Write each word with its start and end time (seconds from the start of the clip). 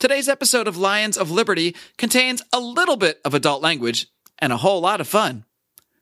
Today's 0.00 0.30
episode 0.30 0.66
of 0.66 0.78
Lions 0.78 1.18
of 1.18 1.30
Liberty 1.30 1.76
contains 1.98 2.42
a 2.54 2.58
little 2.58 2.96
bit 2.96 3.20
of 3.22 3.34
adult 3.34 3.60
language 3.60 4.06
and 4.38 4.50
a 4.50 4.56
whole 4.56 4.80
lot 4.80 4.98
of 4.98 5.06
fun. 5.06 5.44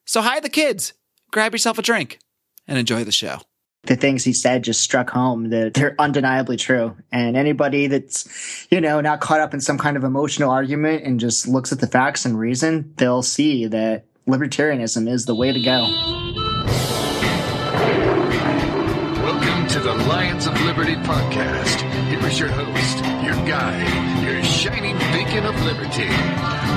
So 0.04 0.21
hide 0.21 0.44
the 0.44 0.48
kids, 0.48 0.92
grab 1.32 1.53
yourself 1.53 1.80
a 1.80 1.82
drink, 1.82 2.21
and 2.69 2.79
enjoy 2.79 3.03
the 3.03 3.11
show. 3.11 3.38
The 3.87 3.96
things 3.96 4.22
he 4.22 4.32
said 4.32 4.62
just 4.62 4.82
struck 4.82 5.11
home 5.11 5.50
that 5.50 5.74
they're 5.74 5.96
undeniably 5.98 6.56
true. 6.56 6.96
And 7.11 7.37
anybody 7.37 7.88
that's, 7.88 8.69
you 8.71 8.80
know, 8.80 9.00
not 9.00 9.19
caught 9.19 9.41
up 9.41 9.53
in 9.53 9.61
some 9.61 9.79
kind 9.79 9.96
of 9.96 10.05
emotional 10.05 10.53
argument 10.53 11.03
and 11.03 11.19
just 11.19 11.49
looks 11.49 11.73
at 11.73 11.80
the 11.80 11.89
facts 11.89 12.25
and 12.25 12.39
reason, 12.39 12.95
they'll 12.99 13.25
see 13.25 13.67
that 13.67 14.05
libertarianism 14.29 15.11
is 15.11 15.27
the 15.27 15.35
way 15.35 15.53
to 15.53 15.61
go. 15.61 15.83
Welcome 19.25 19.67
to 19.67 19.80
the 19.80 19.95
Lions 20.07 20.46
of 20.46 20.53
Liberty 20.61 20.95
podcast. 20.95 21.88
Here 22.09 22.27
is 22.27 22.38
your 22.38 22.48
host, 22.48 23.04
your 23.22 23.34
guide, 23.46 24.24
your 24.24 24.43
shining 24.43 24.96
beacon 25.12 25.45
of 25.45 25.55
liberty, 25.62 26.09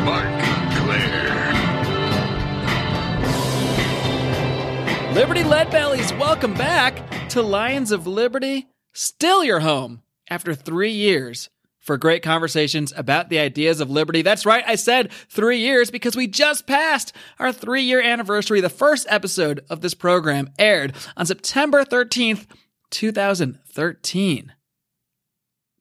Marc 0.03 0.27
Clair. 0.75 1.31
Liberty 5.13 5.45
Lead 5.45 5.71
Bellies, 5.71 6.11
welcome 6.15 6.53
back 6.53 7.29
to 7.29 7.41
Lions 7.41 7.93
of 7.93 8.07
Liberty. 8.07 8.67
Still 8.91 9.41
your 9.41 9.61
home 9.61 10.01
after 10.29 10.53
three 10.53 10.91
years 10.91 11.49
for 11.79 11.97
great 11.97 12.23
conversations 12.23 12.91
about 12.97 13.29
the 13.29 13.39
ideas 13.39 13.79
of 13.79 13.89
liberty. 13.89 14.23
That's 14.23 14.45
right, 14.45 14.65
I 14.67 14.75
said 14.75 15.13
three 15.29 15.59
years 15.59 15.89
because 15.91 16.17
we 16.17 16.27
just 16.27 16.67
passed 16.67 17.15
our 17.39 17.53
three 17.53 17.83
year 17.83 18.01
anniversary. 18.01 18.59
The 18.59 18.67
first 18.67 19.07
episode 19.09 19.63
of 19.69 19.79
this 19.79 19.93
program 19.93 20.49
aired 20.59 20.93
on 21.15 21.25
September 21.25 21.85
13th, 21.85 22.47
2013. 22.89 24.51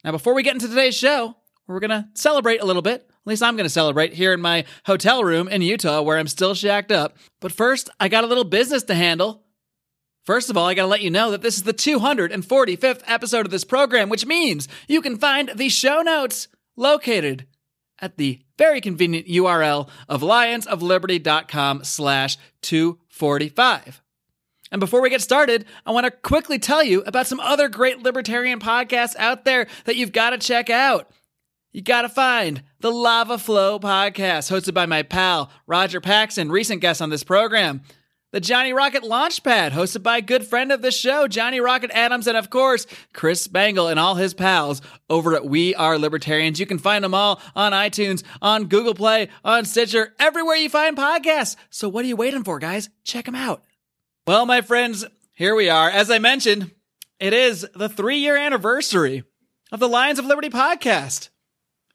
Now, 0.04 0.12
before 0.12 0.34
we 0.34 0.42
get 0.42 0.54
into 0.54 0.68
today's 0.68 0.96
show, 0.96 1.36
we're 1.66 1.80
going 1.80 1.90
to 1.90 2.08
celebrate 2.14 2.62
a 2.62 2.66
little 2.66 2.82
bit. 2.82 3.02
At 3.08 3.26
least 3.26 3.42
I'm 3.42 3.56
going 3.56 3.66
to 3.66 3.70
celebrate 3.70 4.14
here 4.14 4.32
in 4.32 4.40
my 4.40 4.64
hotel 4.86 5.22
room 5.22 5.46
in 5.48 5.62
Utah 5.62 6.02
where 6.02 6.18
I'm 6.18 6.26
still 6.26 6.54
shacked 6.54 6.90
up. 6.90 7.16
But 7.40 7.52
first, 7.52 7.90
I 8.00 8.08
got 8.08 8.24
a 8.24 8.26
little 8.26 8.44
business 8.44 8.82
to 8.84 8.94
handle. 8.94 9.44
First 10.24 10.50
of 10.50 10.56
all, 10.56 10.66
I 10.66 10.74
got 10.74 10.82
to 10.82 10.88
let 10.88 11.02
you 11.02 11.10
know 11.10 11.30
that 11.30 11.42
this 11.42 11.56
is 11.56 11.62
the 11.62 11.74
245th 11.74 13.02
episode 13.06 13.46
of 13.46 13.52
this 13.52 13.64
program, 13.64 14.08
which 14.08 14.26
means 14.26 14.68
you 14.88 15.00
can 15.00 15.16
find 15.16 15.50
the 15.54 15.68
show 15.68 16.02
notes 16.02 16.48
located 16.76 17.46
at 18.00 18.16
the 18.16 18.40
very 18.58 18.80
convenient 18.80 19.26
URL 19.26 19.88
of 20.08 20.22
lionsofliberty.com 20.22 21.84
slash 21.84 22.36
245. 22.62 24.02
And 24.70 24.80
before 24.80 25.00
we 25.00 25.10
get 25.10 25.20
started, 25.20 25.64
I 25.84 25.90
want 25.90 26.04
to 26.04 26.10
quickly 26.10 26.58
tell 26.58 26.82
you 26.82 27.02
about 27.02 27.26
some 27.26 27.40
other 27.40 27.68
great 27.68 28.02
libertarian 28.02 28.60
podcasts 28.60 29.16
out 29.16 29.44
there 29.44 29.66
that 29.84 29.96
you've 29.96 30.12
got 30.12 30.30
to 30.30 30.38
check 30.38 30.70
out. 30.70 31.10
You 31.72 31.82
got 31.82 32.02
to 32.02 32.08
find 32.08 32.62
the 32.80 32.90
Lava 32.90 33.38
Flow 33.38 33.78
podcast, 33.78 34.50
hosted 34.50 34.74
by 34.74 34.86
my 34.86 35.02
pal, 35.02 35.50
Roger 35.66 36.00
Paxton, 36.00 36.50
recent 36.50 36.80
guest 36.80 37.00
on 37.00 37.10
this 37.10 37.22
program. 37.22 37.82
The 38.32 38.40
Johnny 38.40 38.72
Rocket 38.72 39.02
Launchpad, 39.02 39.72
hosted 39.72 40.04
by 40.04 40.18
a 40.18 40.22
good 40.22 40.46
friend 40.46 40.70
of 40.70 40.82
the 40.82 40.92
show, 40.92 41.26
Johnny 41.26 41.58
Rocket 41.60 41.90
Adams, 41.92 42.28
and 42.28 42.36
of 42.36 42.48
course, 42.48 42.86
Chris 43.12 43.42
Spangle 43.42 43.88
and 43.88 43.98
all 43.98 44.14
his 44.14 44.34
pals 44.34 44.82
over 45.08 45.34
at 45.34 45.44
We 45.44 45.74
Are 45.74 45.98
Libertarians. 45.98 46.60
You 46.60 46.66
can 46.66 46.78
find 46.78 47.02
them 47.02 47.14
all 47.14 47.40
on 47.56 47.72
iTunes, 47.72 48.22
on 48.40 48.66
Google 48.66 48.94
Play, 48.94 49.30
on 49.44 49.64
Stitcher, 49.64 50.14
everywhere 50.20 50.56
you 50.56 50.68
find 50.68 50.96
podcasts. 50.96 51.56
So 51.70 51.88
what 51.88 52.04
are 52.04 52.08
you 52.08 52.14
waiting 52.14 52.44
for, 52.44 52.60
guys? 52.60 52.88
Check 53.02 53.24
them 53.24 53.34
out. 53.34 53.64
Well, 54.26 54.44
my 54.44 54.60
friends, 54.60 55.04
here 55.32 55.54
we 55.54 55.70
are. 55.70 55.88
As 55.88 56.10
I 56.10 56.18
mentioned, 56.18 56.72
it 57.18 57.32
is 57.32 57.66
the 57.74 57.88
three 57.88 58.18
year 58.18 58.36
anniversary 58.36 59.24
of 59.72 59.80
the 59.80 59.88
Lions 59.88 60.18
of 60.18 60.26
Liberty 60.26 60.50
podcast. 60.50 61.30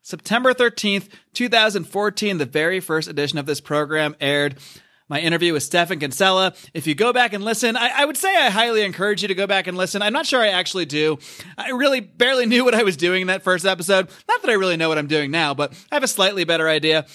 September 0.01 0.53
13th, 0.53 1.09
2014, 1.33 2.37
the 2.37 2.45
very 2.45 2.79
first 2.79 3.07
edition 3.07 3.37
of 3.37 3.45
this 3.45 3.61
program 3.61 4.15
aired. 4.19 4.57
My 5.07 5.21
interview 5.21 5.53
with 5.53 5.61
Stephan 5.61 5.99
Kinsella. 5.99 6.55
If 6.73 6.87
you 6.87 6.95
go 6.95 7.13
back 7.13 7.33
and 7.33 7.43
listen, 7.43 7.77
I, 7.77 8.01
I, 8.01 8.05
would 8.05 8.17
say 8.17 8.35
I 8.35 8.49
highly 8.49 8.81
encourage 8.81 9.21
you 9.21 9.27
to 9.27 9.35
go 9.35 9.45
back 9.45 9.67
and 9.67 9.77
listen. 9.77 10.01
I'm 10.01 10.13
not 10.13 10.25
sure 10.25 10.41
I 10.41 10.47
actually 10.47 10.85
do. 10.85 11.19
I 11.59 11.69
really 11.69 11.99
barely 11.99 12.47
knew 12.47 12.65
what 12.65 12.73
I 12.73 12.81
was 12.81 12.97
doing 12.97 13.21
in 13.21 13.27
that 13.27 13.43
first 13.43 13.65
episode. 13.65 14.09
Not 14.27 14.41
that 14.41 14.49
I 14.49 14.55
really 14.55 14.77
know 14.77 14.89
what 14.89 14.97
I'm 14.97 15.07
doing 15.07 15.29
now, 15.29 15.53
but 15.53 15.73
I 15.91 15.95
have 15.95 16.03
a 16.03 16.07
slightly 16.07 16.43
better 16.43 16.67
idea. 16.67 17.05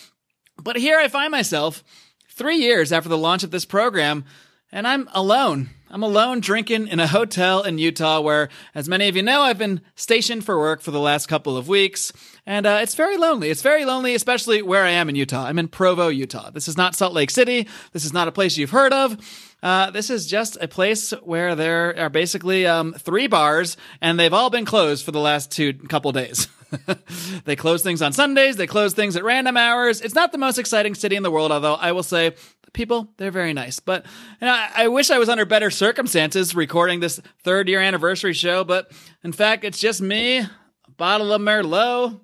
But 0.62 0.76
here 0.76 1.00
I 1.00 1.08
find 1.08 1.32
myself 1.32 1.82
three 2.28 2.58
years 2.58 2.92
after 2.92 3.08
the 3.08 3.18
launch 3.18 3.42
of 3.42 3.50
this 3.50 3.64
program, 3.64 4.24
and 4.72 4.86
I'm 4.86 5.08
alone. 5.12 5.70
I'm 5.92 6.04
alone 6.04 6.38
drinking 6.40 6.86
in 6.86 7.00
a 7.00 7.08
hotel 7.08 7.62
in 7.62 7.78
Utah 7.78 8.20
where, 8.20 8.48
as 8.76 8.88
many 8.88 9.08
of 9.08 9.16
you 9.16 9.22
know, 9.22 9.42
I've 9.42 9.58
been 9.58 9.80
stationed 9.96 10.44
for 10.44 10.56
work 10.56 10.82
for 10.82 10.92
the 10.92 11.00
last 11.00 11.26
couple 11.26 11.56
of 11.56 11.66
weeks. 11.66 12.12
And 12.46 12.64
uh, 12.64 12.78
it's 12.80 12.94
very 12.94 13.16
lonely. 13.16 13.50
It's 13.50 13.62
very 13.62 13.84
lonely, 13.84 14.14
especially 14.14 14.62
where 14.62 14.84
I 14.84 14.90
am 14.90 15.08
in 15.08 15.16
Utah. 15.16 15.46
I'm 15.46 15.58
in 15.58 15.66
Provo, 15.66 16.06
Utah. 16.06 16.50
This 16.50 16.68
is 16.68 16.76
not 16.76 16.94
Salt 16.94 17.12
Lake 17.12 17.30
City. 17.30 17.66
This 17.92 18.04
is 18.04 18.12
not 18.12 18.28
a 18.28 18.32
place 18.32 18.56
you've 18.56 18.70
heard 18.70 18.92
of. 18.92 19.16
Uh, 19.62 19.90
this 19.90 20.10
is 20.10 20.26
just 20.26 20.56
a 20.60 20.68
place 20.68 21.10
where 21.22 21.54
there 21.54 21.98
are 21.98 22.08
basically 22.08 22.66
um, 22.66 22.94
three 22.94 23.26
bars, 23.26 23.76
and 24.00 24.18
they've 24.18 24.32
all 24.32 24.48
been 24.48 24.64
closed 24.64 25.04
for 25.04 25.10
the 25.10 25.20
last 25.20 25.50
two 25.50 25.74
couple 25.74 26.12
days. 26.12 26.48
they 27.44 27.56
close 27.56 27.82
things 27.82 28.00
on 28.00 28.12
Sundays. 28.12 28.56
They 28.56 28.66
close 28.66 28.94
things 28.94 29.16
at 29.16 29.24
random 29.24 29.56
hours. 29.56 30.00
It's 30.00 30.14
not 30.14 30.32
the 30.32 30.38
most 30.38 30.58
exciting 30.58 30.94
city 30.94 31.16
in 31.16 31.22
the 31.22 31.30
world, 31.30 31.52
although 31.52 31.74
I 31.74 31.92
will 31.92 32.02
say 32.02 32.34
people, 32.72 33.08
they're 33.16 33.30
very 33.30 33.52
nice. 33.52 33.80
But 33.80 34.04
you 34.40 34.46
know, 34.46 34.52
I, 34.52 34.70
I 34.84 34.88
wish 34.88 35.10
I 35.10 35.18
was 35.18 35.28
under 35.28 35.44
better 35.44 35.70
circumstances 35.70 36.54
recording 36.54 37.00
this 37.00 37.20
third 37.44 37.68
year 37.68 37.80
anniversary 37.80 38.32
show. 38.32 38.64
But 38.64 38.90
in 39.24 39.32
fact, 39.32 39.64
it's 39.64 39.78
just 39.78 40.00
me, 40.00 40.38
a 40.38 40.48
bottle 40.96 41.32
of 41.32 41.40
Merlot, 41.40 42.20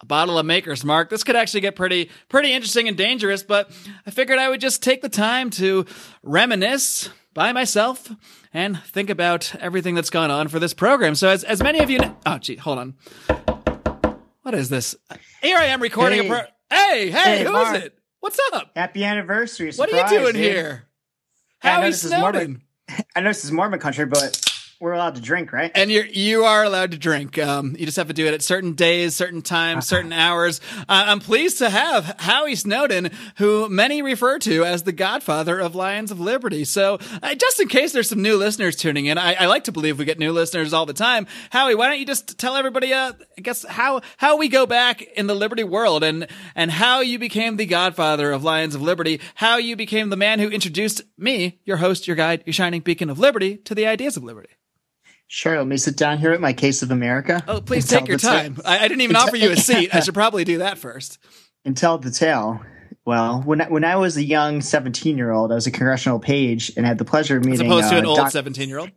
a 0.00 0.06
bottle 0.06 0.38
of 0.38 0.46
Maker's 0.46 0.84
Marc. 0.84 1.10
This 1.10 1.24
could 1.24 1.36
actually 1.36 1.60
get 1.60 1.76
pretty, 1.76 2.10
pretty 2.28 2.52
interesting 2.52 2.88
and 2.88 2.96
dangerous, 2.96 3.42
but 3.42 3.70
I 4.06 4.10
figured 4.10 4.38
I 4.38 4.48
would 4.48 4.60
just 4.60 4.82
take 4.82 5.02
the 5.02 5.08
time 5.10 5.50
to 5.50 5.84
reminisce 6.22 7.10
by 7.34 7.52
myself 7.52 8.10
and 8.52 8.78
think 8.82 9.10
about 9.10 9.54
everything 9.60 9.94
that's 9.94 10.10
gone 10.10 10.30
on 10.30 10.48
for 10.48 10.58
this 10.58 10.74
program. 10.74 11.14
So 11.14 11.28
as, 11.28 11.44
as 11.44 11.62
many 11.62 11.78
of 11.80 11.88
you 11.90 11.98
know, 11.98 12.16
oh 12.26 12.38
gee, 12.38 12.56
hold 12.56 12.78
on. 12.78 12.94
What 14.42 14.54
is 14.54 14.68
this? 14.68 14.96
Here 15.42 15.58
I 15.58 15.66
am 15.66 15.80
recording 15.82 16.22
Hey. 16.22 16.26
a 16.26 16.30
pro- 16.30 16.42
Hey, 16.70 17.10
hey, 17.10 17.38
Hey, 17.38 17.38
who 17.44 17.48
is 17.48 17.52
Mark. 17.52 17.76
it? 17.76 17.98
What's 18.20 18.38
up? 18.52 18.70
Happy 18.76 19.04
anniversary. 19.04 19.72
What 19.72 19.92
are 19.92 19.96
you 19.96 20.08
doing 20.20 20.34
dude. 20.34 20.42
here? 20.42 20.84
Yeah, 21.64 21.70
I 21.70 21.74
know 21.74 21.80
Howie 21.80 21.90
this 21.90 22.04
is 22.04 22.10
Snowdon. 22.10 22.32
Mormon. 22.32 22.62
I 23.16 23.20
know 23.20 23.30
this 23.30 23.44
is 23.44 23.52
Mormon 23.52 23.80
country, 23.80 24.04
but 24.04 24.49
we're 24.80 24.92
allowed 24.92 25.14
to 25.16 25.20
drink, 25.20 25.52
right? 25.52 25.70
And 25.74 25.90
you're 25.90 26.06
you 26.06 26.44
are 26.44 26.64
allowed 26.64 26.92
to 26.92 26.98
drink. 26.98 27.38
Um, 27.38 27.76
you 27.78 27.84
just 27.84 27.98
have 27.98 28.08
to 28.08 28.14
do 28.14 28.26
it 28.26 28.32
at 28.32 28.40
certain 28.40 28.72
days, 28.72 29.14
certain 29.14 29.42
times, 29.42 29.86
certain 29.86 30.12
hours. 30.12 30.62
Uh, 30.80 31.04
I'm 31.06 31.20
pleased 31.20 31.58
to 31.58 31.68
have 31.68 32.16
Howie 32.18 32.54
Snowdon, 32.54 33.10
who 33.36 33.68
many 33.68 34.00
refer 34.00 34.38
to 34.38 34.64
as 34.64 34.84
the 34.84 34.92
Godfather 34.92 35.60
of 35.60 35.74
Lions 35.74 36.10
of 36.10 36.18
Liberty. 36.18 36.64
So, 36.64 36.98
uh, 37.22 37.34
just 37.34 37.60
in 37.60 37.68
case 37.68 37.92
there's 37.92 38.08
some 38.08 38.22
new 38.22 38.38
listeners 38.38 38.74
tuning 38.74 39.04
in, 39.04 39.18
I, 39.18 39.34
I 39.34 39.46
like 39.46 39.64
to 39.64 39.72
believe 39.72 39.98
we 39.98 40.06
get 40.06 40.18
new 40.18 40.32
listeners 40.32 40.72
all 40.72 40.86
the 40.86 40.94
time. 40.94 41.26
Howie, 41.50 41.74
why 41.74 41.88
don't 41.88 41.98
you 41.98 42.06
just 42.06 42.38
tell 42.38 42.56
everybody, 42.56 42.94
uh, 42.94 43.12
I 43.36 43.40
guess 43.42 43.66
how 43.68 44.00
how 44.16 44.38
we 44.38 44.48
go 44.48 44.64
back 44.64 45.02
in 45.02 45.26
the 45.26 45.34
Liberty 45.34 45.62
world 45.62 46.02
and 46.02 46.26
and 46.54 46.70
how 46.70 47.00
you 47.00 47.18
became 47.18 47.58
the 47.58 47.66
Godfather 47.66 48.32
of 48.32 48.44
Lions 48.44 48.74
of 48.74 48.80
Liberty, 48.80 49.20
how 49.34 49.58
you 49.58 49.76
became 49.76 50.08
the 50.08 50.16
man 50.16 50.38
who 50.38 50.48
introduced 50.48 51.02
me, 51.18 51.60
your 51.66 51.76
host, 51.76 52.06
your 52.06 52.16
guide, 52.16 52.44
your 52.46 52.54
shining 52.54 52.80
beacon 52.80 53.10
of 53.10 53.18
liberty, 53.18 53.58
to 53.58 53.74
the 53.74 53.86
ideas 53.86 54.16
of 54.16 54.24
liberty. 54.24 54.48
Sure. 55.32 55.56
Let 55.56 55.68
me 55.68 55.76
sit 55.76 55.96
down 55.96 56.18
here 56.18 56.32
at 56.32 56.40
my 56.40 56.52
case 56.52 56.82
of 56.82 56.90
America. 56.90 57.40
Oh, 57.46 57.60
please 57.60 57.86
take 57.86 58.08
your 58.08 58.18
time. 58.18 58.56
I, 58.64 58.80
I 58.80 58.88
didn't 58.88 59.02
even 59.02 59.14
offer 59.14 59.36
you 59.36 59.52
a 59.52 59.56
seat. 59.68 59.94
I 59.94 60.00
should 60.00 60.12
probably 60.12 60.42
do 60.42 60.58
that 60.58 60.76
first. 60.76 61.18
and 61.64 61.76
tell 61.76 61.98
the 61.98 62.10
tale. 62.10 62.60
Well, 63.04 63.40
when 63.42 63.60
I, 63.60 63.68
when 63.68 63.84
I 63.84 63.94
was 63.94 64.16
a 64.16 64.24
young 64.24 64.60
17 64.60 65.16
year 65.16 65.30
old, 65.30 65.52
I 65.52 65.54
was 65.54 65.68
a 65.68 65.70
congressional 65.70 66.18
page 66.18 66.72
and 66.76 66.84
had 66.84 66.98
the 66.98 67.04
pleasure 67.04 67.36
of 67.36 67.44
meeting. 67.44 67.60
As 67.64 67.72
opposed 67.72 67.90
to 67.90 67.94
uh, 67.94 67.98
an 68.00 68.06
old 68.06 68.28
17 68.28 68.68
year 68.68 68.80
old. 68.80 68.90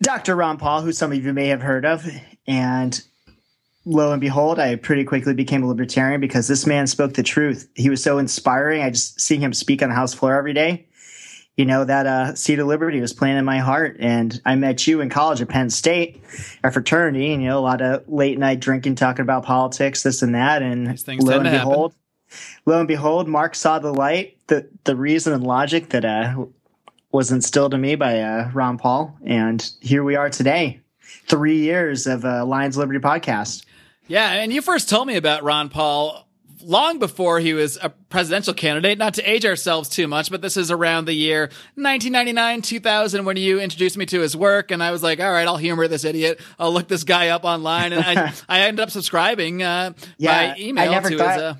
Dr. 0.00 0.36
Ron 0.36 0.56
Paul, 0.56 0.82
who 0.82 0.92
some 0.92 1.10
of 1.10 1.24
you 1.24 1.32
may 1.32 1.48
have 1.48 1.62
heard 1.62 1.84
of. 1.84 2.08
And 2.46 3.02
lo 3.84 4.12
and 4.12 4.20
behold, 4.20 4.60
I 4.60 4.76
pretty 4.76 5.02
quickly 5.02 5.34
became 5.34 5.64
a 5.64 5.66
libertarian 5.66 6.20
because 6.20 6.46
this 6.46 6.64
man 6.64 6.86
spoke 6.86 7.14
the 7.14 7.24
truth. 7.24 7.68
He 7.74 7.90
was 7.90 8.00
so 8.00 8.18
inspiring. 8.18 8.82
I 8.82 8.90
just 8.90 9.20
seeing 9.20 9.40
him 9.40 9.52
speak 9.52 9.82
on 9.82 9.88
the 9.88 9.96
House 9.96 10.14
floor 10.14 10.36
every 10.36 10.52
day. 10.54 10.86
You 11.56 11.66
know, 11.66 11.84
that 11.84 12.06
uh, 12.06 12.34
seat 12.34 12.58
of 12.58 12.66
liberty 12.66 13.00
was 13.00 13.12
playing 13.12 13.36
in 13.36 13.44
my 13.44 13.58
heart. 13.58 13.98
And 14.00 14.40
I 14.46 14.54
met 14.54 14.86
you 14.86 15.00
in 15.02 15.10
college 15.10 15.42
at 15.42 15.48
Penn 15.48 15.68
State, 15.68 16.22
our 16.64 16.70
fraternity, 16.72 17.32
and, 17.32 17.42
you 17.42 17.48
know, 17.48 17.58
a 17.58 17.60
lot 17.60 17.82
of 17.82 18.08
late 18.08 18.38
night 18.38 18.60
drinking, 18.60 18.94
talking 18.94 19.22
about 19.22 19.44
politics, 19.44 20.02
this 20.02 20.22
and 20.22 20.34
that. 20.34 20.62
And 20.62 20.86
lo 20.86 20.92
and 21.36 21.44
to 21.44 21.50
happen. 21.50 21.52
behold, 21.52 21.94
lo 22.64 22.78
and 22.78 22.88
behold, 22.88 23.28
Marc 23.28 23.54
saw 23.54 23.78
the 23.78 23.92
light, 23.92 24.38
the, 24.46 24.66
the 24.84 24.96
reason 24.96 25.34
and 25.34 25.44
logic 25.44 25.90
that 25.90 26.06
uh, 26.06 26.46
was 27.12 27.30
instilled 27.30 27.74
in 27.74 27.80
me 27.80 27.94
by 27.94 28.20
uh, 28.20 28.50
Ron 28.54 28.78
Paul, 28.78 29.16
and 29.24 29.70
here 29.80 30.02
we 30.02 30.16
are 30.16 30.30
today. 30.30 30.80
Three 31.26 31.58
years 31.58 32.06
of 32.06 32.24
uh, 32.24 32.44
Lions 32.46 32.78
Liberty 32.78 32.98
podcast. 32.98 33.66
Yeah, 34.08 34.32
and 34.32 34.52
you 34.52 34.62
first 34.62 34.88
told 34.88 35.06
me 35.06 35.16
about 35.16 35.42
Ron 35.42 35.68
Paul 35.68 36.26
long 36.62 36.98
before 36.98 37.40
he 37.40 37.52
was 37.54 37.78
a 37.82 37.90
presidential 37.90 38.54
candidate. 38.54 38.98
Not 38.98 39.14
to 39.14 39.22
age 39.30 39.44
ourselves 39.44 39.88
too 39.88 40.06
much, 40.08 40.30
but 40.30 40.42
this 40.42 40.56
is 40.56 40.70
around 40.70 41.06
the 41.06 41.12
year 41.14 41.50
1999, 41.76 42.62
2000 42.62 43.24
when 43.24 43.36
you 43.36 43.60
introduced 43.60 43.96
me 43.96 44.06
to 44.06 44.20
his 44.20 44.36
work. 44.36 44.70
And 44.70 44.82
I 44.82 44.90
was 44.90 45.02
like, 45.02 45.20
all 45.20 45.30
right, 45.32 45.46
I'll 45.46 45.56
humor 45.56 45.88
this 45.88 46.04
idiot. 46.04 46.40
I'll 46.58 46.72
look 46.72 46.88
this 46.88 47.04
guy 47.04 47.28
up 47.28 47.44
online. 47.44 47.92
And 47.92 48.04
I, 48.18 48.32
I 48.48 48.60
ended 48.62 48.80
up 48.82 48.90
subscribing 48.90 49.62
uh, 49.62 49.92
Yeah, 50.18 50.54
by 50.54 50.60
email 50.60 50.84
I 50.88 50.92
never 50.92 51.10
to 51.10 51.18
thought- 51.18 51.34
his. 51.34 51.42
Uh, 51.42 51.54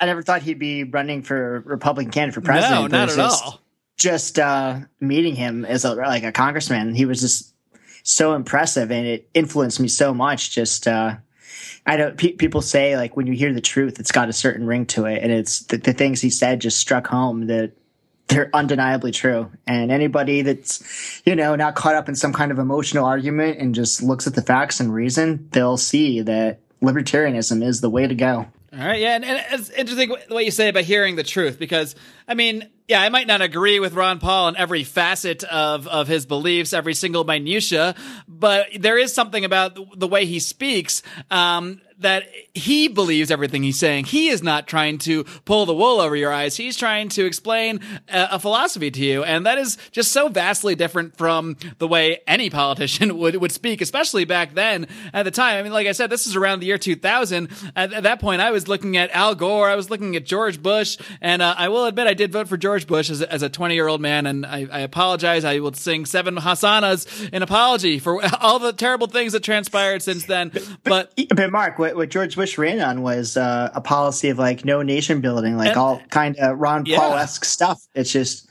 I 0.00 0.06
never 0.06 0.22
thought 0.22 0.42
he'd 0.42 0.60
be 0.60 0.84
running 0.84 1.22
for 1.22 1.60
Republican 1.66 2.12
candidate 2.12 2.34
for 2.36 2.40
president. 2.40 2.92
no, 2.92 2.98
not 2.98 3.08
at 3.08 3.16
versus 3.16 3.40
all. 3.44 3.60
Just 3.96 4.38
uh, 4.38 4.78
meeting 5.00 5.34
him 5.34 5.64
as 5.64 5.84
a, 5.84 5.94
like 5.96 6.22
a 6.22 6.30
congressman, 6.30 6.94
he 6.94 7.04
was 7.04 7.20
just 7.20 7.52
so 8.04 8.34
impressive, 8.34 8.92
and 8.92 9.08
it 9.08 9.28
influenced 9.34 9.80
me 9.80 9.88
so 9.88 10.14
much. 10.14 10.52
Just 10.52 10.86
uh, 10.86 11.16
I 11.88 11.96
don't. 11.96 12.18
Pe- 12.18 12.32
people 12.32 12.60
say 12.60 12.96
like 12.98 13.16
when 13.16 13.26
you 13.26 13.32
hear 13.32 13.52
the 13.52 13.62
truth, 13.62 13.98
it's 13.98 14.12
got 14.12 14.28
a 14.28 14.32
certain 14.32 14.66
ring 14.66 14.84
to 14.86 15.06
it, 15.06 15.22
and 15.22 15.32
it's 15.32 15.60
the, 15.60 15.78
the 15.78 15.94
things 15.94 16.20
he 16.20 16.28
said 16.28 16.60
just 16.60 16.76
struck 16.76 17.06
home 17.06 17.46
that 17.46 17.72
they're 18.28 18.50
undeniably 18.52 19.10
true. 19.10 19.50
And 19.66 19.90
anybody 19.90 20.42
that's 20.42 21.22
you 21.24 21.34
know 21.34 21.56
not 21.56 21.76
caught 21.76 21.94
up 21.94 22.06
in 22.06 22.14
some 22.14 22.34
kind 22.34 22.52
of 22.52 22.58
emotional 22.58 23.06
argument 23.06 23.58
and 23.58 23.74
just 23.74 24.02
looks 24.02 24.26
at 24.26 24.34
the 24.34 24.42
facts 24.42 24.80
and 24.80 24.92
reason, 24.92 25.48
they'll 25.52 25.78
see 25.78 26.20
that 26.20 26.60
libertarianism 26.82 27.64
is 27.64 27.80
the 27.80 27.88
way 27.88 28.06
to 28.06 28.14
go. 28.14 28.46
All 28.70 28.78
right, 28.78 29.00
yeah, 29.00 29.16
and, 29.16 29.24
and 29.24 29.42
it's 29.52 29.70
interesting 29.70 30.14
what 30.28 30.44
you 30.44 30.50
say 30.50 30.68
about 30.68 30.84
hearing 30.84 31.16
the 31.16 31.22
truth 31.22 31.58
because 31.58 31.96
I 32.28 32.34
mean, 32.34 32.68
yeah, 32.88 33.02
I 33.02 33.10
might 33.10 33.26
not 33.26 33.42
agree 33.42 33.80
with 33.80 33.92
Ron 33.92 34.18
Paul 34.18 34.48
in 34.48 34.56
every 34.56 34.82
facet 34.82 35.44
of 35.44 35.86
of 35.88 36.08
his 36.08 36.24
beliefs, 36.24 36.72
every 36.72 36.94
single 36.94 37.24
minutia, 37.24 37.94
but 38.26 38.66
there 38.78 38.98
is 38.98 39.12
something 39.12 39.44
about 39.44 39.98
the 39.98 40.06
way 40.06 40.24
he 40.24 40.38
speaks 40.38 41.02
um, 41.30 41.80
that 41.98 42.28
he 42.54 42.88
believes 42.88 43.30
everything 43.30 43.62
he's 43.62 43.78
saying. 43.78 44.04
He 44.04 44.28
is 44.28 44.42
not 44.42 44.68
trying 44.68 44.98
to 44.98 45.24
pull 45.44 45.66
the 45.66 45.74
wool 45.74 46.00
over 46.00 46.14
your 46.14 46.32
eyes. 46.32 46.56
He's 46.56 46.76
trying 46.76 47.08
to 47.10 47.26
explain 47.26 47.80
a, 48.08 48.28
a 48.32 48.38
philosophy 48.38 48.90
to 48.90 49.04
you, 49.04 49.24
and 49.24 49.44
that 49.46 49.58
is 49.58 49.76
just 49.90 50.12
so 50.12 50.28
vastly 50.28 50.74
different 50.74 51.16
from 51.18 51.56
the 51.78 51.88
way 51.88 52.20
any 52.26 52.50
politician 52.50 53.18
would 53.18 53.36
would 53.36 53.52
speak, 53.52 53.80
especially 53.80 54.24
back 54.24 54.54
then 54.54 54.86
at 55.12 55.24
the 55.24 55.30
time. 55.30 55.58
I 55.58 55.62
mean, 55.62 55.72
like 55.72 55.86
I 55.86 55.92
said, 55.92 56.08
this 56.08 56.26
is 56.26 56.36
around 56.36 56.60
the 56.60 56.66
year 56.66 56.78
2000. 56.78 57.48
At, 57.74 57.92
at 57.92 58.02
that 58.04 58.20
point, 58.20 58.40
I 58.40 58.50
was 58.50 58.68
looking 58.68 58.96
at 58.96 59.10
Al 59.10 59.34
Gore, 59.34 59.68
I 59.68 59.74
was 59.74 59.90
looking 59.90 60.14
at 60.16 60.24
George 60.24 60.62
Bush, 60.62 60.96
and 61.20 61.42
uh, 61.42 61.54
I 61.58 61.68
will 61.68 61.84
admit 61.84 62.06
I 62.06 62.14
did 62.18 62.30
vote 62.32 62.46
for 62.48 62.58
George 62.58 62.86
Bush 62.86 63.08
as, 63.08 63.22
a- 63.22 63.32
as 63.32 63.42
a 63.42 63.48
20 63.48 63.74
year 63.74 63.88
old 63.88 64.02
man, 64.02 64.26
and 64.26 64.44
I, 64.44 64.66
I 64.70 64.80
apologize. 64.80 65.44
I 65.44 65.60
will 65.60 65.72
sing 65.72 66.04
seven 66.04 66.36
Hassanas 66.36 67.30
in 67.32 67.42
apology 67.42 67.98
for 67.98 68.22
all 68.40 68.58
the 68.58 68.72
terrible 68.74 69.06
things 69.06 69.32
that 69.32 69.42
transpired 69.42 70.02
since 70.02 70.26
then. 70.26 70.52
But 70.84 71.12
But 71.34 71.50
Marc, 71.50 71.78
what, 71.78 71.96
what 71.96 72.10
George 72.10 72.36
Bush 72.36 72.58
ran 72.58 72.80
on 72.80 73.00
was 73.02 73.36
uh, 73.36 73.70
a 73.74 73.80
policy 73.80 74.28
of 74.28 74.38
like 74.38 74.64
no 74.64 74.82
nation 74.82 75.20
building, 75.22 75.56
like 75.56 75.68
And- 75.70 75.76
all 75.78 76.00
kind 76.10 76.36
of 76.36 76.58
Ron 76.58 76.84
Yeah. 76.84 76.98
Paul 76.98 77.14
esque 77.14 77.44
stuff. 77.44 77.80
It's 77.94 78.12
just 78.12 78.46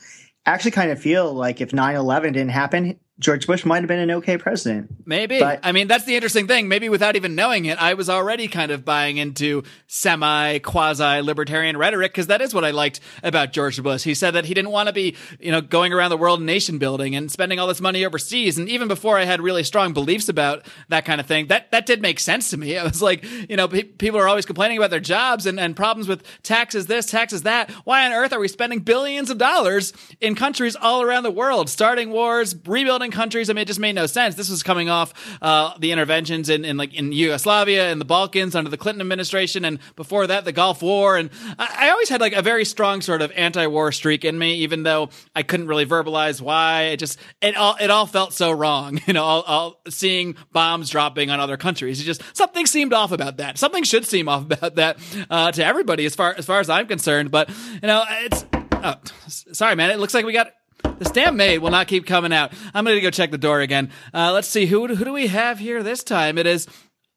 I 0.46 0.52
actually 0.52 0.72
kind 0.72 0.92
of 0.92 1.00
feel 1.00 1.34
like 1.34 1.62
if 1.62 1.72
9-11 1.72 2.24
didn't 2.34 2.50
happen, 2.50 3.00
George 3.20 3.48
Bush 3.48 3.66
might 3.66 3.80
have 3.80 3.88
been 3.88 4.00
an 4.00 4.12
okay 4.12 4.38
president. 4.38 4.94
Maybe. 5.06 5.40
But- 5.40 5.62
I 5.64 5.72
mean, 5.72 5.88
that's 5.88 6.06
the 6.06 6.16
interesting 6.16 6.48
thing. 6.48 6.68
Maybe 6.68 6.88
without 6.88 7.16
even 7.16 7.34
knowing 7.34 7.66
it, 7.66 7.82
I 7.82 7.96
was 7.96 8.10
already 8.10 8.48
kind 8.48 8.72
of 8.72 8.86
buying 8.86 9.18
into 9.18 9.64
semi 9.88 10.60
quasi 10.60 11.22
libertarian 11.22 11.78
rhetoric 11.78 12.12
because 12.12 12.28
that 12.28 12.42
is 12.42 12.54
what 12.54 12.64
I 12.64 12.72
liked 12.72 13.00
about 13.24 13.54
George 13.54 13.82
Bush. 13.82 14.04
He 14.04 14.14
said 14.14 14.32
that 14.32 14.46
he 14.46 14.54
didn't 14.54 14.70
want 14.72 14.88
to 14.88 14.94
be, 14.94 15.16
you 15.40 15.52
know, 15.52 15.62
going 15.62 15.94
around 15.94 16.12
the 16.12 16.18
world 16.18 16.42
nation 16.42 16.78
building 16.78 17.16
and 17.16 17.32
spending 17.32 17.58
all 17.60 17.68
this 17.68 17.82
money 17.82 18.06
overseas. 18.06 18.60
And 18.60 18.70
even 18.70 18.88
before 18.88 19.18
I 19.18 19.26
had 19.26 19.42
really 19.42 19.64
strong 19.64 19.94
beliefs 19.94 20.30
about 20.30 20.66
that 20.90 21.06
kind 21.06 21.20
of 21.20 21.26
thing, 21.26 21.48
that, 21.48 21.72
that 21.72 21.88
did 21.88 22.02
make 22.04 22.20
sense 22.20 22.52
to 22.52 22.58
me. 22.58 22.78
I 22.78 22.84
was 22.84 23.02
like, 23.02 23.26
you 23.50 23.58
know, 23.58 23.68
pe- 23.68 23.84
people 23.84 24.20
are 24.20 24.28
always 24.28 24.46
complaining 24.46 24.78
about 24.78 24.92
their 24.92 25.00
jobs 25.00 25.48
and, 25.48 25.60
and 25.60 25.76
problems 25.76 26.08
with 26.08 26.24
taxes 26.44 26.86
this, 26.86 27.08
taxes 27.08 27.42
that. 27.44 27.72
Why 27.84 28.06
on 28.06 28.12
earth 28.12 28.32
are 28.32 28.40
we 28.40 28.48
spending 28.48 28.80
billions 28.80 29.32
of 29.32 29.40
dollars 29.40 29.92
in 30.22 30.36
countries 30.36 30.76
all 30.76 31.02
around 31.02 31.24
the 31.24 31.32
world, 31.32 31.68
starting 31.70 32.12
wars, 32.12 32.56
rebuilding 32.66 33.07
countries? 33.12 33.50
I 33.50 33.54
mean, 33.54 33.64
it 33.64 33.68
just 33.68 33.80
made 33.80 33.94
no 33.94 34.06
sense. 34.06 34.36
This 34.36 34.50
was 34.50 34.64
coming 34.64 34.90
off 34.90 35.14
uh, 35.42 35.78
the 35.80 35.92
interventions 35.92 36.50
in, 36.50 36.66
in 36.66 36.78
like 36.78 36.94
in 36.94 37.12
Yugoslavia 37.12 37.92
and 37.92 38.00
the 38.00 38.06
Balkans 38.06 38.56
under 38.56 38.70
the 38.70 38.78
Clinton 38.78 39.02
administration, 39.02 39.66
and 39.66 39.80
before 39.96 40.28
that, 40.28 40.46
the 40.46 40.52
Gulf 40.52 40.82
War. 40.82 41.18
And 41.18 41.30
I, 41.58 41.88
I 41.88 41.90
always 41.90 42.10
had 42.10 42.22
like 42.22 42.34
a 42.34 42.42
very 42.42 42.66
strong 42.66 43.02
sort 43.02 43.22
of 43.22 43.32
anti-war 43.36 43.92
streak 43.92 44.26
in 44.26 44.38
me, 44.38 44.56
even 44.56 44.84
though 44.84 45.10
I 45.36 45.44
couldn't 45.44 45.68
really 45.68 45.86
verbalize 45.86 46.42
why. 46.42 46.84
It 46.84 46.98
just 46.98 47.20
it 47.42 47.56
all 47.56 47.76
it 47.80 47.90
all 47.90 48.06
felt 48.06 48.34
so 48.34 48.52
wrong. 48.52 49.00
You 49.08 49.14
know, 49.14 49.24
all, 49.24 49.42
all 49.44 49.82
seeing 49.88 50.36
bombs 50.52 50.90
dropping 50.90 51.30
on 51.30 51.40
other 51.40 51.56
countries. 51.56 52.02
It 52.02 52.04
just 52.04 52.22
something 52.36 52.66
seemed 52.66 52.92
off 52.92 53.14
about 53.14 53.38
that. 53.38 53.58
Something 53.58 53.84
should 53.84 54.06
seem 54.06 54.28
off 54.28 54.44
about 54.52 54.76
that 54.76 54.98
uh, 55.30 55.52
to 55.54 55.66
everybody, 55.66 56.06
as 56.06 56.14
far 56.14 56.36
as 56.38 56.46
far 56.46 56.60
as 56.60 56.70
I'm 56.70 56.88
concerned. 56.88 57.32
But 57.32 57.50
you 57.50 57.88
know, 57.88 58.04
it's. 58.10 58.46
Oh, 58.74 58.96
sorry, 59.28 59.76
man. 59.76 59.92
It 59.92 60.00
looks 60.00 60.14
like 60.14 60.26
we 60.26 60.34
got 60.34 60.52
this 61.00 61.12
damn 61.12 61.38
maid 61.38 61.60
will 61.60 61.72
not 61.72 61.88
keep 61.88 62.06
coming 62.06 62.34
out. 62.34 62.54
I'm 62.74 62.84
going 62.84 62.96
to 62.96 63.02
go 63.02 63.12
check 63.12 63.32
the 63.32 63.38
door 63.38 63.62
again. 63.62 63.92
Uh, 64.14 64.32
let's 64.34 64.48
see 64.48 64.66
who 64.66 64.88
who 64.88 65.06
do 65.06 65.14
we 65.14 65.28
have 65.28 65.60
here 65.60 65.84
this 65.84 66.04
time? 66.04 66.38
It 66.38 66.48
is. 66.48 66.68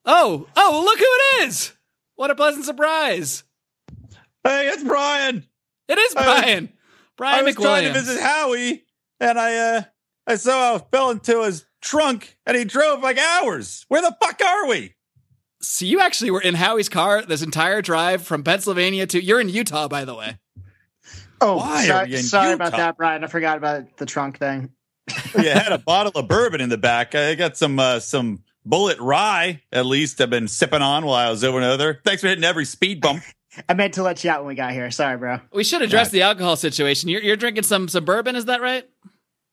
Oh, 0.05 0.47
oh, 0.57 0.83
look 0.85 0.99
who 0.99 1.05
it 1.05 1.49
is! 1.49 1.73
What 2.17 2.31
a 2.31 2.35
pleasant 2.35 2.65
surprise! 2.65 3.45
Hey, 4.45 4.69
it's 4.69 4.83
Brian. 4.83 5.45
It 5.89 5.99
is 5.99 6.15
I 6.17 6.25
Brian. 6.25 6.69
I 6.73 6.77
Brian 7.17 7.45
was 7.45 7.57
trying 7.57 7.85
to 7.85 7.93
visit 7.93 8.21
Howie, 8.21 8.85
and 9.21 9.39
I 9.39 9.57
uh 9.57 9.83
I 10.27 10.37
saw 10.37 10.77
I 10.77 10.79
fell 10.79 11.11
into 11.11 11.43
his 11.43 11.67
trunk, 11.83 12.39
and 12.47 12.57
he 12.57 12.65
drove 12.65 13.03
like 13.03 13.19
hours. 13.19 13.85
Where 13.89 14.01
the 14.01 14.17
fuck 14.23 14.41
are 14.43 14.67
we? 14.67 14.95
So 15.63 15.85
you 15.85 16.01
actually 16.01 16.31
were 16.31 16.41
in 16.41 16.55
Howie's 16.55 16.89
car 16.89 17.23
this 17.23 17.43
entire 17.43 17.83
drive 17.83 18.23
from 18.23 18.43
Pennsylvania 18.43 19.07
to. 19.09 19.23
You're 19.23 19.41
in 19.41 19.51
Utah, 19.51 19.89
by 19.89 20.07
the 20.07 20.15
way. 20.15 20.39
Oh, 21.41 21.57
Why 21.57 21.87
sorry, 21.87 22.11
we 22.11 22.17
sorry 22.19 22.53
about 22.53 22.73
that, 22.73 22.97
Brian. 22.97 23.25
I 23.25 23.27
forgot 23.27 23.57
about 23.57 23.97
the 23.97 24.07
trunk 24.07 24.39
thing. 24.39 24.71
you 25.37 25.49
had 25.51 25.73
a 25.73 25.79
bottle 25.87 26.13
of 26.15 26.29
bourbon 26.29 26.61
in 26.61 26.69
the 26.69 26.79
back. 26.79 27.15
I 27.15 27.35
got 27.35 27.57
some 27.57 27.79
uh, 27.79 28.01
some 28.01 28.43
Bulleit 28.67 28.99
rye. 29.01 29.63
At 29.73 29.87
least 29.87 30.21
I've 30.21 30.31
been 30.31 30.49
sipping 30.49 30.83
on 30.83 31.05
while 31.05 31.27
I 31.27 31.31
was 31.31 31.43
over 31.43 31.59
and 31.59 31.67
over. 31.67 32.01
Thanks 32.05 32.23
for 32.23 32.29
hitting 32.29 32.45
every 32.45 32.65
speed 32.65 33.01
bump. 33.01 33.23
I 33.69 33.75
meant 33.75 33.95
to 33.95 34.03
let 34.03 34.23
you 34.23 34.31
out 34.31 34.41
when 34.41 34.49
we 34.49 34.55
got 34.55 34.73
here. 34.73 34.91
Sorry, 34.91 35.17
bro. 35.17 35.41
We 35.53 35.65
should 35.65 35.83
address 35.83 36.11
the 36.11 36.23
alcohol 36.23 36.55
situation. 36.57 37.09
You're, 37.09 37.23
you're 37.23 37.37
drinking 37.37 37.65
some 37.65 37.89
some 37.89 38.05
bourbon, 38.05 38.37
is 38.37 38.45
that 38.45 38.61
right? 38.61 38.89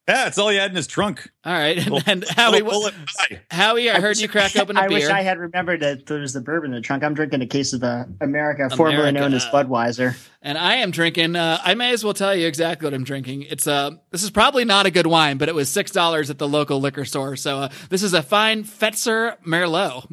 Yeah, 0.07 0.23
that's 0.23 0.37
all 0.37 0.47
he 0.49 0.55
had 0.55 0.69
in 0.71 0.77
his 0.77 0.87
trunk. 0.87 1.29
All 1.43 1.51
right. 1.51 1.77
And, 1.85 2.03
and 2.07 2.23
Howie, 2.29 2.61
little 2.61 2.81
Bulleit 2.83 2.93
rye. 3.19 3.41
Howie, 3.51 3.89
I 3.89 3.99
heard 3.99 4.09
wish- 4.11 4.21
you 4.21 4.29
crack 4.29 4.55
open 4.55 4.77
a 4.77 4.81
I 4.81 4.87
beer. 4.87 4.97
I 4.97 5.01
wish 5.01 5.09
I 5.09 5.21
had 5.21 5.37
remembered 5.37 5.81
that 5.81 6.05
there 6.05 6.19
was 6.19 6.31
the 6.33 6.39
bourbon 6.39 6.71
in 6.71 6.75
the 6.75 6.81
trunk. 6.81 7.03
I'm 7.03 7.13
drinking 7.13 7.41
a 7.41 7.45
case 7.45 7.73
of 7.73 7.83
uh, 7.83 8.05
America, 8.21 8.69
formerly 8.75 9.11
known 9.11 9.33
as 9.33 9.45
Budweiser. 9.47 10.15
and 10.41 10.57
I 10.57 10.75
am 10.77 10.91
drinking. 10.91 11.35
Uh, 11.35 11.59
I 11.61 11.73
may 11.75 11.91
as 11.91 12.03
well 12.05 12.13
tell 12.13 12.33
you 12.33 12.47
exactly 12.47 12.85
what 12.85 12.93
I'm 12.93 13.03
drinking. 13.03 13.43
It's 13.43 13.67
uh, 13.67 13.91
this 14.11 14.23
is 14.23 14.29
probably 14.29 14.63
not 14.63 14.85
a 14.85 14.91
good 14.91 15.07
wine, 15.07 15.37
but 15.37 15.49
it 15.49 15.55
was 15.55 15.67
six 15.69 15.91
dollars 15.91 16.29
at 16.29 16.37
the 16.37 16.47
local 16.47 16.79
liquor 16.79 17.03
store. 17.03 17.35
So 17.35 17.59
uh, 17.63 17.69
this 17.89 18.01
is 18.01 18.13
a 18.13 18.21
fine 18.23 18.63
Fetzer 18.63 19.35
Merlot. 19.45 20.07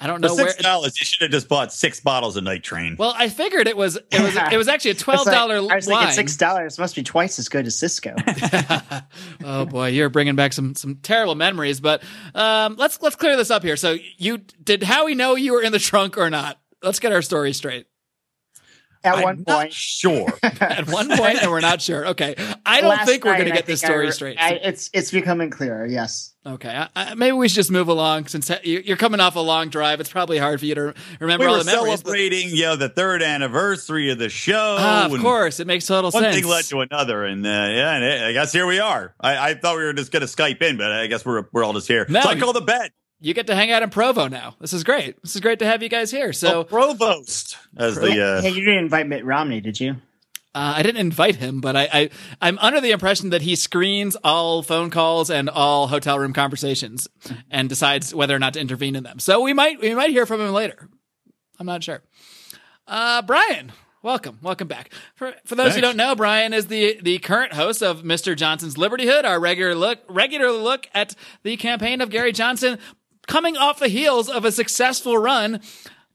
I 0.00 0.06
don't 0.06 0.20
know 0.20 0.34
where. 0.34 0.50
six 0.50 0.62
dollars, 0.62 0.98
you 0.98 1.04
should 1.04 1.22
have 1.22 1.30
just 1.30 1.48
bought 1.48 1.72
six 1.72 2.00
bottles 2.00 2.36
of 2.36 2.44
Night 2.44 2.62
Train. 2.62 2.96
Well, 2.98 3.14
I 3.16 3.28
figured 3.28 3.66
it 3.66 3.76
was 3.76 3.96
it 3.96 4.20
was 4.20 4.36
it 4.52 4.56
was 4.56 4.68
actually 4.68 4.92
a 4.92 4.94
twelve 5.06 5.24
dollar 5.24 5.56
I 5.56 5.76
was 5.76 5.86
thinking 5.86 6.10
six 6.10 6.36
dollars 6.36 6.78
must 6.78 6.94
be 6.94 7.02
twice 7.02 7.38
as 7.38 7.48
good 7.48 7.66
as 7.66 7.78
Cisco. 7.78 8.14
oh 9.44 9.64
boy, 9.64 9.88
you're 9.88 10.10
bringing 10.10 10.36
back 10.36 10.52
some 10.52 10.74
some 10.74 10.96
terrible 10.96 11.34
memories. 11.34 11.80
But 11.80 12.02
um, 12.34 12.76
let's 12.76 13.00
let's 13.00 13.16
clear 13.16 13.36
this 13.36 13.50
up 13.50 13.62
here. 13.62 13.76
So 13.76 13.96
you 14.18 14.38
did 14.62 14.82
Howie 14.82 15.14
know 15.14 15.34
you 15.34 15.52
were 15.52 15.62
in 15.62 15.72
the 15.72 15.78
trunk 15.78 16.18
or 16.18 16.30
not? 16.30 16.60
Let's 16.82 17.00
get 17.00 17.12
our 17.12 17.22
story 17.22 17.52
straight. 17.52 17.86
At 19.06 19.14
I'm 19.18 19.22
one 19.22 19.44
not 19.46 19.56
point, 19.60 19.72
sure. 19.72 20.26
At 20.42 20.88
one 20.90 21.08
point, 21.16 21.42
and 21.42 21.50
we're 21.50 21.60
not 21.60 21.80
sure. 21.80 22.08
Okay, 22.08 22.34
I 22.66 22.80
don't 22.80 22.90
last 22.90 23.06
think 23.08 23.24
we're 23.24 23.32
going 23.36 23.44
night, 23.44 23.48
to 23.48 23.52
I 23.52 23.56
get 23.56 23.66
this 23.66 23.80
think 23.80 23.90
I 23.90 23.94
story 23.94 24.12
straight. 24.12 24.36
I, 24.38 24.50
it's 24.54 24.90
it's 24.92 25.10
becoming 25.10 25.50
clearer. 25.50 25.86
Yes. 25.86 26.32
Okay, 26.44 26.68
I, 26.68 26.88
I, 26.94 27.14
maybe 27.14 27.32
we 27.32 27.48
should 27.48 27.56
just 27.56 27.72
move 27.72 27.88
along 27.88 28.28
since 28.28 28.48
you- 28.62 28.80
you're 28.84 28.96
coming 28.96 29.18
off 29.18 29.34
a 29.34 29.40
long 29.40 29.68
drive. 29.68 29.98
It's 30.00 30.10
probably 30.10 30.38
hard 30.38 30.60
for 30.60 30.66
you 30.66 30.76
to 30.76 30.94
remember 31.18 31.44
we 31.44 31.50
all 31.50 31.58
were 31.58 31.64
the 31.64 31.70
memories. 31.72 32.02
but- 32.02 32.10
celebrating, 32.10 32.50
you 32.50 32.62
know, 32.66 32.76
the 32.76 32.88
third 32.88 33.20
anniversary 33.22 34.10
of 34.12 34.18
the 34.18 34.28
show. 34.28 34.76
Ah, 34.78 35.06
of 35.06 35.20
course, 35.20 35.58
it 35.58 35.66
makes 35.66 35.86
total 35.86 36.10
One 36.12 36.22
sense. 36.22 36.34
One 36.36 36.42
thing 36.42 36.50
led 36.50 36.64
to 36.66 36.80
another, 36.82 37.24
and 37.24 37.44
uh, 37.44 37.48
yeah, 37.48 37.96
and 37.96 38.24
I 38.26 38.32
guess 38.32 38.52
here 38.52 38.66
we 38.66 38.78
are. 38.78 39.14
I, 39.20 39.50
I 39.50 39.54
thought 39.54 39.76
we 39.76 39.82
were 39.84 39.92
just 39.92 40.12
going 40.12 40.20
to 40.24 40.26
Skype 40.28 40.62
in, 40.62 40.76
but 40.76 40.92
I 40.92 41.08
guess 41.08 41.24
we're 41.26 41.44
we're 41.52 41.64
all 41.64 41.72
just 41.72 41.88
here. 41.88 42.06
No, 42.08 42.20
so 42.20 42.28
I 42.28 42.38
call 42.38 42.52
the 42.52 42.60
bet. 42.60 42.92
You 43.20 43.32
get 43.32 43.46
to 43.46 43.54
hang 43.54 43.70
out 43.70 43.82
in 43.82 43.90
Provo 43.90 44.28
now. 44.28 44.56
This 44.60 44.72
is 44.72 44.84
great. 44.84 45.20
This 45.22 45.34
is 45.34 45.40
great 45.40 45.58
to 45.60 45.66
have 45.66 45.82
you 45.82 45.88
guys 45.88 46.10
here. 46.10 46.32
So 46.32 46.48
So 46.48 46.64
provost, 46.64 47.56
as 47.76 47.96
the 47.96 48.22
uh, 48.22 48.42
hey, 48.42 48.50
you 48.50 48.64
didn't 48.64 48.84
invite 48.84 49.06
Mitt 49.06 49.24
Romney, 49.24 49.60
did 49.60 49.80
you? 49.80 49.96
Uh, 50.54 50.74
I 50.76 50.82
didn't 50.82 51.00
invite 51.00 51.36
him, 51.36 51.60
but 51.60 51.76
I, 51.76 51.88
I 51.92 52.10
I'm 52.40 52.58
under 52.58 52.80
the 52.80 52.90
impression 52.90 53.30
that 53.30 53.42
he 53.42 53.56
screens 53.56 54.16
all 54.24 54.62
phone 54.62 54.90
calls 54.90 55.30
and 55.30 55.48
all 55.48 55.86
hotel 55.86 56.18
room 56.18 56.32
conversations 56.32 57.08
and 57.50 57.68
decides 57.68 58.14
whether 58.14 58.34
or 58.34 58.38
not 58.38 58.54
to 58.54 58.60
intervene 58.60 58.96
in 58.96 59.02
them. 59.02 59.18
So 59.18 59.40
we 59.40 59.52
might 59.54 59.80
we 59.80 59.94
might 59.94 60.10
hear 60.10 60.26
from 60.26 60.40
him 60.40 60.52
later. 60.52 60.88
I'm 61.58 61.66
not 61.66 61.82
sure. 61.82 62.02
Uh, 62.86 63.20
Brian, 63.22 63.72
welcome, 64.02 64.38
welcome 64.42 64.68
back. 64.68 64.92
For 65.14 65.34
for 65.44 65.54
those 65.56 65.74
who 65.74 65.80
don't 65.80 65.96
know, 65.96 66.14
Brian 66.14 66.52
is 66.54 66.68
the 66.68 66.98
the 67.02 67.18
current 67.18 67.54
host 67.54 67.82
of 67.82 68.02
Mr. 68.02 68.36
Johnson's 68.36 68.76
Libertyhood, 68.76 69.24
our 69.24 69.40
regular 69.40 69.74
look 69.74 70.00
regular 70.08 70.50
look 70.50 70.86
at 70.94 71.14
the 71.42 71.56
campaign 71.58 72.00
of 72.00 72.08
Gary 72.08 72.32
Johnson, 72.32 72.78
coming 73.26 73.56
off 73.56 73.78
the 73.78 73.88
heels 73.88 74.28
of 74.28 74.44
a 74.44 74.52
successful 74.52 75.16
run 75.18 75.60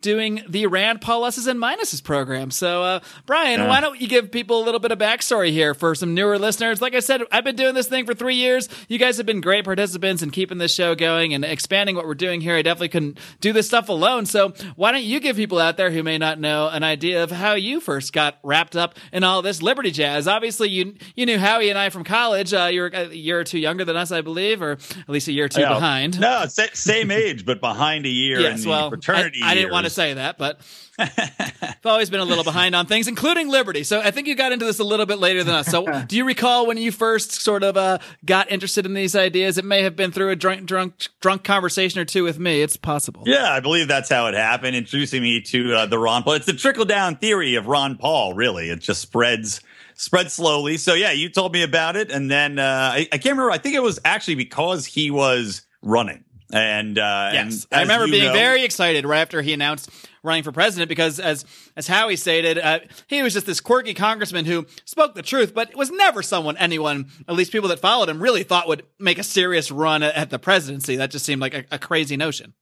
doing 0.01 0.43
the 0.49 0.67
Rand 0.67 0.99
Paul 0.99 1.21
Pluses 1.21 1.45
and 1.47 1.59
Minuses 1.61 2.03
program. 2.03 2.49
So, 2.51 2.83
uh, 2.83 2.99
Brian, 3.25 3.67
why 3.67 3.79
don't 3.79 4.01
you 4.01 4.07
give 4.07 4.31
people 4.31 4.61
a 4.61 4.65
little 4.65 4.79
bit 4.79 4.91
of 4.91 4.97
backstory 4.97 5.51
here 5.51 5.73
for 5.75 5.93
some 5.93 6.15
newer 6.15 6.39
listeners? 6.39 6.81
Like 6.81 6.95
I 6.95 6.99
said, 6.99 7.21
I've 7.31 7.43
been 7.43 7.55
doing 7.55 7.75
this 7.75 7.87
thing 7.87 8.05
for 8.05 8.13
three 8.15 8.35
years. 8.35 8.67
You 8.87 8.97
guys 8.97 9.17
have 9.17 9.25
been 9.27 9.39
great 9.39 9.65
participants 9.65 10.23
in 10.23 10.31
keeping 10.31 10.57
this 10.57 10.73
show 10.73 10.95
going 10.95 11.33
and 11.35 11.45
expanding 11.45 11.95
what 11.95 12.07
we're 12.07 12.15
doing 12.15 12.41
here. 12.41 12.55
I 12.55 12.63
definitely 12.63 12.89
couldn't 12.89 13.19
do 13.39 13.53
this 13.53 13.67
stuff 13.67 13.89
alone. 13.89 14.25
So, 14.25 14.53
why 14.75 14.91
don't 14.91 15.03
you 15.03 15.19
give 15.19 15.35
people 15.35 15.59
out 15.59 15.77
there 15.77 15.91
who 15.91 16.01
may 16.01 16.17
not 16.17 16.39
know 16.39 16.69
an 16.69 16.83
idea 16.83 17.23
of 17.23 17.29
how 17.29 17.53
you 17.53 17.79
first 17.79 18.13
got 18.13 18.39
wrapped 18.41 18.75
up 18.75 18.95
in 19.13 19.23
all 19.23 19.43
this 19.43 19.61
Liberty 19.61 19.91
jazz? 19.91 20.27
Obviously, 20.27 20.69
you 20.69 20.95
you 21.15 21.27
knew 21.27 21.37
Howie 21.37 21.69
and 21.69 21.77
I 21.77 21.89
from 21.91 22.03
college. 22.03 22.51
Uh, 22.51 22.69
you're 22.71 22.87
a 22.87 23.09
year 23.13 23.39
or 23.39 23.43
two 23.43 23.59
younger 23.59 23.85
than 23.85 23.95
us, 23.95 24.11
I 24.11 24.21
believe, 24.21 24.61
or 24.63 24.71
at 24.71 25.09
least 25.09 25.27
a 25.27 25.31
year 25.33 25.45
or 25.45 25.49
two 25.49 25.61
Yeah. 25.61 25.73
behind. 25.75 26.19
No, 26.19 26.45
same 26.47 27.11
age, 27.11 27.45
but 27.45 27.61
behind 27.61 28.07
a 28.07 28.09
year 28.09 28.39
in 28.39 28.59
the 28.59 28.67
well, 28.69 28.87
I, 28.87 28.89
fraternity. 28.89 29.39
I 29.43 29.53
didn't 29.53 29.71
want 29.71 29.85
to 29.85 29.90
say 29.91 30.15
that, 30.15 30.37
but 30.37 30.59
I've 30.99 31.85
always 31.85 32.09
been 32.09 32.19
a 32.19 32.25
little 32.25 32.43
behind 32.43 32.75
on 32.75 32.85
things, 32.85 33.07
including 33.07 33.49
Liberty. 33.49 33.83
So 33.83 33.99
I 33.99 34.11
think 34.11 34.27
you 34.27 34.35
got 34.35 34.51
into 34.51 34.65
this 34.65 34.79
a 34.79 34.83
little 34.83 35.05
bit 35.05 35.19
later 35.19 35.43
than 35.43 35.53
us. 35.53 35.67
So 35.67 35.85
do 36.07 36.15
you 36.15 36.25
recall 36.25 36.67
when 36.67 36.77
you 36.77 36.91
first 36.91 37.31
sort 37.33 37.63
of 37.63 37.77
uh, 37.77 37.99
got 38.25 38.51
interested 38.51 38.85
in 38.85 38.93
these 38.93 39.15
ideas? 39.15 39.57
It 39.57 39.65
may 39.65 39.83
have 39.83 39.95
been 39.95 40.11
through 40.11 40.29
a 40.29 40.35
drunk, 40.35 40.65
drunk, 40.65 41.07
drunk 41.19 41.43
conversation 41.43 41.99
or 41.99 42.05
two 42.05 42.23
with 42.23 42.39
me. 42.39 42.61
It's 42.61 42.77
possible. 42.77 43.23
Yeah, 43.25 43.51
I 43.51 43.59
believe 43.59 43.87
that's 43.87 44.09
how 44.09 44.27
it 44.27 44.33
happened, 44.33 44.75
introducing 44.75 45.21
me 45.21 45.41
to 45.41 45.75
uh, 45.75 45.85
the 45.85 45.99
Ron 45.99 46.23
Paul. 46.23 46.33
It's 46.33 46.45
the 46.45 46.53
trickle 46.53 46.85
down 46.85 47.17
theory 47.17 47.55
of 47.55 47.67
Ron 47.67 47.97
Paul, 47.97 48.33
really. 48.33 48.69
It 48.69 48.79
just 48.79 49.01
spreads 49.01 49.61
spread 50.01 50.31
slowly. 50.31 50.77
So 50.77 50.93
yeah, 50.93 51.11
you 51.11 51.29
told 51.29 51.53
me 51.53 51.63
about 51.63 51.95
it, 51.95 52.11
and 52.11 52.29
then 52.29 52.59
uh, 52.59 52.91
I, 52.93 53.07
I 53.11 53.17
can't 53.17 53.37
remember. 53.37 53.51
I 53.51 53.57
think 53.57 53.75
it 53.75 53.83
was 53.83 53.99
actually 54.03 54.35
because 54.35 54.85
he 54.85 55.11
was 55.11 55.61
running, 55.81 56.23
and 56.53 56.97
uh, 56.97 57.31
Yes, 57.33 57.67
and 57.71 57.79
I 57.79 57.81
remember 57.83 58.07
being 58.07 58.25
know- 58.25 58.33
very 58.33 58.63
excited 58.63 59.05
right 59.05 59.19
after 59.21 59.41
he 59.41 59.53
announced 59.53 59.89
running 60.23 60.43
for 60.43 60.51
president 60.51 60.89
because, 60.89 61.19
as 61.19 61.45
as 61.75 61.87
Howie 61.87 62.15
stated, 62.15 62.57
uh, 62.57 62.79
he 63.07 63.23
was 63.23 63.33
just 63.33 63.45
this 63.45 63.59
quirky 63.59 63.93
congressman 63.93 64.45
who 64.45 64.65
spoke 64.85 65.15
the 65.15 65.21
truth, 65.21 65.53
but 65.53 65.75
was 65.75 65.89
never 65.91 66.21
someone 66.21 66.57
anyone, 66.57 67.07
at 67.27 67.35
least 67.35 67.51
people 67.51 67.69
that 67.69 67.79
followed 67.79 68.09
him, 68.09 68.21
really 68.21 68.43
thought 68.43 68.67
would 68.67 68.83
make 68.99 69.17
a 69.17 69.23
serious 69.23 69.71
run 69.71 70.03
at, 70.03 70.29
the 70.29 70.39
presidency. 70.39 70.95
That 70.97 71.11
just 71.11 71.25
seemed 71.25 71.41
like 71.41 71.53
a, 71.53 71.65
a 71.71 71.79
crazy 71.79 72.17
notion. 72.17 72.53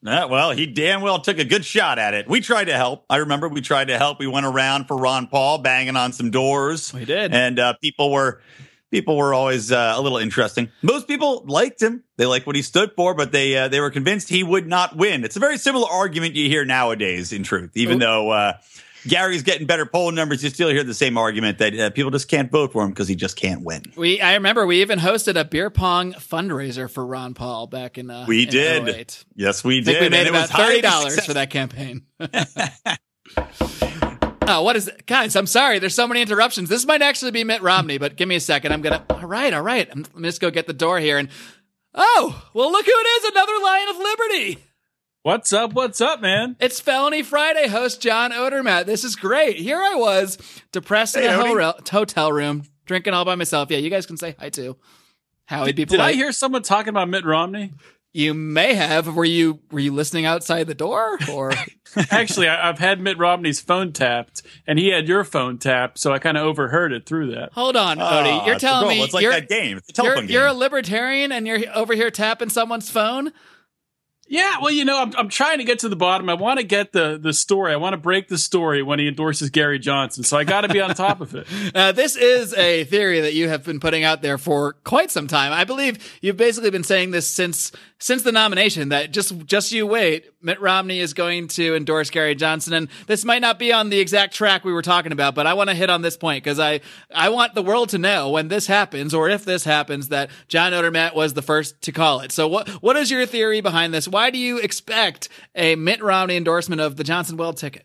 Yeah, 0.00 0.26
well, 0.26 0.52
he 0.52 0.66
damn 0.66 1.00
well 1.00 1.20
took 1.20 1.38
a 1.38 1.44
good 1.44 1.64
shot 1.64 1.98
at 1.98 2.14
it. 2.14 2.28
We 2.28 2.40
tried 2.40 2.66
to 2.66 2.74
help. 2.74 3.04
I 3.10 3.16
remember 3.16 3.48
we 3.48 3.60
tried 3.60 3.88
to 3.88 3.98
help. 3.98 4.20
We 4.20 4.28
went 4.28 4.46
around 4.46 4.86
for 4.86 4.96
Ron 4.96 5.26
Paul, 5.26 5.58
banging 5.58 5.96
on 5.96 6.12
some 6.12 6.30
doors. 6.30 6.94
We 6.94 7.04
did. 7.04 7.34
and 7.34 7.58
uh, 7.58 7.74
people 7.82 8.12
were 8.12 8.40
people 8.90 9.16
were 9.16 9.34
always 9.34 9.72
uh, 9.72 9.94
a 9.96 10.00
little 10.00 10.18
interesting. 10.18 10.70
Most 10.82 11.08
people 11.08 11.44
liked 11.46 11.82
him; 11.82 12.04
they 12.16 12.26
liked 12.26 12.46
what 12.46 12.56
he 12.56 12.62
stood 12.62 12.92
for, 12.96 13.14
but 13.14 13.32
they 13.32 13.56
uh, 13.56 13.68
they 13.68 13.80
were 13.80 13.90
convinced 13.90 14.28
he 14.28 14.42
would 14.42 14.66
not 14.66 14.96
win. 14.96 15.24
It's 15.24 15.36
a 15.36 15.40
very 15.40 15.58
similar 15.58 15.88
argument 15.88 16.34
you 16.34 16.48
hear 16.48 16.64
nowadays. 16.64 17.32
In 17.32 17.42
truth, 17.42 17.72
even 17.74 17.98
though 17.98 18.30
uh, 18.30 18.52
Gary's 19.06 19.42
getting 19.42 19.66
better 19.66 19.86
poll 19.86 20.10
numbers, 20.12 20.42
you 20.42 20.50
still 20.50 20.68
hear 20.68 20.84
the 20.84 20.94
same 20.94 21.16
argument 21.18 21.58
that 21.58 21.78
uh, 21.78 21.90
people 21.90 22.10
just 22.10 22.28
can't 22.28 22.50
vote 22.50 22.72
for 22.72 22.84
him 22.84 22.90
because 22.90 23.08
he 23.08 23.14
just 23.14 23.36
can't 23.36 23.62
win. 23.62 23.82
We 23.96 24.20
I 24.20 24.34
remember 24.34 24.66
we 24.66 24.82
even 24.82 24.98
hosted 24.98 25.38
a 25.38 25.44
beer 25.44 25.70
pong 25.70 26.12
fundraiser 26.14 26.90
for 26.90 27.06
Ron 27.06 27.34
Paul 27.34 27.66
back 27.66 27.98
in 27.98 28.10
uh, 28.10 28.24
We 28.28 28.44
in 28.44 28.50
did. 28.50 28.88
08. 28.88 29.24
Yes, 29.34 29.64
we 29.64 29.80
did. 29.80 30.00
we 30.00 30.06
and 30.06 30.10
made 30.10 30.26
it 30.26 30.30
about 30.30 30.42
was 30.42 30.50
thirty 30.50 30.80
dollars 30.80 31.24
for 31.24 31.34
that 31.34 31.50
campaign. 31.50 32.02
oh, 34.48 34.62
what 34.62 34.76
is 34.76 34.88
it? 34.88 35.06
guys? 35.06 35.36
I'm 35.36 35.46
sorry. 35.46 35.78
There's 35.78 35.94
so 35.94 36.06
many 36.08 36.22
interruptions. 36.22 36.68
This 36.68 36.86
might 36.86 37.02
actually 37.02 37.30
be 37.30 37.44
Mitt 37.44 37.62
Romney, 37.62 37.98
but 37.98 38.16
give 38.16 38.28
me 38.28 38.36
a 38.36 38.40
second. 38.40 38.72
I'm 38.72 38.82
gonna. 38.82 39.04
All 39.10 39.20
right, 39.26 39.52
all 39.52 39.62
right. 39.62 39.88
I'm, 39.90 40.02
let 40.02 40.16
me 40.16 40.28
just 40.28 40.40
go 40.40 40.50
get 40.50 40.66
the 40.66 40.72
door 40.72 40.98
here. 40.98 41.18
And 41.18 41.28
oh, 41.94 42.48
well, 42.54 42.70
look 42.72 42.86
who 42.86 42.92
it 42.92 43.24
is! 43.24 43.30
Another 43.30 43.52
Lion 43.62 43.88
of 43.90 43.96
Liberty. 43.96 44.64
What's 45.22 45.52
up? 45.52 45.74
What's 45.74 46.00
up, 46.00 46.20
man? 46.20 46.56
It's 46.60 46.80
Felony 46.80 47.22
Friday 47.22 47.68
host 47.68 48.00
John 48.00 48.30
Odermatt. 48.32 48.86
This 48.86 49.04
is 49.04 49.16
great. 49.16 49.56
Here 49.56 49.78
I 49.78 49.94
was, 49.96 50.38
depressed 50.72 51.16
in 51.16 51.22
Hey, 51.22 51.28
a 51.28 51.32
Odie. 51.38 51.62
ho- 51.62 51.80
hotel 51.90 52.32
room, 52.32 52.62
drinking 52.86 53.14
all 53.14 53.24
by 53.24 53.34
myself. 53.34 53.70
Yeah, 53.70 53.78
you 53.78 53.90
guys 53.90 54.06
can 54.06 54.16
say 54.16 54.34
hi 54.38 54.48
too. 54.48 54.76
Howie'd 55.46 55.76
be 55.76 55.84
Did 55.84 56.00
I 56.00 56.12
hear 56.12 56.30
someone 56.32 56.62
talking 56.62 56.90
about 56.90 57.08
Mitt 57.08 57.24
Romney? 57.24 57.72
You 58.12 58.32
may 58.34 58.74
have. 58.74 59.14
Were 59.14 59.24
you 59.24 59.60
were 59.70 59.80
you 59.80 59.92
listening 59.92 60.24
outside 60.24 60.66
the 60.66 60.74
door 60.74 61.18
or? 61.30 61.52
Actually, 62.10 62.48
I, 62.48 62.68
I've 62.68 62.78
had 62.78 63.00
Mitt 63.00 63.18
Romney's 63.18 63.60
phone 63.60 63.92
tapped, 63.92 64.42
and 64.66 64.78
he 64.78 64.88
had 64.88 65.08
your 65.08 65.24
phone 65.24 65.58
tapped, 65.58 65.98
so 65.98 66.12
I 66.12 66.18
kind 66.18 66.36
of 66.36 66.44
overheard 66.44 66.92
it 66.92 67.06
through 67.06 67.32
that. 67.32 67.52
Hold 67.52 67.76
on, 67.76 67.98
Cody, 67.98 68.30
Odie. 68.30 68.46
You're 68.46 68.54
ah, 68.56 68.58
telling 68.58 68.88
me 68.88 69.02
it's 69.02 69.14
like 69.14 69.22
you're, 69.22 69.32
that 69.32 69.48
game. 69.48 69.78
It's 69.78 69.90
a 69.90 70.02
you're, 70.02 70.14
telephone 70.14 70.30
you're 70.30 70.46
a 70.46 70.52
libertarian 70.52 71.32
and 71.32 71.46
you're 71.46 71.60
over 71.74 71.94
here 71.94 72.10
tapping 72.10 72.50
someone's 72.50 72.90
phone. 72.90 73.32
Yeah, 74.30 74.56
well, 74.60 74.70
you 74.70 74.84
know, 74.84 75.00
I'm, 75.00 75.12
I'm 75.16 75.28
trying 75.30 75.58
to 75.58 75.64
get 75.64 75.78
to 75.80 75.88
the 75.88 75.96
bottom. 75.96 76.28
I 76.28 76.34
want 76.34 76.60
to 76.60 76.64
get 76.64 76.92
the 76.92 77.18
the 77.20 77.32
story. 77.32 77.72
I 77.72 77.76
want 77.76 77.94
to 77.94 77.98
break 77.98 78.28
the 78.28 78.36
story 78.36 78.82
when 78.82 78.98
he 78.98 79.08
endorses 79.08 79.48
Gary 79.48 79.78
Johnson. 79.78 80.22
So 80.22 80.36
I 80.36 80.44
got 80.44 80.62
to 80.62 80.68
be 80.68 80.80
on 80.80 80.94
top 80.94 81.20
of 81.20 81.34
it. 81.34 81.46
Uh, 81.74 81.92
this 81.92 82.16
is 82.16 82.54
a 82.54 82.84
theory 82.84 83.20
that 83.20 83.34
you 83.34 83.48
have 83.48 83.62
been 83.62 83.78
putting 83.78 84.02
out 84.02 84.22
there 84.22 84.38
for 84.38 84.72
quite 84.84 85.10
some 85.10 85.26
time. 85.26 85.52
I 85.52 85.64
believe 85.64 86.18
you've 86.22 86.36
basically 86.36 86.70
been 86.70 86.82
saying 86.82 87.10
this 87.10 87.26
since 87.28 87.72
since 87.98 88.22
the 88.22 88.32
nomination 88.32 88.88
that 88.90 89.12
just 89.12 89.46
just 89.46 89.70
you 89.72 89.86
wait, 89.86 90.26
Mitt 90.40 90.60
Romney 90.60 91.00
is 91.00 91.14
going 91.14 91.48
to 91.48 91.74
endorse 91.76 92.10
Gary 92.10 92.34
Johnson, 92.34 92.72
and 92.72 92.88
this 93.06 93.24
might 93.24 93.40
not 93.40 93.58
be 93.58 93.72
on 93.72 93.90
the 93.90 94.00
exact 94.00 94.34
track 94.34 94.64
we 94.64 94.72
were 94.72 94.82
talking 94.82 95.12
about, 95.12 95.34
but 95.34 95.46
I 95.46 95.54
want 95.54 95.70
to 95.70 95.74
hit 95.74 95.90
on 95.90 96.02
this 96.02 96.16
point 96.16 96.42
because 96.42 96.58
I 96.58 96.80
I 97.14 97.28
want 97.28 97.54
the 97.54 97.62
world 97.62 97.90
to 97.90 97.98
know 97.98 98.30
when 98.30 98.48
this 98.48 98.66
happens 98.66 99.14
or 99.14 99.28
if 99.28 99.44
this 99.44 99.64
happens 99.64 100.08
that 100.08 100.30
John 100.48 100.72
Odermatt 100.72 101.14
was 101.14 101.34
the 101.34 101.42
first 101.42 101.80
to 101.82 101.92
call 101.92 102.20
it. 102.20 102.32
So 102.32 102.48
what 102.48 102.68
what 102.82 102.96
is 102.96 103.10
your 103.10 103.26
theory 103.26 103.60
behind 103.60 103.92
this? 103.92 104.08
Why 104.08 104.17
do 104.30 104.38
you 104.38 104.58
expect 104.58 105.28
a 105.54 105.76
Mitt 105.76 106.02
Romney 106.02 106.36
endorsement 106.36 106.80
of 106.80 106.96
the 106.96 107.04
Johnson 107.04 107.36
Weld 107.36 107.56
ticket? 107.56 107.84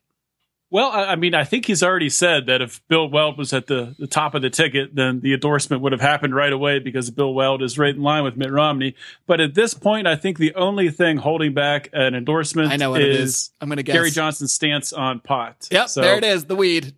Well, 0.71 0.89
I, 0.89 1.03
I 1.11 1.15
mean, 1.15 1.35
I 1.35 1.43
think 1.43 1.67
he's 1.67 1.83
already 1.83 2.09
said 2.09 2.47
that 2.47 2.59
if 2.59 2.81
Bill 2.87 3.07
Weld 3.07 3.37
was 3.37 3.53
at 3.53 3.67
the, 3.67 3.95
the 3.99 4.07
top 4.07 4.33
of 4.33 4.41
the 4.41 4.49
ticket, 4.49 4.95
then 4.95 5.19
the 5.19 5.35
endorsement 5.35 5.83
would 5.83 5.91
have 5.91 6.01
happened 6.01 6.33
right 6.33 6.51
away 6.51 6.79
because 6.79 7.11
Bill 7.11 7.31
Weld 7.31 7.61
is 7.61 7.77
right 7.77 7.93
in 7.95 8.01
line 8.01 8.23
with 8.23 8.35
Mitt 8.37 8.49
Romney. 8.51 8.95
But 9.27 9.39
at 9.39 9.53
this 9.53 9.75
point, 9.75 10.07
I 10.07 10.15
think 10.15 10.39
the 10.39 10.55
only 10.55 10.89
thing 10.89 11.17
holding 11.17 11.53
back 11.53 11.89
an 11.93 12.15
endorsement 12.15 12.71
I 12.71 12.77
know 12.77 12.89
what 12.89 13.01
is 13.03 13.07
it 13.19 13.21
is. 13.21 13.51
I'm 13.61 13.69
going 13.69 13.77
to 13.77 13.83
guess 13.83 13.93
Gary 13.93 14.09
Johnson's 14.09 14.51
stance 14.53 14.91
on 14.91 15.19
pot. 15.19 15.67
Yep, 15.69 15.89
So- 15.89 16.01
there 16.01 16.17
it 16.17 16.23
is. 16.23 16.45
The 16.45 16.55
weed. 16.55 16.95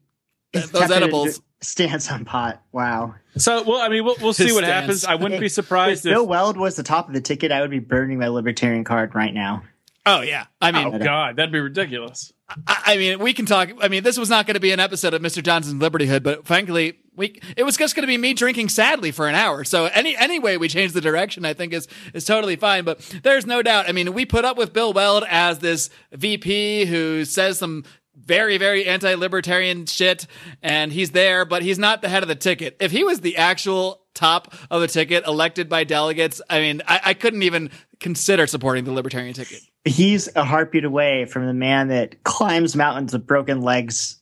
Those 0.54 0.89
edibles. 0.89 1.42
Stance 1.60 2.10
on 2.10 2.24
pot. 2.24 2.62
Wow. 2.72 3.15
So, 3.38 3.63
well, 3.63 3.82
I 3.82 3.89
mean, 3.89 4.06
we'll, 4.06 4.15
we'll 4.22 4.34
see 4.34 4.51
what 4.54 4.63
stance. 4.63 4.68
happens. 4.68 5.06
I 5.06 5.15
wouldn't 5.15 5.39
be 5.39 5.48
If 5.48 5.51
surprised 5.51 6.06
if. 6.06 6.13
Bill 6.13 6.25
Weld 6.25 6.58
was 6.58 6.75
the 6.75 6.84
top 6.84 7.08
of 7.08 7.13
the 7.13 7.22
ticket, 7.22 7.51
I 7.51 7.62
would 7.62 7.72
be 7.72 7.80
burning 7.80 8.20
my 8.20 8.27
libertarian 8.27 8.84
card 8.84 9.13
right 9.15 9.34
now. 9.34 9.63
Oh 10.06 10.22
yeah. 10.22 10.46
I 10.62 10.72
mean, 10.72 10.94
oh, 10.94 11.00
God, 11.00 11.36
that'd 11.36 11.51
be 11.51 11.60
ridiculous. 11.60 12.32
I, 12.68 12.82
I 12.86 12.98
mean, 12.98 13.20
we 13.20 13.34
can 13.34 13.48
talk. 13.48 13.72
I 13.82 13.88
mean, 13.88 14.04
this 14.04 14.20
was 14.20 14.30
not 14.30 14.46
going 14.46 14.54
to 14.54 14.60
be 14.60 14.72
an 14.72 14.80
episode 14.80 15.15
of 15.15 15.22
Mr. 15.22 15.42
Johnson's 15.42 15.82
Libertyhood, 15.82 16.22
but 16.22 16.46
frankly, 16.46 17.00
we 17.15 17.42
it 17.58 17.63
was 17.63 17.75
just 17.75 17.96
going 17.96 18.04
to 18.04 18.08
be 18.08 18.18
me 18.18 18.34
drinking 18.34 18.70
sadly 18.70 19.12
for 19.12 19.27
an 19.27 19.34
hour. 19.34 19.63
So 19.63 19.86
any 19.86 20.15
any 20.15 20.38
way 20.38 20.58
we 20.58 20.68
change 20.68 20.92
the 20.94 21.01
direction, 21.01 21.44
I 21.44 21.54
think 21.54 21.74
is 21.74 21.88
is 22.13 22.24
totally 22.24 22.56
fine. 22.56 22.84
But 22.84 23.00
there's 23.24 23.48
no 23.48 23.63
doubt. 23.63 23.89
I 23.89 23.94
mean, 23.94 24.13
we 24.13 24.25
put 24.25 24.46
up 24.46 24.58
with 24.58 24.74
Bill 24.74 24.94
Weld 24.94 25.24
as 25.27 25.60
this 25.60 25.89
VP 26.12 26.86
who 26.86 27.25
says 27.25 27.58
some 27.58 27.84
very 28.25 28.58
very 28.58 28.86
anti-libertarian 28.86 29.86
shit 29.86 30.27
and 30.62 30.91
he's 30.91 31.12
there 31.12 31.46
but 31.46 31.62
he's 31.62 31.79
not 31.79 32.01
the 32.01 32.10
head 32.10 32.24
of 32.24 32.29
the 32.29 32.36
ticket 32.36 32.75
if 32.79 32.91
he 32.91 33.03
was 33.03 33.22
the 33.22 33.38
actual 33.38 34.01
top 34.13 34.53
of 34.70 34.82
the 34.82 34.88
ticket 34.88 35.25
elected 35.27 35.70
by 35.70 35.84
delegates 35.84 36.41
i 36.50 36.60
mean 36.60 36.82
i, 36.88 37.00
I 37.05 37.13
couldn't 37.13 37.44
even 37.44 37.70
consider 38.00 38.48
supporting 38.48 38.84
the 38.84 38.91
libertarian 38.91 39.34
ticket 39.34 39.62
He's 39.88 40.36
a 40.36 40.44
heartbeat 40.44 40.84
away 40.84 41.25
from 41.25 41.46
the 41.46 41.53
man 41.53 41.89
that 41.89 42.24
climbs 42.24 42.75
mountains 42.75 43.13
with 43.13 43.27
broken 43.27 43.62
legs. 43.62 44.20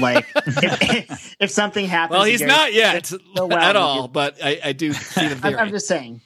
Like 0.00 0.26
if, 0.34 1.36
if 1.38 1.50
something 1.50 1.84
happens, 1.84 2.16
well 2.16 2.24
he's 2.24 2.38
Gary- 2.38 2.50
not 2.50 2.72
yet 2.72 3.12
oh, 3.38 3.44
Weld 3.44 3.52
at 3.52 3.76
all 3.76 4.08
but 4.08 4.42
i, 4.42 4.58
I 4.64 4.72
do 4.72 4.94
see 4.94 5.28
the 5.28 5.34
I'm, 5.34 5.40
theory 5.42 5.56
I'm 5.56 5.68
just 5.68 5.86
saying. 5.86 6.22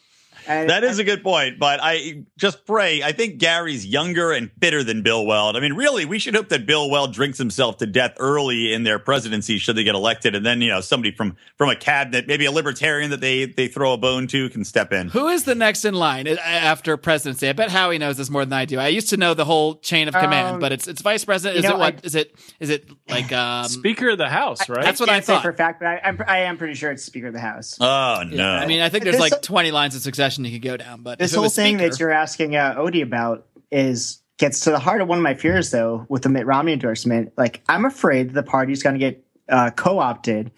I- 0.49 0.65
That 0.67 0.85
is 0.85 0.99
a 0.99 1.05
good 1.05 1.23
point, 1.23 1.59
but 1.59 1.81
I 1.83 2.25
just 2.37 2.65
pray. 2.67 3.03
I 3.03 3.12
think 3.12 3.38
Gary's 3.38 3.85
younger 3.87 4.33
and 4.33 4.50
fitter 4.61 4.83
than 4.85 5.03
Bill 5.03 5.25
Weld. 5.26 5.57
I 5.57 5.61
mean, 5.61 5.73
really, 5.75 6.05
we 6.05 6.19
should 6.19 6.35
hope 6.35 6.49
that 6.50 6.67
Bill 6.67 6.88
Weld 6.91 7.12
drinks 7.12 7.38
himself 7.38 7.79
to 7.79 7.87
death 7.87 8.15
early 8.19 8.73
in 8.73 8.83
their 8.85 8.99
presidency, 8.99 9.59
should 9.59 9.76
they 9.76 9.85
get 9.85 9.95
elected, 9.95 10.35
and 10.35 10.45
then 10.47 10.61
you 10.61 10.69
know 10.69 10.81
somebody 10.81 11.15
from 11.15 11.37
from 11.57 11.71
a 11.71 11.76
cabinet, 11.76 12.26
maybe 12.26 12.45
a 12.47 12.53
libertarian 12.53 13.11
that 13.11 13.21
they 13.21 13.47
they 13.47 13.69
throw 13.69 13.93
a 13.93 13.99
bone 13.99 14.26
to, 14.29 14.49
can 14.50 14.65
step 14.65 14.93
in. 14.93 15.09
Who 15.09 15.29
is 15.29 15.45
the 15.45 15.55
next 15.55 15.85
in 15.85 15.95
line 15.95 16.29
uh, 16.29 16.37
after 16.41 16.97
presidency? 16.97 17.49
I 17.49 17.53
bet 17.53 17.71
Howie 17.71 17.99
knows 17.99 18.17
this 18.17 18.31
more 18.31 18.45
than 18.45 18.53
I 18.53 18.65
do. 18.65 18.79
I 18.79 18.88
used 18.88 19.11
to 19.11 19.17
know 19.17 19.35
the 19.35 19.45
whole 19.45 19.76
chain 19.76 20.09
of 20.09 20.15
command, 20.15 20.55
Um, 20.57 20.61
but 20.61 20.73
it's 20.73 20.87
it's 20.88 21.03
vice 21.03 21.25
president. 21.25 21.59
Is 21.59 21.65
know, 21.65 21.76
it 21.76 21.79
what? 21.79 21.95
I- 21.95 22.00
Is 22.05 22.15
it 22.15 22.35
is 22.61 22.71
it 22.71 22.88
like 23.09 23.33
um? 23.33 23.65
Speaker 23.65 24.11
of 24.11 24.19
the 24.19 24.29
House, 24.29 24.69
right? 24.69 24.83
That's 24.83 25.00
what 25.00 25.09
I 25.09 25.15
can't 25.15 25.25
say 25.25 25.33
thought. 25.35 25.43
for 25.43 25.50
a 25.50 25.55
fact, 25.55 25.81
but 25.81 25.88
I, 25.88 26.00
I'm, 26.05 26.23
I 26.26 26.38
am 26.41 26.57
pretty 26.59 26.75
sure 26.75 26.91
it's 26.93 27.03
Speaker 27.05 27.29
of 27.29 27.33
the 27.33 27.41
House. 27.41 27.76
Oh 27.81 28.23
no! 28.26 28.49
I 28.49 28.67
mean, 28.67 28.81
I 28.81 28.88
think 28.88 29.05
there's 29.05 29.17
This- 29.19 29.33
like 29.33 29.43
20 29.43 29.71
lines 29.71 29.95
of 29.95 30.03
succession 30.03 30.36
you 30.45 30.52
could 30.52 30.62
go 30.62 30.76
down, 30.76 31.02
but 31.02 31.19
this 31.19 31.35
whole 31.35 31.49
thing 31.49 31.78
speaker- 31.78 31.90
that 31.90 32.00
you're 32.00 32.11
asking 32.11 32.57
uh, 32.57 32.75
Odie 32.76 33.02
about 33.02 33.47
is 33.71 34.23
gets 34.38 34.61
to 34.61 34.71
the 34.71 34.78
heart 34.78 35.00
of 35.00 35.09
one 35.09 35.19
of 35.19 35.23
my 35.23 35.35
fears, 35.35 35.71
though, 35.71 36.07
with 36.09 36.23
the 36.23 36.28
Mitt 36.28 36.47
Romney 36.47 36.73
endorsement. 36.73 37.33
Like, 37.37 37.62
I'm 37.69 37.85
afraid 37.85 38.35
the 38.35 38.43
party's 38.43 38.83
going 38.83 38.95
to 38.95 38.99
get 38.99 39.25
uh, 39.49 39.71
co-opted 39.71 40.50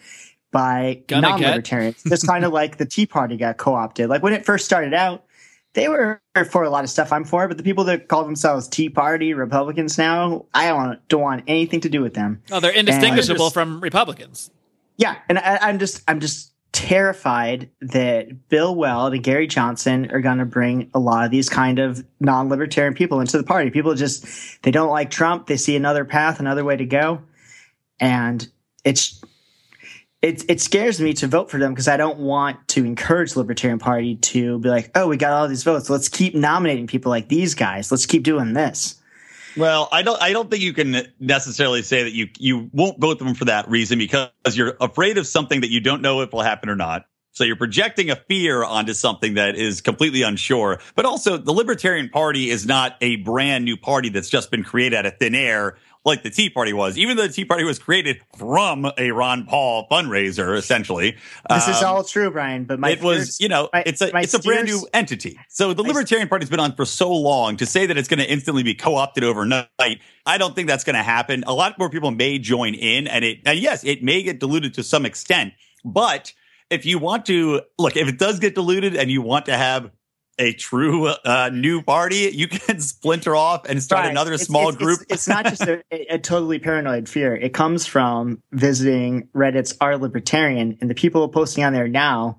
by 0.50 1.02
non-libertarians, 1.10 2.02
just 2.04 2.26
kind 2.26 2.44
of 2.44 2.52
like 2.60 2.78
the 2.78 2.86
Tea 2.86 3.06
Party 3.06 3.36
got 3.36 3.56
co-opted. 3.56 4.08
Like 4.08 4.22
when 4.22 4.32
it 4.32 4.44
first 4.44 4.64
started 4.64 4.94
out, 4.94 5.24
they 5.74 5.88
were 5.88 6.20
for 6.50 6.64
a 6.64 6.70
lot 6.70 6.84
of 6.84 6.90
stuff 6.90 7.12
I'm 7.12 7.24
for, 7.24 7.46
but 7.46 7.56
the 7.56 7.62
people 7.62 7.84
that 7.84 8.08
call 8.08 8.24
themselves 8.24 8.66
Tea 8.66 8.88
Party 8.88 9.34
Republicans 9.34 9.98
now, 9.98 10.46
I 10.54 10.68
don't 10.68 11.06
don't 11.08 11.20
want 11.20 11.44
anything 11.46 11.82
to 11.82 11.88
do 11.88 12.00
with 12.00 12.14
them. 12.14 12.42
Oh, 12.50 12.60
they're 12.60 12.72
indistinguishable 12.72 13.46
just- 13.46 13.54
from 13.54 13.80
Republicans. 13.80 14.50
Yeah, 14.96 15.16
and 15.28 15.38
I, 15.38 15.58
I'm 15.62 15.78
just 15.78 16.02
I'm 16.08 16.18
just 16.18 16.52
terrified 16.78 17.70
that 17.80 18.48
Bill 18.48 18.72
Weld 18.72 19.12
and 19.12 19.24
Gary 19.24 19.48
Johnson 19.48 20.12
are 20.12 20.20
going 20.20 20.38
to 20.38 20.44
bring 20.44 20.92
a 20.94 21.00
lot 21.00 21.24
of 21.24 21.32
these 21.32 21.48
kind 21.48 21.80
of 21.80 22.04
non-libertarian 22.20 22.94
people 22.94 23.18
into 23.20 23.36
the 23.36 23.42
party. 23.42 23.70
People 23.70 23.96
just 23.96 24.62
they 24.62 24.70
don't 24.70 24.88
like 24.88 25.10
Trump. 25.10 25.48
They 25.48 25.56
see 25.56 25.74
another 25.74 26.04
path, 26.04 26.38
another 26.38 26.64
way 26.64 26.76
to 26.76 26.86
go, 26.86 27.22
and 27.98 28.46
it's 28.84 29.20
it 30.22 30.48
it 30.48 30.60
scares 30.60 31.00
me 31.00 31.14
to 31.14 31.26
vote 31.26 31.50
for 31.50 31.58
them 31.58 31.72
because 31.74 31.88
I 31.88 31.96
don't 31.96 32.20
want 32.20 32.68
to 32.68 32.84
encourage 32.84 33.34
Libertarian 33.34 33.80
Party 33.80 34.14
to 34.14 34.60
be 34.60 34.68
like, 34.68 34.92
oh, 34.94 35.08
we 35.08 35.16
got 35.16 35.32
all 35.32 35.48
these 35.48 35.64
votes. 35.64 35.90
Let's 35.90 36.08
keep 36.08 36.36
nominating 36.36 36.86
people 36.86 37.10
like 37.10 37.28
these 37.28 37.56
guys. 37.56 37.90
Let's 37.90 38.06
keep 38.06 38.22
doing 38.22 38.52
this. 38.52 38.97
Well, 39.56 39.88
I 39.90 40.02
don't. 40.02 40.20
I 40.20 40.32
don't 40.32 40.50
think 40.50 40.62
you 40.62 40.72
can 40.72 41.08
necessarily 41.18 41.82
say 41.82 42.04
that 42.04 42.12
you 42.12 42.28
you 42.38 42.70
won't 42.72 43.00
vote 43.00 43.18
them 43.18 43.34
for 43.34 43.46
that 43.46 43.68
reason 43.68 43.98
because 43.98 44.30
you're 44.54 44.76
afraid 44.80 45.18
of 45.18 45.26
something 45.26 45.62
that 45.62 45.70
you 45.70 45.80
don't 45.80 46.02
know 46.02 46.20
if 46.20 46.32
will 46.32 46.42
happen 46.42 46.68
or 46.68 46.76
not. 46.76 47.06
So 47.32 47.44
you're 47.44 47.56
projecting 47.56 48.10
a 48.10 48.16
fear 48.16 48.64
onto 48.64 48.92
something 48.92 49.34
that 49.34 49.54
is 49.54 49.80
completely 49.80 50.22
unsure. 50.22 50.80
But 50.96 51.04
also, 51.04 51.36
the 51.36 51.52
Libertarian 51.52 52.08
Party 52.08 52.50
is 52.50 52.66
not 52.66 52.96
a 53.00 53.16
brand 53.16 53.64
new 53.64 53.76
party 53.76 54.08
that's 54.08 54.28
just 54.28 54.50
been 54.50 54.64
created 54.64 54.96
out 54.96 55.06
of 55.06 55.18
thin 55.18 55.36
air 55.36 55.76
like 56.08 56.22
the 56.24 56.30
Tea 56.30 56.50
Party 56.50 56.72
was. 56.72 56.98
Even 56.98 57.16
though 57.16 57.26
the 57.26 57.32
Tea 57.32 57.44
Party 57.44 57.62
was 57.64 57.78
created 57.78 58.20
from 58.36 58.90
a 58.98 59.10
Ron 59.12 59.46
Paul 59.46 59.86
fundraiser, 59.90 60.56
essentially. 60.56 61.16
This 61.48 61.68
is 61.68 61.76
Um, 61.76 61.84
all 61.84 62.04
true, 62.04 62.30
Brian. 62.30 62.64
But 62.64 62.80
my 62.80 62.90
it 62.90 63.00
was, 63.00 63.18
fears- 63.18 63.40
you 63.40 63.48
know, 63.48 63.68
my- 63.72 63.84
it's 63.86 64.00
a 64.00 64.10
it's 64.16 64.34
a 64.34 64.40
brand 64.40 64.66
new 64.66 64.86
entity. 64.92 65.38
So 65.48 65.72
the 65.72 65.82
Libertarian 65.84 66.28
Party's 66.28 66.50
been 66.50 66.60
on 66.60 66.74
for 66.74 66.84
so 66.84 67.12
long 67.12 67.56
to 67.58 67.66
say 67.66 67.86
that 67.86 67.96
it's 67.96 68.08
going 68.08 68.18
to 68.20 68.28
instantly 68.28 68.62
be 68.64 68.74
co-opted 68.74 69.22
overnight. 69.22 69.68
I 70.26 70.38
don't 70.38 70.54
think 70.54 70.66
that's 70.68 70.84
going 70.84 70.96
to 70.96 71.02
happen. 71.02 71.44
A 71.46 71.54
lot 71.54 71.78
more 71.78 71.88
people 71.90 72.10
may 72.10 72.38
join 72.38 72.74
in, 72.74 73.06
and 73.06 73.24
it 73.24 73.38
and 73.46 73.58
yes, 73.58 73.84
it 73.84 74.02
may 74.02 74.22
get 74.22 74.40
diluted 74.40 74.74
to 74.74 74.82
some 74.82 75.06
extent. 75.06 75.52
But 75.84 76.32
if 76.70 76.84
you 76.84 76.98
want 76.98 77.24
to 77.26 77.62
look, 77.78 77.96
if 77.96 78.08
it 78.08 78.18
does 78.18 78.38
get 78.40 78.54
diluted, 78.54 78.96
and 78.96 79.10
you 79.10 79.22
want 79.22 79.46
to 79.46 79.56
have 79.56 79.90
a 80.38 80.52
true 80.52 81.06
uh, 81.08 81.50
new 81.52 81.82
party, 81.82 82.30
you 82.32 82.48
can 82.48 82.80
splinter 82.80 83.34
off 83.34 83.64
and 83.68 83.82
start 83.82 84.04
Right. 84.04 84.10
another 84.10 84.32
It's- 84.34 84.46
small 84.46 84.68
it's- 84.68 84.76
group. 84.82 85.00
It's, 85.02 85.12
it's 85.12 85.28
not 85.28 85.44
just 85.46 85.62
a, 85.62 85.82
a 85.90 86.18
totally 86.18 86.58
paranoid 86.58 87.08
fear. 87.08 87.34
It 87.34 87.52
comes 87.54 87.86
from 87.86 88.42
visiting 88.52 89.28
Reddit's 89.34 89.76
R 89.80 89.96
Libertarian, 89.98 90.78
and 90.80 90.88
the 90.88 90.94
people 90.94 91.28
posting 91.28 91.64
on 91.64 91.72
there 91.72 91.88
now 91.88 92.38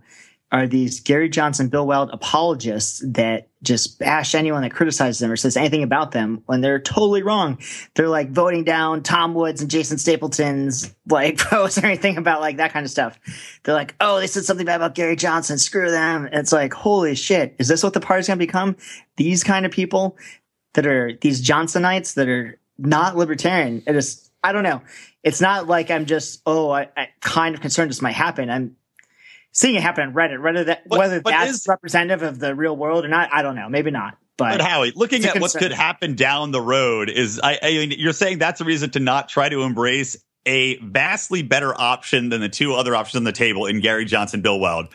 are 0.51 0.65
these 0.65 1.00
Gary 1.00 1.29
Johnson, 1.29 1.70
Bill 1.70 1.86
Weld 1.86 2.10
apologists 2.12 3.03
that 3.06 3.50
just 3.62 4.00
bash 4.00 4.34
anyone 4.34 4.63
that 4.63 4.72
criticizes 4.72 5.20
them 5.20 5.32
or 5.32 5.36
says 5.36 5.58
anything 5.58 5.84
about 5.84 6.12
them 6.12 6.41
when 6.46 6.62
they're 6.62 6.79
totally 6.79 7.22
wrong. 7.22 7.60
They're 7.96 8.10
like 8.10 8.32
voting 8.32 8.63
down 8.63 9.03
Tom 9.03 9.34
Woods 9.34 9.62
and 9.62 9.70
Jason 9.70 9.98
Stapleton's 9.98 10.96
like 11.08 11.38
posts 11.39 11.77
or 11.77 11.86
anything 11.86 12.18
about 12.18 12.41
like 12.41 12.58
that 12.58 12.74
kind 12.74 12.84
of 12.86 12.89
stuff. 12.89 13.20
They're 13.63 13.75
like, 13.75 13.96
oh, 14.00 14.20
they 14.20 14.27
said 14.27 14.46
something 14.46 14.65
bad 14.65 14.77
about 14.77 14.96
Gary 14.96 15.15
Johnson. 15.15 15.58
Screw 15.58 15.91
them. 15.91 16.25
And 16.25 16.36
it's 16.36 16.53
like, 16.53 16.74
holy 16.74 17.15
shit. 17.15 17.56
Is 17.60 17.68
this 17.68 17.84
what 17.84 17.94
the 17.94 18.00
party's 18.00 18.27
going 18.27 18.39
to 18.39 18.46
become? 18.46 18.75
These 19.18 19.44
kind 19.44 19.65
of 19.65 19.72
people 19.72 20.18
that 20.74 20.88
are 20.88 21.13
these 21.22 21.46
Johnsonites 21.46 22.15
that 22.15 22.29
are 22.29 22.60
not 22.77 23.15
libertarian. 23.18 23.84
It 23.86 23.96
is, 23.96 24.32
I 24.44 24.51
don't 24.51 24.63
know. 24.63 24.82
It's 25.24 25.41
not 25.41 25.68
like 25.68 25.91
I'm 25.91 26.06
just, 26.06 26.41
oh, 26.46 26.72
I, 26.72 26.88
I 26.96 27.10
kind 27.20 27.53
of 27.53 27.62
concerned 27.62 27.91
this 27.91 28.01
might 28.01 28.13
happen. 28.13 28.50
I'm 28.50 28.77
seeing 29.51 29.75
it 29.75 29.82
happen 29.82 30.08
on 30.08 30.13
Reddit. 30.13 30.41
Whether 30.41 30.63
that, 30.65 30.88
But- 30.88 31.00
whether 31.00 31.22
but 31.22 31.32
that's 31.32 31.51
is- 31.51 31.68
representative 31.68 32.22
of 32.24 32.39
the 32.39 32.56
real 32.56 32.75
world 32.75 33.06
or 33.06 33.08
not, 33.08 33.29
I 33.34 33.41
don't 33.41 33.56
know. 33.56 33.70
Maybe 33.70 33.91
not. 33.91 34.18
But, 34.38 34.58
But 34.58 34.62
Howie, 34.62 34.94
looking 34.96 35.25
at 35.25 35.39
what 35.41 35.53
could 35.53 35.74
happen 35.74 36.15
down 36.15 36.51
the 36.51 36.62
road 36.62 37.10
is, 37.10 37.41
I, 37.44 37.60
I 37.62 37.72
mean, 37.72 37.94
you're 37.98 38.13
saying 38.13 38.39
that's 38.39 38.62
a 38.62 38.63
reason 38.63 38.89
to 38.91 39.01
not 39.01 39.27
try 39.27 39.50
to 39.50 39.63
embrace 39.63 40.15
a 40.46 40.77
vastly 40.77 41.44
better 41.44 41.79
option 41.79 42.29
than 42.29 42.39
the 42.39 42.48
two 42.48 42.74
other 42.74 42.96
options 42.96 43.18
on 43.18 43.24
the 43.25 43.34
table 43.34 43.65
in 43.65 43.82
Gary 43.82 44.06
Johnson, 44.06 44.41
Bill 44.41 44.58
Weld. 44.58 44.88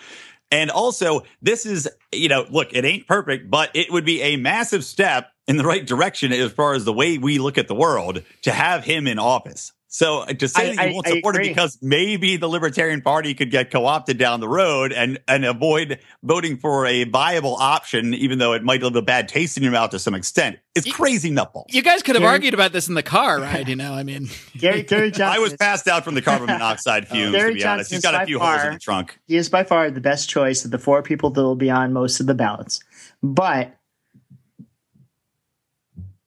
And 0.51 0.71
also, 0.71 1.25
this 1.43 1.67
is, 1.67 1.89
you 2.11 2.29
know, 2.29 2.47
look, 2.49 2.73
it 2.73 2.87
ain't 2.87 3.07
perfect, 3.07 3.51
but 3.51 3.71
it 3.75 3.93
would 3.93 4.07
be 4.07 4.23
a 4.23 4.37
massive 4.37 4.83
step 4.83 5.31
in 5.47 5.59
the 5.59 5.65
right 5.65 5.87
direction 5.87 6.33
as 6.33 6.51
far 6.53 6.75
as 6.75 6.85
the 6.87 6.93
way 6.93 7.19
we 7.19 7.39
look 7.39 7.59
at 7.59 7.69
the 7.69 7.75
world 7.75 8.23
to 8.43 8.53
have 8.53 8.85
him 8.85 9.07
in 9.07 9.19
office. 9.19 9.73
So 9.95 10.23
uh, 10.23 10.27
to 10.33 10.49
say 10.49 10.73
I- 10.73 10.75
that 10.75 10.83
you 10.87 10.91
I- 10.91 10.93
won't 10.93 11.07
I 11.07 11.11
support 11.13 11.37
it 11.37 11.43
because 11.43 11.79
maybe 11.81 12.37
the 12.37 12.49
Libertarian 12.49 13.01
Party 13.01 13.33
could 13.33 13.53
get 13.53 13.71
co-opted 13.71 14.19
down 14.19 14.41
the 14.41 14.49
road 14.49 14.93
and 14.93 15.21
and 15.29 15.45
avoid 15.45 16.01
voting 16.21 16.57
for 16.57 16.85
a 16.85 17.05
viable 17.05 17.55
option, 17.55 18.13
even 18.13 18.41
though 18.41 18.55
it 18.55 18.65
might 18.65 18.83
leave 18.83 18.97
a 18.97 19.03
bad 19.03 19.29
taste 19.29 19.57
in 19.57 19.63
your 19.63 19.71
mouth 19.71 19.91
to 19.91 20.01
some 20.01 20.17
extent, 20.17 20.59
is 20.75 20.85
crazy 20.85 21.31
nutballs. 21.31 21.67
You 21.69 21.81
guys 21.81 22.03
could 22.03 22.17
have 22.17 22.23
Gary- 22.23 22.33
argued 22.33 22.55
about 22.55 22.73
this 22.73 22.89
in 22.89 22.95
the 22.95 23.05
car, 23.05 23.39
right? 23.39 23.69
You 23.69 23.77
know, 23.77 23.95
I 23.95 24.03
mean, 24.03 24.31
Gary, 24.59 24.83
Gary 24.83 25.13
Johnson, 25.13 25.29
I 25.37 25.39
was 25.39 25.55
passed 25.55 25.87
out 25.87 26.03
from 26.05 26.17
the 26.17 26.23
carbon 26.23 26.47
monoxide 26.49 27.07
fumes, 27.09 27.31
Gary 27.33 27.53
to 27.53 27.55
be 27.55 27.65
honest. 27.65 27.93
He's 27.93 28.03
Johnson's 28.03 28.03
got 28.03 28.15
a 28.15 28.19
by 28.23 28.27
few 28.27 28.41
holes 28.41 28.65
in 28.65 28.73
the 28.73 28.79
trunk. 28.81 29.21
he 29.29 29.37
is 29.37 29.49
by 29.49 29.63
far 29.63 29.93
the 29.93 30.01
best 30.01 30.29
choice 30.29 30.65
of 30.65 30.73
the 30.73 30.79
four 30.79 31.05
people 31.05 31.31
that 31.31 31.41
will 31.41 31.55
be 31.55 31.71
on 31.71 31.93
most 31.93 32.19
of 32.19 32.27
the 32.27 32.35
ballots. 32.35 32.81
But, 33.23 33.77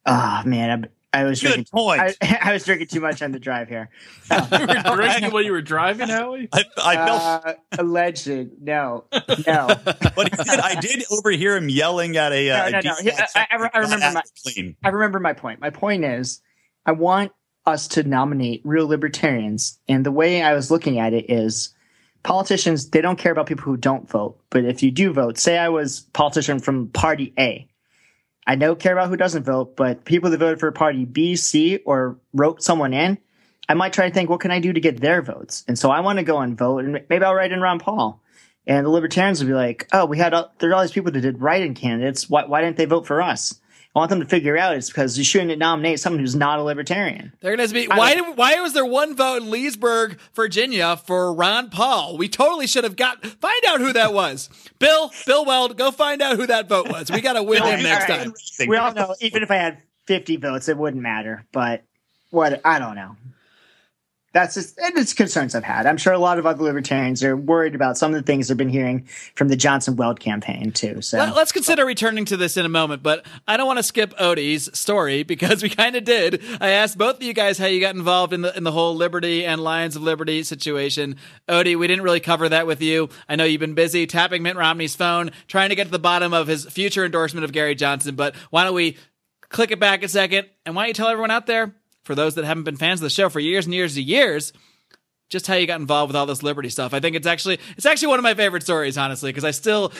oh 0.05 0.43
man, 0.45 0.87
I, 1.13 1.21
I 1.21 1.23
was 1.23 1.41
Good 1.41 1.47
drinking. 1.53 1.65
point. 1.71 2.01
I, 2.01 2.15
I, 2.21 2.39
I 2.49 2.53
was 2.53 2.65
drinking 2.65 2.87
too 2.87 2.99
much 2.99 3.21
on 3.21 3.31
the 3.31 3.39
drive 3.39 3.69
here. 3.69 3.89
you 4.31 4.37
were 4.67 4.95
drinking 4.95 5.31
while 5.31 5.41
you 5.41 5.51
were 5.51 5.61
driving, 5.61 6.09
Howie? 6.09 6.49
I, 6.51 6.63
felt, 6.95 7.45
Uh, 7.45 7.53
alleged. 7.79 8.27
No, 8.61 9.05
no. 9.11 9.67
but 9.83 10.29
he 10.35 10.43
did, 10.43 10.59
I 10.59 10.75
did 10.79 11.03
overhear 11.11 11.55
him 11.57 11.69
yelling 11.69 12.17
at 12.17 12.31
a. 12.33 12.49
Uh, 12.51 12.69
No, 12.69 12.79
no, 12.79 12.81
no. 12.89 12.95
He- 13.01 13.11
I- 13.11 13.27
I- 13.35 13.69
I 13.73 13.79
remember 13.79 14.11
my- 14.13 14.21
clean. 14.43 14.75
I 14.83 14.89
remember 14.89 15.19
my 15.19 15.33
point. 15.33 15.59
My 15.61 15.69
point 15.69 16.03
is, 16.05 16.41
I 16.85 16.91
want 16.91 17.31
us 17.65 17.87
to 17.89 18.03
nominate 18.03 18.61
real 18.63 18.87
libertarians, 18.87 19.79
and 19.89 20.05
the 20.05 20.11
way 20.11 20.41
I 20.41 20.53
was 20.53 20.71
looking 20.71 20.99
at 20.99 21.13
it 21.13 21.29
is, 21.29 21.73
politicians 22.23 22.89
they 22.89 23.01
don't 23.01 23.17
care 23.17 23.31
about 23.31 23.47
people 23.47 23.63
who 23.65 23.77
don't 23.77 24.09
vote, 24.09 24.39
but 24.49 24.65
if 24.65 24.83
you 24.83 24.91
do 24.91 25.13
vote, 25.13 25.37
say 25.37 25.57
I 25.57 25.69
was 25.69 26.01
politician 26.13 26.59
from 26.59 26.87
Party 26.89 27.33
A, 27.37 27.67
I 28.47 28.55
don't 28.55 28.79
care 28.79 28.93
about 28.93 29.09
who 29.09 29.17
doesn't 29.17 29.43
vote, 29.43 29.75
but 29.75 30.05
people 30.05 30.29
that 30.29 30.37
voted 30.37 30.61
for 30.61 30.71
Party 30.71 31.03
B, 31.03 31.35
C, 31.35 31.77
or 31.85 32.17
wrote 32.33 32.63
someone 32.63 32.93
in, 32.93 33.17
I 33.67 33.73
might 33.73 33.91
try 33.91 34.07
to 34.07 34.13
think, 34.13 34.29
what 34.29 34.39
can 34.39 34.51
I 34.51 34.61
do 34.61 34.71
to 34.71 34.79
get 34.79 35.01
their 35.01 35.21
votes? 35.21 35.65
And 35.67 35.77
so 35.77 35.91
I 35.91 35.99
want 35.99 36.19
to 36.19 36.23
go 36.23 36.39
and 36.39 36.57
vote, 36.57 36.85
and 36.85 37.03
maybe 37.09 37.25
I'll 37.25 37.35
write 37.35 37.51
in 37.51 37.59
Ron 37.59 37.79
Paul. 37.79 38.21
And 38.65 38.85
the 38.85 38.89
libertarians 38.89 39.41
will 39.41 39.47
be 39.47 39.53
like, 39.53 39.87
oh, 39.91 40.05
we 40.05 40.17
had, 40.17 40.33
all, 40.33 40.53
there 40.59 40.69
are 40.69 40.75
all 40.75 40.81
these 40.81 40.93
people 40.93 41.11
that 41.11 41.21
did 41.21 41.41
write 41.41 41.63
in 41.63 41.73
candidates. 41.73 42.29
Why, 42.29 42.45
why 42.45 42.61
didn't 42.61 42.77
they 42.77 42.85
vote 42.85 43.05
for 43.05 43.21
us? 43.21 43.59
I 43.97 44.01
want 44.01 44.11
them 44.11 44.19
to 44.19 44.27
figure 44.27 44.55
out 44.55 44.75
it's 44.75 44.89
because 44.89 45.17
you 45.17 45.23
shouldn't 45.23 45.57
nominate 45.57 45.99
someone 45.99 46.19
who's 46.19 46.35
not 46.35 46.59
a 46.59 46.61
libertarian. 46.61 47.33
they're 47.41 47.55
going 47.55 47.67
to 47.67 47.73
be. 47.73 47.87
Why? 47.87 48.13
Did, 48.13 48.37
why 48.37 48.61
was 48.61 48.73
there 48.73 48.85
one 48.85 49.15
vote 49.15 49.41
in 49.41 49.49
Leesburg, 49.49 50.19
Virginia, 50.35 50.97
for 50.97 51.33
Ron 51.33 51.71
Paul? 51.71 52.15
We 52.15 52.29
totally 52.29 52.67
should 52.67 52.83
have 52.83 52.95
got. 52.95 53.25
Find 53.25 53.65
out 53.67 53.79
who 53.79 53.93
that 53.93 54.13
was. 54.13 54.51
Bill, 54.77 55.11
Bill 55.25 55.45
Weld, 55.45 55.77
go 55.77 55.89
find 55.89 56.21
out 56.21 56.35
who 56.35 56.45
that 56.45 56.69
vote 56.69 56.89
was. 56.89 57.09
We 57.09 57.21
got 57.21 57.33
to 57.33 57.43
win 57.43 57.63
him 57.63 57.81
next 57.81 58.07
All 58.07 58.17
right. 58.17 58.25
time. 58.59 58.67
We 58.67 58.77
all 58.77 58.93
know, 58.93 59.15
even 59.19 59.41
if 59.41 59.49
I 59.49 59.55
had 59.55 59.81
50 60.05 60.37
votes, 60.37 60.69
it 60.69 60.77
wouldn't 60.77 61.01
matter. 61.01 61.43
But 61.51 61.81
what, 62.29 62.61
I 62.63 62.77
don't 62.77 62.95
know. 62.95 63.15
That's 64.37 64.53
just, 64.53 64.77
and 64.77 64.95
it's 64.95 65.15
concerns 65.15 65.55
I've 65.55 65.63
had. 65.63 65.87
I'm 65.87 65.97
sure 65.97 66.13
a 66.13 66.19
lot 66.19 66.37
of 66.37 66.45
other 66.45 66.63
libertarians 66.63 67.23
are 67.23 67.35
worried 67.35 67.73
about 67.73 67.97
some 67.97 68.13
of 68.13 68.19
the 68.19 68.23
things 68.23 68.49
they've 68.49 68.55
been 68.55 68.69
hearing 68.69 69.07
from 69.33 69.47
the 69.47 69.55
Johnson 69.55 69.95
Weld 69.95 70.19
campaign, 70.19 70.71
too. 70.71 71.01
So. 71.01 71.17
Let, 71.17 71.35
us 71.35 71.51
consider 71.51 71.83
returning 71.87 72.25
to 72.25 72.37
this 72.37 72.55
in 72.55 72.63
a 72.63 72.69
moment, 72.69 73.01
but 73.01 73.25
I 73.47 73.57
don't 73.57 73.65
want 73.65 73.77
to 73.77 73.83
skip 73.83 74.15
Odie's 74.17 74.69
story 74.77 75.23
because 75.27 75.63
we 75.63 75.69
kind 75.69 75.95
of 75.95 76.03
did. 76.03 76.43
I 76.61 76.69
asked 76.69 76.99
both 76.99 77.15
of 77.15 77.23
you 77.23 77.33
guys 77.33 77.57
how 77.57 77.65
you 77.65 77.81
got 77.81 77.95
involved 77.95 78.31
in 78.31 78.41
the 78.43 78.55
in 78.55 78.63
the 78.63 78.71
whole 78.71 78.95
Liberty 78.95 79.43
and 79.43 79.59
Lions 79.59 79.95
of 79.95 80.03
Liberty 80.03 80.43
situation. 80.43 81.15
Odie, 81.49 81.75
we 81.75 81.87
didn't 81.87 82.03
really 82.03 82.19
cover 82.19 82.47
that 82.47 82.67
with 82.67 82.79
you. 82.79 83.09
I 83.27 83.37
know 83.37 83.43
you've 83.43 83.59
been 83.59 83.73
busy 83.73 84.05
tapping 84.05 84.43
Mitt 84.43 84.55
Romney's 84.55 84.95
phone, 84.95 85.31
trying 85.47 85.69
to 85.69 85.75
get 85.75 85.85
to 85.85 85.91
the 85.91 85.97
bottom 85.97 86.35
of 86.35 86.45
his 86.45 86.63
future 86.65 87.03
endorsement 87.03 87.43
of 87.43 87.53
Gary 87.53 87.73
Johnson. 87.73 88.13
But 88.13 88.35
why 88.51 88.65
don't 88.65 88.75
we 88.75 88.97
click 89.49 89.71
it 89.71 89.79
back 89.79 90.03
a 90.03 90.07
second 90.07 90.47
and 90.63 90.75
why 90.75 90.83
don't 90.83 90.89
you 90.89 90.93
tell 90.93 91.07
everyone 91.07 91.31
out 91.31 91.47
there, 91.47 91.73
for 92.07 92.15
those 92.15 92.33
that 92.35 92.45
haven't 92.45 92.63
been 92.63 92.77
fans 92.77 92.99
of 92.99 93.03
the 93.03 93.09
show 93.11 93.29
for 93.29 93.39
years 93.39 93.65
and 93.65 93.73
years 93.75 93.95
and 93.95 94.05
years, 94.05 94.53
just 95.29 95.45
how 95.45 95.53
you 95.55 95.67
got 95.67 95.79
involved 95.79 96.09
with 96.09 96.15
all 96.15 96.25
this 96.25 96.41
liberty 96.41 96.69
stuff. 96.69 96.93
I 96.93 96.99
think 96.99 97.15
it's 97.15 97.27
actually 97.27 97.59
it's 97.75 97.85
actually 97.85 98.07
one 98.07 98.19
of 98.19 98.23
my 98.23 98.33
favorite 98.33 98.63
stories, 98.63 98.97
honestly, 98.97 99.29
because 99.29 99.43
I 99.43 99.51
still 99.51 99.93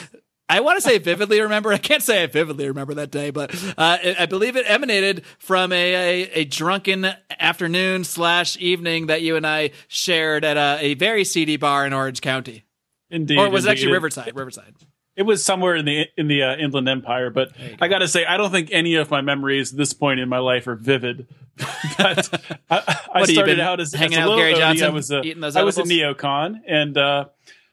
I 0.48 0.60
want 0.60 0.78
to 0.78 0.80
say 0.80 0.98
vividly 0.98 1.40
remember. 1.40 1.72
I 1.72 1.78
can't 1.78 2.02
say 2.02 2.22
I 2.22 2.26
vividly 2.26 2.66
remember 2.68 2.94
that 2.94 3.10
day, 3.10 3.30
but 3.30 3.54
uh, 3.76 3.98
I 4.18 4.26
believe 4.26 4.56
it 4.56 4.64
emanated 4.68 5.24
from 5.38 5.72
a, 5.72 5.94
a, 5.94 6.30
a 6.40 6.44
drunken 6.44 7.06
afternoon 7.38 8.04
slash 8.04 8.56
evening 8.56 9.06
that 9.06 9.22
you 9.22 9.36
and 9.36 9.46
I 9.46 9.70
shared 9.86 10.44
at 10.44 10.56
a, 10.56 10.78
a 10.84 10.94
very 10.94 11.24
seedy 11.24 11.56
bar 11.56 11.86
in 11.86 11.92
Orange 11.92 12.20
County, 12.20 12.64
Indeed. 13.10 13.38
or 13.38 13.50
was 13.50 13.64
it 13.64 13.68
indeed. 13.68 13.72
actually 13.72 13.92
Riverside? 13.92 14.34
Riverside. 14.34 14.74
It 15.18 15.26
was 15.26 15.44
somewhere 15.44 15.74
in 15.74 15.84
the 15.84 16.06
in 16.16 16.28
the 16.28 16.44
uh, 16.44 16.56
Inland 16.56 16.88
Empire, 16.88 17.28
but 17.28 17.50
I 17.80 17.88
got 17.88 17.98
to 17.98 18.08
say, 18.08 18.24
I 18.24 18.36
don't 18.36 18.52
think 18.52 18.68
any 18.70 18.94
of 18.94 19.10
my 19.10 19.20
memories 19.20 19.72
at 19.72 19.76
this 19.76 19.92
point 19.92 20.20
in 20.20 20.28
my 20.28 20.38
life 20.38 20.68
are 20.68 20.76
vivid. 20.76 21.26
but 21.98 22.40
I, 22.70 22.76
I 22.76 22.76
What, 22.76 22.84
have 22.86 23.28
you 23.28 23.34
started 23.34 23.56
been 23.56 23.60
out 23.60 23.80
as, 23.80 23.92
hanging 23.92 24.16
as 24.16 24.18
a 24.18 24.22
out 24.22 24.28
with 24.28 24.38
Gary. 24.38 24.54
Johnson, 24.54 24.86
I 24.86 24.90
was 24.90 25.10
a, 25.10 25.20
eating 25.22 25.40
those 25.40 25.56
I 25.56 25.64
was 25.64 25.76
a 25.76 25.82
neocon, 25.82 26.60
and 26.68 26.96
uh, 26.96 27.24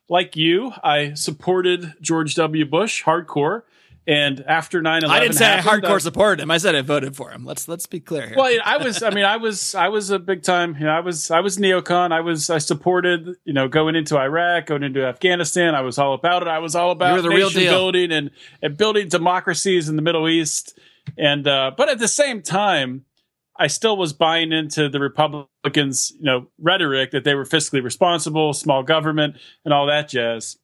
like 0.10 0.36
you, 0.36 0.72
I 0.84 1.14
supported 1.14 1.94
George 2.02 2.34
W. 2.34 2.66
Bush 2.66 3.04
hardcore. 3.04 3.62
And 4.08 4.44
after 4.48 4.84
9 4.84 5.04
11, 5.04 5.10
I 5.10 5.20
didn't 5.20 5.36
say 5.36 5.46
I 5.46 5.62
happened, 5.62 5.84
hardcore 5.84 6.00
supported 6.00 6.44
him. 6.44 6.52
I 6.52 6.58
said 6.58 6.76
I 6.76 6.82
voted 6.82 7.16
for 7.16 7.32
him. 7.32 7.44
Let's 7.44 7.68
let's 7.68 7.88
be 7.88 8.00
clear 8.00 8.28
here. 8.28 8.38
Well, 8.38 8.60
I 8.64 8.78
was. 8.78 9.02
I 9.02 9.10
mean, 9.10 9.26
I 9.26 9.38
was. 9.38 9.74
I 9.74 9.90
was 9.90 10.12
a 10.12 10.20
big 10.20 10.44
time. 10.44 10.76
You 10.76 10.86
know, 10.86 10.92
I 10.92 11.00
was. 11.00 11.32
I 11.32 11.40
was 11.40 11.58
neocon. 11.58 12.12
I 12.12 12.22
was. 12.22 12.52
I 12.52 12.60
supported. 12.60 13.36
You 13.46 13.54
know, 13.54 13.68
going 13.68 13.96
into 13.96 14.16
Iraq, 14.16 14.68
going 14.68 14.84
into 14.84 15.04
Afghanistan. 15.04 15.74
I 15.74 15.82
was 15.82 15.98
all 15.98 16.14
about 16.14 16.44
it. 16.44 16.48
I 16.48 16.60
was 16.60 16.76
all 16.76 16.92
about 16.92 17.24
the 17.24 17.30
real 17.30 17.48
nation 17.48 17.62
deal. 17.62 17.72
building 17.72 18.12
and 18.12 18.30
and 18.62 18.78
building 18.78 19.10
democracies 19.10 19.90
in 19.90 19.96
the 19.96 20.04
Middle 20.04 20.30
East. 20.30 20.78
And 21.18 21.48
uh, 21.48 21.72
but 21.76 21.90
at 21.90 21.98
the 21.98 22.08
same 22.08 22.44
time, 22.44 23.06
I 23.58 23.68
still 23.68 23.98
was 23.98 24.14
buying 24.14 24.52
into 24.52 24.88
the 24.88 25.00
Republicans, 25.00 26.14
you 26.20 26.26
know, 26.26 26.48
rhetoric 26.60 27.10
that 27.12 27.24
they 27.24 27.34
were 27.34 27.46
fiscally 27.46 27.84
responsible, 27.84 28.54
small 28.54 28.84
government, 28.84 29.38
and 29.64 29.74
all 29.74 29.88
that 29.88 30.10
jazz. 30.10 30.58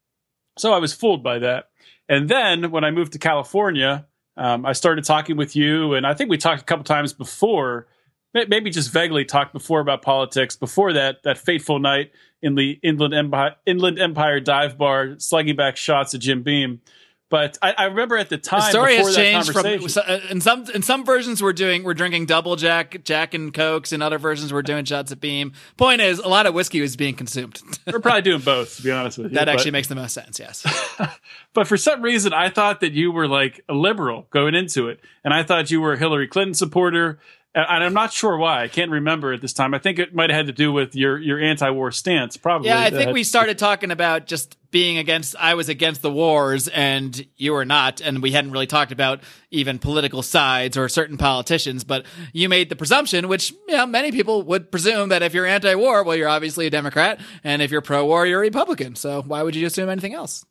So 0.59 0.73
I 0.73 0.77
was 0.77 0.93
fooled 0.93 1.23
by 1.23 1.39
that. 1.39 1.70
And 2.11 2.27
then 2.27 2.71
when 2.71 2.83
I 2.83 2.91
moved 2.91 3.13
to 3.13 3.19
California, 3.19 4.05
um, 4.35 4.65
I 4.65 4.73
started 4.73 5.05
talking 5.05 5.37
with 5.37 5.55
you, 5.55 5.93
and 5.93 6.05
I 6.05 6.13
think 6.13 6.29
we 6.29 6.37
talked 6.37 6.61
a 6.61 6.65
couple 6.65 6.83
times 6.83 7.13
before, 7.13 7.87
maybe 8.33 8.69
just 8.69 8.91
vaguely 8.91 9.23
talked 9.23 9.53
before 9.53 9.79
about 9.79 10.01
politics. 10.01 10.57
Before 10.57 10.91
that, 10.91 11.23
that 11.23 11.37
fateful 11.37 11.79
night 11.79 12.11
in 12.41 12.55
the 12.55 12.71
Inland 12.83 13.13
Empire, 13.13 13.55
Inland 13.65 13.97
Empire 13.97 14.41
dive 14.41 14.77
bar, 14.77 15.15
slugging 15.19 15.55
back 15.55 15.77
shots 15.77 16.13
at 16.13 16.19
Jim 16.19 16.43
Beam. 16.43 16.81
But 17.31 17.57
I, 17.61 17.71
I 17.75 17.83
remember 17.85 18.17
at 18.17 18.27
the 18.29 18.37
time, 18.37 18.59
the 18.59 18.69
story 18.69 18.97
has 18.97 19.15
changed 19.15 19.53
from 19.53 19.65
uh, 19.65 20.19
in 20.29 20.41
some 20.41 20.65
in 20.75 20.81
some 20.81 21.05
versions 21.05 21.41
we're 21.41 21.53
doing 21.53 21.83
we're 21.83 21.93
drinking 21.93 22.25
double 22.25 22.57
jack 22.57 23.03
jack 23.05 23.33
and 23.33 23.53
cokes. 23.53 23.93
In 23.93 24.01
other 24.01 24.17
versions 24.19 24.51
we're 24.51 24.61
doing 24.61 24.83
shots 24.83 25.13
at 25.13 25.21
beam. 25.21 25.53
Point 25.77 26.01
is 26.01 26.19
a 26.19 26.27
lot 26.27 26.45
of 26.45 26.53
whiskey 26.53 26.81
was 26.81 26.97
being 26.97 27.15
consumed. 27.15 27.61
We're 27.87 27.99
probably 28.01 28.21
doing 28.23 28.41
both, 28.41 28.75
to 28.75 28.83
be 28.83 28.91
honest 28.91 29.17
with 29.17 29.27
you. 29.31 29.35
that 29.35 29.45
But- 29.45 29.53
actually 29.55 29.71
makes 29.71 29.87
the 29.87 29.95
most 29.95 30.13
sense 30.13 30.39
yes. 30.39 30.65
But 31.53 31.67
for 31.67 31.77
some 31.77 32.01
reason, 32.01 32.33
I 32.33 32.49
thought 32.49 32.79
that 32.81 32.91
you 32.93 33.11
were 33.11 33.27
like 33.27 33.61
a 33.67 33.73
liberal 33.73 34.27
going 34.29 34.53
into 34.55 34.87
it, 34.89 34.99
and 35.23 35.33
I 35.33 35.43
thought 35.43 35.71
you 35.71 35.81
were 35.81 35.93
a 35.93 35.97
Hillary 35.97 36.27
Clinton 36.27 36.53
supporter. 36.53 37.17
And 37.53 37.83
I'm 37.83 37.93
not 37.93 38.13
sure 38.13 38.37
why. 38.37 38.63
I 38.63 38.69
can't 38.69 38.91
remember 38.91 39.33
at 39.33 39.41
this 39.41 39.51
time. 39.51 39.73
I 39.73 39.79
think 39.79 39.99
it 39.99 40.15
might 40.15 40.29
have 40.29 40.37
had 40.37 40.45
to 40.47 40.53
do 40.53 40.71
with 40.71 40.95
your 40.95 41.19
your 41.19 41.37
anti-war 41.37 41.91
stance. 41.91 42.37
Probably. 42.37 42.69
yeah 42.69 42.79
i 42.79 42.89
think 42.89 43.09
Uh, 43.09 43.11
we 43.11 43.23
started 43.25 43.57
talking 43.57 43.91
about 43.91 44.25
just 44.25 44.57
being 44.71 44.97
against 44.97 45.35
i 45.37 45.53
was 45.53 45.67
against 45.67 46.01
the 46.01 46.09
wars 46.11 46.69
and 46.69 47.25
you 47.35 47.51
were 47.51 47.65
not 47.65 47.99
and 47.99 48.21
we 48.21 48.31
hadn't 48.31 48.51
really 48.51 48.67
talked 48.67 48.93
about 48.93 49.19
even 49.49 49.79
political 49.79 50.21
sides 50.21 50.77
or 50.77 50.87
certain 50.87 51.17
politicians 51.17 51.83
but 51.83 52.05
you 52.31 52.47
made 52.47 52.69
the 52.69 52.75
presumption 52.77 53.27
which 53.27 53.51
you 53.67 53.75
know 53.75 53.85
many 53.85 54.13
people 54.13 54.43
would 54.43 54.71
presume 54.71 55.09
that 55.09 55.21
if 55.21 55.33
you're 55.33 55.45
anti-war 55.45 56.03
well 56.05 56.15
you're 56.15 56.29
obviously 56.29 56.67
a 56.67 56.69
democrat 56.69 57.19
and 57.43 57.61
if 57.61 57.69
you're 57.69 57.81
pro-war 57.81 58.25
you're 58.25 58.39
a 58.39 58.41
republican 58.41 58.95
so 58.95 59.21
why 59.23 59.43
would 59.43 59.55
you 59.57 59.67
assume 59.67 59.89
anything 59.89 60.13
else 60.13 60.45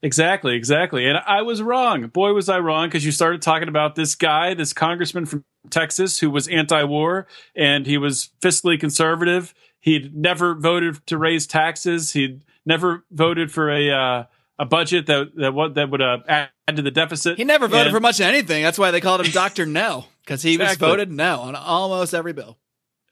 Exactly, 0.00 0.54
exactly. 0.54 1.08
And 1.08 1.18
I 1.26 1.42
was 1.42 1.60
wrong. 1.60 2.06
Boy, 2.06 2.32
was 2.32 2.48
I 2.48 2.60
wrong 2.60 2.86
because 2.86 3.04
you 3.04 3.10
started 3.10 3.42
talking 3.42 3.66
about 3.66 3.96
this 3.96 4.14
guy, 4.14 4.54
this 4.54 4.72
congressman 4.72 5.26
from 5.26 5.44
Texas 5.68 6.18
who 6.20 6.30
was 6.30 6.48
anti 6.48 6.82
war 6.84 7.26
and 7.54 7.86
he 7.86 7.98
was 7.98 8.30
fiscally 8.40 8.78
conservative. 8.78 9.54
He'd 9.80 10.14
never 10.16 10.54
voted 10.54 11.06
to 11.06 11.16
raise 11.18 11.46
taxes. 11.46 12.12
He'd 12.12 12.42
never 12.66 13.04
voted 13.10 13.50
for 13.52 13.70
a, 13.70 13.90
uh, 13.90 14.24
a 14.58 14.64
budget 14.66 15.06
that 15.06 15.34
that 15.36 15.54
what 15.54 15.74
that 15.74 15.88
would 15.90 16.02
uh, 16.02 16.18
add 16.28 16.50
to 16.74 16.82
the 16.82 16.90
deficit. 16.90 17.36
He 17.38 17.44
never 17.44 17.68
voted 17.68 17.86
And- 17.88 17.94
for 17.96 18.00
much 18.00 18.18
of 18.20 18.26
anything. 18.26 18.62
That's 18.62 18.78
why 18.78 18.90
they 18.90 19.00
called 19.00 19.20
him 19.24 19.30
Doctor 19.32 19.64
No 19.82 20.06
because 20.24 20.42
he 20.42 20.58
was 20.58 20.76
voted 20.76 21.10
no 21.12 21.40
on 21.40 21.54
almost 21.54 22.12
every 22.12 22.32
bill. 22.32 22.58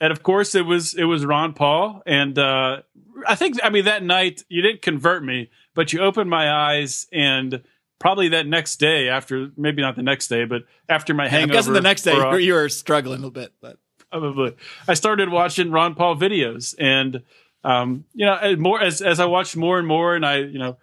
and 0.00 0.10
of 0.12 0.22
course 0.22 0.54
it 0.54 0.66
was 0.66 0.92
it 0.94 1.04
was 1.04 1.24
Ron 1.24 1.54
Paul 1.54 2.02
and 2.04 2.38
uh 2.38 2.82
I 3.26 3.34
think 3.36 3.56
I 3.64 3.70
mean 3.70 3.86
that 3.86 4.02
night 4.02 4.42
you 4.50 4.60
didn't 4.60 4.82
convert 4.82 5.24
me 5.24 5.48
but 5.74 5.92
you 5.94 6.00
opened 6.00 6.28
my 6.28 6.50
eyes 6.52 7.06
and 7.12 7.62
probably 7.98 8.28
that 8.28 8.46
next 8.46 8.76
day 8.76 9.08
after 9.08 9.50
maybe 9.56 9.82
not 9.82 9.96
the 9.96 10.02
next 10.02 10.28
day 10.28 10.44
but 10.44 10.62
after 10.88 11.14
my 11.14 11.28
hangover. 11.28 11.52
I'm 11.52 11.56
guessing 11.56 11.72
the 11.72 11.80
next 11.80 12.02
day 12.02 12.12
or, 12.12 12.26
uh, 12.26 12.36
you 12.36 12.54
were 12.54 12.68
struggling 12.68 13.14
a 13.14 13.26
little 13.26 13.30
bit, 13.30 13.52
but 13.60 13.78
probably 14.10 14.54
I 14.86 14.94
started 14.94 15.30
watching 15.30 15.70
Ron 15.70 15.94
Paul 15.94 16.16
videos 16.16 16.74
and 16.78 17.22
um 17.64 18.04
you 18.14 18.26
know 18.26 18.36
as 18.36 18.58
more 18.58 18.80
as 18.80 19.02
as 19.02 19.20
I 19.20 19.26
watched 19.26 19.56
more 19.56 19.78
and 19.78 19.86
more 19.86 20.14
and 20.14 20.24
I 20.24 20.38
you 20.38 20.58
know 20.58 20.76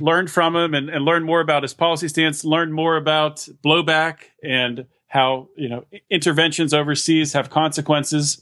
learned 0.00 0.30
from 0.30 0.56
him 0.56 0.74
and, 0.74 0.88
and 0.88 1.04
learned 1.04 1.24
more 1.24 1.40
about 1.40 1.62
his 1.62 1.74
policy 1.74 2.08
stance 2.08 2.44
learned 2.44 2.72
more 2.74 2.96
about 2.96 3.46
blowback 3.64 4.30
and 4.42 4.86
how 5.08 5.48
you 5.56 5.68
know 5.68 5.84
interventions 6.10 6.72
overseas 6.72 7.34
have 7.34 7.50
consequences 7.50 8.40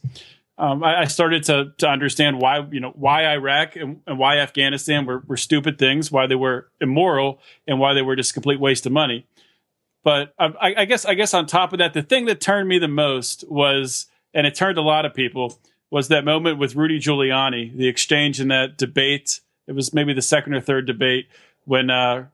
um, 0.60 0.84
I, 0.84 1.00
I 1.00 1.04
started 1.06 1.42
to 1.44 1.72
to 1.78 1.88
understand 1.88 2.38
why 2.38 2.66
you 2.70 2.80
know 2.80 2.92
why 2.94 3.26
Iraq 3.26 3.76
and, 3.76 4.00
and 4.06 4.18
why 4.18 4.38
Afghanistan 4.38 5.06
were, 5.06 5.24
were 5.26 5.38
stupid 5.38 5.78
things, 5.78 6.12
why 6.12 6.26
they 6.26 6.34
were 6.34 6.68
immoral, 6.80 7.40
and 7.66 7.80
why 7.80 7.94
they 7.94 8.02
were 8.02 8.14
just 8.14 8.34
complete 8.34 8.60
waste 8.60 8.84
of 8.84 8.92
money. 8.92 9.26
But 10.04 10.34
I, 10.38 10.46
I 10.60 10.74
I 10.78 10.84
guess 10.84 11.06
I 11.06 11.14
guess 11.14 11.32
on 11.32 11.46
top 11.46 11.72
of 11.72 11.78
that, 11.78 11.94
the 11.94 12.02
thing 12.02 12.26
that 12.26 12.42
turned 12.42 12.68
me 12.68 12.78
the 12.78 12.88
most 12.88 13.44
was, 13.48 14.06
and 14.34 14.46
it 14.46 14.54
turned 14.54 14.76
a 14.76 14.82
lot 14.82 15.06
of 15.06 15.14
people, 15.14 15.58
was 15.90 16.08
that 16.08 16.26
moment 16.26 16.58
with 16.58 16.76
Rudy 16.76 17.00
Giuliani, 17.00 17.74
the 17.74 17.88
exchange 17.88 18.38
in 18.38 18.48
that 18.48 18.76
debate. 18.76 19.40
It 19.66 19.72
was 19.72 19.94
maybe 19.94 20.12
the 20.12 20.22
second 20.22 20.52
or 20.52 20.60
third 20.60 20.86
debate 20.86 21.28
when 21.64 21.88
uh, 21.88 22.26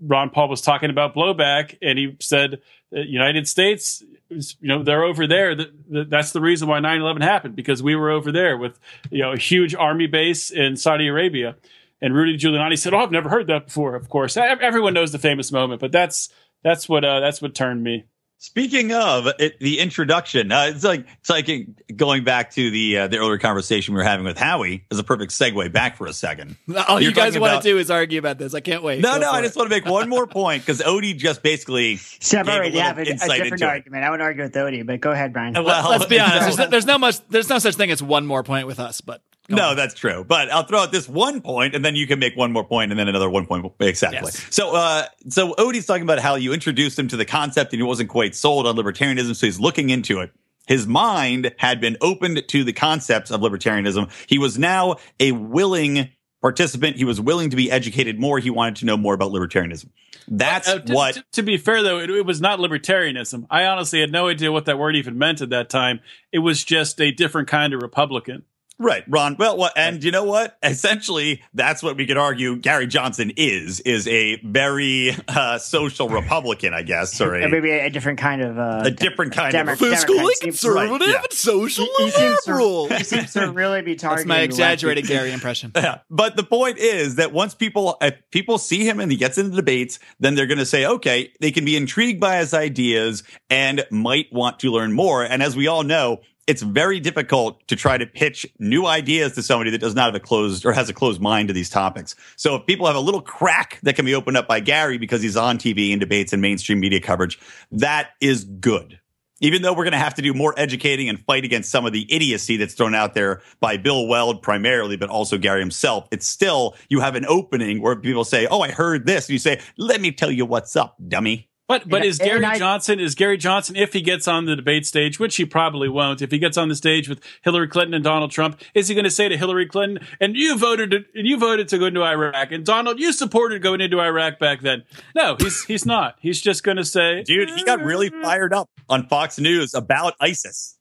Ron 0.00 0.30
Paul 0.30 0.48
was 0.48 0.60
talking 0.60 0.90
about 0.90 1.14
blowback, 1.14 1.78
and 1.80 1.98
he 1.98 2.16
said, 2.20 2.60
uh, 2.94 3.00
"United 3.00 3.48
States, 3.48 4.02
you 4.28 4.68
know, 4.68 4.82
they're 4.82 5.04
over 5.04 5.26
there. 5.26 5.54
Th- 5.54 5.70
th- 5.92 6.08
that's 6.08 6.32
the 6.32 6.40
reason 6.40 6.68
why 6.68 6.80
9/11 6.80 7.22
happened 7.22 7.56
because 7.56 7.82
we 7.82 7.94
were 7.94 8.10
over 8.10 8.32
there 8.32 8.56
with, 8.56 8.78
you 9.10 9.22
know, 9.22 9.32
a 9.32 9.38
huge 9.38 9.74
army 9.74 10.06
base 10.06 10.50
in 10.50 10.76
Saudi 10.76 11.06
Arabia." 11.08 11.56
And 12.02 12.14
Rudy 12.14 12.36
Giuliani 12.36 12.78
said, 12.78 12.92
"Oh, 12.92 12.98
I've 12.98 13.10
never 13.10 13.30
heard 13.30 13.46
that 13.46 13.66
before." 13.66 13.94
Of 13.94 14.08
course, 14.08 14.36
everyone 14.36 14.94
knows 14.94 15.12
the 15.12 15.18
famous 15.18 15.50
moment, 15.50 15.80
but 15.80 15.92
that's 15.92 16.28
that's 16.62 16.88
what 16.88 17.04
uh, 17.04 17.20
that's 17.20 17.40
what 17.40 17.54
turned 17.54 17.82
me. 17.82 18.04
Speaking 18.38 18.92
of 18.92 19.26
it, 19.38 19.58
the 19.60 19.78
introduction, 19.80 20.52
uh, 20.52 20.66
it's 20.68 20.84
like 20.84 21.06
it's 21.20 21.30
like 21.30 21.48
going 21.96 22.22
back 22.22 22.50
to 22.52 22.70
the 22.70 22.98
uh, 22.98 23.08
the 23.08 23.16
earlier 23.16 23.38
conversation 23.38 23.94
we 23.94 23.98
were 23.98 24.04
having 24.04 24.26
with 24.26 24.36
Howie 24.36 24.84
is 24.90 24.98
a 24.98 25.04
perfect 25.04 25.32
segue 25.32 25.72
back 25.72 25.96
for 25.96 26.06
a 26.06 26.12
second. 26.12 26.56
all 26.86 27.00
you 27.00 27.06
You're 27.06 27.12
guys 27.14 27.38
want 27.38 27.52
about- 27.54 27.62
to 27.62 27.68
do 27.70 27.78
is 27.78 27.90
argue 27.90 28.18
about 28.18 28.36
this. 28.38 28.52
I 28.54 28.60
can't 28.60 28.82
wait. 28.82 29.00
No, 29.00 29.14
Go 29.14 29.20
no, 29.20 29.30
I 29.32 29.38
it. 29.38 29.42
just 29.44 29.56
want 29.56 29.70
to 29.70 29.74
make 29.74 29.86
one 29.86 30.08
more 30.10 30.26
point 30.26 30.62
because 30.62 30.80
Odie 30.82 31.16
just 31.16 31.42
basically 31.42 31.96
See, 31.96 32.36
I've 32.36 32.44
gave 32.44 32.54
a 32.54 32.56
already 32.58 32.70
little 32.74 32.86
have 32.86 32.98
a, 32.98 33.00
a 33.00 33.04
different 33.04 33.42
into 33.52 33.64
it. 33.64 33.68
argument. 33.68 34.04
I 34.04 34.10
want 34.10 34.20
to 34.20 34.24
argue 34.24 34.42
with 34.42 34.52
Odie, 34.52 34.86
but 34.86 35.00
go 35.00 35.12
ahead, 35.12 35.32
Brian. 35.32 35.54
Well, 35.54 35.90
Let's 35.90 36.04
be 36.04 36.20
honest. 36.20 36.58
There's, 36.58 36.70
there's 36.70 36.86
no 36.86 36.98
much. 36.98 37.26
There's 37.28 37.48
no 37.48 37.58
such 37.58 37.74
thing 37.76 37.90
as 37.90 38.02
one 38.02 38.26
more 38.26 38.42
point 38.42 38.66
with 38.66 38.78
us. 38.78 39.00
But 39.00 39.22
go 39.48 39.56
No, 39.56 39.68
on. 39.70 39.76
that's 39.76 39.94
true. 39.94 40.24
But 40.26 40.50
I'll 40.52 40.64
throw 40.64 40.80
out 40.80 40.92
this 40.92 41.08
one 41.08 41.40
point, 41.40 41.74
and 41.74 41.84
then 41.84 41.94
you 41.96 42.06
can 42.06 42.18
make 42.18 42.36
one 42.36 42.52
more 42.52 42.64
point, 42.64 42.90
and 42.90 42.98
then 42.98 43.08
another 43.08 43.28
one 43.30 43.46
point. 43.46 43.72
Exactly. 43.80 44.18
Yes. 44.24 44.46
So, 44.50 44.74
uh, 44.74 45.06
so 45.28 45.54
Odie's 45.54 45.86
talking 45.86 46.02
about 46.02 46.18
how 46.18 46.34
you 46.36 46.52
introduced 46.52 46.98
him 46.98 47.08
to 47.08 47.16
the 47.16 47.24
concept, 47.24 47.72
and 47.72 47.80
he 47.80 47.86
wasn't 47.86 48.08
quite 48.08 48.34
sold 48.34 48.66
on 48.66 48.76
libertarianism, 48.76 49.34
so 49.36 49.46
he's 49.46 49.60
looking 49.60 49.90
into 49.90 50.20
it. 50.20 50.30
His 50.66 50.86
mind 50.86 51.54
had 51.58 51.80
been 51.80 51.96
opened 52.00 52.42
to 52.48 52.64
the 52.64 52.72
concepts 52.72 53.30
of 53.30 53.40
libertarianism. 53.40 54.10
He 54.26 54.38
was 54.38 54.58
now 54.58 54.96
a 55.20 55.30
willing 55.32 56.08
participant. 56.42 56.96
He 56.96 57.04
was 57.04 57.20
willing 57.20 57.50
to 57.50 57.56
be 57.56 57.70
educated 57.70 58.18
more. 58.18 58.38
He 58.40 58.50
wanted 58.50 58.76
to 58.76 58.86
know 58.86 58.96
more 58.96 59.14
about 59.14 59.30
libertarianism. 59.30 59.90
That's 60.28 60.68
Uh, 60.68 60.80
to, 60.80 60.92
what. 60.92 61.14
To, 61.14 61.24
to 61.34 61.42
be 61.44 61.56
fair, 61.56 61.84
though, 61.84 61.98
it, 62.00 62.10
it 62.10 62.26
was 62.26 62.40
not 62.40 62.58
libertarianism. 62.58 63.46
I 63.48 63.66
honestly 63.66 64.00
had 64.00 64.10
no 64.10 64.26
idea 64.28 64.50
what 64.50 64.64
that 64.64 64.76
word 64.76 64.96
even 64.96 65.18
meant 65.18 65.40
at 65.40 65.50
that 65.50 65.70
time. 65.70 66.00
It 66.32 66.40
was 66.40 66.64
just 66.64 67.00
a 67.00 67.12
different 67.12 67.46
kind 67.48 67.72
of 67.72 67.80
Republican. 67.80 68.42
Right, 68.78 69.04
Ron. 69.08 69.36
Well, 69.38 69.56
what, 69.56 69.72
and 69.76 70.04
you 70.04 70.10
know 70.10 70.24
what? 70.24 70.58
Essentially, 70.62 71.42
that's 71.54 71.82
what 71.82 71.96
we 71.96 72.06
could 72.06 72.18
argue 72.18 72.56
Gary 72.56 72.86
Johnson 72.86 73.32
is, 73.36 73.80
is 73.80 74.06
a 74.06 74.36
very 74.44 75.16
uh, 75.28 75.56
social 75.58 76.08
Republican, 76.10 76.74
I 76.74 76.82
guess, 76.82 77.18
or 77.20 77.34
Or 77.36 77.48
maybe 77.48 77.70
a 77.70 77.88
different 77.88 78.18
kind 78.18 78.42
of 78.42 78.58
uh, 78.58 78.82
a 78.84 78.90
different 78.90 79.32
kind 79.32 79.52
Demo- 79.52 79.72
of. 79.72 79.78
Democrat 79.78 80.06
fiscally 80.06 80.32
conservative 80.42 81.00
Right, 81.00 81.08
yeah. 81.08 81.22
social 81.30 81.86
he, 81.98 82.04
he 82.04 82.10
seems 82.10 82.38
liberal. 82.46 82.88
to, 82.88 82.96
he 82.98 83.04
seems 83.04 83.32
to 83.32 83.50
really 83.50 83.80
be 83.82 83.94
targeting. 83.96 83.96
That's 83.96 84.06
targeting. 84.06 84.28
my 84.28 84.40
exaggerated 84.40 85.04
lefty. 85.04 85.14
Gary 85.14 85.32
impression. 85.32 85.72
Yeah. 85.86 86.00
But 86.10 86.36
the 86.36 86.42
point 86.44 86.78
is 86.78 87.14
that 87.16 87.32
once 87.32 87.54
people 87.54 87.96
if 88.00 88.14
people 88.30 88.58
see 88.58 88.86
him 88.86 89.00
and 89.00 89.10
he 89.10 89.16
gets 89.16 89.38
into 89.38 89.54
debates, 89.56 89.98
then 90.20 90.34
they're 90.34 90.46
going 90.46 90.58
to 90.58 90.66
say, 90.66 90.84
okay, 90.86 91.32
they 91.40 91.50
can 91.50 91.64
be 91.64 91.76
intrigued 91.76 92.20
by 92.20 92.38
his 92.38 92.52
ideas 92.52 93.22
and 93.50 93.84
might 93.90 94.26
want 94.32 94.58
to 94.60 94.70
learn 94.70 94.92
more. 94.92 95.22
And 95.24 95.42
as 95.42 95.56
we 95.56 95.66
all 95.66 95.82
know, 95.84 96.20
it's 96.46 96.62
very 96.62 97.00
difficult 97.00 97.66
to 97.68 97.76
try 97.76 97.98
to 97.98 98.06
pitch 98.06 98.46
new 98.58 98.86
ideas 98.86 99.34
to 99.34 99.42
somebody 99.42 99.70
that 99.70 99.78
does 99.78 99.94
not 99.94 100.06
have 100.06 100.14
a 100.14 100.20
closed 100.20 100.64
or 100.64 100.72
has 100.72 100.88
a 100.88 100.94
closed 100.94 101.20
mind 101.20 101.48
to 101.48 101.54
these 101.54 101.70
topics. 101.70 102.14
So 102.36 102.54
if 102.56 102.66
people 102.66 102.86
have 102.86 102.96
a 102.96 103.00
little 103.00 103.20
crack 103.20 103.80
that 103.82 103.96
can 103.96 104.04
be 104.04 104.14
opened 104.14 104.36
up 104.36 104.46
by 104.46 104.60
Gary 104.60 104.98
because 104.98 105.22
he's 105.22 105.36
on 105.36 105.58
TV 105.58 105.90
and 105.90 106.00
debates 106.00 106.32
and 106.32 106.40
mainstream 106.40 106.78
media 106.78 107.00
coverage, 107.00 107.38
that 107.72 108.10
is 108.20 108.44
good. 108.44 109.00
Even 109.40 109.60
though 109.60 109.72
we're 109.72 109.84
going 109.84 109.92
to 109.92 109.98
have 109.98 110.14
to 110.14 110.22
do 110.22 110.32
more 110.32 110.54
educating 110.56 111.10
and 111.10 111.20
fight 111.20 111.44
against 111.44 111.70
some 111.70 111.84
of 111.84 111.92
the 111.92 112.06
idiocy 112.10 112.56
that's 112.56 112.72
thrown 112.72 112.94
out 112.94 113.12
there 113.12 113.42
by 113.60 113.76
Bill 113.76 114.06
Weld 114.06 114.40
primarily, 114.40 114.96
but 114.96 115.10
also 115.10 115.36
Gary 115.36 115.60
himself, 115.60 116.08
it's 116.10 116.26
still, 116.26 116.74
you 116.88 117.00
have 117.00 117.16
an 117.16 117.26
opening 117.26 117.82
where 117.82 117.96
people 117.96 118.24
say, 118.24 118.46
Oh, 118.46 118.60
I 118.60 118.70
heard 118.70 119.04
this. 119.04 119.26
And 119.26 119.34
you 119.34 119.38
say, 119.38 119.60
let 119.76 120.00
me 120.00 120.10
tell 120.10 120.30
you 120.30 120.46
what's 120.46 120.74
up, 120.74 120.96
dummy. 121.06 121.50
But 121.68 121.88
but 121.88 122.02
And- 122.02 122.04
is 122.06 122.18
Gary 122.18 122.44
I- 122.44 122.58
Johnson 122.58 123.00
is 123.00 123.14
Gary 123.16 123.36
Johnson 123.36 123.74
if 123.74 123.92
he 123.92 124.00
gets 124.00 124.28
on 124.28 124.44
the 124.44 124.54
debate 124.54 124.86
stage, 124.86 125.18
which 125.18 125.34
he 125.34 125.44
probably 125.44 125.88
won't, 125.88 126.22
if 126.22 126.30
he 126.30 126.38
gets 126.38 126.56
on 126.56 126.68
the 126.68 126.76
stage 126.76 127.08
with 127.08 127.20
Hillary 127.42 127.66
Clinton 127.66 127.94
and 127.94 128.04
Donald 128.04 128.30
Trump, 128.30 128.60
is 128.74 128.86
he 128.86 128.94
going 128.94 129.04
to 129.04 129.10
say 129.10 129.28
to 129.28 129.36
Hillary 129.36 129.66
Clinton, 129.66 130.06
"And 130.20 130.36
you 130.36 130.56
voted 130.56 130.92
and 130.92 131.26
you 131.26 131.36
voted 131.38 131.66
to 131.68 131.78
go 131.78 131.86
into 131.86 132.04
Iraq, 132.04 132.52
and 132.52 132.64
Donald, 132.64 133.00
you 133.00 133.12
supported 133.12 133.62
going 133.62 133.80
into 133.80 134.00
Iraq 134.00 134.38
back 134.38 134.60
then"? 134.60 134.84
No, 135.16 135.34
he's 135.40 135.64
he's 135.64 135.84
not. 135.84 136.14
He's 136.20 136.40
just 136.40 136.62
going 136.62 136.76
to 136.76 136.84
say, 136.84 137.22
Dude, 137.24 137.50
he 137.50 137.64
got 137.64 137.80
really 137.82 138.08
uh, 138.08 138.22
fired 138.22 138.54
up 138.54 138.70
on 138.88 139.08
Fox 139.08 139.38
News 139.38 139.74
about 139.74 140.14
ISIS. 140.20 140.78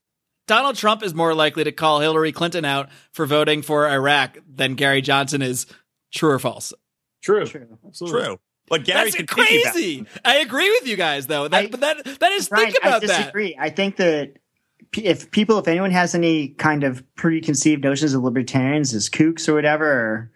Donald 0.48 0.76
Trump 0.76 1.02
is 1.02 1.16
more 1.16 1.34
likely 1.34 1.64
to 1.64 1.72
call 1.72 2.02
Hillary 2.02 2.32
Clinton 2.32 2.64
out 2.66 2.90
for 3.12 3.26
voting 3.26 3.64
for 3.64 3.88
Iraq 3.90 4.38
than 4.48 4.76
Gary 4.76 5.02
Johnson 5.02 5.42
is. 5.42 5.66
True 6.14 6.30
or 6.30 6.40
false? 6.40 6.72
"True, 7.24 7.48
True. 7.48 7.80
absolutely." 7.88 8.24
True. 8.24 8.40
But 8.68 8.84
Gary 8.84 9.12
That's 9.12 9.16
can 9.16 9.26
piggyback. 9.28 9.72
crazy. 9.72 10.06
I 10.24 10.38
agree 10.38 10.70
with 10.72 10.88
you 10.88 10.96
guys, 10.96 11.28
though. 11.28 11.48
That, 11.48 11.66
I- 11.66 11.68
but 11.68 11.80
that 11.82 12.04
that 12.20 12.32
is 12.32 12.50
Brian, 12.50 12.72
think 12.72 12.78
about 12.84 13.04
I 13.04 13.08
that. 13.08 13.18
disagree. 13.20 13.56
I 13.60 13.70
think 13.70 13.98
that 13.98 14.34
if 14.98 15.30
people, 15.32 15.60
if 15.60 15.68
anyone 15.68 15.92
has 15.92 16.16
any 16.16 16.50
kind 16.50 16.84
of 16.84 17.04
preconceived 17.16 17.84
notions 17.84 18.14
of 18.14 18.24
libertarians 18.24 18.94
as 18.94 19.10
kooks 19.10 19.48
or 19.48 19.54
whatever, 19.54 19.86
or 19.86 20.32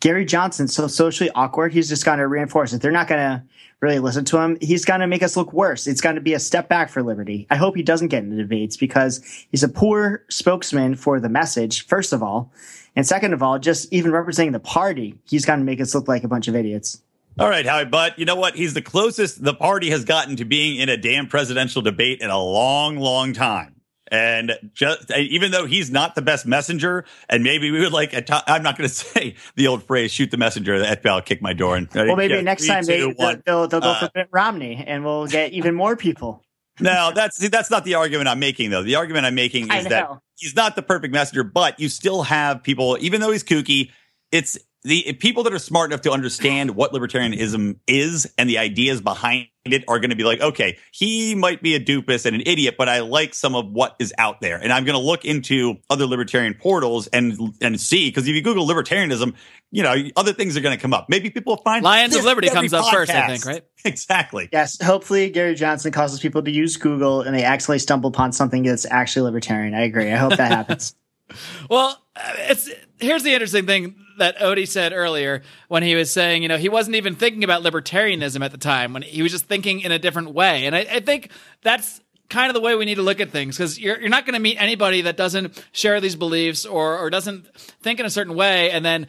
Gary 0.00 0.24
Johnson's 0.24 0.74
so 0.74 0.86
socially 0.86 1.30
awkward, 1.34 1.72
he's 1.72 1.88
just 1.88 2.04
going 2.04 2.18
to 2.18 2.26
reinforce 2.26 2.72
it. 2.72 2.80
They're 2.80 2.90
not 2.92 3.08
going 3.08 3.20
to 3.20 3.42
really 3.80 3.98
listen 3.98 4.24
to 4.26 4.38
him. 4.38 4.56
He's 4.60 4.84
going 4.84 5.00
to 5.00 5.06
make 5.06 5.22
us 5.22 5.36
look 5.36 5.52
worse. 5.52 5.86
It's 5.86 6.00
going 6.00 6.14
to 6.14 6.20
be 6.20 6.34
a 6.34 6.38
step 6.38 6.68
back 6.68 6.88
for 6.88 7.02
liberty. 7.02 7.46
I 7.50 7.56
hope 7.56 7.76
he 7.76 7.82
doesn't 7.82 8.08
get 8.08 8.22
into 8.22 8.36
debates 8.36 8.76
because 8.76 9.22
he's 9.50 9.62
a 9.62 9.68
poor 9.68 10.24
spokesman 10.30 10.94
for 10.94 11.18
the 11.20 11.28
message, 11.28 11.86
first 11.86 12.12
of 12.12 12.22
all. 12.22 12.52
And 12.96 13.06
second 13.06 13.32
of 13.34 13.42
all, 13.42 13.58
just 13.58 13.92
even 13.92 14.12
representing 14.12 14.52
the 14.52 14.60
party, 14.60 15.18
he's 15.24 15.44
going 15.44 15.58
to 15.60 15.64
make 15.64 15.80
us 15.80 15.94
look 15.94 16.08
like 16.08 16.24
a 16.24 16.28
bunch 16.28 16.48
of 16.48 16.54
idiots. 16.56 17.00
All 17.38 17.48
right, 17.48 17.64
Howie, 17.64 17.84
but 17.86 18.18
you 18.18 18.24
know 18.24 18.36
what? 18.36 18.54
He's 18.56 18.74
the 18.74 18.82
closest 18.82 19.42
the 19.42 19.54
party 19.54 19.90
has 19.90 20.04
gotten 20.04 20.36
to 20.36 20.44
being 20.44 20.78
in 20.78 20.88
a 20.88 20.96
damn 20.96 21.26
presidential 21.26 21.80
debate 21.80 22.20
in 22.20 22.28
a 22.28 22.38
long, 22.38 22.96
long 22.98 23.32
time. 23.32 23.76
And 24.12 24.52
just 24.74 25.10
even 25.12 25.52
though 25.52 25.66
he's 25.66 25.88
not 25.90 26.16
the 26.16 26.22
best 26.22 26.44
messenger, 26.44 27.04
and 27.28 27.44
maybe 27.44 27.70
we 27.70 27.78
would 27.78 27.92
like, 27.92 28.12
at 28.12 28.26
ti- 28.26 28.34
I'm 28.48 28.62
not 28.64 28.76
going 28.76 28.88
to 28.88 28.94
say 28.94 29.36
the 29.54 29.68
old 29.68 29.84
phrase 29.84 30.10
"shoot 30.10 30.32
the 30.32 30.36
messenger." 30.36 30.78
The 30.80 30.96
FBI 30.96 31.14
will 31.14 31.20
kick 31.22 31.40
my 31.40 31.52
door. 31.52 31.76
And 31.76 31.88
Well, 31.94 32.16
maybe 32.16 32.34
Yeah, 32.34 32.40
next 32.40 32.64
three, 32.64 32.74
time 32.74 32.84
they, 32.84 32.98
two, 32.98 33.14
they'll, 33.46 33.68
they'll 33.68 33.80
go 33.80 33.90
Uh, 33.90 34.00
for 34.00 34.10
Mitt 34.14 34.28
Romney 34.32 34.82
and 34.84 35.04
we'll 35.04 35.28
get 35.28 35.52
even 35.52 35.74
more 35.74 35.96
people. 35.96 36.42
No, 36.82 37.12
that's 37.14 37.36
see, 37.36 37.48
that's 37.48 37.70
not 37.70 37.84
the 37.84 37.96
argument 37.96 38.26
I'm 38.28 38.38
making 38.38 38.70
though. 38.70 38.82
The 38.82 38.94
argument 38.94 39.26
I'm 39.26 39.34
making 39.34 39.70
is 39.70 39.84
that 39.88 40.08
he's 40.36 40.56
not 40.56 40.76
the 40.76 40.82
perfect 40.82 41.12
messenger, 41.12 41.44
but 41.44 41.78
you 41.78 41.90
still 41.90 42.22
have 42.22 42.62
people, 42.62 42.96
even 43.00 43.20
though 43.20 43.30
he's 43.32 43.44
kooky, 43.44 43.90
it's 44.32 44.58
the 44.82 45.12
people 45.14 45.42
that 45.42 45.52
are 45.52 45.58
smart 45.58 45.90
enough 45.90 46.02
to 46.02 46.10
understand 46.10 46.70
what 46.70 46.92
libertarianism 46.92 47.78
is 47.86 48.32
and 48.38 48.48
the 48.48 48.58
ideas 48.58 49.00
behind 49.02 49.48
it 49.66 49.84
are 49.88 49.98
going 49.98 50.08
to 50.08 50.16
be 50.16 50.24
like, 50.24 50.40
okay, 50.40 50.78
he 50.90 51.34
might 51.34 51.62
be 51.62 51.74
a 51.74 51.80
doofus 51.80 52.24
and 52.24 52.34
an 52.34 52.42
idiot, 52.46 52.76
but 52.78 52.88
I 52.88 53.00
like 53.00 53.34
some 53.34 53.54
of 53.54 53.70
what 53.70 53.94
is 53.98 54.14
out 54.16 54.40
there, 54.40 54.56
and 54.56 54.72
I'm 54.72 54.84
going 54.84 54.98
to 54.98 55.04
look 55.04 55.26
into 55.26 55.76
other 55.90 56.06
libertarian 56.06 56.54
portals 56.54 57.08
and 57.08 57.54
and 57.60 57.78
see 57.78 58.08
because 58.08 58.26
if 58.26 58.34
you 58.34 58.42
Google 58.42 58.66
libertarianism, 58.66 59.34
you 59.70 59.82
know 59.82 59.94
other 60.16 60.32
things 60.32 60.56
are 60.56 60.60
going 60.60 60.76
to 60.76 60.80
come 60.80 60.94
up. 60.94 61.10
Maybe 61.10 61.28
people 61.28 61.56
will 61.56 61.62
find 61.62 61.84
Lions 61.84 62.16
of 62.16 62.24
Liberty 62.24 62.48
every 62.48 62.60
comes 62.60 62.72
up 62.72 62.90
first, 62.90 63.12
I 63.12 63.26
think, 63.26 63.44
right? 63.44 63.64
Exactly. 63.84 64.48
Yes, 64.52 64.80
hopefully 64.82 65.30
Gary 65.30 65.54
Johnson 65.54 65.90
causes 65.90 66.20
people 66.20 66.42
to 66.42 66.50
use 66.50 66.76
Google 66.76 67.22
and 67.22 67.34
they 67.34 67.44
accidentally 67.44 67.78
stumble 67.78 68.08
upon 68.08 68.32
something 68.32 68.62
that's 68.62 68.84
actually 68.84 69.22
libertarian. 69.22 69.74
I 69.74 69.84
agree. 69.84 70.12
I 70.12 70.16
hope 70.16 70.36
that 70.36 70.52
happens. 70.52 70.94
Well, 71.70 71.96
uh, 72.16 72.32
it's 72.38 72.68
here's 72.98 73.22
the 73.22 73.32
interesting 73.32 73.64
thing 73.64 73.94
that 74.20 74.38
Odie 74.38 74.68
said 74.68 74.92
earlier 74.92 75.42
when 75.68 75.82
he 75.82 75.94
was 75.94 76.10
saying, 76.10 76.42
you 76.42 76.48
know, 76.48 76.56
he 76.56 76.68
wasn't 76.68 76.96
even 76.96 77.16
thinking 77.16 77.44
about 77.44 77.62
libertarianism 77.62 78.44
at 78.44 78.52
the 78.52 78.58
time 78.58 78.92
when 78.92 79.02
he 79.02 79.22
was 79.22 79.32
just 79.32 79.46
thinking 79.46 79.80
in 79.80 79.92
a 79.92 79.98
different 79.98 80.32
way, 80.32 80.66
and 80.66 80.74
I, 80.74 80.80
I 80.80 81.00
think 81.00 81.30
that's 81.62 82.00
kind 82.30 82.48
of 82.48 82.54
the 82.54 82.60
way 82.60 82.76
we 82.76 82.84
need 82.84 82.94
to 82.94 83.02
look 83.02 83.20
at 83.20 83.30
things 83.30 83.56
because 83.56 83.78
you're 83.78 83.98
you're 84.00 84.08
not 84.08 84.24
going 84.24 84.34
to 84.34 84.40
meet 84.40 84.56
anybody 84.60 85.02
that 85.02 85.16
doesn't 85.16 85.62
share 85.72 86.00
these 86.00 86.16
beliefs 86.16 86.64
or 86.64 86.96
or 86.96 87.10
doesn't 87.10 87.52
think 87.82 88.00
in 88.00 88.06
a 88.06 88.10
certain 88.10 88.34
way, 88.34 88.70
and 88.70 88.84
then 88.84 89.06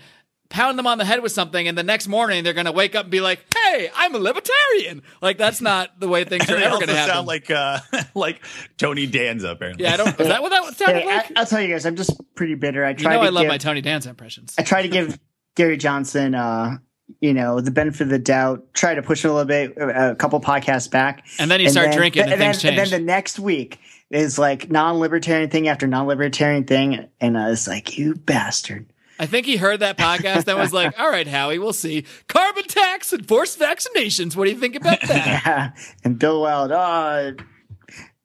pound 0.51 0.77
them 0.77 0.85
on 0.85 0.99
the 0.99 1.05
head 1.05 1.23
with 1.23 1.31
something, 1.31 1.67
and 1.67 1.75
the 1.77 1.83
next 1.83 2.07
morning 2.07 2.43
they're 2.43 2.53
going 2.53 2.65
to 2.67 2.71
wake 2.71 2.93
up 2.95 3.05
and 3.05 3.11
be 3.11 3.21
like, 3.21 3.43
"Hey, 3.55 3.89
I'm 3.95 4.13
a 4.13 4.19
libertarian." 4.19 5.01
Like 5.21 5.37
that's 5.39 5.61
not 5.61 5.99
the 5.99 6.07
way 6.07 6.23
things 6.23 6.47
are 6.49 6.53
And 6.53 6.61
they 6.61 6.67
ever 6.67 6.75
going 6.75 6.87
to 6.87 6.95
happen. 6.95 7.13
sound 7.15 7.27
like 7.27 7.49
uh, 7.49 7.79
like 8.15 8.41
Tony 8.77 9.07
Danza 9.07 9.49
apparently. 9.49 9.85
yeah, 9.85 9.93
I 9.93 9.97
don't. 9.97 10.19
Is 10.19 10.27
that 10.27 10.41
what 10.43 10.49
that 10.49 10.75
sounded 10.77 11.01
Hey, 11.01 11.07
like? 11.07 11.31
I, 11.35 11.39
will 11.41 11.45
tell 11.47 11.61
you 11.61 11.69
guys, 11.73 11.85
I'm 11.85 11.95
just 11.95 12.11
pretty 12.35 12.55
bitter. 12.55 12.85
I 12.85 12.93
try. 12.93 12.99
you 12.99 13.03
try 13.03 13.13
know, 13.15 13.21
to 13.21 13.27
I 13.27 13.29
love 13.31 13.41
give, 13.43 13.49
my 13.49 13.57
Tony 13.57 13.81
Danza 13.81 14.09
impressions. 14.09 14.53
I 14.57 14.63
try 14.63 14.83
to 14.83 14.87
give 14.89 15.19
Gary 15.55 15.77
Johnson, 15.77 16.35
uh, 16.35 16.77
you 17.19 17.33
know, 17.33 17.59
the 17.61 17.71
benefit 17.71 18.01
of 18.01 18.09
the 18.09 18.19
doubt. 18.19 18.73
Try 18.73 18.95
to 18.95 19.01
push 19.01 19.25
it 19.25 19.29
a 19.29 19.33
little 19.33 19.45
bit, 19.47 19.77
uh, 19.79 20.11
a 20.11 20.15
couple 20.15 20.39
podcasts 20.41 20.89
back, 20.89 21.25
And 21.39 21.49
then 21.51 21.59
you 21.59 21.69
start 21.69 21.91
drinking 21.93 22.23
and, 22.23 22.39
then, 22.39 22.53
change. 22.53 22.65
and 22.65 22.77
then 22.77 22.89
the 22.89 22.99
next 23.05 23.39
week 23.39 23.79
is 24.09 24.37
like 24.39 24.69
non-libertarian 24.69 25.49
thing 25.49 25.67
after 25.67 25.87
non-libertarian 25.87 26.65
thing, 26.65 27.07
and 27.21 27.37
I 27.37 27.49
was 27.49 27.67
like, 27.67 27.97
you 27.97 28.13
bastard. 28.15 28.90
I 29.21 29.27
think 29.27 29.45
he 29.45 29.55
heard 29.55 29.81
that 29.81 29.99
podcast 29.99 30.47
and 30.47 30.57
was 30.57 30.73
like, 30.73 30.99
all 30.99 31.07
right, 31.07 31.27
Howie, 31.27 31.59
we'll 31.59 31.73
see. 31.73 32.05
Carbon 32.27 32.63
tax 32.63 33.13
and 33.13 33.27
forced 33.27 33.59
vaccinations. 33.59 34.35
What 34.35 34.45
do 34.45 34.49
you 34.49 34.57
think 34.57 34.75
about 34.75 34.99
that? 35.01 35.77
and 36.03 36.17
Bill 36.17 36.41
Weld, 36.41 36.71
oh, 36.71 37.33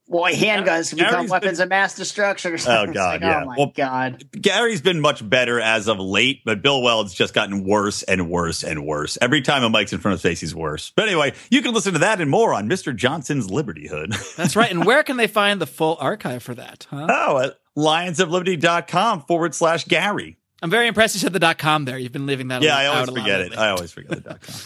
boy, 0.08 0.32
handguns 0.32 0.88
can 0.88 0.96
become 0.96 1.12
Gary's 1.12 1.30
weapons 1.30 1.60
of 1.60 1.68
mass 1.68 1.96
destruction. 1.96 2.52
Or 2.52 2.54
oh, 2.54 2.56
something. 2.56 2.88
It's 2.88 2.96
God, 2.96 3.20
like, 3.20 3.22
oh 3.22 3.26
yeah. 3.26 3.42
Oh 3.42 3.44
my 3.44 3.54
Well, 3.58 3.72
God. 3.76 4.24
Gary's 4.40 4.80
been 4.80 5.02
much 5.02 5.28
better 5.28 5.60
as 5.60 5.86
of 5.86 5.98
late, 5.98 6.40
but 6.46 6.62
Bill 6.62 6.80
Weld's 6.80 7.12
just 7.12 7.34
gotten 7.34 7.64
worse 7.64 8.02
and 8.02 8.30
worse 8.30 8.64
and 8.64 8.86
worse. 8.86 9.18
Every 9.20 9.42
time 9.42 9.64
a 9.64 9.68
mic's 9.68 9.92
in 9.92 9.98
front 9.98 10.14
of 10.14 10.22
his 10.22 10.30
face, 10.30 10.40
he's 10.40 10.54
worse. 10.54 10.94
But 10.96 11.08
anyway, 11.08 11.34
you 11.50 11.60
can 11.60 11.74
listen 11.74 11.92
to 11.92 11.98
that 11.98 12.22
and 12.22 12.30
more 12.30 12.54
on 12.54 12.70
Mr. 12.70 12.96
Johnson's 12.96 13.48
Libertyhood. 13.48 14.34
That's 14.36 14.56
right. 14.56 14.70
And 14.70 14.86
where 14.86 15.02
can 15.02 15.18
they 15.18 15.26
find 15.26 15.60
the 15.60 15.66
full 15.66 15.98
archive 16.00 16.42
for 16.42 16.54
that? 16.54 16.86
Huh? 16.88 17.06
oh, 17.10 17.38
at 17.40 17.58
lionsofliberty.com 17.76 19.24
forward 19.24 19.54
slash 19.54 19.84
Gary. 19.84 20.38
I'm 20.62 20.70
very 20.70 20.88
impressed 20.88 21.14
you 21.14 21.20
said 21.20 21.32
the 21.32 21.38
dot 21.38 21.58
com 21.58 21.84
there. 21.84 21.98
You've 21.98 22.12
been 22.12 22.26
leaving 22.26 22.48
that 22.48 22.62
Yeah, 22.62 22.76
I 22.76 22.86
always 22.86 23.08
a 23.08 23.12
lot 23.12 23.20
forget 23.20 23.40
it. 23.40 23.58
I 23.58 23.70
always 23.70 23.92
forget 23.92 24.10
the 24.10 24.20
dot 24.20 24.40
com. 24.40 24.56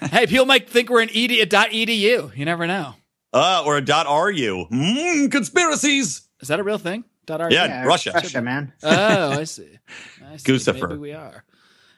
hey, 0.10 0.26
people 0.26 0.46
might 0.46 0.68
think 0.68 0.88
we're 0.90 1.02
an 1.02 1.10
ed, 1.14 1.30
a 1.30 1.44
dot 1.44 1.70
edu. 1.70 2.36
You 2.36 2.44
never 2.44 2.66
know. 2.66 2.94
Uh, 3.32 3.62
or 3.66 3.76
a 3.76 3.80
dot 3.82 4.06
RU. 4.06 4.66
Mm, 4.70 5.30
conspiracies. 5.30 6.22
Is 6.40 6.48
that 6.48 6.60
a 6.60 6.62
real 6.62 6.78
thing? 6.78 7.04
Dot 7.26 7.40
RU? 7.40 7.48
Yeah, 7.50 7.66
Yeah, 7.66 7.84
Russia. 7.84 8.12
Russia, 8.14 8.40
man. 8.40 8.72
Oh, 8.82 9.32
I 9.32 9.44
see. 9.44 9.78
I 10.24 10.36
see. 10.36 10.50
Guccifer. 10.52 10.88
Maybe 10.88 10.98
we 11.00 11.12
are. 11.12 11.44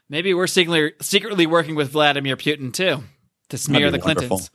Maybe 0.08 0.34
we're 0.34 0.48
secretly, 0.48 0.92
secretly 1.00 1.46
working 1.46 1.76
with 1.76 1.90
Vladimir 1.90 2.36
Putin 2.36 2.72
too 2.72 3.04
to 3.50 3.58
smear 3.58 3.90
the 3.92 3.98
wonderful. 3.98 4.38
Clintons. 4.38 4.50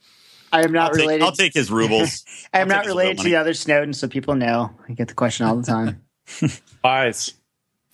I 0.52 0.64
am 0.64 0.72
not 0.74 0.90
I'll 0.90 0.94
take, 0.96 1.02
related. 1.02 1.24
I'll 1.24 1.32
take 1.32 1.54
his 1.54 1.72
rubles. 1.72 2.26
I 2.54 2.60
am 2.60 2.70
I'll 2.72 2.78
not 2.78 2.86
related 2.86 3.20
to 3.20 3.24
the 3.24 3.36
other 3.38 3.54
Snowden, 3.54 3.94
so 3.94 4.08
people 4.08 4.36
know. 4.36 4.72
I 4.88 4.94
get 4.94 5.08
the 5.08 5.14
question 5.14 5.46
all 5.46 5.56
the 5.56 5.64
time. 5.64 6.02
Lies. 6.84 7.34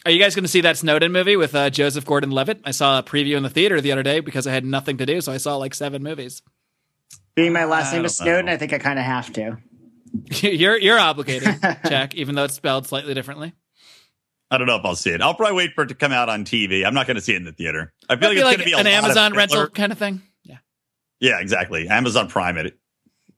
Are 0.05 0.11
you 0.11 0.19
guys 0.19 0.33
going 0.33 0.43
to 0.43 0.49
see 0.49 0.61
that 0.61 0.77
Snowden 0.77 1.11
movie 1.11 1.35
with 1.35 1.53
uh, 1.53 1.69
Joseph 1.69 2.05
Gordon-Levitt? 2.05 2.61
I 2.65 2.71
saw 2.71 2.99
a 2.99 3.03
preview 3.03 3.37
in 3.37 3.43
the 3.43 3.49
theater 3.49 3.79
the 3.81 3.91
other 3.91 4.01
day 4.03 4.19
because 4.19 4.47
I 4.47 4.51
had 4.51 4.65
nothing 4.65 4.97
to 4.97 5.05
do, 5.05 5.21
so 5.21 5.31
I 5.31 5.37
saw 5.37 5.57
like 5.57 5.75
seven 5.75 6.01
movies. 6.01 6.41
Being 7.35 7.53
my 7.53 7.65
last 7.65 7.93
I 7.93 7.97
name 7.97 8.05
is 8.05 8.17
Snowdon, 8.17 8.45
know. 8.45 8.51
I 8.53 8.57
think 8.57 8.73
I 8.73 8.79
kind 8.79 8.97
of 8.97 9.05
have 9.05 9.31
to. 9.33 9.57
you're 10.41 10.77
you're 10.77 10.99
obligated, 10.99 11.55
Jack, 11.87 12.15
even 12.15 12.35
though 12.35 12.43
it's 12.43 12.55
spelled 12.55 12.87
slightly 12.87 13.13
differently. 13.13 13.53
I 14.49 14.57
don't 14.57 14.67
know 14.67 14.75
if 14.75 14.83
I'll 14.83 14.97
see 14.97 15.11
it. 15.11 15.21
I'll 15.21 15.33
probably 15.33 15.55
wait 15.55 15.71
for 15.75 15.83
it 15.83 15.87
to 15.87 15.95
come 15.95 16.11
out 16.11 16.27
on 16.27 16.43
TV. 16.43 16.85
I'm 16.85 16.93
not 16.93 17.07
going 17.07 17.15
to 17.15 17.21
see 17.21 17.33
it 17.33 17.37
in 17.37 17.45
the 17.45 17.53
theater. 17.53 17.93
I 18.09 18.17
feel 18.17 18.27
Might 18.29 18.35
like 18.35 18.37
it's 18.37 18.45
like 18.45 18.57
going 18.57 18.59
to 18.59 18.65
be 18.65 18.73
a 18.73 18.77
an 18.79 18.85
lot 18.85 18.93
Amazon 19.05 19.31
Hitler. 19.31 19.37
rental 19.37 19.67
kind 19.69 19.91
of 19.93 19.97
thing. 19.97 20.21
Yeah. 20.43 20.57
Yeah, 21.21 21.39
exactly. 21.39 21.87
Amazon 21.87 22.27
Prime 22.27 22.57
it. 22.57 22.77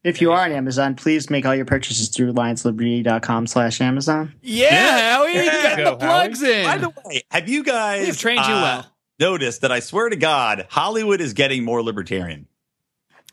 If 0.04 0.20
you 0.22 0.32
are 0.34 0.44
on 0.44 0.52
Amazon, 0.52 0.96
please 0.96 1.30
make 1.30 1.46
all 1.46 1.56
your 1.56 1.66
purchases 1.66 2.10
through 2.10 2.34
lionsofliberty.com 2.34 3.48
slash 3.48 3.80
Amazon. 3.80 4.34
Yeah, 4.42 5.16
Howie, 5.16 5.34
Yeah. 5.34 5.64
got 5.64 5.78
Go, 5.78 5.84
the 5.92 5.96
plugs 5.98 6.44
in. 6.44 6.66
By 6.66 6.78
the 6.78 6.90
way, 6.90 7.24
have 7.32 7.48
you 7.48 7.64
guys 7.64 8.06
We've 8.08 8.18
trained 8.18 8.46
you 8.46 8.54
uh, 8.54 8.62
well. 8.62 8.86
noticed 9.20 9.62
that 9.62 9.72
I 9.72 9.80
swear 9.80 10.10
to 10.10 10.16
God, 10.18 10.68
Hollywood 10.70 11.22
is 11.22 11.34
getting 11.34 11.64
more 11.64 11.82
libertarian? 11.82 12.48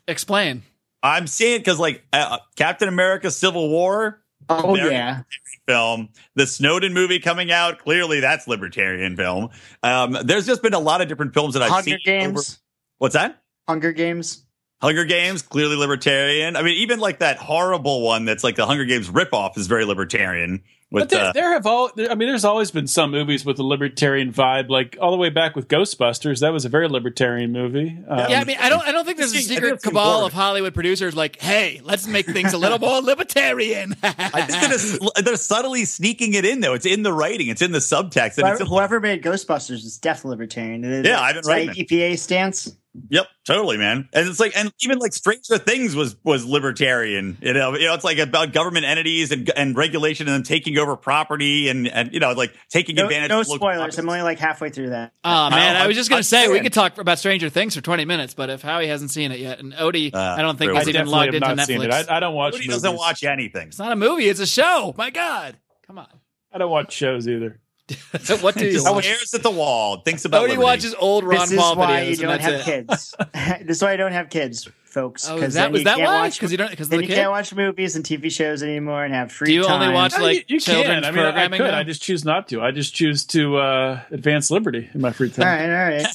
Explain. 0.07 0.63
I'm 1.03 1.27
seeing 1.27 1.59
because 1.59 1.79
like 1.79 2.03
uh, 2.13 2.37
Captain 2.55 2.87
America: 2.87 3.31
Civil 3.31 3.69
War 3.69 4.21
Oh, 4.49 4.73
Very- 4.75 4.91
yeah. 4.91 5.21
film, 5.67 6.09
the 6.35 6.47
Snowden 6.47 6.93
movie 6.93 7.19
coming 7.19 7.51
out. 7.51 7.79
Clearly, 7.79 8.19
that's 8.21 8.47
libertarian 8.47 9.15
film. 9.15 9.49
Um, 9.83 10.17
there's 10.23 10.45
just 10.47 10.61
been 10.63 10.73
a 10.73 10.79
lot 10.79 11.01
of 11.01 11.07
different 11.07 11.33
films 11.33 11.53
that 11.53 11.63
I've 11.63 11.69
Hunger 11.69 11.83
seen. 11.91 11.99
Games. 12.03 12.31
over- 12.49 12.57
what's 12.97 13.13
that? 13.13 13.41
Hunger 13.67 13.91
Games. 13.91 14.45
Hunger 14.81 15.05
Games, 15.05 15.41
clearly 15.41 15.75
libertarian. 15.75 16.55
I 16.55 16.63
mean, 16.63 16.75
even 16.77 16.99
like 16.99 17.19
that 17.19 17.37
horrible 17.37 18.01
one 18.01 18.25
that's 18.25 18.43
like 18.43 18.55
the 18.55 18.65
Hunger 18.65 18.85
Games 18.85 19.09
ripoff 19.09 19.57
is 19.57 19.67
very 19.67 19.85
libertarian. 19.85 20.63
With 20.89 21.03
But 21.03 21.09
there, 21.09 21.25
uh, 21.27 21.31
there 21.31 21.53
have 21.53 21.65
all. 21.65 21.89
There, 21.95 22.11
I 22.11 22.15
mean, 22.15 22.27
there's 22.27 22.43
always 22.43 22.69
been 22.69 22.85
some 22.87 23.11
movies 23.11 23.45
with 23.45 23.57
a 23.59 23.63
libertarian 23.63 24.33
vibe, 24.33 24.67
like 24.69 24.97
all 24.99 25.11
the 25.11 25.17
way 25.17 25.29
back 25.29 25.55
with 25.55 25.69
Ghostbusters. 25.69 26.41
That 26.41 26.51
was 26.51 26.65
a 26.65 26.69
very 26.69 26.89
libertarian 26.89 27.53
movie. 27.53 27.97
Um, 28.09 28.19
Yeah, 28.29 28.41
I 28.41 28.43
mean, 28.43 28.57
I 28.59 28.67
don't, 28.67 28.85
I 28.85 28.91
don't 28.91 29.05
think 29.05 29.17
there's 29.17 29.33
a 29.33 29.37
I 29.37 29.41
think 29.41 29.53
secret 29.53 29.81
cabal 29.81 30.25
of 30.25 30.33
Hollywood 30.33 30.73
producers 30.73 31.15
like, 31.15 31.39
hey, 31.39 31.79
let's 31.85 32.07
make 32.07 32.25
things 32.25 32.51
a 32.51 32.57
little 32.57 32.77
more 32.87 32.99
libertarian. 33.01 33.95
I 34.03 34.41
think 34.41 34.61
that 34.61 34.71
is, 34.71 34.99
they're 35.23 35.37
subtly 35.37 35.85
sneaking 35.85 36.33
it 36.33 36.43
in 36.43 36.59
though. 36.59 36.73
It's 36.73 36.85
in 36.85 37.03
the 37.03 37.13
writing. 37.13 37.47
It's 37.47 37.61
in 37.61 37.71
the 37.71 37.79
subtext. 37.79 38.37
And 38.37 38.47
Whoever, 38.47 38.61
it's 38.63 38.69
whoever 38.69 38.99
made 38.99 39.23
Ghostbusters 39.23 39.85
is 39.85 39.97
definitely 39.97 40.31
libertarian. 40.31 40.83
Is 40.83 41.05
Yeah, 41.05 41.11
that- 41.13 41.21
Ivan 41.21 41.39
is 41.39 41.45
that 41.47 41.75
EPA 41.77 42.19
stance. 42.19 42.75
Yep, 43.09 43.25
totally, 43.47 43.77
man. 43.77 44.09
And 44.11 44.27
it's 44.27 44.39
like, 44.39 44.51
and 44.57 44.69
even 44.81 44.99
like 44.99 45.13
Stranger 45.13 45.57
Things 45.57 45.95
was 45.95 46.17
was 46.25 46.45
libertarian. 46.45 47.37
You 47.41 47.53
know, 47.53 47.73
you 47.75 47.85
know, 47.87 47.93
it's 47.93 48.03
like 48.03 48.17
about 48.17 48.51
government 48.51 48.85
entities 48.85 49.31
and 49.31 49.49
and 49.55 49.77
regulation 49.77 50.27
and 50.27 50.33
then 50.35 50.43
taking 50.43 50.77
over 50.77 50.97
property 50.97 51.69
and 51.69 51.87
and 51.87 52.13
you 52.13 52.19
know, 52.19 52.33
like 52.33 52.53
taking 52.69 52.95
No, 52.95 53.05
advantage. 53.05 53.29
no 53.29 53.39
of 53.41 53.47
local 53.47 53.59
spoilers. 53.59 53.77
properties. 53.77 53.99
I'm 53.99 54.09
only 54.09 54.21
like 54.23 54.39
halfway 54.39 54.71
through 54.71 54.89
that. 54.89 55.13
Oh 55.23 55.49
man, 55.49 55.77
I, 55.77 55.85
I- 55.85 55.87
was 55.87 55.95
just 55.95 56.09
gonna 56.09 56.17
I'm 56.19 56.23
say 56.23 56.49
we 56.49 56.59
could 56.59 56.73
talk 56.73 56.97
about 56.97 57.17
Stranger 57.17 57.49
Things 57.49 57.75
for 57.75 57.81
20 57.81 58.03
minutes, 58.03 58.33
but 58.33 58.49
if 58.49 58.61
Howie 58.61 58.87
hasn't 58.87 59.11
seen 59.11 59.31
it 59.31 59.39
yet, 59.39 59.59
and 59.59 59.71
Odie, 59.73 60.13
Uh, 60.13 60.19
I 60.37 60.41
don't 60.41 60.57
think 60.57 60.71
true. 60.71 60.79
is 60.79 60.87
I 60.87 60.89
even 60.89 61.07
logged 61.07 61.33
into 61.33 61.47
Netflix. 61.47 61.83
it. 61.85 62.09
I, 62.09 62.17
I 62.17 62.19
don't 62.19 62.35
watch. 62.35 62.53
Nobody 62.53 62.67
movies. 62.67 62.81
doesn't 62.81 62.97
watch 62.97 63.23
anything. 63.23 63.69
it's 63.69 63.79
not 63.79 63.93
a 63.93 63.95
movie; 63.95 64.27
it's 64.27 64.41
a 64.41 64.45
show. 64.47 64.93
My 64.97 65.11
God, 65.11 65.55
come 65.87 65.97
on. 65.97 66.07
I 66.51 66.57
don't 66.57 66.69
watch 66.69 66.91
shows 66.91 67.25
either. 67.29 67.61
what 68.41 68.55
do 68.55 68.65
you 68.65 68.71
Just 68.73 68.91
watch? 68.91 69.03
stares 69.05 69.33
at 69.33 69.43
the 69.43 69.51
wall, 69.51 70.01
thinks 70.01 70.25
about. 70.25 70.41
Odie 70.41 70.49
liberty. 70.49 70.63
watches 70.63 70.95
old 70.95 71.23
Ron 71.23 71.39
this 71.39 71.51
is 71.51 71.57
Paul 71.59 71.75
why 71.75 72.01
videos, 72.01 72.09
you 72.19 72.27
don't 72.27 72.41
have 72.41 72.53
it. 72.53 72.63
kids. 72.63 73.15
this 73.65 73.77
is 73.77 73.81
why 73.83 73.93
I 73.93 73.97
don't 73.97 74.11
have 74.11 74.29
kids, 74.29 74.67
folks. 74.83 75.27
Oh, 75.29 75.35
'cause 75.35 75.49
is 75.49 75.53
that 75.55 75.63
then 75.63 75.71
was 75.71 75.81
you 75.81 75.85
that 75.85 75.97
why? 75.99 76.03
watch- 76.21 76.35
Because 76.37 76.51
you 76.51 76.57
don't 76.57 76.69
because 76.71 76.89
Then 76.89 77.01
you 77.01 77.07
kid. 77.07 77.15
can't 77.15 77.31
watch 77.31 77.53
movies 77.53 77.95
and 77.95 78.05
TV 78.05 78.31
shows 78.31 78.63
anymore 78.63 79.03
and 79.03 79.13
have 79.13 79.31
free 79.31 79.47
Do 79.47 79.53
you 79.53 79.63
time. 79.63 79.81
only 79.81 79.93
watch 79.93 80.13
No, 80.17 80.23
like 80.23 80.49
you, 80.49 80.55
you 80.55 80.59
children's 80.59 81.05
can. 81.05 81.05
I 81.05 81.11
mean, 81.11 81.19
I 81.19 81.23
programming? 81.31 81.57
could. 81.59 81.71
now? 81.71 81.77
I 81.79 81.83
just 81.83 82.01
choose 82.01 82.23
not 82.25 82.47
to. 82.49 82.61
I 82.61 82.71
just 82.71 82.93
choose 82.93 83.25
to 83.27 83.57
uh, 83.57 84.01
advance 84.11 84.51
liberty 84.51 84.89
in 84.93 85.01
my 85.01 85.11
free 85.11 85.29
time. 85.29 85.47
All 85.47 85.53
right, 85.53 86.05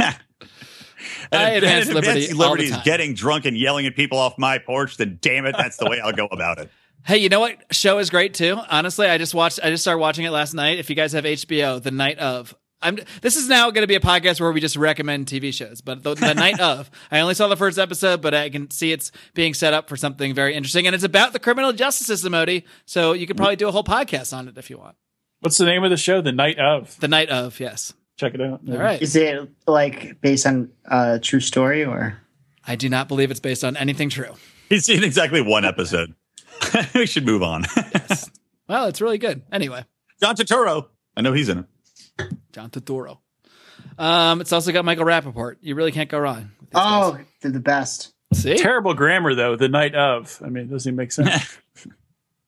all 0.00 0.06
right. 0.08 0.16
I 1.32 1.50
advance 1.50 1.86
liberty 1.88 2.08
Advancing 2.08 2.36
liberty 2.36 2.64
is 2.64 2.76
getting 2.78 3.14
drunk 3.14 3.44
and 3.44 3.56
yelling 3.56 3.86
at 3.86 3.94
people 3.94 4.18
off 4.18 4.36
my 4.36 4.58
porch. 4.58 4.96
Then 4.96 5.18
damn 5.20 5.46
it, 5.46 5.54
that's 5.56 5.76
the 5.76 5.88
way 5.88 6.00
I'll 6.00 6.12
go 6.12 6.26
about 6.26 6.58
it. 6.58 6.70
Hey, 7.04 7.18
you 7.18 7.28
know 7.28 7.40
what 7.40 7.56
show 7.74 7.98
is 7.98 8.10
great 8.10 8.34
too? 8.34 8.58
Honestly, 8.70 9.06
I 9.06 9.18
just 9.18 9.34
watched. 9.34 9.60
I 9.62 9.70
just 9.70 9.82
started 9.82 9.98
watching 10.00 10.24
it 10.24 10.30
last 10.30 10.54
night. 10.54 10.78
If 10.78 10.90
you 10.90 10.96
guys 10.96 11.12
have 11.12 11.24
HBO, 11.24 11.82
the 11.82 11.90
night 11.90 12.18
of. 12.18 12.54
I'm. 12.82 12.98
This 13.20 13.36
is 13.36 13.48
now 13.48 13.70
going 13.70 13.82
to 13.82 13.86
be 13.88 13.94
a 13.94 14.00
podcast 14.00 14.40
where 14.40 14.52
we 14.52 14.60
just 14.60 14.76
recommend 14.76 15.26
TV 15.26 15.52
shows. 15.52 15.80
But 15.80 16.02
the, 16.02 16.14
the 16.14 16.34
night 16.34 16.60
of, 16.60 16.90
I 17.10 17.20
only 17.20 17.34
saw 17.34 17.48
the 17.48 17.56
first 17.56 17.78
episode, 17.78 18.22
but 18.22 18.32
I 18.34 18.48
can 18.48 18.70
see 18.70 18.92
it's 18.92 19.12
being 19.34 19.52
set 19.54 19.74
up 19.74 19.88
for 19.88 19.96
something 19.96 20.34
very 20.34 20.54
interesting, 20.54 20.86
and 20.86 20.94
it's 20.94 21.04
about 21.04 21.32
the 21.32 21.38
criminal 21.38 21.72
justice 21.72 22.06
system, 22.06 22.32
Odie. 22.32 22.64
So 22.86 23.12
you 23.12 23.26
could 23.26 23.36
probably 23.36 23.56
do 23.56 23.68
a 23.68 23.72
whole 23.72 23.84
podcast 23.84 24.36
on 24.36 24.48
it 24.48 24.56
if 24.56 24.70
you 24.70 24.78
want. 24.78 24.96
What's 25.40 25.58
the 25.58 25.66
name 25.66 25.84
of 25.84 25.90
the 25.90 25.96
show? 25.96 26.20
The 26.20 26.32
Night 26.32 26.58
of. 26.58 26.98
The 27.00 27.08
night 27.08 27.30
of, 27.30 27.60
yes. 27.60 27.94
Check 28.18 28.34
it 28.34 28.40
out. 28.42 28.60
All 28.68 28.76
right. 28.76 29.00
Is 29.00 29.16
it 29.16 29.48
like 29.66 30.20
based 30.20 30.46
on 30.46 30.70
a 30.84 31.18
true 31.18 31.40
story 31.40 31.84
or? 31.84 32.18
I 32.66 32.76
do 32.76 32.90
not 32.90 33.08
believe 33.08 33.30
it's 33.30 33.40
based 33.40 33.64
on 33.64 33.76
anything 33.78 34.10
true. 34.10 34.34
He's 34.68 34.84
seen 34.84 35.02
exactly 35.02 35.40
one 35.40 35.64
episode. 35.64 36.14
we 36.94 37.06
should 37.06 37.24
move 37.26 37.42
on. 37.42 37.64
Well, 38.68 38.86
it's 38.86 39.00
really 39.00 39.18
good. 39.18 39.42
Anyway, 39.52 39.84
John 40.20 40.36
Turturro. 40.36 40.86
I 41.16 41.20
know 41.22 41.32
he's 41.32 41.48
in 41.48 41.58
it. 42.18 42.32
John 42.52 42.70
Turturro. 42.70 43.18
Um, 43.98 44.40
it's 44.40 44.52
also 44.52 44.72
got 44.72 44.84
Michael 44.84 45.04
Rappaport. 45.04 45.56
You 45.60 45.74
really 45.74 45.92
can't 45.92 46.08
go 46.08 46.18
wrong. 46.18 46.50
Oh, 46.74 47.12
guys. 47.12 47.24
they're 47.42 47.50
the 47.50 47.60
best. 47.60 48.14
see. 48.32 48.56
Terrible 48.56 48.94
grammar 48.94 49.34
though. 49.34 49.56
The 49.56 49.68
night 49.68 49.94
of. 49.94 50.40
I 50.44 50.48
mean, 50.48 50.64
it 50.64 50.70
doesn't 50.70 50.88
even 50.90 50.96
make 50.96 51.12
sense. 51.12 51.58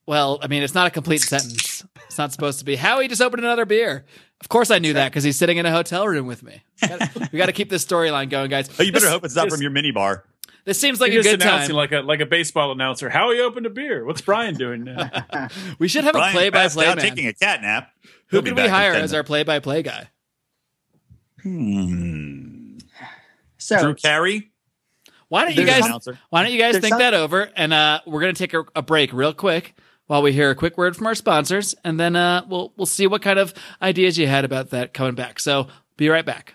Well, 0.04 0.40
I 0.42 0.48
mean, 0.48 0.64
it's 0.64 0.74
not 0.74 0.88
a 0.88 0.90
complete 0.90 1.20
sentence. 1.20 1.84
It's 2.06 2.18
not 2.18 2.32
supposed 2.32 2.58
to 2.58 2.64
be. 2.64 2.74
Howie 2.74 3.06
just 3.06 3.22
opened 3.22 3.44
another 3.44 3.64
beer. 3.64 4.04
Of 4.40 4.48
course, 4.48 4.72
I 4.72 4.80
knew 4.80 4.94
that 4.94 5.10
because 5.10 5.22
he's 5.22 5.36
sitting 5.36 5.58
in 5.58 5.64
a 5.64 5.70
hotel 5.70 6.08
room 6.08 6.26
with 6.26 6.42
me. 6.42 6.60
We 6.82 6.88
gotta- 6.88 7.28
we 7.32 7.38
got 7.38 7.46
to 7.46 7.52
keep 7.52 7.70
this 7.70 7.84
storyline 7.86 8.28
going, 8.28 8.50
guys. 8.50 8.68
Oh, 8.80 8.82
you 8.82 8.90
better 8.90 9.04
this, 9.04 9.12
hope 9.12 9.24
it's 9.24 9.36
not 9.36 9.44
this- 9.44 9.54
from 9.54 9.62
your 9.62 9.70
mini 9.70 9.92
bar. 9.92 10.24
This 10.64 10.78
seems 10.80 11.00
like 11.00 11.10
You're 11.12 11.20
a 11.20 11.24
just 11.24 11.34
good 11.38 11.40
time. 11.40 11.54
announcing 11.56 11.74
like 11.76 11.90
a 11.92 12.00
like 12.00 12.20
a 12.20 12.26
baseball 12.26 12.70
announcer. 12.72 13.10
Howie 13.10 13.40
opened 13.40 13.66
a 13.66 13.70
beer? 13.70 14.04
What's 14.04 14.20
Brian 14.20 14.54
doing 14.54 14.84
now? 14.84 15.10
we 15.78 15.88
should 15.88 16.04
have 16.04 16.14
a 16.14 16.18
Brian 16.18 16.52
passed 16.52 16.76
play-by-play 16.76 16.86
out 16.86 16.96
man. 16.98 17.04
taking 17.04 17.26
a 17.26 17.32
cat 17.32 17.62
nap. 17.62 17.90
Who 18.28 18.36
He'll 18.36 18.42
be 18.42 18.50
could 18.50 18.62
we 18.62 18.68
hire 18.68 18.92
as 18.92 19.12
our 19.12 19.24
play-by-play 19.24 19.82
guy? 19.82 20.08
Hmm. 21.42 22.78
So 23.58 23.80
Drew 23.80 23.94
Carey. 23.94 24.50
Why 25.28 25.44
don't 25.44 25.56
you 25.56 25.64
guys? 25.66 25.84
announcer. 25.84 26.18
Why 26.30 26.42
don't 26.42 26.52
you 26.52 26.58
guys 26.58 26.72
There's 26.74 26.82
think 26.82 26.92
some- 26.92 26.98
that 27.00 27.14
over? 27.14 27.50
And 27.56 27.72
uh, 27.72 28.00
we're 28.06 28.20
gonna 28.20 28.32
take 28.34 28.54
a, 28.54 28.64
a 28.76 28.82
break 28.82 29.12
real 29.12 29.32
quick 29.32 29.74
while 30.06 30.22
we 30.22 30.32
hear 30.32 30.50
a 30.50 30.54
quick 30.54 30.76
word 30.76 30.94
from 30.96 31.06
our 31.06 31.14
sponsors, 31.14 31.74
and 31.84 31.98
then 31.98 32.14
uh, 32.16 32.44
we'll 32.48 32.72
we'll 32.76 32.86
see 32.86 33.06
what 33.06 33.22
kind 33.22 33.38
of 33.38 33.54
ideas 33.80 34.18
you 34.18 34.26
had 34.26 34.44
about 34.44 34.70
that 34.70 34.92
coming 34.94 35.14
back. 35.14 35.40
So 35.40 35.68
be 35.96 36.08
right 36.08 36.24
back. 36.26 36.54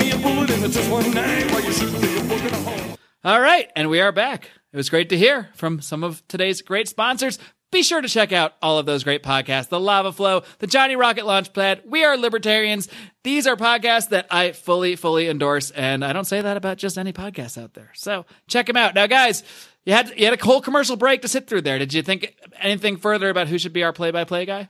All 3.23 3.39
right, 3.39 3.71
and 3.75 3.89
we 3.89 4.01
are 4.01 4.11
back. 4.11 4.49
It 4.73 4.77
was 4.77 4.89
great 4.89 5.09
to 5.09 5.17
hear 5.17 5.49
from 5.53 5.81
some 5.81 6.03
of 6.03 6.27
today's 6.27 6.61
great 6.63 6.87
sponsors. 6.87 7.37
Be 7.71 7.83
sure 7.83 8.01
to 8.01 8.09
check 8.09 8.31
out 8.33 8.53
all 8.61 8.79
of 8.79 8.85
those 8.85 9.03
great 9.03 9.21
podcasts 9.21 9.69
The 9.69 9.79
Lava 9.79 10.11
Flow, 10.11 10.41
The 10.59 10.67
Johnny 10.67 10.95
Rocket 10.95 11.25
Launchpad, 11.25 11.85
We 11.85 12.03
Are 12.03 12.17
Libertarians. 12.17 12.89
These 13.23 13.45
are 13.47 13.55
podcasts 13.55 14.09
that 14.09 14.25
I 14.31 14.51
fully, 14.51 14.95
fully 14.95 15.29
endorse, 15.29 15.71
and 15.71 16.03
I 16.03 16.11
don't 16.11 16.25
say 16.25 16.41
that 16.41 16.57
about 16.57 16.77
just 16.77 16.97
any 16.97 17.13
podcast 17.13 17.61
out 17.61 17.73
there. 17.75 17.91
So 17.93 18.25
check 18.47 18.65
them 18.65 18.77
out. 18.77 18.95
Now, 18.95 19.07
guys, 19.07 19.43
you 19.85 19.93
had, 19.93 20.11
you 20.17 20.25
had 20.25 20.33
a 20.33 20.43
whole 20.43 20.59
commercial 20.59 20.97
break 20.97 21.21
to 21.21 21.27
sit 21.27 21.47
through 21.47 21.61
there. 21.61 21.77
Did 21.79 21.93
you 21.93 22.01
think 22.01 22.35
anything 22.59 22.97
further 22.97 23.29
about 23.29 23.47
who 23.47 23.57
should 23.57 23.73
be 23.73 23.83
our 23.83 23.93
play 23.93 24.11
by 24.11 24.23
play 24.23 24.45
guy? 24.45 24.69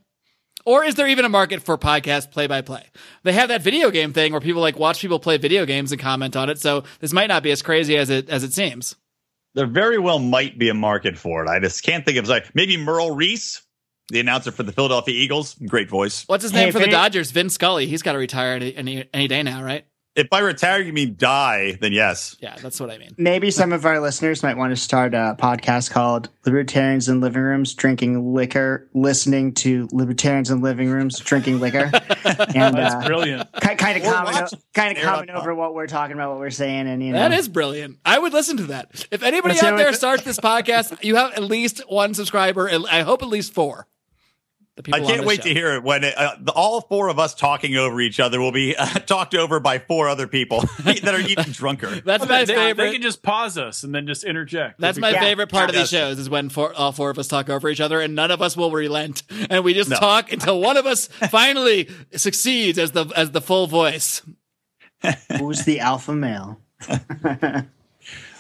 Or 0.65 0.84
is 0.84 0.95
there 0.95 1.08
even 1.08 1.26
a 1.26 1.30
market 1.30 1.62
for 1.62 1.78
podcast 1.78 2.32
play 2.32 2.47
by 2.47 2.62
play? 2.62 2.86
They 3.24 3.34
have 3.34 3.50
that 3.50 3.62
video 3.62 3.91
game 3.91 4.13
thing 4.13 4.32
where 4.32 4.41
people 4.41 4.62
like 4.62 4.78
watch 4.78 5.02
people 5.02 5.19
play 5.19 5.38
video 5.38 5.65
games 5.65 5.91
and 5.91 6.00
comment 6.02 6.36
on 6.36 6.50
it. 6.50 6.60
So 6.60 6.84
this 7.00 7.13
might 7.13 7.28
not 7.28 7.43
be 7.43 7.52
as 7.52 7.62
crazy 7.62 7.97
as 7.97 8.10
it 8.10 8.30
as 8.30 8.43
it 8.43 8.54
seems. 8.54 8.95
There 9.54 9.67
very 9.67 9.97
well 9.97 10.19
might 10.19 10.58
be 10.58 10.69
a 10.69 10.74
market 10.74 11.17
for 11.17 11.43
it. 11.43 11.50
I 11.50 11.60
just 11.60 11.84
can't 11.84 12.06
think 12.06 12.17
of 12.17 12.28
like 12.28 12.56
maybe 12.56 12.78
Merrill 12.78 13.12
Reese, 13.13 13.62
the 14.10 14.19
announcer 14.19 14.52
for 14.52 14.63
the 14.63 14.71
Philadelphia 14.71 15.13
Eagles. 15.15 15.56
Great 15.67 15.89
voice. 15.89 16.24
What's 16.28 16.43
his 16.43 16.52
Hey, 16.52 16.65
name 16.65 16.71
for 16.74 16.80
the 16.80 16.88
Dodgers? 16.88 17.32
Vin 17.32 17.50
Scully. 17.50 17.86
He's 17.88 18.02
got 18.02 18.13
to 18.13 18.17
retire 18.17 18.54
any, 18.56 18.76
any 18.76 19.10
any 19.13 19.28
day 19.28 19.43
now, 19.43 19.62
right? 19.63 19.86
If 20.13 20.30
by 20.30 20.39
retire 20.39 20.82
you 20.82 20.91
mean 20.91 21.15
die, 21.17 21.78
then 21.80 21.93
yes. 21.93 22.36
Yeah, 22.41 22.58
that's 22.62 22.82
what 22.82 22.91
I 22.91 22.97
mean. 22.97 23.15
maybe 23.17 23.50
some 23.50 23.71
of 23.71 23.86
our 23.86 24.02
listeners 24.02 24.43
might 24.43 24.58
want 24.58 24.71
to 24.71 24.76
start 24.76 25.13
a 25.13 25.38
podcast 25.39 25.91
called 25.91 26.30
Libertarians 26.45 27.08
in 27.08 27.21
Living 27.21 27.41
Rooms 27.41 27.74
Drinking 27.74 28.34
Liquor, 28.34 28.89
listening 28.93 29.54
to 29.56 29.88
Libertarians 29.93 30.52
in 30.52 30.62
Living 30.62 30.89
Rooms 30.89 31.17
Drinking 31.19 31.62
Liquor. 31.62 31.89
and 32.24 32.76
That's 32.76 32.95
uh, 32.95 33.04
brilliant. 33.06 33.50
kind 33.54 33.97
of 33.97 34.06
Or 34.06 34.12
comment, 34.12 34.54
kind 34.74 34.97
of 34.97 35.02
Air 35.02 35.10
comment 35.10 35.30
over 35.30 35.56
what 35.56 35.74
we're 35.74 35.88
talking 35.88 36.13
about, 36.13 36.32
what 36.32 36.39
we're 36.39 36.50
saying, 36.50 36.89
and 36.89 37.02
you 37.02 37.13
know 37.13 37.19
That 37.19 37.32
is 37.32 37.47
brilliant. 37.47 37.97
I 38.04 38.19
would 38.19 38.34
listen 38.34 38.58
to 38.58 38.63
that. 38.63 39.08
If 39.12 39.24
anybody 39.24 39.54
Let's 39.54 39.63
out 39.63 39.78
there 39.78 39.88
what 39.88 39.95
starts 39.95 40.24
this 40.24 40.39
podcast, 40.39 41.04
you 41.06 41.15
have 41.15 41.34
at 41.34 41.43
least 41.43 41.84
one 41.88 42.13
subscriber. 42.13 42.69
I 42.69 43.02
hope 43.04 43.24
at 43.24 43.30
least 43.30 43.54
four. 43.54 43.88
The 44.78 44.84
I 44.84 44.84
people 44.84 45.00
on 45.02 45.06
can't 45.08 45.18
this 45.22 45.28
wait 45.28 45.36
show. 45.44 45.50
to 45.50 45.54
hear 45.54 45.74
it 45.76 45.84
when 45.84 46.06
it, 46.06 46.18
uh, 46.18 46.36
the, 46.40 46.54
all 46.54 46.80
four 46.80 47.10
of 47.10 47.20
us 47.20 47.36
talking 47.36 47.76
over 47.76 48.00
each 48.00 48.22
other 48.22 48.40
will 48.40 48.54
be 48.54 48.74
uh, 48.76 48.86
talked 49.06 49.36
over 49.36 49.60
by 49.60 49.80
four 49.80 50.08
other 50.08 50.28
people 50.28 50.62
that 50.84 51.14
are 51.14 51.20
even 51.20 51.52
drunker. 51.52 52.00
That's 52.06 52.26
my 52.26 52.46
they, 52.46 52.56
favorite. 52.56 52.86
they 52.86 52.94
can 52.94 53.02
just 53.02 53.22
pause 53.22 53.58
us 53.58 53.84
and 53.84 53.94
then 53.94 54.08
just 54.08 54.24
interject. 54.24 54.80
That's 54.80 54.98
my 54.98 55.10
Yeah. 55.10 55.20
favorite 55.20 55.50
part 55.50 55.70
of 55.70 55.76
these 55.76 55.90
shows 55.90 56.20
is 56.20 56.30
when 56.30 56.48
four, 56.48 56.74
all 56.74 56.94
four 56.94 57.10
of 57.10 57.20
us 57.20 57.28
talk 57.28 57.50
over 57.50 57.68
each 57.68 57.82
other 57.82 58.00
and 58.00 58.16
none 58.16 58.32
of 58.32 58.42
us 58.42 58.56
will 58.56 58.72
relent, 58.72 59.24
and 59.50 59.66
we 59.66 59.74
just 59.74 59.90
No. 59.90 59.98
talk 59.98 60.32
until 60.32 60.62
one 60.62 60.78
of 60.78 60.86
us 60.86 61.08
finally 61.08 61.89
succeeds 62.16 62.80
as 62.80 62.91
the 62.91 63.06
as 63.16 63.32
the 63.32 63.41
full 63.41 63.68
voice. 63.68 64.22
who's 65.38 65.66
the 65.66 65.82
alpha 65.82 66.14
male. 66.14 66.62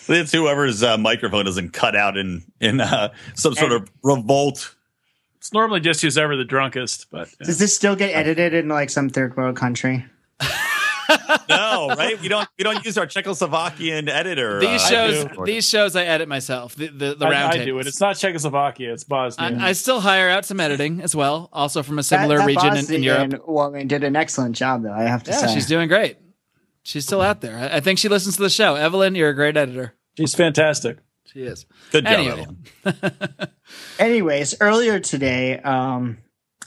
It's 0.07 0.31
whoever's 0.31 0.81
uh, 0.83 0.97
microphone 0.97 1.45
doesn't 1.45 1.71
cut 1.73 1.95
out 1.95 2.17
in 2.17 2.43
in 2.59 2.81
uh, 2.81 3.13
some 3.35 3.53
sort 3.53 3.71
of 3.71 3.89
revolt. 4.03 4.75
It's 5.41 5.51
normally 5.53 5.79
just 5.79 6.03
who's 6.03 6.19
ever 6.19 6.35
the 6.37 6.45
drunkest, 6.45 7.07
but 7.09 7.27
yeah. 7.39 7.47
Does 7.47 7.57
this 7.57 7.75
still 7.75 7.95
get 7.95 8.15
edited 8.15 8.53
in 8.53 8.67
like 8.67 8.91
some 8.91 9.09
third 9.09 9.35
world 9.35 9.55
country? 9.55 10.05
no, 11.49 11.87
right? 11.97 12.21
We 12.21 12.27
don't 12.27 12.47
we 12.59 12.63
don't 12.63 12.85
use 12.85 12.95
our 12.95 13.07
Czechoslovakian 13.07 14.07
editor. 14.07 14.59
These 14.59 14.83
uh, 14.83 14.87
shows, 14.87 15.27
these 15.45 15.67
shows, 15.67 15.95
I 15.95 16.03
edit 16.03 16.27
myself. 16.27 16.75
The 16.75 16.89
the, 16.89 17.15
the 17.15 17.25
I, 17.25 17.31
round 17.31 17.53
I 17.53 17.65
do 17.65 17.79
it. 17.79 17.87
It's 17.87 17.99
not 17.99 18.17
Czechoslovakia. 18.17 18.93
It's 18.93 19.03
Bosnia. 19.03 19.57
I, 19.59 19.69
I 19.69 19.71
still 19.71 19.99
hire 19.99 20.29
out 20.29 20.45
some 20.45 20.59
editing 20.59 21.01
as 21.01 21.15
well, 21.15 21.49
also 21.51 21.81
from 21.81 21.97
a 21.97 22.03
similar 22.03 22.37
that 22.37 22.45
region 22.45 22.67
in, 22.67 22.75
in 22.75 22.81
Bosnian 22.81 23.01
Europe. 23.01 23.47
woman 23.47 23.87
did 23.87 24.03
an 24.03 24.15
excellent 24.15 24.55
job, 24.55 24.83
though. 24.83 24.93
I 24.93 25.05
have 25.05 25.23
to 25.23 25.31
Yeah, 25.31 25.37
say. 25.47 25.55
she's 25.55 25.65
doing 25.65 25.87
great. 25.87 26.17
She's 26.83 27.03
still 27.03 27.21
out 27.21 27.41
there. 27.41 27.57
I, 27.57 27.77
I 27.77 27.79
think 27.79 27.97
she 27.97 28.09
listens 28.09 28.35
to 28.35 28.43
the 28.43 28.49
show. 28.51 28.75
Evelyn, 28.75 29.15
you're 29.15 29.29
a 29.29 29.35
great 29.35 29.57
editor. 29.57 29.95
She's 30.19 30.35
fantastic. 30.35 30.99
She 31.33 31.41
is. 31.43 31.65
Good 31.91 32.05
job, 32.05 32.13
Anyway. 32.13 32.47
Anyways, 33.99 34.55
earlier 34.59 34.99
today, 34.99 35.59
um, 35.59 36.17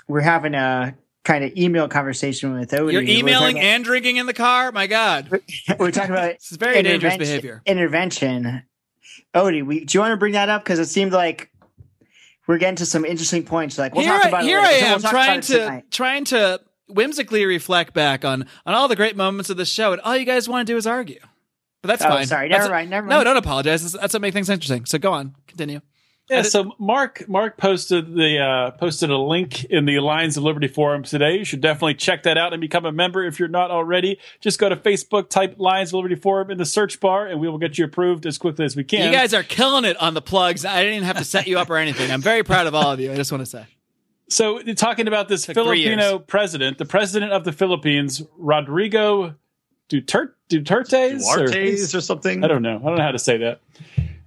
we're 0.08 0.20
having 0.20 0.54
a 0.54 0.96
kind 1.24 1.44
of 1.44 1.56
email 1.56 1.88
conversation 1.88 2.58
with 2.58 2.70
Odie. 2.70 2.92
You're 2.92 3.02
emailing 3.02 3.56
talking 3.56 3.68
and 3.68 3.84
drinking 3.84 4.16
in 4.16 4.26
the 4.26 4.34
car. 4.34 4.72
My 4.72 4.86
God, 4.86 5.30
We're 5.78 5.90
talking 5.90 6.10
about 6.12 6.34
this 6.38 6.52
is 6.52 6.56
very 6.58 6.74
dangerous 6.82 7.14
intervention- 7.14 7.18
behavior. 7.18 7.62
Intervention. 7.66 8.62
Odie, 9.34 9.64
we, 9.66 9.84
do 9.84 9.96
you 9.96 10.00
want 10.00 10.12
to 10.12 10.16
bring 10.16 10.32
that 10.34 10.48
up? 10.48 10.62
Because 10.64 10.78
it 10.78 10.86
seemed 10.86 11.12
like 11.12 11.50
we're 12.46 12.58
getting 12.58 12.76
to 12.76 12.86
some 12.86 13.04
interesting 13.04 13.44
points. 13.44 13.78
Like 13.78 13.94
we'll 13.94 14.04
here, 14.04 14.12
talk 14.14 14.26
I- 14.26 14.28
about 14.28 14.42
here 14.44 14.58
it 14.58 14.62
I 14.62 14.66
later. 14.66 14.80
So 14.80 14.86
am 14.86 15.02
we'll 15.02 15.10
trying 15.10 15.40
to 15.42 15.82
trying 15.90 16.24
to 16.26 16.60
whimsically 16.88 17.44
reflect 17.44 17.94
back 17.94 18.24
on 18.24 18.46
on 18.64 18.74
all 18.74 18.88
the 18.88 18.96
great 18.96 19.16
moments 19.16 19.50
of 19.50 19.56
the 19.56 19.64
show, 19.64 19.92
and 19.92 20.00
all 20.02 20.16
you 20.16 20.24
guys 20.24 20.48
want 20.48 20.66
to 20.66 20.72
do 20.72 20.76
is 20.76 20.86
argue. 20.86 21.20
But 21.84 21.88
that's 21.88 22.02
Oh, 22.02 22.08
fine. 22.08 22.26
sorry. 22.26 22.48
That's 22.48 22.62
Never 22.64 22.72
a- 22.72 22.76
mind, 22.78 22.88
never 22.90 23.06
No, 23.08 23.22
don't 23.22 23.36
apologize. 23.36 23.82
That's, 23.82 23.92
that's 23.92 24.14
what 24.14 24.22
makes 24.22 24.32
things 24.32 24.48
interesting. 24.48 24.86
So 24.86 24.96
go 24.96 25.12
on, 25.12 25.34
continue. 25.46 25.82
Yeah, 26.30 26.40
did- 26.40 26.50
so 26.50 26.72
Marc 26.78 27.28
Marc 27.28 27.58
posted 27.58 28.14
the 28.14 28.38
uh, 28.38 28.70
posted 28.78 29.10
a 29.10 29.18
link 29.18 29.64
in 29.64 29.84
the 29.84 29.98
Lions 30.00 30.38
of 30.38 30.44
Liberty 30.44 30.66
forum 30.68 31.02
today. 31.02 31.36
You 31.36 31.44
should 31.44 31.60
definitely 31.60 31.92
check 31.96 32.22
that 32.22 32.38
out 32.38 32.54
and 32.54 32.62
become 32.62 32.86
a 32.86 32.92
member 32.92 33.22
if 33.22 33.38
you're 33.38 33.48
not 33.50 33.70
already. 33.70 34.18
Just 34.40 34.58
go 34.58 34.70
to 34.70 34.76
Facebook, 34.76 35.28
type 35.28 35.56
Lions 35.58 35.90
of 35.90 35.96
Liberty 35.96 36.14
forum 36.14 36.50
in 36.50 36.56
the 36.56 36.64
search 36.64 36.98
bar, 37.00 37.26
and 37.26 37.38
we 37.38 37.46
will 37.50 37.58
get 37.58 37.76
you 37.76 37.84
approved 37.84 38.24
as 38.24 38.38
quickly 38.38 38.64
as 38.64 38.74
we 38.74 38.84
can. 38.84 39.04
You 39.04 39.12
guys 39.14 39.34
are 39.34 39.42
killing 39.42 39.84
it 39.84 39.98
on 40.00 40.14
the 40.14 40.22
plugs. 40.22 40.64
I 40.64 40.78
didn't 40.80 40.94
even 40.94 41.06
have 41.06 41.18
to 41.18 41.24
set 41.24 41.46
you 41.46 41.58
up 41.58 41.68
or 41.68 41.76
anything. 41.76 42.10
I'm 42.10 42.22
very 42.22 42.42
proud 42.42 42.66
of 42.66 42.74
all 42.74 42.90
of 42.92 43.00
you. 43.00 43.12
I 43.12 43.16
just 43.16 43.30
want 43.30 43.42
to 43.42 43.46
say. 43.46 43.66
So 44.30 44.60
talking 44.62 45.06
about 45.06 45.28
this 45.28 45.44
Filipino 45.44 46.18
president, 46.20 46.78
the 46.78 46.86
president 46.86 47.32
of 47.32 47.44
the 47.44 47.52
Philippines, 47.52 48.22
Rodrigo 48.38 49.34
Duterte, 49.90 50.30
Duterte's 50.50 51.26
or- 51.28 51.46
Duarte's 51.46 51.94
or 51.94 52.00
something. 52.00 52.44
I 52.44 52.48
don't 52.48 52.62
know. 52.62 52.78
I 52.78 52.86
don't 52.88 52.96
know 52.96 53.02
how 53.02 53.12
to 53.12 53.18
say 53.18 53.36
that. 53.38 53.60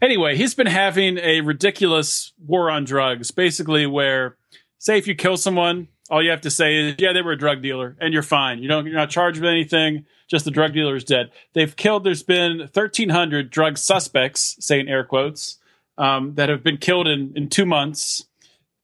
Anyway, 0.01 0.35
he's 0.35 0.53
been 0.53 0.67
having 0.67 1.17
a 1.17 1.41
ridiculous 1.41 2.31
war 2.45 2.69
on 2.69 2.83
drugs, 2.83 3.31
basically 3.31 3.87
where 3.87 4.37
say 4.77 4.97
if 4.97 5.07
you 5.07 5.15
kill 5.15 5.37
someone, 5.37 5.87
all 6.09 6.21
you 6.21 6.29
have 6.29 6.41
to 6.41 6.51
say 6.51 6.75
is, 6.75 6.95
yeah, 6.99 7.13
they 7.13 7.21
were 7.21 7.31
a 7.31 7.37
drug 7.37 7.61
dealer 7.63 7.95
and 7.99 8.13
you're 8.13 8.21
fine. 8.23 8.61
You 8.61 8.67
don't 8.67 8.85
you're 8.85 8.95
not 8.95 9.09
charged 9.09 9.41
with 9.41 9.49
anything, 9.49 10.05
just 10.27 10.45
the 10.45 10.51
drug 10.51 10.73
dealer 10.73 10.95
is 10.95 11.03
dead. 11.03 11.31
They've 11.53 11.75
killed 11.75 12.03
there's 12.03 12.23
been 12.23 12.59
1300 12.59 13.49
drug 13.49 13.77
suspects, 13.77 14.55
say 14.59 14.79
in 14.79 14.87
air 14.87 15.03
quotes, 15.03 15.57
um, 15.97 16.35
that 16.35 16.49
have 16.49 16.63
been 16.63 16.77
killed 16.77 17.07
in 17.07 17.33
in 17.35 17.49
2 17.49 17.65
months. 17.65 18.25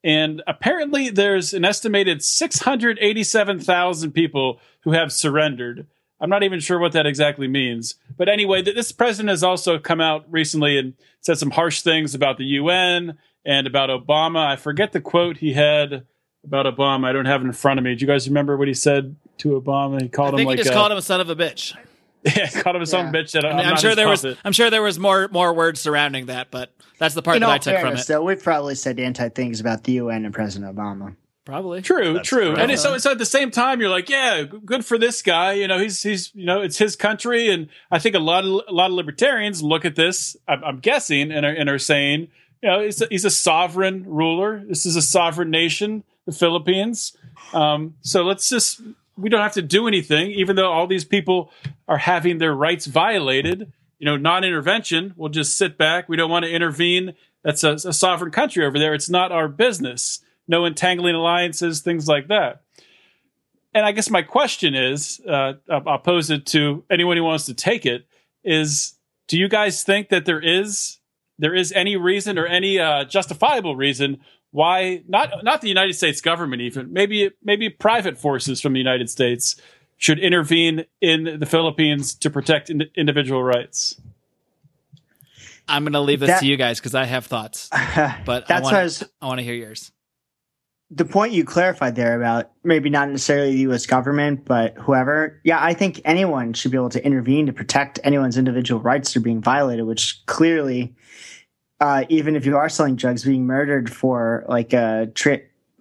And 0.03 0.41
apparently 0.47 1.09
there's 1.09 1.53
an 1.53 1.63
estimated 1.63 2.23
687,000 2.23 4.11
people 4.11 4.59
who 4.81 4.91
have 4.91 5.13
surrendered. 5.13 5.87
I'm 6.23 6.29
not 6.29 6.43
even 6.43 6.61
sure 6.61 6.79
what 6.79 6.93
that 6.93 7.05
exactly 7.05 7.49
means. 7.49 7.95
But 8.15 8.29
anyway, 8.29 8.61
th- 8.61 8.77
this 8.77 8.93
president 8.93 9.29
has 9.29 9.43
also 9.43 9.77
come 9.77 9.99
out 9.99 10.25
recently 10.31 10.77
and 10.77 10.93
said 11.19 11.37
some 11.37 11.51
harsh 11.51 11.81
things 11.81 12.15
about 12.15 12.37
the 12.37 12.45
UN 12.45 13.17
and 13.45 13.67
about 13.67 13.89
Obama. 13.89 14.47
I 14.47 14.55
forget 14.55 14.93
the 14.93 15.01
quote 15.01 15.37
he 15.37 15.51
had 15.51 16.05
about 16.45 16.65
Obama. 16.65 17.07
I 17.07 17.11
don't 17.11 17.25
have 17.25 17.41
it 17.41 17.45
in 17.45 17.51
front 17.51 17.77
of 17.77 17.83
me. 17.83 17.93
Do 17.93 18.05
you 18.05 18.07
guys 18.07 18.25
remember 18.29 18.55
what 18.55 18.69
he 18.69 18.73
said 18.73 19.17
to 19.39 19.59
Obama? 19.59 19.99
He 19.99 20.05
I 20.05 20.07
called 20.07 20.29
him 20.29 20.37
think 20.37 20.47
like 20.47 20.57
you 20.59 20.63
just 20.63 20.73
a, 20.73 20.77
called 20.77 20.93
him 20.93 20.97
a 20.97 21.01
son 21.01 21.19
of 21.19 21.29
a 21.29 21.35
bitch. 21.35 21.75
yeah, 22.23 22.49
called 22.61 22.77
him 22.77 22.81
a 22.81 22.85
son 22.85 23.07
of 23.07 23.13
a 23.13 23.17
bitch. 23.17 23.33
That 23.33 23.43
I 23.43 23.49
I'm, 23.49 23.57
mean, 23.57 23.65
I'm 23.65 23.75
sure 23.75 23.89
his 23.89 23.97
there 23.97 24.07
was. 24.07 24.25
I'm 24.45 24.53
sure 24.53 24.69
there 24.69 24.81
was 24.81 24.97
more 24.97 25.27
more 25.27 25.53
words 25.53 25.81
surrounding 25.81 26.27
that, 26.27 26.51
but 26.51 26.73
that's 26.99 27.15
the 27.15 27.21
part 27.21 27.35
In 27.35 27.41
that 27.41 27.47
all 27.47 27.51
I 27.51 27.57
took 27.57 27.81
from 27.81 27.97
it. 27.97 28.07
though, 28.07 28.23
we've 28.23 28.41
probably 28.41 28.75
said 28.75 28.97
anti 28.97 29.27
things 29.27 29.59
about 29.59 29.83
the 29.83 29.91
UN 29.93 30.23
and 30.23 30.33
President 30.33 30.73
Obama. 30.73 31.17
Probably. 31.45 31.81
True, 31.81 32.13
That's 32.13 32.29
true. 32.29 32.53
correct. 32.53 32.71
And 32.71 32.79
so, 32.79 32.97
so 32.97 33.11
at 33.11 33.17
the 33.17 33.25
same 33.25 33.51
time, 33.51 33.81
you're 33.81 33.89
like, 33.89 34.09
yeah, 34.09 34.43
good 34.43 34.85
for 34.85 34.97
this 34.97 35.21
guy. 35.21 35.53
You 35.53 35.67
know, 35.67 35.77
he's 35.77 36.01
he's 36.01 36.31
you 36.33 36.45
know, 36.45 36.61
it's 36.61 36.77
his 36.77 36.95
country, 36.95 37.49
and 37.49 37.67
I 37.91 37.99
think 37.99 38.15
a 38.15 38.19
lot 38.19 38.45
of 38.45 38.61
a 38.67 38.71
lot 38.71 38.89
of 38.89 38.93
libertarians 38.93 39.61
look 39.61 39.83
at 39.83 39.95
this. 39.95 40.37
I'm, 40.47 40.63
I'm 40.63 40.79
guessing 40.79 41.31
and 41.31 41.45
are, 41.45 41.53
and 41.53 41.69
are 41.69 41.79
saying, 41.79 42.29
you 42.61 42.69
know, 42.69 42.81
he's 42.81 43.01
a, 43.01 43.07
he's 43.09 43.25
a 43.25 43.29
sovereign 43.29 44.05
ruler. 44.07 44.63
This 44.65 44.85
is 44.85 44.95
a 44.95 45.01
sovereign 45.01 45.49
nation, 45.49 46.05
the 46.25 46.31
Philippines. 46.31 47.17
Um, 47.53 47.95
so 47.99 48.23
let's 48.23 48.49
just 48.49 48.81
we 49.17 49.27
don't 49.27 49.41
have 49.41 49.53
to 49.53 49.61
do 49.61 49.85
anything, 49.85 50.31
even 50.31 50.55
though 50.55 50.71
all 50.71 50.87
these 50.87 51.05
people 51.05 51.51
are 51.89 51.97
having 51.97 52.37
their 52.37 52.53
rights 52.53 52.85
violated. 52.85 53.71
You 53.99 54.05
know, 54.05 54.17
non-intervention. 54.17 55.13
We'll 55.17 55.29
just 55.29 55.57
sit 55.57 55.77
back. 55.77 56.07
We 56.07 56.17
don't 56.17 56.29
want 56.29 56.45
to 56.45 56.51
intervene. 56.51 57.13
That's 57.43 57.63
a, 57.63 57.73
a 57.73 57.93
sovereign 57.93 58.31
country 58.31 58.65
over 58.65 58.79
there. 58.79 58.93
It's 58.93 59.09
not 59.09 59.31
our 59.31 59.49
business 59.49 60.21
no 60.47 60.65
entangling 60.65 61.15
alliances, 61.15 61.81
things 61.81 62.07
like 62.07 62.27
that. 62.27 62.61
And 63.73 63.85
I 63.85 63.91
guess 63.91 64.09
my 64.09 64.21
question 64.21 64.75
is, 64.75 65.19
uh, 65.27 65.53
I'll 65.69 65.87
I'll 65.87 65.99
pose 65.99 66.29
it 66.29 66.45
to 66.47 66.83
anyone 66.89 67.17
who 67.17 67.23
wants 67.23 67.45
to 67.45 67.53
take 67.53 67.85
it: 67.85 68.05
is 68.43 68.93
do 69.27 69.37
you 69.37 69.47
guys 69.47 69.83
think 69.83 70.09
that 70.09 70.25
there 70.25 70.41
is 70.41 70.99
there 71.39 71.55
is 71.55 71.71
any 71.71 71.95
reason 71.95 72.37
or 72.37 72.45
any 72.45 72.79
uh, 72.79 73.05
justifiable 73.05 73.75
reason 73.75 74.19
why 74.51 75.01
not 75.07 75.43
not 75.43 75.61
the 75.61 75.67
United 75.67 75.93
States 75.93 76.21
government 76.21 76.61
even 76.61 76.93
maybe 76.93 77.31
maybe 77.43 77.69
private 77.69 78.17
forces 78.19 78.61
from 78.61 78.73
the 78.73 78.79
United 78.79 79.09
States 79.09 79.55
should 79.97 80.19
intervene 80.19 80.85
in 81.01 81.39
the 81.39 81.45
Philippines 81.45 82.13
to 82.13 82.29
protect 82.29 82.69
in- 82.69 82.89
individual 82.95 83.43
rights? 83.43 83.99
I'm 85.67 85.83
going 85.83 85.93
to 85.93 86.01
leave 86.01 86.19
this 86.19 86.27
That- 86.27 86.41
to 86.41 86.45
you 86.45 86.57
guys 86.57 86.79
because 86.79 86.93
I 86.93 87.05
have 87.05 87.25
thoughts, 87.25 87.69
but 87.71 88.43
I 88.43 88.45
That's 88.47 88.63
want 88.63 88.75
I 89.21 89.25
I 89.25 89.27
want 89.27 89.39
to 89.39 89.43
hear 89.43 89.55
yours. 89.55 89.91
The 90.95 91.05
point 91.05 91.33
you 91.33 91.43
clarified 91.43 91.95
there 91.95 92.15
about 92.15 92.51
maybe 92.63 92.89
not 92.89 93.09
necessarily 93.09 93.51
the 93.51 93.59
U.S. 93.61 93.85
government, 93.85 94.45
but 94.45 94.75
whoever. 94.77 95.39
Yeah, 95.43 95.63
I 95.63 95.73
think 95.73 96.01
anyone 96.05 96.53
should 96.53 96.71
be 96.71 96.77
able 96.77 96.89
to 96.89 97.03
intervene 97.03 97.47
to 97.47 97.53
protect 97.53 97.99
anyone's 98.03 98.37
individual 98.37 98.79
rights 98.81 99.13
that 99.13 99.19
are 99.19 99.23
being 99.23 99.41
violated. 99.41 99.85
Which 99.85 100.23
clearly, 100.27 100.93
uh, 101.79 102.05
even 102.09 102.35
if 102.35 102.45
you 102.45 102.57
are 102.57 102.69
selling 102.69 102.95
drugs, 102.95 103.23
being 103.23 103.45
murdered 103.45 103.91
for 103.91 104.45
like 104.47 104.73
a 104.73 105.11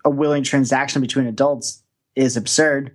a 0.05 0.11
willing 0.11 0.43
transaction 0.43 1.01
between 1.01 1.27
adults 1.27 1.83
is 2.17 2.37
absurd. 2.37 2.95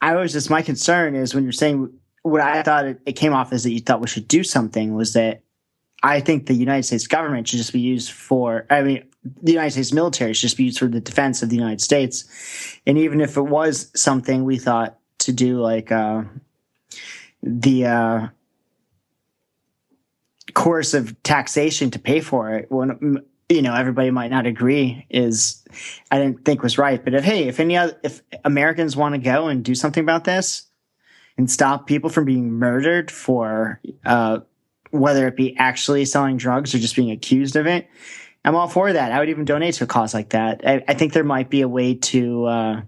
I 0.00 0.14
was 0.16 0.32
just 0.32 0.50
my 0.50 0.62
concern 0.62 1.14
is 1.14 1.34
when 1.34 1.44
you're 1.44 1.52
saying 1.52 1.92
what 2.22 2.40
I 2.40 2.62
thought 2.62 2.86
it, 2.86 3.00
it 3.04 3.12
came 3.12 3.32
off 3.32 3.52
as 3.52 3.64
that 3.64 3.72
you 3.72 3.80
thought 3.80 4.00
we 4.00 4.06
should 4.06 4.28
do 4.28 4.44
something 4.44 4.94
was 4.94 5.12
that 5.14 5.42
I 6.02 6.20
think 6.20 6.46
the 6.46 6.54
United 6.54 6.84
States 6.84 7.06
government 7.06 7.48
should 7.48 7.58
just 7.58 7.72
be 7.72 7.80
used 7.80 8.10
for. 8.10 8.66
I 8.70 8.82
mean, 8.82 9.04
the 9.24 9.52
United 9.52 9.72
States 9.72 9.92
military 9.92 10.34
should 10.34 10.42
just 10.42 10.56
be 10.56 10.64
used 10.64 10.78
for 10.78 10.88
the 10.88 11.00
defense 11.00 11.42
of 11.42 11.48
the 11.48 11.56
United 11.56 11.80
States. 11.80 12.78
And 12.86 12.98
even 12.98 13.20
if 13.20 13.36
it 13.36 13.42
was 13.42 13.90
something 13.94 14.44
we 14.44 14.58
thought 14.58 14.98
to 15.18 15.32
do, 15.32 15.60
like 15.60 15.92
uh, 15.92 16.24
the 17.42 17.86
uh, 17.86 18.28
course 20.54 20.94
of 20.94 21.20
taxation 21.22 21.90
to 21.92 21.98
pay 21.98 22.20
for 22.20 22.54
it, 22.54 22.70
when 22.70 23.22
you 23.48 23.62
know 23.62 23.74
everybody 23.74 24.10
might 24.10 24.30
not 24.30 24.46
agree, 24.46 25.06
is 25.08 25.64
I 26.10 26.18
didn't 26.18 26.44
think 26.44 26.62
was 26.62 26.78
right. 26.78 27.02
But 27.02 27.14
if 27.14 27.24
hey, 27.24 27.46
if 27.46 27.60
any 27.60 27.76
other, 27.76 27.98
if 28.02 28.22
Americans 28.44 28.96
want 28.96 29.14
to 29.14 29.20
go 29.20 29.46
and 29.46 29.64
do 29.64 29.74
something 29.74 30.02
about 30.02 30.24
this 30.24 30.64
and 31.38 31.50
stop 31.50 31.86
people 31.86 32.10
from 32.10 32.24
being 32.24 32.52
murdered 32.52 33.10
for 33.10 33.80
uh, 34.04 34.40
whether 34.90 35.26
it 35.26 35.36
be 35.36 35.56
actually 35.56 36.04
selling 36.04 36.36
drugs 36.36 36.74
or 36.74 36.78
just 36.78 36.94
being 36.94 37.10
accused 37.10 37.56
of 37.56 37.66
it. 37.66 37.88
I'm 38.44 38.56
all 38.56 38.68
for 38.68 38.92
that. 38.92 39.12
I 39.12 39.18
would 39.20 39.28
even 39.28 39.44
donate 39.44 39.74
to 39.74 39.84
a 39.84 39.86
cause 39.86 40.14
like 40.14 40.30
that. 40.30 40.66
I, 40.66 40.82
I 40.88 40.94
think 40.94 41.12
there 41.12 41.24
might 41.24 41.48
be 41.48 41.60
a 41.60 41.68
way 41.68 41.94
to 41.94 42.44
uh, 42.46 42.82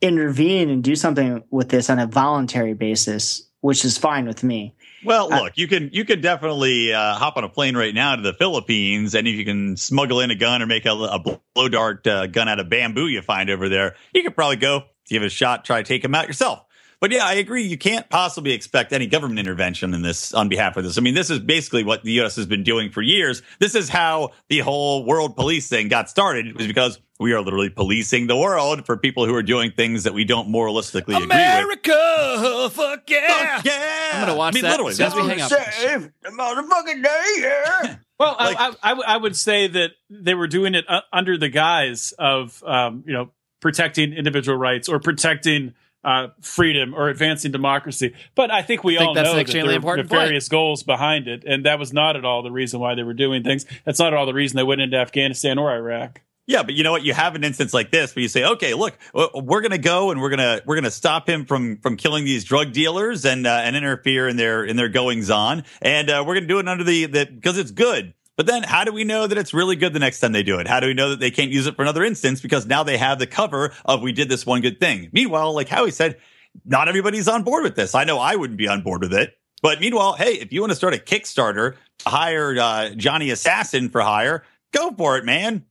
intervene 0.00 0.70
and 0.70 0.82
do 0.82 0.96
something 0.96 1.44
with 1.50 1.68
this 1.68 1.88
on 1.88 1.98
a 1.98 2.06
voluntary 2.06 2.74
basis, 2.74 3.48
which 3.60 3.84
is 3.84 3.96
fine 3.96 4.26
with 4.26 4.42
me. 4.42 4.74
Well, 5.04 5.28
look, 5.28 5.52
you 5.56 5.68
can 5.68 5.90
you 5.92 6.04
can 6.04 6.20
definitely 6.20 6.92
uh, 6.92 7.14
hop 7.14 7.36
on 7.36 7.44
a 7.44 7.48
plane 7.48 7.76
right 7.76 7.94
now 7.94 8.16
to 8.16 8.22
the 8.22 8.32
Philippines, 8.32 9.14
and 9.14 9.28
if 9.28 9.36
you 9.36 9.44
can 9.44 9.76
smuggle 9.76 10.20
in 10.20 10.32
a 10.32 10.34
gun 10.34 10.62
or 10.62 10.66
make 10.66 10.84
a, 10.84 10.90
a 10.90 11.18
blow 11.54 11.68
dart 11.68 12.04
uh, 12.08 12.26
gun 12.26 12.48
out 12.48 12.58
of 12.58 12.68
bamboo 12.68 13.06
you 13.06 13.22
find 13.22 13.48
over 13.48 13.68
there, 13.68 13.94
you 14.12 14.24
could 14.24 14.34
probably 14.34 14.56
go 14.56 14.84
give 15.08 15.22
it 15.22 15.26
a 15.26 15.30
shot, 15.30 15.64
try 15.64 15.80
to 15.80 15.86
take 15.86 16.02
them 16.02 16.14
out 16.14 16.26
yourself. 16.26 16.65
But 17.00 17.12
yeah, 17.12 17.24
I 17.26 17.34
agree. 17.34 17.62
You 17.64 17.76
can't 17.76 18.08
possibly 18.08 18.52
expect 18.52 18.92
any 18.92 19.06
government 19.06 19.38
intervention 19.38 19.92
in 19.92 20.00
this 20.02 20.32
on 20.32 20.48
behalf 20.48 20.76
of 20.76 20.84
this. 20.84 20.96
I 20.96 21.02
mean, 21.02 21.14
this 21.14 21.28
is 21.28 21.38
basically 21.40 21.84
what 21.84 22.02
the 22.02 22.12
U.S. 22.12 22.36
has 22.36 22.46
been 22.46 22.62
doing 22.62 22.90
for 22.90 23.02
years. 23.02 23.42
This 23.58 23.74
is 23.74 23.88
how 23.90 24.30
the 24.48 24.60
whole 24.60 25.04
world 25.04 25.36
police 25.36 25.68
thing 25.68 25.88
got 25.88 26.08
started. 26.08 26.46
It 26.46 26.56
was 26.56 26.66
because 26.66 26.98
we 27.20 27.32
are 27.34 27.40
literally 27.42 27.68
policing 27.70 28.26
the 28.28 28.36
world 28.36 28.86
for 28.86 28.96
people 28.96 29.26
who 29.26 29.34
are 29.34 29.42
doing 29.42 29.72
things 29.72 30.04
that 30.04 30.14
we 30.14 30.24
don't 30.24 30.48
moralistically 30.48 31.14
agree 31.16 31.26
with. 31.26 31.30
America, 31.32 32.70
fuck 32.72 33.08
yeah, 33.10 33.56
Fuck 33.56 33.64
yeah! 33.66 34.10
I'm 34.14 34.20
gonna 34.26 34.36
watch 34.36 34.54
I 34.54 34.56
mean, 34.56 34.62
that 34.64 34.70
literally, 34.70 34.90
as 34.92 34.96
soon 34.96 35.06
as 35.06 35.12
that's 35.12 35.22
we 35.22 35.28
what 35.28 35.38
hang 35.38 35.40
up. 35.42 35.72
Save 35.72 36.10
the 36.22 36.30
motherfucking 36.30 37.02
day 37.02 37.22
here. 37.36 38.00
Well, 38.18 38.34
Like- 38.40 38.56
I, 38.58 38.68
I, 38.68 38.72
I 38.82 38.88
w- 38.92 39.04
I 39.08 39.16
would 39.18 39.36
say 39.36 39.66
that 39.68 39.90
they 40.08 40.32
were 40.32 40.46
doing 40.46 40.74
it 40.74 40.86
uh, 40.88 41.02
under 41.12 41.36
the 41.36 41.50
guise 41.50 42.14
of, 42.18 42.64
um, 42.64 43.04
you 43.06 43.12
know, 43.12 43.30
protecting 43.60 44.14
individual 44.14 44.56
rights 44.56 44.88
or 44.88 44.98
protecting 45.00 45.74
uh, 46.06 46.28
freedom 46.40 46.94
or 46.94 47.08
advancing 47.08 47.50
democracy. 47.50 48.14
But 48.36 48.52
I 48.52 48.62
think 48.62 48.84
we 48.84 48.96
I 48.96 49.00
think 49.00 49.08
all 49.08 49.14
that's 49.14 49.26
know 49.26 49.38
an 49.38 49.44
that 49.44 49.52
there 49.52 49.66
are 49.66 49.72
important 49.72 50.08
point. 50.08 50.22
nefarious 50.22 50.48
goals 50.48 50.84
behind 50.84 51.26
it, 51.26 51.44
and 51.44 51.66
that 51.66 51.80
was 51.80 51.92
not 51.92 52.14
at 52.16 52.24
all 52.24 52.42
the 52.44 52.52
reason 52.52 52.78
why 52.78 52.94
they 52.94 53.02
were 53.02 53.12
doing 53.12 53.42
things. 53.42 53.66
That's 53.84 53.98
not 53.98 54.12
at 54.12 54.14
all 54.14 54.24
the 54.24 54.32
reason 54.32 54.56
they 54.56 54.62
went 54.62 54.80
into 54.80 54.96
Afghanistan 54.96 55.58
or 55.58 55.74
Iraq. 55.74 56.22
Yeah, 56.46 56.62
but 56.62 56.74
you 56.74 56.84
know 56.84 56.92
what? 56.92 57.02
You 57.02 57.12
have 57.12 57.34
an 57.34 57.42
instance 57.42 57.74
like 57.74 57.90
this 57.90 58.14
where 58.14 58.22
you 58.22 58.28
say, 58.28 58.44
"Okay, 58.44 58.72
look, 58.74 58.96
we're 59.12 59.62
going 59.62 59.72
to 59.72 59.78
go 59.78 60.12
and 60.12 60.20
we're 60.20 60.28
going 60.28 60.38
to 60.38 60.62
we're 60.64 60.76
going 60.76 60.84
to 60.84 60.92
stop 60.92 61.28
him 61.28 61.44
from 61.44 61.78
from 61.78 61.96
killing 61.96 62.24
these 62.24 62.44
drug 62.44 62.72
dealers 62.72 63.24
and 63.24 63.44
uh, 63.44 63.50
and 63.64 63.74
interfere 63.74 64.28
in 64.28 64.36
their 64.36 64.64
in 64.64 64.76
their 64.76 64.88
goings 64.88 65.28
on, 65.28 65.64
and 65.82 66.08
uh, 66.08 66.22
we're 66.24 66.34
going 66.34 66.44
to 66.44 66.48
do 66.48 66.60
it 66.60 66.68
under 66.68 66.84
the 66.84 67.06
the 67.06 67.26
because 67.26 67.58
it's 67.58 67.72
good." 67.72 68.14
But 68.36 68.46
then, 68.46 68.62
how 68.62 68.84
do 68.84 68.92
we 68.92 69.04
know 69.04 69.26
that 69.26 69.38
it's 69.38 69.54
really 69.54 69.76
good 69.76 69.92
the 69.94 69.98
next 69.98 70.20
time 70.20 70.32
they 70.32 70.42
do 70.42 70.58
it? 70.58 70.68
How 70.68 70.80
do 70.80 70.88
we 70.88 70.94
know 70.94 71.10
that 71.10 71.20
they 71.20 71.30
can't 71.30 71.50
use 71.50 71.66
it 71.66 71.74
for 71.74 71.82
another 71.82 72.04
instance 72.04 72.40
because 72.40 72.66
now 72.66 72.82
they 72.82 72.98
have 72.98 73.18
the 73.18 73.26
cover 73.26 73.72
of 73.84 74.02
we 74.02 74.12
did 74.12 74.28
this 74.28 74.44
one 74.44 74.60
good 74.60 74.78
thing? 74.78 75.08
Meanwhile, 75.12 75.54
like 75.54 75.68
Howie 75.68 75.90
said, 75.90 76.18
not 76.64 76.88
everybody's 76.88 77.28
on 77.28 77.44
board 77.44 77.64
with 77.64 77.76
this. 77.76 77.94
I 77.94 78.04
know 78.04 78.18
I 78.18 78.36
wouldn't 78.36 78.58
be 78.58 78.68
on 78.68 78.82
board 78.82 79.02
with 79.02 79.14
it. 79.14 79.36
But 79.62 79.80
meanwhile, 79.80 80.12
hey, 80.14 80.34
if 80.34 80.52
you 80.52 80.60
want 80.60 80.70
to 80.72 80.76
start 80.76 80.92
a 80.94 80.98
Kickstarter 80.98 81.76
to 82.00 82.08
hire 82.08 82.54
uh, 82.60 82.90
Johnny 82.90 83.30
Assassin 83.30 83.88
for 83.88 84.02
hire, 84.02 84.44
go 84.72 84.90
for 84.92 85.16
it, 85.16 85.24
man. 85.24 85.64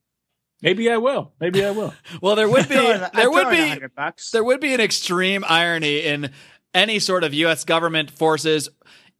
Maybe 0.61 0.89
I 0.89 0.97
will. 0.97 1.34
Maybe 1.39 1.63
I 1.63 1.70
will. 1.72 1.93
Well, 2.22 2.36
there 2.36 2.49
would 2.49 2.68
be 2.68 2.76
Throw 2.76 2.91
in- 2.91 3.03
I'd 3.03 3.13
there 3.13 3.30
would 3.30 3.43
throw 3.43 3.51
in 3.51 3.84
a 3.84 3.88
be 3.88 4.13
there 4.32 4.43
would 4.43 4.59
be 4.59 4.74
an 4.74 4.82
extreme 4.82 5.45
irony 5.47 5.99
in 5.99 6.32
any 6.74 6.97
sort 6.97 7.24
of 7.24 7.34
U.S. 7.34 7.63
government 7.63 8.09
forces. 8.09 8.70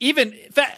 Even 0.02 0.34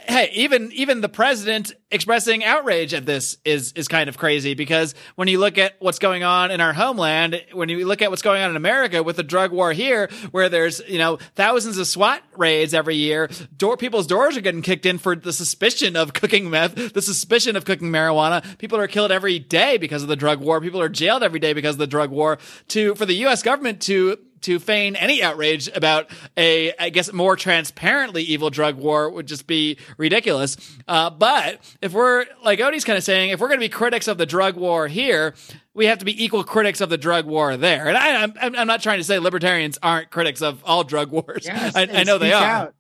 hey, 0.08 0.30
even 0.34 0.72
even 0.74 1.02
the 1.02 1.10
president 1.10 1.74
expressing 1.90 2.44
outrage 2.44 2.94
at 2.94 3.08
this 3.08 3.38
is 3.44 3.72
is 3.74 3.88
kind 3.88 4.10
of 4.10 4.18
crazy 4.18 4.54
because 4.54 4.94
when 5.16 5.28
you 5.28 5.40
look 5.40 5.58
at 5.58 5.74
what's 5.80 5.98
going 5.98 6.24
on 6.24 6.52
in 6.52 6.62
our 6.62 6.72
homeland, 6.72 7.44
when 7.52 7.68
you 7.68 7.88
look 7.88 8.04
at 8.04 8.12
what's 8.12 8.22
going 8.22 8.44
on 8.44 8.52
in 8.52 8.56
America 8.56 9.02
with 9.02 9.16
the 9.16 9.24
drug 9.24 9.52
war 9.52 9.74
here, 9.74 10.08
where 10.30 10.50
there's 10.50 10.82
you 10.88 11.00
know 11.00 11.18
thousands 11.34 11.80
of 11.80 11.88
SWAT 11.88 12.22
raids 12.36 12.76
every 12.76 12.96
year, 12.96 13.28
door 13.56 13.76
people's 13.76 14.06
doors 14.06 14.38
are 14.38 14.42
getting 14.42 14.62
kicked 14.62 14.86
in 14.86 15.00
for 15.00 15.16
the 15.16 15.34
suspicion 15.34 15.96
of 15.96 16.14
cooking 16.14 16.52
meth, 16.52 16.94
the 16.94 17.02
suspicion 17.02 17.56
of 17.56 17.66
cooking 17.66 17.90
marijuana. 17.90 18.44
People 18.60 18.78
are 18.78 18.88
killed 18.88 19.12
every 19.12 19.40
day 19.40 19.78
because 19.78 20.04
of 20.04 20.10
the 20.10 20.16
drug 20.16 20.42
war. 20.42 20.62
People 20.62 20.80
are 20.80 20.90
jailed 20.90 21.24
every 21.24 21.40
day 21.40 21.54
because 21.54 21.74
of 21.74 21.80
the 21.80 21.88
drug 21.88 22.12
war. 22.12 22.38
To 22.68 22.94
for 22.94 23.08
the 23.08 23.16
U.S. 23.16 23.42
government 23.42 23.82
to 23.84 24.20
to 24.42 24.60
feign 24.60 24.96
any 24.96 25.24
outrage 25.24 25.70
about 25.76 26.10
a, 26.36 26.74
I 26.78 26.90
guess, 26.90 27.12
more 27.12 27.36
transparently 27.36 28.24
evil 28.24 28.50
drug 28.50 28.76
war 28.76 29.10
would 29.10 29.28
just 29.28 29.48
be 29.48 29.78
ridiculous. 29.98 30.58
Uh, 30.88 31.10
but 31.10 31.60
if 31.82 31.94
we're, 31.94 32.26
like 32.44 32.60
Odie's 32.60 32.84
kind 32.84 32.98
of 32.98 33.04
saying, 33.04 33.32
if 33.32 33.40
we're 33.40 33.48
going 33.48 33.60
to 33.60 33.66
be 33.66 33.70
critics 33.70 34.08
of 34.08 34.18
the 34.18 34.26
drug 34.26 34.56
war 34.56 34.88
here, 34.88 35.36
we 35.74 35.86
have 35.86 36.00
to 36.00 36.06
be 36.06 36.24
equal 36.24 36.44
critics 36.44 36.82
of 36.82 36.90
the 36.90 36.98
drug 36.98 37.26
war 37.26 37.58
there. 37.58 37.88
And 37.88 37.98
I, 37.98 38.24
I'm, 38.24 38.56
I'm 38.56 38.68
not 38.68 38.82
trying 38.82 38.98
to 39.00 39.04
say 39.04 39.20
libertarians 39.20 39.78
aren't 39.82 40.10
critics 40.10 40.42
of 40.42 40.64
all 40.66 40.84
drug 40.84 41.12
wars. 41.12 41.46
Yes, 41.46 41.76
I, 41.76 41.88
I 41.92 42.04
know 42.04 42.18
they 42.18 42.34
are. 42.34 42.44
out. 42.44 42.74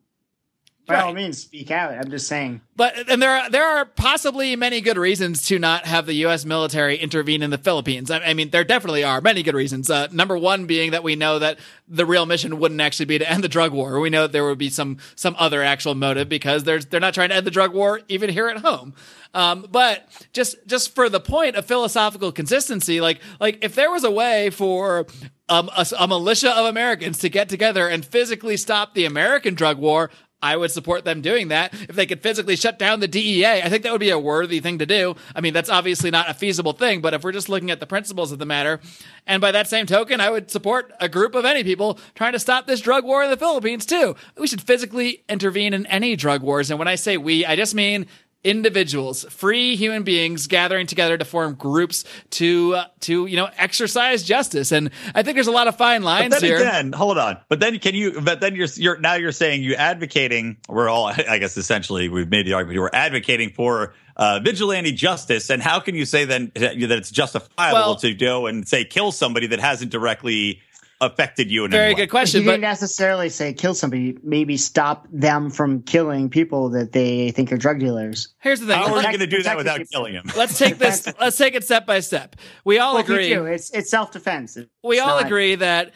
By 0.88 1.02
all 1.02 1.14
means, 1.14 1.38
speak 1.38 1.70
out. 1.70 1.92
I'm 1.92 2.10
just 2.10 2.28
saying. 2.28 2.62
But 2.78 3.10
and 3.10 3.22
there 3.22 3.32
are 3.32 3.50
there 3.50 3.66
are 3.66 3.84
possibly 3.84 4.56
many 4.56 4.80
good 4.80 4.98
reasons 4.98 5.46
to 5.48 5.60
not 5.60 5.86
have 5.86 6.06
the 6.06 6.14
U.S. 6.14 6.46
military 6.46 6.96
intervene 6.96 7.44
in 7.44 7.50
the 7.50 7.58
Philippines. 7.58 8.10
I, 8.10 8.20
I 8.20 8.34
mean, 8.34 8.52
there 8.52 8.64
definitely 8.64 9.04
are 9.04 9.20
many 9.20 9.44
good 9.44 9.54
reasons. 9.54 9.90
Uh, 9.90 10.08
number 10.14 10.38
one 10.38 10.66
being 10.66 10.92
that 10.92 11.04
we 11.04 11.18
know 11.18 11.40
that 11.40 11.60
the 11.90 12.06
real 12.06 12.26
mission 12.26 12.58
wouldn't 12.58 12.80
actually 12.80 13.06
be 13.06 13.18
to 13.18 13.30
end 13.30 13.44
the 13.44 13.50
drug 13.50 13.74
war. 13.74 14.00
We 14.00 14.10
know 14.10 14.22
that 14.24 14.32
there 14.32 14.46
would 14.46 14.58
be 14.58 14.70
some 14.70 14.98
some 15.16 15.36
other 15.38 15.62
actual 15.62 15.94
motive 15.94 16.30
because 16.30 16.64
there's 16.64 16.86
they're 16.86 17.02
not 17.02 17.14
trying 17.14 17.30
to 17.30 17.36
end 17.36 17.46
the 17.46 17.52
drug 17.52 17.74
war 17.74 18.00
even 18.08 18.30
here 18.30 18.48
at 18.48 18.60
home. 18.60 18.94
Um, 19.34 19.68
but 19.70 20.08
just 20.32 20.56
just 20.68 20.96
for 20.96 21.10
the 21.10 21.20
point 21.20 21.58
of 21.58 21.66
philosophical 21.66 22.32
consistency, 22.32 23.02
like 23.02 23.20
like 23.42 23.60
if 23.62 23.76
there 23.76 23.92
was 23.92 24.06
a 24.06 24.12
way 24.12 24.52
for 24.52 25.06
um, 25.50 25.70
a, 25.76 25.86
a 26.00 26.08
militia 26.08 26.52
of 26.52 26.66
Americans 26.66 27.20
to 27.20 27.30
get 27.30 27.50
together 27.50 27.88
and 27.88 28.06
physically 28.06 28.58
stop 28.58 28.94
the 28.94 29.06
American 29.06 29.54
drug 29.54 29.78
war, 29.78 30.10
I 30.42 30.56
would 30.56 30.72
support 30.72 31.04
them 31.04 31.22
doing 31.22 31.48
that. 31.48 31.74
If 31.74 31.96
they 31.96 32.06
could 32.06 32.22
physically 32.22 32.56
shut 32.56 32.78
down 32.78 33.00
the 33.00 33.08
DEA, 33.08 33.64
I 33.64 33.70
think 33.70 33.84
that 33.84 33.92
would 33.92 34.00
be 34.00 34.12
a 34.12 34.20
worthy 34.20 34.60
thing 34.60 34.78
to 34.80 34.86
do. 34.86 35.16
I 35.36 35.42
mean, 35.42 35.54
that's 35.54 35.70
obviously 35.70 36.12
not 36.12 36.30
a 36.30 36.34
feasible 36.34 36.74
thing, 36.74 37.02
but 37.02 37.14
if 37.14 37.24
we're 37.24 37.32
just 37.32 37.50
looking 37.50 37.72
at 37.72 37.80
the 37.80 37.88
principles 37.88 38.32
of 38.32 38.38
the 38.38 38.46
matter, 38.46 38.80
and 39.26 39.42
by 39.42 39.52
that 39.52 39.68
same 39.68 39.88
token, 39.88 40.22
I 40.22 40.30
would 40.30 40.52
support 40.52 40.94
a 41.00 41.10
group 41.10 41.34
of 41.34 41.44
any 41.44 41.64
people 41.64 42.00
trying 42.14 42.34
to 42.34 42.40
stop 42.40 42.68
this 42.68 42.82
drug 42.82 43.04
war 43.04 43.24
in 43.24 43.32
the 43.32 43.38
Philippines 43.38 43.86
too. 43.86 44.16
We 44.38 44.48
should 44.48 44.62
physically 44.62 45.24
intervene 45.28 45.74
in 45.74 45.88
any 45.88 46.16
drug 46.16 46.44
wars. 46.44 46.70
And 46.70 46.78
when 46.78 46.88
I 46.88 46.96
say 46.96 47.18
we, 47.18 47.46
I 47.46 47.56
just 47.56 47.74
mean 47.74 48.06
individuals, 48.44 49.26
free 49.30 49.76
human 49.76 50.04
beings 50.04 50.48
gathering 50.48 50.88
together 50.88 51.18
to 51.18 51.26
form 51.26 51.56
groups 51.56 52.06
to 52.32 52.76
uh, 52.76 52.86
to 53.02 53.26
you 53.26 53.36
know 53.36 53.50
exercise 53.58 54.24
justice. 54.24 54.72
And 54.72 54.92
I 55.14 55.24
think 55.24 55.36
there's 55.36 55.48
a 55.48 55.52
lot 55.52 55.68
of 55.68 55.76
fine 55.78 56.04
lines 56.04 56.34
But 56.34 56.42
then 56.42 56.50
here. 56.50 56.58
again, 56.60 56.92
hold 56.94 57.18
on. 57.18 57.38
But 57.50 57.60
then 57.60 57.78
can 57.80 57.96
you? 57.96 58.22
But 58.22 58.40
then 58.42 58.56
you're 58.56 58.68
you're 58.76 58.98
now 59.00 59.16
you're 59.16 59.32
saying 59.32 59.64
you're 59.64 59.78
advocating. 59.80 60.58
We're 60.70 60.90
all, 60.90 61.06
I 61.30 61.38
guess, 61.40 61.58
essentially 61.58 62.10
we've 62.10 62.30
made 62.30 62.46
the 62.46 62.54
argument. 62.54 62.80
We're 62.80 62.90
advocating 62.94 63.50
for 63.52 63.94
uh, 64.16 64.40
vigilante 64.44 64.92
justice. 64.94 65.50
And 65.50 65.62
how 65.62 65.80
can 65.80 65.96
you 65.96 66.06
say 66.06 66.26
then 66.26 66.52
that 66.56 66.76
it's 66.78 67.12
justifiable 67.12 67.74
Well- 67.80 67.96
to 67.98 68.14
go 68.14 68.48
and 68.48 68.68
say 68.68 68.84
kill 68.86 69.12
somebody 69.12 69.48
that 69.48 69.60
hasn't 69.60 69.92
directly 69.92 70.62
affected 71.02 71.52
you 71.52 71.66
in 71.66 71.72
Very 71.72 71.86
any 71.88 71.94
way? 71.96 72.02
good 72.02 72.10
question. 72.10 72.42
he 72.42 72.46
But 72.48 72.54
didn't 72.54 72.62
necessarily 72.64 73.30
say 73.30 73.54
kill 73.54 73.74
somebody. 73.76 74.18
Maybe 74.24 74.58
stop 74.58 75.08
them 75.12 75.50
from 75.50 75.84
killing 75.84 76.30
people 76.30 76.70
that 76.72 76.92
they 76.92 77.32
think 77.32 77.52
are 77.52 77.58
drug 77.58 77.80
dealers. 77.80 78.34
here's 78.40 78.60
the 78.60 78.66
thing. 78.68 78.76
How 78.78 78.94
are 78.94 78.98
you 78.98 79.04
going 79.04 79.20
to 79.20 79.28
do 79.28 79.44
that 79.44 79.58
without 79.58 79.78
people. 79.78 79.90
killing 79.92 80.14
him? 80.14 80.24
Let's 80.36 80.58
take 80.58 80.78
this. 80.80 81.08
Let's 81.20 81.38
take 81.38 81.54
it 81.56 81.64
step 81.64 81.86
by 81.86 82.00
step. 82.00 82.36
We 82.66 82.80
all 82.80 82.96
Well, 82.96 83.04
agree. 83.04 83.30
do, 83.30 83.46
It's 83.46 83.70
it's 83.72 83.90
self 83.92 84.12
defense. 84.12 84.58
we 84.84 85.00
all 85.00 85.20
agree 85.20 85.56
that 85.56 85.94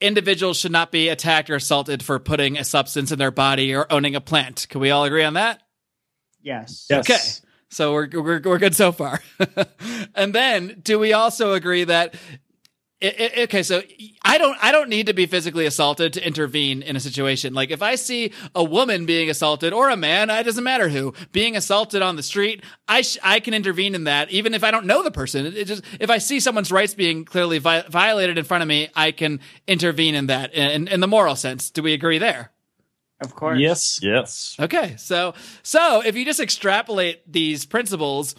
individuals 0.00 0.56
should 0.56 0.70
not 0.72 0.92
be 0.92 1.08
attacked 1.08 1.50
or 1.50 1.56
assaulted 1.56 2.02
for 2.04 2.18
putting 2.20 2.56
a 2.56 2.62
substance 2.64 3.10
in 3.10 3.18
their 3.18 3.32
body 3.32 3.74
or 3.74 3.90
owning 3.92 4.14
a 4.14 4.20
plant. 4.20 4.66
Can 4.68 4.80
we 4.80 4.90
all 4.90 5.04
agree 5.04 5.24
on 5.24 5.34
that? 5.34 5.60
Yes. 6.40 6.86
Okay. 6.92 7.18
So 7.70 7.92
we're, 7.92 8.08
we're, 8.14 8.40
we're 8.44 8.58
good 8.58 8.76
so 8.76 8.92
far. 8.92 9.20
and 10.14 10.32
then 10.32 10.80
do 10.84 10.98
we 11.00 11.12
also 11.12 11.52
agree 11.52 11.82
that 11.84 12.14
i 13.02 13.32
i 13.38 13.42
okay, 13.42 13.62
so 13.62 13.82
I 14.22 14.38
don't 14.38 14.56
I 14.60 14.72
don't 14.72 14.88
need 14.88 15.06
to 15.06 15.14
be 15.14 15.26
physically 15.26 15.66
assaulted 15.66 16.12
to 16.14 16.26
intervene 16.26 16.82
in 16.82 16.96
a 16.96 17.00
situation. 17.00 17.54
Like 17.54 17.70
if 17.70 17.82
I 17.82 17.94
see 17.94 18.32
a 18.54 18.64
woman 18.64 19.06
being 19.06 19.30
assaulted 19.30 19.72
or 19.72 19.88
a 19.88 19.96
man, 19.96 20.30
it 20.30 20.42
doesn't 20.44 20.64
matter 20.64 20.88
who, 20.88 21.14
being 21.32 21.56
assaulted 21.56 22.02
on 22.02 22.16
the 22.16 22.22
street, 22.22 22.64
I 22.88 23.02
sh- 23.02 23.18
I 23.22 23.40
can 23.40 23.54
intervene 23.54 23.94
in 23.94 24.04
that 24.04 24.30
even 24.30 24.54
if 24.54 24.64
I 24.64 24.70
don't 24.70 24.86
know 24.86 25.02
the 25.02 25.10
person. 25.10 25.46
It, 25.46 25.56
it 25.56 25.64
just 25.66 25.84
if 26.00 26.10
I 26.10 26.18
see 26.18 26.40
someone's 26.40 26.72
rights 26.72 26.94
being 26.94 27.24
clearly 27.24 27.58
vi- 27.58 27.84
violated 27.88 28.36
in 28.38 28.44
front 28.44 28.62
of 28.62 28.68
me, 28.68 28.88
I 28.96 29.12
can 29.12 29.40
intervene 29.66 30.14
in 30.14 30.26
that 30.26 30.52
in, 30.54 30.88
in 30.88 31.00
the 31.00 31.08
moral 31.08 31.36
sense. 31.36 31.70
Do 31.70 31.82
we 31.82 31.92
agree 31.92 32.18
there? 32.18 32.50
Of 33.20 33.34
course. 33.34 33.58
Yes. 33.58 33.98
Yes. 34.02 34.56
Okay, 34.60 34.94
so 34.96 35.34
so 35.62 36.00
if 36.00 36.16
you 36.16 36.24
just 36.24 36.40
extrapolate 36.40 37.30
these 37.30 37.64
principles, 37.66 38.34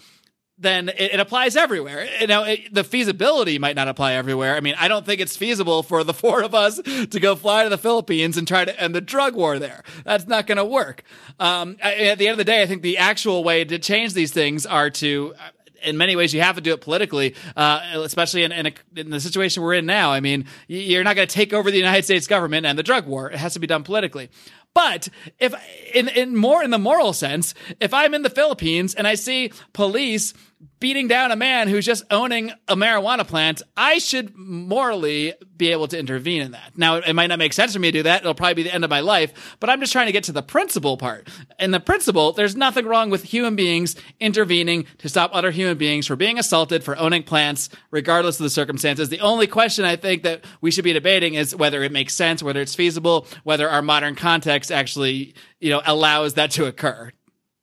then 0.60 0.90
it, 0.90 1.14
it 1.14 1.20
applies 1.20 1.56
everywhere. 1.56 2.08
You 2.20 2.28
know, 2.28 2.44
it, 2.44 2.74
the 2.74 2.84
feasibility 2.84 3.60
might 3.60 3.76
not 3.76 3.88
apply 3.88 4.14
everywhere. 4.14 4.56
I 4.56 4.60
mean, 4.60 4.76
I 4.78 4.88
don't 4.88 5.06
think 5.06 5.22
it's 5.22 5.38
feasible 5.38 5.84
for 5.84 6.04
the 6.04 6.14
four 6.20 6.44
of 6.44 6.54
us 6.54 6.80
to 6.84 7.20
go 7.20 7.36
fly 7.36 7.64
to 7.64 7.70
the 7.70 7.78
Philippines 7.78 8.38
and 8.38 8.48
try 8.48 8.66
to 8.66 8.80
end 8.80 8.94
the 8.94 9.02
drug 9.02 9.36
war 9.36 9.60
there. 9.60 9.84
That's 10.04 10.28
not 10.28 10.48
going 10.48 10.58
to 10.58 10.66
work. 10.66 11.04
Um, 11.40 11.78
at 11.82 12.18
the 12.18 12.28
end 12.28 12.34
of 12.34 12.38
the 12.38 12.44
day, 12.44 12.62
I 12.62 12.66
think 12.66 12.82
the 12.82 12.98
actual 12.98 13.44
way 13.44 13.64
to 13.64 13.80
change 13.80 14.14
these 14.14 14.32
things 14.32 14.66
are 14.66 14.90
to 14.92 15.34
in 15.82 15.98
many 15.98 16.16
ways, 16.16 16.34
you 16.34 16.42
have 16.42 16.56
to 16.56 16.62
do 16.62 16.74
it 16.74 16.82
politically, 16.82 17.36
uh, 17.56 17.80
especially 18.04 18.44
in, 18.44 18.52
in, 18.52 18.68
a, 18.68 18.74
in 18.96 19.10
the 19.10 19.20
situation 19.20 19.64
we're 19.64 19.76
in 19.76 19.86
now. 19.86 20.12
I 20.12 20.20
mean, 20.20 20.46
you're 20.68 21.04
not 21.04 21.16
going 21.16 21.28
to 21.28 21.34
take 21.34 21.54
over 21.54 21.72
the 21.72 21.78
United 21.78 22.04
States 22.04 22.28
government 22.28 22.66
and 22.66 22.78
the 22.78 22.84
drug 22.84 23.08
war. 23.08 23.32
It 23.32 23.38
has 23.38 23.54
to 23.54 23.60
be 23.60 23.68
done 23.68 23.84
politically. 23.84 24.30
But 24.74 25.10
if 25.40 25.54
in, 25.94 26.08
in 26.10 26.36
more 26.36 26.64
in 26.64 26.70
the 26.70 26.78
moral 26.78 27.14
sense, 27.14 27.54
if 27.80 27.94
I'm 27.94 28.14
in 28.14 28.22
the 28.22 28.30
Philippines 28.30 28.94
and 28.94 29.08
I 29.08 29.16
see 29.16 29.52
police 29.74 30.34
beating 30.80 31.08
down 31.08 31.32
a 31.32 31.36
man 31.36 31.68
who's 31.68 31.86
just 31.86 32.04
owning 32.10 32.52
a 32.68 32.76
marijuana 32.76 33.26
plant, 33.28 33.62
I 33.76 33.98
should 33.98 34.36
morally 34.36 35.34
be 35.56 35.72
able 35.72 35.88
to 35.90 35.98
intervene 35.98 36.42
in 36.42 36.52
that. 36.52 36.78
Now, 36.78 36.96
it 36.96 37.14
might 37.14 37.28
not 37.28 37.40
make 37.40 37.54
sense 37.54 37.74
for 37.74 37.80
me 37.80 37.92
to 37.92 38.00
do 38.00 38.04
that. 38.04 38.22
It'll 38.22 38.34
probably 38.34 38.56
be 38.56 38.64
the 38.64 38.74
end 38.74 38.84
of 38.84 38.90
my 38.90 39.02
life, 39.02 39.58
but 39.60 39.70
I'm 39.70 39.80
just 39.80 39.92
trying 39.92 40.08
to 40.08 40.12
get 40.12 40.26
to 40.26 40.32
the 40.32 40.42
principle 40.42 40.98
part. 40.98 41.28
In 41.60 41.72
the 41.72 41.80
principle, 41.80 42.32
there's 42.32 42.56
nothing 42.56 42.86
wrong 42.86 43.10
with 43.10 43.24
human 43.24 43.56
beings 43.56 43.96
intervening 44.20 44.86
to 45.00 45.10
stop 45.10 45.32
other 45.34 45.52
human 45.52 45.78
beings 45.78 46.08
from 46.08 46.18
being 46.18 46.40
assaulted 46.40 46.84
for 46.84 46.98
owning 46.98 47.24
plants, 47.24 47.70
regardless 47.92 48.40
of 48.40 48.44
the 48.44 48.50
circumstances. 48.50 49.10
The 49.10 49.20
only 49.20 49.48
question 49.48 49.86
I 49.86 49.96
think 49.96 50.24
that 50.24 50.44
we 50.62 50.72
should 50.72 50.84
be 50.84 50.94
debating 50.94 51.34
is 51.36 51.56
whether 51.56 51.84
it 51.84 51.92
makes 51.92 52.14
sense, 52.16 52.42
whether 52.44 52.62
it's 52.62 52.76
feasible, 52.76 53.28
whether 53.44 53.70
our 53.70 53.82
modern 53.82 54.16
context 54.16 54.72
actually, 54.72 55.36
you 55.60 55.70
know, 55.70 55.82
allows 55.86 56.36
that 56.36 56.52
to 56.52 56.66
occur. 56.66 57.12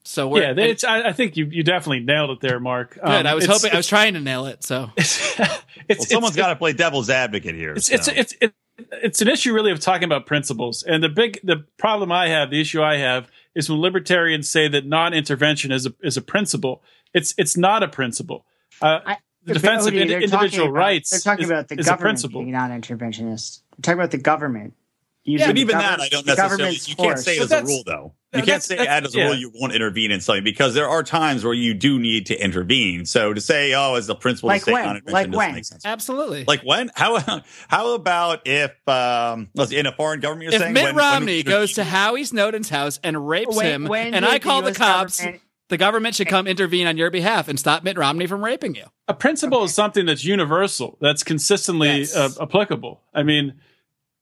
So 0.07 0.29
we're 0.29 0.43
Yeah, 0.43 0.53
they- 0.53 0.71
it's, 0.71 0.85
I, 0.85 1.09
I 1.09 1.13
think 1.13 1.37
you, 1.37 1.47
you 1.47 1.63
definitely 1.63 2.01
nailed 2.01 2.31
it 2.31 2.41
there, 2.41 2.61
Marc. 2.61 2.95
good. 2.95 3.03
Um, 3.03 3.27
I 3.27 3.35
was 3.35 3.47
hoping 3.47 3.73
I 3.73 3.77
was 3.77 3.89
trying 3.89 4.15
to 4.15 4.21
nail 4.21 4.47
it. 4.47 4.63
So 4.65 4.91
It's, 4.97 5.39
Well, 5.39 5.99
someone's 6.01 6.37
got 6.37 6.49
to 6.49 6.57
play 6.57 6.73
devil's 6.73 7.11
advocate 7.11 7.55
here. 7.55 7.73
It's 7.75 7.87
so. 7.87 7.95
it's 7.95 8.09
it's 8.09 8.35
it, 8.41 8.55
it's 8.91 9.23
an 9.23 9.29
issue 9.29 9.53
really 9.55 9.71
of 9.73 9.81
talking 9.81 10.05
about 10.05 10.27
principles. 10.27 10.83
And 10.83 11.03
the 11.03 11.09
big 11.09 11.41
the 11.45 11.65
problem 11.79 12.11
I 12.13 12.29
have, 12.29 12.51
the 12.51 12.61
issue 12.61 12.83
I 12.83 12.97
have, 12.99 13.29
is 13.55 13.69
when 13.71 13.81
libertarians 13.81 14.49
say 14.49 14.69
that 14.69 14.87
non-intervention 14.87 15.71
is 15.73 15.87
a 15.87 15.95
is 16.03 16.17
a 16.17 16.23
principle. 16.23 16.83
It's 17.15 17.35
it's 17.39 17.57
not 17.57 17.83
a 17.83 17.89
principle. 17.89 18.45
Uh, 18.83 19.01
I- 19.07 19.17
the 19.45 19.55
defense 19.55 19.87
of 19.87 19.93
Odie, 19.95 20.09
they're 20.09 20.21
individual 20.23 20.41
talking 20.49 20.61
about- 20.61 20.73
rights 20.73 21.11
They're 21.11 21.21
talking 21.21 21.45
is, 21.45 21.51
about 21.51 21.69
the 21.69 21.79
is 21.79 21.87
a 21.87 21.91
government 21.91 22.03
principle. 22.03 22.41
being 22.41 22.51
non-interventionist. 22.53 23.61
They're 23.77 23.83
talking 23.83 24.01
about 24.01 24.11
the 24.11 24.19
government. 24.19 24.75
Yeah, 25.27 25.47
but 25.49 25.59
even 25.59 25.77
that, 25.79 26.01
I 26.01 26.09
don't 26.09 26.25
necessarily. 26.27 26.75
You 26.75 26.95
can't 26.95 26.99
force. 26.99 27.25
say 27.25 27.39
But 27.39 27.53
as 27.53 27.63
a 27.63 27.65
rule, 27.65 27.83
though. 27.85 28.15
You 28.33 28.39
can't 28.43 28.47
that's- 28.47 28.67
say 28.67 28.77
that's- 28.77 29.07
as 29.07 29.15
a 29.15 29.19
rule 29.19 29.35
yeah. 29.35 29.41
you 29.41 29.53
won't 29.55 29.75
intervene 29.75 30.11
in 30.11 30.21
something 30.21 30.45
because 30.45 30.75
there 30.75 30.89
are 30.89 31.03
times 31.03 31.43
where 31.45 31.55
you 31.55 31.75
do 31.75 31.99
need 31.99 32.27
to 32.27 32.37
intervene. 32.37 33.07
So 33.07 33.33
to 33.33 33.41
say, 33.41 33.73
oh, 33.75 33.95
as 33.95 34.07
the 34.07 34.15
principle 34.15 34.49
Like 34.49 34.61
to 34.63 34.67
say 34.67 34.73
when? 34.75 34.85
non-intervention 34.85 35.13
Like 35.15 35.27
doesn't 35.27 35.37
when? 35.39 35.55
make 35.55 35.65
sense. 35.65 35.85
Absolutely. 35.87 36.45
Like 36.47 36.61
when? 36.63 36.91
How 36.95 37.43
how 37.69 37.95
about 37.95 38.47
if 38.47 38.73
um 38.89 39.49
let's 39.55 39.73
in 39.73 39.87
a 39.87 39.93
foreign 39.93 40.21
government 40.21 40.45
you're 40.45 40.55
if 40.55 40.61
saying 40.61 40.75
Mitt 40.75 40.85
when- 40.85 40.95
when 40.97 41.05
Romney 41.05 41.33
we 41.37 41.43
goes 41.43 41.73
to 41.75 41.85
Howie 41.85 42.25
Snowdon's 42.25 42.69
house 42.69 43.01
and 43.03 43.27
rapes 43.27 43.57
When- 43.57 43.67
him, 43.67 43.85
when 43.87 44.15
and 44.15 44.25
I 44.27 44.39
call 44.39 44.61
the 44.63 44.71
US 44.71 44.77
cops, 44.79 45.19
government- 45.21 45.43
the 45.69 45.77
government 45.79 46.15
should 46.15 46.29
come 46.29 46.47
intervene 46.47 46.87
on 46.87 46.97
your 46.97 47.11
behalf 47.11 47.49
and 47.49 47.59
stop 47.59 47.83
Mitt 47.83 47.97
Romney 47.99 48.27
from 48.29 48.45
raping 48.45 48.75
you. 48.77 48.85
a 49.09 49.15
principle 49.15 49.65
is 49.65 49.73
something 49.75 50.05
that's 50.07 50.25
universal, 50.25 50.99
that's 51.01 51.25
consistently 51.25 52.01
Yes. 52.01 52.15
uh, 52.17 52.29
applicable. 52.41 53.01
I 53.15 53.23
mean, 53.23 53.55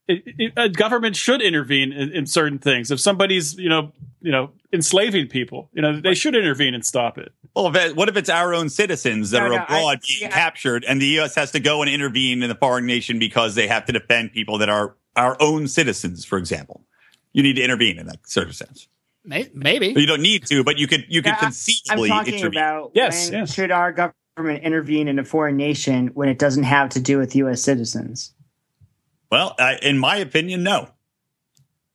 it, 0.09 0.23
it, 0.27 0.53
a 0.57 0.69
government 0.69 1.17
should 1.17 1.41
intervene 1.43 1.93
in, 1.93 2.11
in 2.13 2.27
certain 2.27 2.59
things. 2.59 2.91
If 2.91 3.01
somebody's, 3.01 3.55
you 3.57 3.69
know, 3.69 3.93
you 4.21 4.31
know, 4.33 4.51
enslaving 4.73 5.29
people, 5.29 5.71
you 5.73 5.83
know, 5.83 6.01
they 6.01 6.15
should 6.15 6.35
intervene 6.35 6.75
and 6.75 6.85
stop 6.85 7.19
it. 7.19 7.33
Well, 7.55 7.69
if 7.69 7.77
it- 7.77 7.97
what 7.97 8.09
if 8.09 8.17
it's 8.17 8.29
our 8.31 8.53
own 8.55 8.69
citizens 8.69 9.31
that 9.31 9.41
No, 9.41 9.47
are 9.47 9.49
no, 9.51 9.57
I- 9.57 9.63
abroad 9.65 10.01
being 10.09 10.23
yeah. 10.23 10.29
captured, 10.31 10.85
and 10.85 11.01
the 11.01 11.07
U.S. 11.19 11.35
has 11.37 11.51
to 11.53 11.61
go 11.61 11.83
and 11.83 11.91
intervene 11.91 12.43
in 12.43 12.49
the 12.49 12.55
foreign 12.55 12.85
nation 12.87 13.19
because 13.19 13.55
they 13.55 13.67
have 13.69 13.85
to 13.87 13.93
defend 13.93 14.33
people 14.33 14.59
that 14.59 14.69
are 14.69 14.97
our 15.17 15.37
own 15.41 15.69
citizens, 15.69 16.25
for 16.25 16.39
example? 16.39 16.85
You 17.33 17.43
need 17.43 17.55
to 17.55 17.63
intervene 17.63 17.99
in 17.99 18.07
that 18.07 18.29
circumstance. 18.29 18.89
May- 19.25 19.49
Maybe. 19.55 19.89
You 19.89 20.07
don't 20.07 20.21
need 20.21 20.45
to, 20.49 20.63
but 20.65 20.79
you 20.79 20.87
could 20.87 21.07
you 21.09 21.23
could 21.23 21.33
Yeah, 21.41 21.51
I- 21.51 21.95
I'm 21.95 22.09
talking 22.09 22.35
intervene. 22.35 22.61
about 22.61 22.91
Yes, 22.95 23.31
when 23.31 23.41
yes. 23.41 23.55
should 23.55 23.71
our 23.71 23.91
government 23.93 24.65
intervene 24.65 25.09
in 25.09 25.19
a 25.19 25.25
foreign 25.25 25.57
nation 25.57 26.09
when 26.09 26.29
it 26.29 26.39
doesn't 26.39 26.65
have 26.65 26.91
to 26.91 27.01
do 27.01 27.17
with 27.17 27.35
U.S. 27.37 27.63
citizens? 27.63 28.34
Well, 29.35 29.55
I, 29.59 29.79
in 29.83 29.99
my 29.99 30.17
opinion, 30.17 30.63
no. 30.63 30.89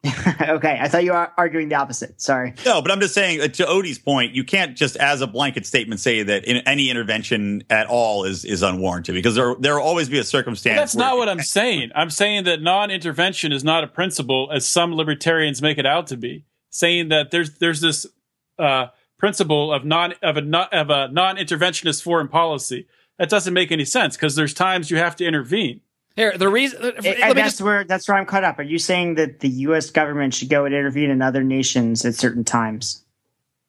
okay, 0.42 0.78
I 0.80 0.88
thought 0.88 1.04
you 1.04 1.12
were 1.12 1.30
arguing 1.38 1.68
the 1.68 1.76
opposite. 1.76 2.22
Sorry. 2.22 2.54
No, 2.66 2.82
but 2.82 2.90
I'm 2.90 3.02
just 3.02 3.14
saying 3.14 3.42
uh, 3.42 3.48
to 3.50 3.66
Odie's 3.66 4.00
point, 4.00 4.34
you 4.34 4.46
can't 4.46 4.78
just 4.78 4.96
as 4.96 5.20
a 5.20 5.28
blanket 5.28 5.66
statement 5.66 6.00
say 6.00 6.24
that 6.24 6.46
in 6.46 6.58
any 6.66 6.90
intervention 6.90 7.64
at 7.70 7.88
all 7.88 8.24
is 8.24 8.46
is 8.46 8.62
unwarranted 8.62 9.14
because 9.14 9.36
there 9.36 9.56
there 9.60 9.76
will 9.76 9.84
always 9.84 10.08
be 10.08 10.18
a 10.18 10.24
circumstance. 10.24 10.78
That's 10.78 10.96
not 10.96 11.18
what 11.18 11.28
I'm 11.28 11.42
saying. 11.42 11.92
I'm 11.96 12.10
saying 12.10 12.46
that 12.46 12.62
non-intervention 12.62 13.52
is 13.52 13.64
not 13.64 13.84
a 13.84 13.88
principle, 13.88 14.50
as 14.54 14.66
some 14.66 14.94
libertarians 14.94 15.62
make 15.62 15.78
it 15.78 15.86
out 15.86 16.08
to 16.08 16.18
be. 16.18 16.46
Saying 16.70 17.10
that 17.10 17.32
there's 17.32 17.58
there's 17.58 17.82
this 17.82 18.06
uh, 18.58 18.88
principle 19.18 19.74
of 19.74 19.84
non 19.84 20.14
of 20.24 20.38
a 20.38 20.42
non, 20.42 20.68
of 20.72 20.90
a 20.90 21.10
non-interventionist 21.10 22.02
foreign 22.04 22.30
policy 22.30 22.88
that 23.18 23.30
doesn't 23.30 23.54
make 23.54 23.70
any 23.70 23.86
sense 23.86 24.16
because 24.16 24.36
there's 24.36 24.54
times 24.54 24.90
you 24.90 24.98
have 24.98 25.18
to 25.18 25.26
intervene. 25.26 25.82
Here, 26.20 26.38
the 26.38 26.50
reason. 26.50 26.84
And 26.84 26.96
let 26.96 27.04
me 27.04 27.14
that's 27.14 27.36
just. 27.36 27.62
where 27.62 27.86
that's 27.86 28.06
where 28.10 28.18
I'm 28.18 28.26
caught 28.26 28.44
up. 28.44 28.60
Are 28.60 28.64
you 28.64 28.78
saying 28.78 29.16
that 29.16 29.40
the 29.40 29.48
U.S. 29.48 29.90
government 29.90 30.34
should 30.34 30.50
go 30.50 30.66
and 30.66 30.76
intervene 30.76 31.10
in 31.10 31.22
other 31.22 31.46
nations 31.46 32.04
at 32.04 32.14
certain 32.14 32.44
times? 32.44 33.06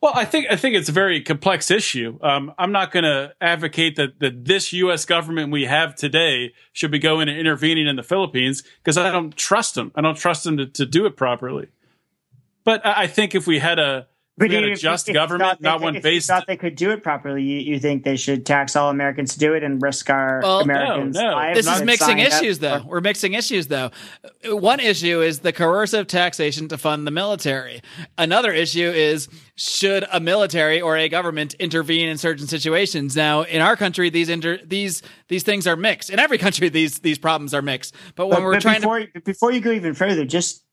Well, 0.01 0.11
I 0.17 0.25
think 0.25 0.47
I 0.51 0.57
think 0.57 0.75
it's 0.75 0.89
a 0.89 0.93
very 0.93 1.21
complex 1.21 1.71
issue. 1.71 2.19
Um, 2.23 2.53
I'm 2.59 2.73
not 2.73 2.91
going 2.91 3.05
to 3.05 3.35
advocate 3.41 3.95
that 3.97 4.19
that 4.19 4.47
this 4.47 4.73
U.S. 4.73 5.05
government 5.05 5.53
we 5.53 5.67
have 5.67 5.95
today 5.95 6.53
should 6.73 6.91
be 6.91 6.99
going 6.99 7.29
and 7.29 7.39
intervening 7.39 7.87
in 7.87 7.95
the 7.95 8.03
Philippines 8.03 8.65
because 8.83 8.99
I 8.99 9.13
don't 9.13 9.37
trust 9.37 9.77
them. 9.77 9.93
I 9.95 10.01
don't 10.01 10.17
trust 10.17 10.43
them 10.43 10.57
to, 10.57 10.67
to 10.67 10.85
do 10.85 11.07
it 11.07 11.17
properly. 11.17 11.69
But 12.65 12.85
I 12.85 13.03
I 13.03 13.07
think 13.07 13.37
if 13.37 13.47
we 13.47 13.61
had 13.61 13.79
a, 13.79 14.09
if 14.41 14.49
we 14.49 14.55
had 14.55 14.65
a 14.65 14.75
just 14.77 15.09
you 15.09 15.15
government, 15.15 15.61
not 15.61 15.79
could- 15.79 15.83
one 15.85 15.97
if 15.97 16.05
you 16.05 16.11
based. 16.11 16.29
thought 16.29 16.47
they 16.47 16.57
could 16.57 16.75
do 16.77 16.91
it 16.91 17.03
properly, 17.03 17.43
you, 17.43 17.59
you 17.59 17.79
think 17.79 18.05
they 18.05 18.17
should 18.17 18.45
tax 18.47 18.77
all 18.77 18.91
Americans 18.91 19.35
to 19.35 19.39
do 19.39 19.55
it 19.55 19.63
and 19.63 19.81
risk 19.83 20.09
our 20.11 20.41
Well, 20.43 20.59
no, 20.59 20.75
Americans' 20.75 21.17
no. 21.17 21.33
lives? 21.33 21.59
This 21.67 21.77
is 21.77 21.83
mixing 21.83 22.07
sign 22.19 22.21
up 22.21 22.27
issues, 22.33 22.59
though. 22.59 22.83
We're 22.87 23.01
mixing 23.01 23.35
issues, 23.35 23.67
though. 23.69 23.91
One 24.47 24.81
issue 24.81 25.21
is 25.21 25.41
the 25.41 25.53
coercive 25.53 26.07
taxation 26.07 26.69
to 26.69 26.79
fund 26.79 27.07
the 27.07 27.11
military. 27.11 27.83
Another 28.19 28.53
issue 28.53 28.89
is 28.91 29.29
should 29.57 30.07
a 30.13 30.21
military 30.21 30.81
or 30.81 30.97
a 30.97 31.09
government 31.09 31.55
intervene 31.55 32.09
in 32.09 32.17
certain 32.17 32.47
situations? 32.47 33.15
Now, 33.17 33.43
in 33.43 33.61
our 33.61 33.77
country, 33.77 34.09
these 34.11 34.29
inter- 34.29 34.59
these 34.65 35.03
these 35.29 35.43
things 35.43 35.67
are 35.67 35.77
mixed. 35.77 36.11
In 36.11 36.19
every 36.19 36.39
country, 36.39 36.69
these 36.69 37.01
these 37.01 37.19
problems 37.19 37.53
are 37.53 37.63
mixed. 37.63 37.95
But 38.15 38.29
when 38.29 38.39
But, 38.39 38.45
we're 38.45 38.53
but 38.55 38.63
trying 38.63 38.81
before, 38.81 39.01
to, 39.07 39.21
before 39.21 39.53
you 39.53 39.61
go 39.61 39.71
even 39.71 39.95
further, 39.95 40.25
just 40.25 40.65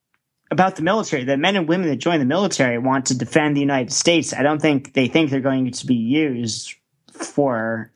about 0.49 0.75
the 0.75 0.81
military, 0.81 1.23
the 1.23 1.37
men 1.37 1.55
and 1.55 1.67
women 1.67 1.89
that 1.89 1.97
join 1.97 2.19
the 2.19 2.25
military 2.25 2.77
want 2.77 3.07
to 3.07 3.17
defend 3.17 3.55
the 3.55 3.61
United 3.61 3.91
States. 3.91 4.33
I 4.33 4.43
don't 4.43 4.61
think 4.61 4.93
they 4.93 5.07
think 5.07 5.29
they're 5.29 5.39
going 5.39 5.71
to 5.71 5.85
be 5.85 5.95
used 5.95 6.73
for. 7.11 7.91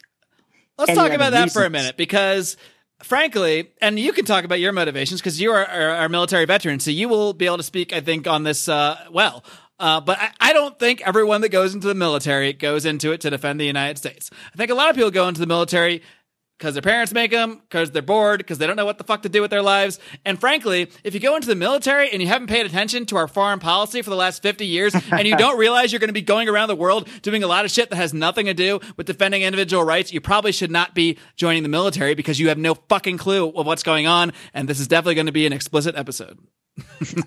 let's 0.78 0.94
talk 0.94 1.12
about 1.12 1.32
that 1.32 1.52
for 1.52 1.64
a 1.64 1.70
minute 1.70 1.98
because. 1.98 2.58
Frankly, 3.04 3.72
and 3.82 3.98
you 3.98 4.14
can 4.14 4.26
talk 4.26 4.44
about 4.44 4.60
your 4.60 4.72
motivations 4.72 5.22
because 5.22 5.42
you 5.42 5.52
are, 5.52 5.66
a 5.66 6.08
military 6.08 6.46
veteran, 6.46 6.80
so 6.80 6.92
you 6.92 7.10
will 7.10 7.34
be 7.34 7.48
able 7.48 7.58
to 7.58 7.64
speak, 7.64 7.94
I 7.94 8.00
think, 8.00 8.28
on 8.28 8.44
this 8.44 8.70
uh, 8.70 8.96
well. 9.10 9.44
Uh, 9.80 10.00
but 10.00 10.20
I, 10.20 10.30
I 10.40 10.54
don't 10.54 10.78
think 10.78 11.02
everyone 11.02 11.42
that 11.42 11.50
goes 11.50 11.74
into 11.74 11.88
the 11.88 11.96
military 11.96 12.54
goes 12.54 12.86
into 12.86 13.12
it 13.12 13.22
to 13.22 13.32
defend 13.32 13.60
the 13.60 13.66
United 13.66 13.98
States. 13.98 14.30
I 14.54 14.56
think 14.56 14.70
a 14.70 14.76
lot 14.76 14.92
of 14.92 14.96
people 14.96 15.10
go 15.10 15.28
into 15.28 15.42
the 15.42 15.48
military 15.48 16.04
because 16.62 16.76
their 16.76 16.84
parents 16.84 17.12
make 17.12 17.32
them, 17.32 17.56
because 17.68 17.90
they're 17.90 18.04
bored, 18.04 18.38
because 18.38 18.60
they 18.60 18.68
don't 18.68 18.76
know 18.76 18.86
what 18.86 19.00
the 19.00 19.04
fuck 19.04 19.24
to 19.24 19.30
do 19.30 19.42
with 19.42 19.50
their 19.50 19.64
lives. 19.64 20.00
And 20.24 20.40
frankly, 20.40 20.92
if 21.04 21.16
you 21.16 21.20
go 21.20 21.36
into 21.36 21.48
the 21.48 21.56
military 21.56 22.12
and 22.12 22.22
you 22.22 22.28
haven't 22.28 22.50
paid 22.50 22.68
attention 22.68 23.08
to 23.08 23.18
our 23.18 23.28
foreign 23.28 23.58
policy 23.58 24.04
for 24.04 24.12
the 24.12 24.16
last 24.16 24.44
50 24.44 24.68
years 24.68 24.94
and 25.12 25.28
you 25.28 25.36
don't 25.36 25.58
realize 25.58 25.92
you're 25.92 26.00
going 26.00 26.10
to 26.10 26.14
be 26.14 26.22
going 26.22 26.48
around 26.48 26.68
the 26.68 26.76
world 26.76 27.10
doing 27.24 27.44
a 27.44 27.48
lot 27.48 27.66
of 27.66 27.72
shit 27.72 27.90
that 27.90 27.96
has 27.96 28.14
nothing 28.14 28.46
to 28.46 28.54
do 28.54 28.80
with 28.96 29.08
defending 29.08 29.42
individual 29.42 29.84
rights, 29.84 30.14
you 30.14 30.22
probably 30.22 30.52
should 30.52 30.70
not 30.70 30.94
be 30.94 31.18
joining 31.36 31.64
the 31.64 31.70
military 31.70 32.14
because 32.14 32.40
you 32.40 32.50
have 32.50 32.60
no 32.60 32.76
fucking 32.76 33.18
clue 33.18 33.50
of 33.50 33.66
what's 33.66 33.82
going 33.82 34.06
on. 34.06 34.32
And 34.54 34.68
this 34.70 34.80
is 34.80 34.88
definitely 34.88 35.16
going 35.16 35.26
to 35.26 35.32
be 35.32 35.48
an 35.48 35.54
explicit 35.54 35.96
episode. 35.96 36.38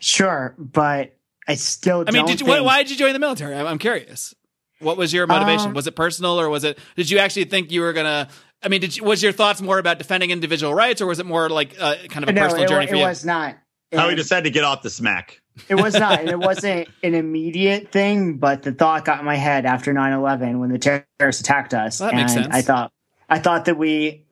Sure, 0.00 0.54
but 0.58 1.16
I 1.48 1.54
still. 1.54 2.04
I 2.06 2.12
mean, 2.12 2.26
did 2.26 2.40
you, 2.40 2.46
why, 2.46 2.56
think- 2.56 2.66
why 2.66 2.82
did 2.82 2.90
you 2.90 2.96
join 2.96 3.12
the 3.14 3.18
military? 3.18 3.56
I'm, 3.56 3.78
curious. 3.78 4.34
What 4.80 4.96
was 4.96 5.12
your 5.12 5.26
motivation? 5.26 5.68
Um, 5.68 5.74
was 5.74 5.88
it 5.88 5.96
personal, 5.96 6.40
or 6.40 6.48
was 6.48 6.62
it? 6.62 6.78
Did 6.94 7.10
you 7.10 7.18
actually 7.18 7.46
think 7.46 7.72
you 7.72 7.80
were 7.80 7.92
gonna? 7.92 8.28
I 8.62 8.68
mean, 8.68 8.80
did 8.80 8.96
you, 8.96 9.04
was 9.04 9.22
your 9.22 9.32
thoughts 9.32 9.60
more 9.62 9.78
about 9.78 9.98
defending 9.98 10.30
individual 10.30 10.74
rights, 10.74 11.00
or 11.00 11.06
was 11.06 11.18
it 11.20 11.26
more 11.26 11.48
like 11.48 11.76
uh, 11.80 11.94
kind 12.08 12.22
of 12.24 12.28
a 12.28 12.32
No, 12.32 12.42
personal 12.42 12.64
it, 12.64 12.68
journey 12.68 12.86
wa- 12.86 12.90
for 12.90 12.94
it 12.94 12.98
you? 12.98 13.04
was 13.04 13.24
not. 13.24 13.56
Howie 13.92 14.14
decided 14.16 14.44
to 14.44 14.50
get 14.50 14.64
off 14.64 14.82
the 14.82 14.90
smack. 14.90 15.40
It 15.68 15.76
was 15.76 15.94
not, 15.94 16.20
and 16.20 16.28
it 16.28 16.38
wasn't 16.40 16.88
an 17.02 17.14
immediate 17.14 17.90
thing. 17.92 18.36
But 18.38 18.62
the 18.62 18.72
thought 18.72 19.04
got 19.04 19.20
in 19.20 19.24
my 19.24 19.36
head 19.36 19.64
after 19.64 19.94
9-11 19.94 20.58
when 20.58 20.70
the 20.70 20.78
terrorists 20.78 21.40
attacked 21.40 21.72
us, 21.74 22.00
Well, 22.00 22.10
that 22.10 22.14
and 22.14 22.22
makes 22.22 22.34
sense. 22.34 22.48
I 22.54 22.62
thought, 22.62 22.92
I 23.28 23.38
thought 23.38 23.64
that 23.66 23.78
we 23.78 24.24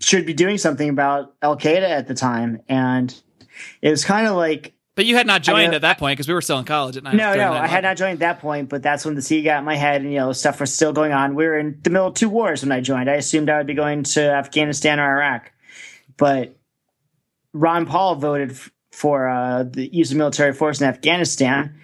should 0.00 0.26
be 0.26 0.34
doing 0.34 0.58
something 0.58 0.88
about 0.88 1.34
Al 1.42 1.56
Qaeda 1.56 1.82
at 1.88 2.06
the 2.08 2.14
time, 2.14 2.60
and 2.68 3.14
it 3.82 3.90
was 3.90 4.04
kind 4.04 4.26
of 4.26 4.36
like 4.36 4.73
But 4.96 5.06
you 5.06 5.16
had 5.16 5.26
not 5.26 5.42
joined 5.42 5.74
at 5.74 5.82
that 5.82 5.98
point 5.98 6.16
because 6.16 6.28
we 6.28 6.34
were 6.34 6.40
still 6.40 6.58
in 6.58 6.64
college 6.64 6.96
at 6.96 7.02
nine. 7.02 7.16
No, 7.16 7.34
no, 7.34 7.52
I 7.52 7.66
had 7.66 7.82
not 7.82 7.96
joined 7.96 8.14
at 8.14 8.18
that 8.20 8.40
point, 8.40 8.68
but 8.68 8.82
that's 8.82 9.04
when 9.04 9.16
the 9.16 9.22
sea 9.22 9.42
got 9.42 9.58
in 9.58 9.64
my 9.64 9.74
head 9.74 10.02
and, 10.02 10.12
you 10.12 10.18
know, 10.18 10.32
stuff 10.32 10.60
was 10.60 10.72
still 10.72 10.92
going 10.92 11.12
on. 11.12 11.34
We 11.34 11.46
were 11.46 11.58
in 11.58 11.80
the 11.82 11.90
middle 11.90 12.06
of 12.08 12.14
two 12.14 12.28
wars 12.28 12.62
when 12.62 12.70
I 12.70 12.80
joined. 12.80 13.10
I 13.10 13.14
assumed 13.14 13.50
I 13.50 13.58
would 13.58 13.66
be 13.66 13.74
going 13.74 14.04
to 14.04 14.22
Afghanistan 14.22 15.00
or 15.00 15.16
Iraq. 15.16 15.50
But 16.16 16.56
Ron 17.52 17.86
Paul 17.86 18.16
voted 18.16 18.56
for 18.92 19.28
uh, 19.28 19.64
the 19.64 19.92
use 19.92 20.12
of 20.12 20.16
military 20.16 20.52
force 20.52 20.80
in 20.80 20.86
Afghanistan 20.86 21.80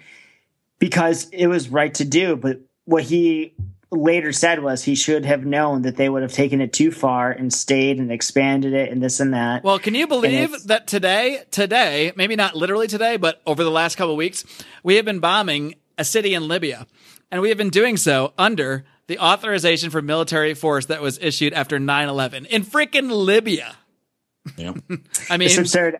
because 0.79 1.27
it 1.31 1.47
was 1.47 1.67
right 1.67 1.93
to 1.95 2.05
do. 2.05 2.37
But 2.37 2.61
what 2.85 3.03
he 3.03 3.55
later 3.91 4.31
said 4.31 4.63
was 4.63 4.83
he 4.83 4.95
should 4.95 5.25
have 5.25 5.45
known 5.45 5.81
that 5.81 5.97
they 5.97 6.07
would 6.07 6.21
have 6.21 6.31
taken 6.31 6.61
it 6.61 6.71
too 6.71 6.91
far 6.91 7.31
and 7.31 7.53
stayed 7.53 7.99
and 7.99 8.11
expanded 8.11 8.73
it 8.73 8.91
and 8.91 9.03
this 9.03 9.19
and 9.19 9.33
that. 9.33 9.63
Well, 9.63 9.79
can 9.79 9.95
you 9.95 10.07
believe 10.07 10.63
that 10.65 10.87
today, 10.87 11.43
today, 11.51 12.13
maybe 12.15 12.35
not 12.35 12.55
literally 12.55 12.87
today, 12.87 13.17
but 13.17 13.41
over 13.45 13.63
the 13.63 13.71
last 13.71 13.97
couple 13.97 14.13
of 14.13 14.17
weeks, 14.17 14.45
we 14.83 14.95
have 14.95 15.05
been 15.05 15.19
bombing 15.19 15.75
a 15.97 16.05
city 16.05 16.33
in 16.33 16.47
Libya, 16.47 16.87
and 17.29 17.41
we 17.41 17.49
have 17.49 17.57
been 17.57 17.69
doing 17.69 17.97
so 17.97 18.33
under 18.37 18.85
the 19.07 19.19
authorization 19.19 19.89
for 19.89 20.01
military 20.01 20.53
force 20.53 20.85
that 20.85 21.01
was 21.01 21.19
issued 21.19 21.53
after 21.53 21.77
9-11 21.77 22.45
in 22.47 22.63
freaking 22.63 23.11
Libya. 23.11 23.75
Yeah. 24.57 24.73
I 25.29 25.37
mean, 25.37 25.47
it's 25.47 25.57
absurd. 25.57 25.97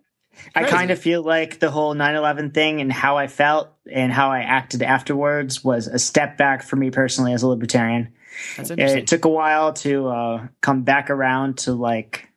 I 0.55 0.63
kind 0.63 0.91
of 0.91 0.99
feel 0.99 1.23
like 1.23 1.59
the 1.59 1.71
whole 1.71 1.95
9/11 1.95 2.53
thing 2.53 2.81
and 2.81 2.91
how 2.91 3.17
I 3.17 3.27
felt 3.27 3.69
and 3.91 4.11
how 4.11 4.31
I 4.31 4.39
acted 4.39 4.81
afterwards 4.81 5.63
was 5.63 5.87
a 5.87 5.99
step 5.99 6.37
back 6.37 6.63
for 6.63 6.75
me 6.75 6.91
personally 6.91 7.33
as 7.33 7.43
a 7.43 7.47
libertarian. 7.47 8.13
that's 8.57 8.69
interesting. 8.71 9.03
It 9.03 9.07
took 9.07 9.25
a 9.25 9.29
while 9.29 9.73
to 9.73 10.07
uh, 10.07 10.47
come 10.61 10.83
back 10.83 11.09
around 11.09 11.59
to 11.59 11.73
like 11.73 12.27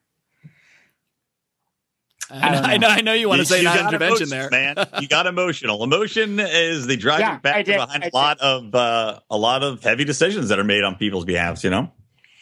I 2.30 2.50
know, 2.50 2.60
I 2.60 2.76
know, 2.78 2.88
I 2.88 3.00
know 3.02 3.12
you 3.12 3.28
want 3.28 3.40
to 3.40 3.44
say 3.44 3.62
got 3.62 3.76
non-intervention 3.76 4.28
there. 4.30 4.48
man. 4.50 4.76
You 5.00 5.08
got 5.08 5.26
emotional. 5.26 5.84
Emotion 5.84 6.40
is 6.40 6.86
the 6.86 6.96
driving 6.96 7.26
Yeah, 7.26 7.38
factor 7.38 7.62
did, 7.64 7.76
behind 7.76 8.04
I 8.04 8.06
a 8.12 8.16
lot 8.16 8.40
of 8.40 8.74
uh, 8.74 9.20
a 9.30 9.36
lot 9.36 9.62
of 9.62 9.82
heavy 9.82 10.04
decisions 10.04 10.48
that 10.48 10.58
are 10.58 10.64
made 10.64 10.84
on 10.84 10.96
people's 10.96 11.24
behalves. 11.26 11.62
You 11.62 11.70
know. 11.70 11.92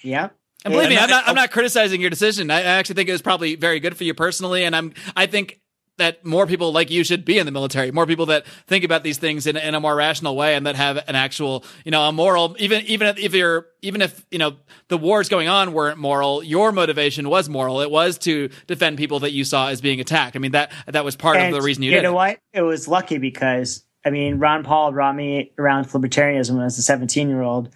yeah. 0.03 0.31
And 0.65 0.73
believe 0.73 0.87
And 0.87 0.95
me, 0.95 0.99
I- 0.99 1.05
I'm 1.05 1.11
not, 1.11 1.29
I'm 1.29 1.35
not 1.35 1.51
criticizing 1.51 2.01
your 2.01 2.11
decision. 2.11 2.51
I 2.51 2.59
I 2.61 2.63
actually 2.63 2.95
think 2.97 3.09
it 3.09 3.13
was 3.13 3.23
probably 3.23 3.55
very 3.57 3.81
good 3.81 3.97
for 3.97 4.05
you 4.05 4.15
personally, 4.15 4.65
and 4.65 4.75
I'm 4.77 4.95
I 5.17 5.27
think 5.27 5.59
that 5.99 6.25
more 6.25 6.47
people 6.47 6.73
like 6.73 6.91
you 6.91 7.05
should 7.05 7.23
be 7.25 7.39
in 7.39 7.45
the 7.45 7.53
military. 7.53 7.91
More 7.91 8.07
people 8.07 8.25
that 8.27 8.47
think 8.67 8.83
about 8.83 9.03
these 9.05 9.19
things 9.19 9.47
in, 9.47 9.59
in 9.59 9.75
a 9.75 9.81
more 9.81 9.95
rational 9.95 10.35
way 10.35 10.55
and 10.55 10.67
that 10.67 10.75
have 10.75 10.97
an 11.07 11.15
actual, 11.15 11.65
you 11.85 11.91
know, 11.91 12.01
a 12.09 12.13
moral. 12.13 12.57
Even 12.59 12.81
even 12.87 13.09
if, 13.09 13.19
if 13.19 13.35
you're 13.35 13.67
even 13.83 14.01
if 14.01 14.25
you 14.31 14.39
know 14.39 14.57
the 14.89 14.97
wars 14.97 15.29
going 15.29 15.49
on 15.49 15.75
weren't 15.75 15.99
moral, 15.99 16.43
your 16.43 16.73
motivation 16.73 17.29
was 17.29 17.49
moral. 17.49 17.81
It 17.83 17.91
was 17.91 18.17
to 18.19 18.49
defend 18.67 18.97
people 18.97 19.21
that 19.21 19.33
you 19.33 19.45
saw 19.45 19.69
as 19.69 19.81
being 19.83 20.01
attacked. 20.01 20.35
I 20.35 20.39
mean 20.39 20.53
that 20.53 20.73
that 20.87 21.05
was 21.05 21.15
part 21.15 21.37
And 21.37 21.55
of 21.55 21.61
the 21.61 21.65
reason 21.65 21.83
you, 21.83 21.91
you 21.91 21.97
did. 21.97 22.05
know 22.05 22.13
it. 22.13 22.15
what? 22.15 22.39
It 22.55 22.63
was 22.63 22.89
lucky 22.89 23.19
because 23.19 23.85
I 24.05 24.11
mean, 24.11 24.39
Ron 24.39 24.65
Paul 24.65 24.93
brought 24.93 25.15
me 25.15 25.53
around 25.59 25.85
to 25.85 25.91
libertarianism 25.99 26.53
when 26.53 26.63
I 26.63 26.65
was 26.65 26.79
a 26.79 26.83
17 26.83 27.29
year 27.29 27.43
old, 27.43 27.69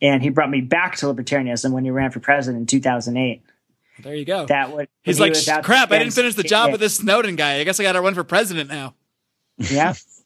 and 0.00 0.22
he 0.22 0.30
brought 0.30 0.50
me 0.50 0.60
back 0.60 0.96
to 0.96 1.06
libertarianism 1.06 1.72
when 1.72 1.84
he 1.84 1.90
ran 1.90 2.10
for 2.10 2.20
president 2.20 2.62
in 2.62 2.66
2008. 2.66 3.42
There 4.00 4.14
you 4.14 4.24
go. 4.24 4.46
That 4.46 4.72
would 4.72 4.88
He's 5.02 5.18
like, 5.18 5.36
he 5.36 5.62
crap! 5.62 5.90
I 5.90 5.98
didn't 5.98 6.12
finish 6.12 6.34
the 6.34 6.44
job 6.44 6.68
yeah, 6.68 6.72
with 6.72 6.80
this 6.80 6.96
Snowdon 6.96 7.36
guy. 7.36 7.56
I 7.56 7.64
guess 7.64 7.80
I 7.80 7.82
got 7.82 7.92
to 7.92 8.00
run 8.00 8.14
for 8.14 8.24
president 8.24 8.70
now. 8.70 8.94
Yeah, 9.56 9.94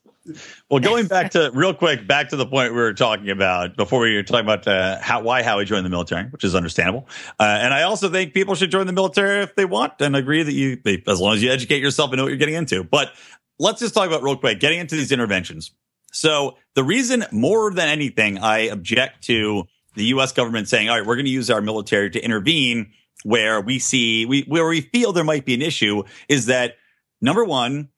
Well, 0.69 0.79
going 0.79 1.07
back 1.07 1.31
to 1.31 1.51
real 1.53 1.73
quick, 1.73 2.07
back 2.07 2.29
to 2.29 2.37
the 2.37 2.45
point 2.45 2.71
we 2.71 2.79
were 2.79 2.93
talking 2.93 3.29
about 3.29 3.75
before 3.75 3.99
we 3.99 4.15
were 4.15 4.23
talking 4.23 4.45
about 4.45 4.65
uh, 4.67 4.99
how 4.99 5.21
why 5.21 5.43
Howie 5.43 5.65
joined 5.65 5.85
the 5.85 5.89
military, 5.89 6.23
which 6.29 6.43
is 6.43 6.55
understandable. 6.55 7.07
Uh, 7.39 7.43
and 7.43 7.73
I 7.73 7.83
also 7.83 8.09
think 8.09 8.33
people 8.33 8.55
should 8.55 8.71
join 8.71 8.87
the 8.87 8.93
military 8.93 9.43
if 9.43 9.55
they 9.55 9.65
want 9.65 9.93
and 9.99 10.15
agree 10.15 10.41
that 10.41 10.53
you, 10.53 10.77
they, 10.83 11.03
as 11.07 11.19
long 11.19 11.35
as 11.35 11.43
you 11.43 11.51
educate 11.51 11.81
yourself 11.81 12.11
and 12.11 12.17
know 12.17 12.23
what 12.23 12.29
you're 12.29 12.37
getting 12.37 12.55
into. 12.55 12.83
But 12.83 13.11
let's 13.59 13.81
just 13.81 13.93
talk 13.93 14.07
about 14.07 14.23
real 14.23 14.37
quick 14.37 14.59
getting 14.61 14.79
into 14.79 14.95
these 14.95 15.11
interventions. 15.11 15.71
So 16.13 16.57
the 16.75 16.83
reason 16.83 17.25
more 17.31 17.71
than 17.71 17.87
anything 17.87 18.37
I 18.39 18.59
object 18.59 19.23
to 19.25 19.65
the 19.95 20.05
U.S. 20.05 20.31
government 20.31 20.67
saying, 20.67 20.89
"All 20.89 20.97
right, 20.97 21.05
we're 21.05 21.15
going 21.15 21.25
to 21.25 21.31
use 21.31 21.49
our 21.49 21.61
military 21.61 22.09
to 22.11 22.19
intervene 22.23 22.91
where 23.23 23.61
we 23.61 23.79
see 23.79 24.25
we 24.25 24.41
where 24.43 24.67
we 24.67 24.81
feel 24.81 25.13
there 25.13 25.23
might 25.23 25.45
be 25.45 25.53
an 25.53 25.61
issue," 25.61 26.03
is 26.27 26.47
that 26.47 26.75
number 27.21 27.43
one, 27.43 27.89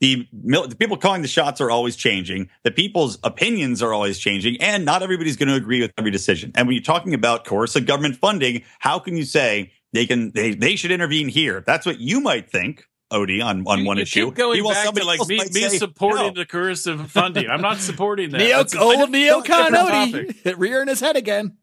the, 0.00 0.26
mil- 0.32 0.66
the 0.66 0.76
people 0.76 0.96
calling 0.96 1.22
the 1.22 1.28
shots 1.28 1.60
are 1.60 1.70
always 1.70 1.94
changing. 1.94 2.48
The 2.64 2.70
people's 2.70 3.18
opinions 3.22 3.82
are 3.82 3.92
always 3.92 4.18
changing, 4.18 4.60
and 4.60 4.84
not 4.84 5.02
everybody's 5.02 5.36
going 5.36 5.50
to 5.50 5.54
agree 5.54 5.80
with 5.80 5.92
every 5.98 6.10
decision. 6.10 6.52
And 6.54 6.66
when 6.66 6.74
you're 6.74 6.82
talking 6.82 7.14
about 7.14 7.44
coercive 7.44 7.86
government 7.86 8.16
funding, 8.16 8.62
how 8.78 8.98
can 8.98 9.16
you 9.16 9.24
say 9.24 9.72
they 9.92 10.06
can 10.06 10.30
they 10.32 10.54
they 10.54 10.76
should 10.76 10.90
intervene 10.90 11.28
here? 11.28 11.62
That's 11.66 11.84
what 11.84 12.00
you 12.00 12.20
might 12.20 12.50
think, 12.50 12.86
Odie, 13.12 13.44
on 13.44 13.64
on 13.66 13.80
You- 13.80 13.84
one 13.86 13.96
you 13.96 14.02
issue. 14.04 14.26
Keep 14.26 14.34
going 14.36 14.56
Meanwhile, 14.56 14.74
back 14.74 14.82
to 14.82 14.86
somebody 14.86 15.06
like 15.06 15.28
me, 15.28 15.36
me 15.38 15.68
say, 15.68 15.78
supporting 15.78 16.26
no. 16.28 16.32
the 16.32 16.46
coercive 16.46 17.10
funding. 17.10 17.48
I'm 17.48 17.60
not 17.62 17.78
supporting 17.78 18.30
that. 18.30 18.38
Neo, 18.38 18.58
That's 18.58 18.74
a- 18.74 18.80
old 18.80 19.10
neocon 19.10 19.70
different 19.70 20.44
Odie 20.44 20.54
rearing 20.58 20.88
his 20.88 21.00
head 21.00 21.16
again. 21.16 21.56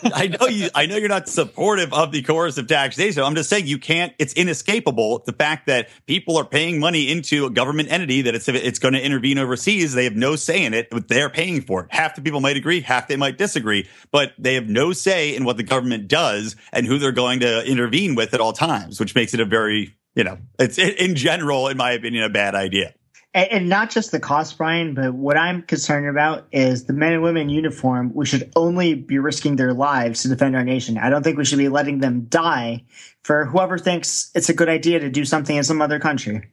I 0.14 0.26
know 0.28 0.46
you. 0.46 0.70
I 0.74 0.86
know 0.86 0.96
you're 0.96 1.10
not 1.10 1.28
supportive 1.28 1.92
of 1.92 2.12
the 2.12 2.22
coercive 2.22 2.66
taxation. 2.66 3.22
I'm 3.22 3.34
just 3.34 3.50
saying 3.50 3.66
you 3.66 3.78
can't. 3.78 4.14
It's 4.18 4.32
inescapable. 4.32 5.22
The 5.26 5.34
fact 5.34 5.66
that 5.66 5.90
people 6.06 6.38
are 6.38 6.46
paying 6.46 6.80
money 6.80 7.10
into 7.10 7.44
a 7.44 7.50
government 7.50 7.92
entity 7.92 8.22
that 8.22 8.34
it's 8.34 8.48
it's 8.48 8.78
going 8.78 8.94
to 8.94 9.04
intervene 9.04 9.36
overseas. 9.36 9.92
They 9.92 10.04
have 10.04 10.16
no 10.16 10.34
say 10.36 10.64
in 10.64 10.72
it. 10.72 10.88
But 10.90 11.08
they're 11.08 11.28
paying 11.28 11.60
for 11.60 11.82
it. 11.82 11.88
Half 11.90 12.14
the 12.14 12.22
people 12.22 12.40
might 12.40 12.56
agree, 12.56 12.80
half 12.80 13.06
they 13.08 13.16
might 13.16 13.36
disagree. 13.36 13.86
But 14.10 14.32
they 14.38 14.54
have 14.54 14.66
no 14.66 14.94
say 14.94 15.36
in 15.36 15.44
what 15.44 15.58
the 15.58 15.62
government 15.62 16.08
does 16.08 16.56
and 16.72 16.86
who 16.86 16.98
they're 16.98 17.12
going 17.12 17.40
to 17.40 17.62
intervene 17.66 18.14
with 18.14 18.32
at 18.32 18.40
all 18.40 18.54
times, 18.54 18.98
which 18.98 19.14
makes 19.14 19.34
it 19.34 19.40
a 19.40 19.44
very 19.44 19.94
you 20.14 20.24
know 20.24 20.38
it's 20.58 20.78
in 20.78 21.14
general, 21.14 21.68
in 21.68 21.76
my 21.76 21.92
opinion, 21.92 22.24
a 22.24 22.28
bad 22.28 22.54
idea. 22.54 22.94
and, 23.34 23.52
and 23.52 23.68
not 23.68 23.90
just 23.90 24.10
the 24.10 24.20
cost, 24.20 24.58
Brian, 24.58 24.94
but 24.94 25.14
what 25.14 25.36
I'm 25.36 25.62
concerned 25.62 26.08
about 26.08 26.46
is 26.52 26.84
the 26.84 26.92
men 26.92 27.14
and 27.14 27.22
women 27.22 27.42
in 27.42 27.48
uniform. 27.48 28.12
We 28.14 28.26
should 28.26 28.52
only 28.56 28.94
be 28.94 29.18
risking 29.18 29.56
their 29.56 29.72
lives 29.72 30.22
to 30.22 30.28
defend 30.28 30.56
our 30.56 30.64
nation. 30.64 30.98
I 30.98 31.10
don't 31.10 31.22
think 31.22 31.38
we 31.38 31.44
should 31.44 31.58
be 31.58 31.68
letting 31.68 32.00
them 32.00 32.26
die 32.28 32.84
for 33.22 33.44
whoever 33.46 33.78
thinks 33.78 34.30
it's 34.34 34.48
a 34.48 34.54
good 34.54 34.68
idea 34.68 35.00
to 35.00 35.10
do 35.10 35.24
something 35.24 35.56
in 35.56 35.64
some 35.64 35.80
other 35.80 35.98
country. 35.98 36.50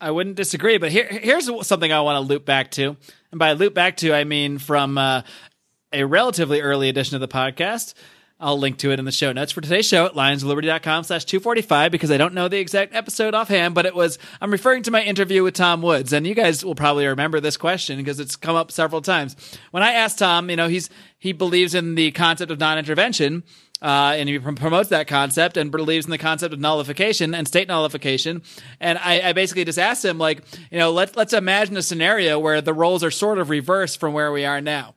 I 0.00 0.10
wouldn't 0.10 0.36
disagree, 0.36 0.78
but 0.78 0.90
here, 0.90 1.06
here's 1.06 1.50
something 1.66 1.92
I 1.92 2.00
want 2.00 2.16
to 2.16 2.20
loop 2.20 2.46
back 2.46 2.70
to. 2.72 2.96
And 3.30 3.38
by 3.38 3.52
loop 3.52 3.74
back 3.74 3.98
to, 3.98 4.14
I 4.14 4.24
mean 4.24 4.56
from 4.58 4.96
uh, 4.96 5.22
a 5.92 6.04
relatively 6.04 6.62
early 6.62 6.88
edition 6.88 7.16
of 7.16 7.20
the 7.20 7.28
podcast. 7.28 7.94
I'll 8.40 8.58
link 8.58 8.78
to 8.78 8.90
it 8.90 8.98
in 8.98 9.04
the 9.04 9.12
show 9.12 9.32
notes 9.32 9.52
for 9.52 9.60
today's 9.60 9.86
show 9.86 10.06
at 10.06 10.14
lionsofliberty.com 10.14 11.04
slash 11.04 11.26
245 11.26 11.92
because 11.92 12.10
I 12.10 12.16
don't 12.16 12.32
know 12.32 12.48
the 12.48 12.58
exact 12.58 12.94
episode 12.94 13.34
offhand, 13.34 13.74
but 13.74 13.84
it 13.84 13.94
was, 13.94 14.18
I'm 14.40 14.50
referring 14.50 14.82
to 14.84 14.90
my 14.90 15.02
interview 15.02 15.42
with 15.42 15.52
Tom 15.54 15.82
Woods. 15.82 16.14
And 16.14 16.26
you 16.26 16.34
guys 16.34 16.64
will 16.64 16.74
probably 16.74 17.06
remember 17.06 17.40
this 17.40 17.58
question 17.58 17.98
because 17.98 18.18
it's 18.18 18.36
come 18.36 18.56
up 18.56 18.72
several 18.72 19.02
times. 19.02 19.36
When 19.72 19.82
I 19.82 19.92
asked 19.92 20.18
Tom, 20.18 20.48
you 20.48 20.56
know, 20.56 20.68
he's, 20.68 20.88
he 21.18 21.32
believes 21.32 21.74
in 21.74 21.96
the 21.96 22.12
concept 22.12 22.50
of 22.50 22.58
non-intervention. 22.58 23.44
Uh, 23.82 24.12
and 24.16 24.28
he 24.28 24.38
prom- 24.38 24.56
promotes 24.56 24.90
that 24.90 25.06
concept 25.06 25.56
and 25.56 25.70
believes 25.70 26.04
in 26.04 26.10
the 26.10 26.18
concept 26.18 26.52
of 26.52 26.60
nullification 26.60 27.34
and 27.34 27.48
state 27.48 27.66
nullification. 27.66 28.42
And 28.78 28.98
I, 28.98 29.30
I 29.30 29.32
basically 29.32 29.64
just 29.64 29.78
asked 29.78 30.04
him, 30.04 30.18
like, 30.18 30.42
you 30.70 30.78
know, 30.78 30.90
let, 30.92 31.16
let's 31.16 31.32
imagine 31.32 31.78
a 31.78 31.82
scenario 31.82 32.38
where 32.38 32.60
the 32.60 32.74
roles 32.74 33.02
are 33.02 33.10
sort 33.10 33.38
of 33.38 33.48
reversed 33.48 33.98
from 33.98 34.12
where 34.12 34.32
we 34.32 34.44
are 34.44 34.60
now. 34.60 34.94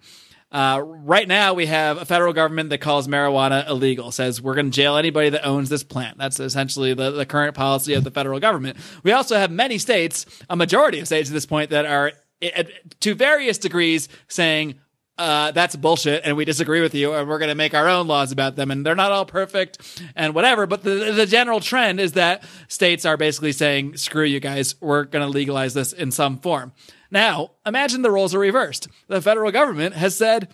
Uh, 0.53 0.79
right 0.85 1.27
now, 1.27 1.55
we 1.55 1.65
have 1.65 1.97
a 1.97 2.05
federal 2.05 2.31
government 2.31 2.69
that 2.69 2.77
calls 2.77 3.07
marijuana 3.07 3.67
illegal, 3.67 4.11
says 4.11 4.39
we're 4.39 4.53
going 4.53 4.67
to 4.67 4.71
jail 4.71 4.97
anybody 4.97 5.29
that 5.29 5.43
owns 5.43 5.67
this 5.67 5.83
plant. 5.83 6.19
That's 6.19 6.39
essentially 6.39 6.93
the, 6.93 7.09
the 7.09 7.25
current 7.25 7.55
policy 7.55 7.95
of 7.95 8.03
the 8.03 8.11
federal 8.11 8.39
government. 8.39 8.77
We 9.01 9.11
also 9.13 9.35
have 9.35 9.49
many 9.49 9.79
states, 9.79 10.27
a 10.51 10.55
majority 10.55 10.99
of 10.99 11.07
states 11.07 11.27
at 11.27 11.33
this 11.33 11.47
point, 11.47 11.71
that 11.71 11.87
are 11.87 12.11
eh, 12.43 12.63
to 12.99 13.15
various 13.15 13.57
degrees 13.57 14.09
saying, 14.27 14.75
uh, 15.17 15.51
that's 15.51 15.75
bullshit 15.75 16.23
and 16.25 16.35
we 16.35 16.43
disagree 16.43 16.81
with 16.81 16.95
you 16.95 17.13
and 17.13 17.29
we're 17.29 17.37
going 17.37 17.49
to 17.49 17.55
make 17.55 17.75
our 17.75 17.87
own 17.87 18.07
laws 18.07 18.31
about 18.31 18.55
them 18.55 18.71
and 18.71 18.83
they're 18.83 18.95
not 18.95 19.11
all 19.11 19.25
perfect 19.25 20.01
and 20.15 20.33
whatever 20.33 20.65
but 20.65 20.81
the, 20.81 21.11
the 21.15 21.27
general 21.27 21.59
trend 21.59 21.99
is 21.99 22.13
that 22.13 22.43
states 22.67 23.05
are 23.05 23.15
basically 23.15 23.51
saying 23.51 23.95
screw 23.95 24.23
you 24.23 24.39
guys 24.39 24.73
we're 24.81 25.03
going 25.03 25.23
to 25.23 25.31
legalize 25.31 25.75
this 25.75 25.93
in 25.93 26.09
some 26.09 26.39
form 26.39 26.71
now 27.13 27.51
imagine 27.65 28.01
the 28.01 28.11
roles 28.11 28.35
are 28.35 28.39
reversed 28.39 28.89
the 29.07 29.21
federal 29.21 29.51
government 29.51 29.95
has 29.95 30.17
said 30.17 30.49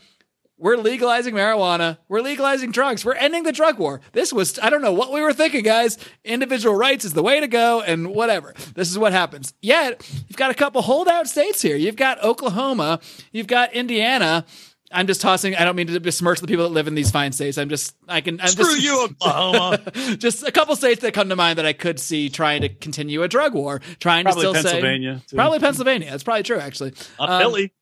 we're 0.59 0.75
legalizing 0.75 1.33
marijuana. 1.33 1.97
We're 2.09 2.19
legalizing 2.19 2.71
drugs. 2.71 3.05
We're 3.05 3.13
ending 3.13 3.43
the 3.43 3.53
drug 3.53 3.79
war. 3.79 4.01
This 4.11 4.33
was, 4.33 4.59
I 4.59 4.69
don't 4.69 4.81
know 4.81 4.91
what 4.91 5.13
we 5.13 5.21
were 5.21 5.31
thinking, 5.31 5.63
guys. 5.63 5.97
Individual 6.25 6.75
rights 6.75 7.05
is 7.05 7.13
the 7.13 7.23
way 7.23 7.39
to 7.39 7.47
go 7.47 7.81
and 7.81 8.13
whatever. 8.13 8.53
This 8.75 8.91
is 8.91 8.99
what 8.99 9.13
happens. 9.13 9.53
Yet, 9.61 10.05
you've 10.27 10.35
got 10.37 10.51
a 10.51 10.53
couple 10.53 10.81
holdout 10.81 11.27
states 11.29 11.61
here. 11.61 11.77
You've 11.77 11.95
got 11.95 12.21
Oklahoma. 12.21 12.99
You've 13.31 13.47
got 13.47 13.73
Indiana. 13.73 14.45
I'm 14.91 15.07
just 15.07 15.21
tossing, 15.21 15.55
I 15.55 15.65
don't 15.65 15.75
mean 15.75 15.87
to 15.87 15.99
besmirch 15.99 16.39
the 16.39 16.47
people 16.47 16.63
that 16.63 16.73
live 16.73 16.87
in 16.87 16.95
these 16.95 17.11
fine 17.11 17.31
states. 17.31 17.57
I'm 17.57 17.69
just, 17.69 17.95
I 18.07 18.21
can, 18.21 18.41
I'm 18.41 18.47
Screw 18.47 18.65
just, 18.65 18.81
you, 18.83 19.03
Oklahoma. 19.21 19.79
just 20.17 20.43
a 20.43 20.51
couple 20.51 20.75
states 20.75 21.01
that 21.01 21.13
come 21.13 21.29
to 21.29 21.35
mind 21.35 21.59
that 21.59 21.65
I 21.65 21.73
could 21.73 21.99
see 21.99 22.29
trying 22.29 22.61
to 22.61 22.69
continue 22.69 23.21
a 23.23 23.27
drug 23.27 23.53
war, 23.53 23.81
trying 23.99 24.23
Probably 24.25 24.41
to 24.41 24.49
still 24.49 24.53
Pennsylvania, 24.53 25.19
say, 25.19 25.25
too. 25.29 25.35
probably 25.35 25.59
Pennsylvania. 25.59 26.09
That's 26.09 26.23
probably 26.23 26.43
true, 26.43 26.59
actually. 26.59 26.93
Not 27.19 27.29
Um, 27.29 27.41
Philly. 27.41 27.73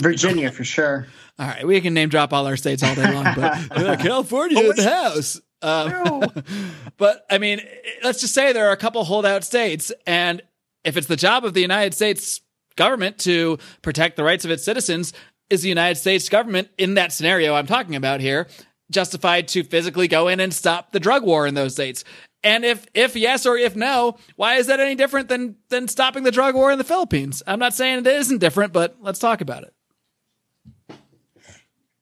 Virginia 0.00 0.50
for 0.50 0.64
sure. 0.64 1.06
All 1.38 1.46
right, 1.46 1.66
we 1.66 1.80
can 1.80 1.94
name 1.94 2.08
drop 2.08 2.32
all 2.32 2.46
our 2.46 2.56
states 2.56 2.82
all 2.82 2.94
day 2.94 3.12
long, 3.12 3.24
but 3.36 3.70
uh, 3.78 3.96
California 3.96 4.58
in 4.70 4.76
the 4.76 4.90
house. 4.90 5.40
Um, 5.62 6.24
but 6.96 7.24
I 7.30 7.38
mean, 7.38 7.60
let's 8.02 8.20
just 8.20 8.34
say 8.34 8.52
there 8.52 8.68
are 8.68 8.72
a 8.72 8.76
couple 8.76 9.02
holdout 9.04 9.44
states, 9.44 9.92
and 10.06 10.42
if 10.84 10.96
it's 10.96 11.06
the 11.06 11.16
job 11.16 11.44
of 11.44 11.54
the 11.54 11.60
United 11.60 11.94
States 11.94 12.40
government 12.76 13.18
to 13.18 13.58
protect 13.82 14.16
the 14.16 14.24
rights 14.24 14.44
of 14.44 14.50
its 14.50 14.64
citizens, 14.64 15.12
is 15.50 15.62
the 15.62 15.68
United 15.68 15.96
States 15.96 16.28
government 16.28 16.68
in 16.78 16.94
that 16.94 17.12
scenario 17.12 17.54
I'm 17.54 17.66
talking 17.66 17.96
about 17.96 18.20
here 18.20 18.46
justified 18.90 19.48
to 19.48 19.64
physically 19.64 20.08
go 20.08 20.28
in 20.28 20.40
and 20.40 20.52
stop 20.52 20.92
the 20.92 21.00
drug 21.00 21.24
war 21.24 21.46
in 21.46 21.54
those 21.54 21.72
states? 21.72 22.04
And 22.42 22.64
if 22.64 22.86
if 22.92 23.16
yes 23.16 23.46
or 23.46 23.56
if 23.56 23.74
no, 23.74 24.18
why 24.36 24.56
is 24.56 24.66
that 24.66 24.78
any 24.78 24.94
different 24.94 25.28
than 25.28 25.56
than 25.70 25.88
stopping 25.88 26.24
the 26.24 26.30
drug 26.30 26.54
war 26.54 26.70
in 26.70 26.78
the 26.78 26.84
Philippines? 26.84 27.42
I'm 27.46 27.58
not 27.58 27.72
saying 27.74 28.00
it 28.00 28.06
isn't 28.06 28.38
different, 28.38 28.72
but 28.72 28.96
let's 29.00 29.18
talk 29.18 29.40
about 29.40 29.62
it. 29.62 29.74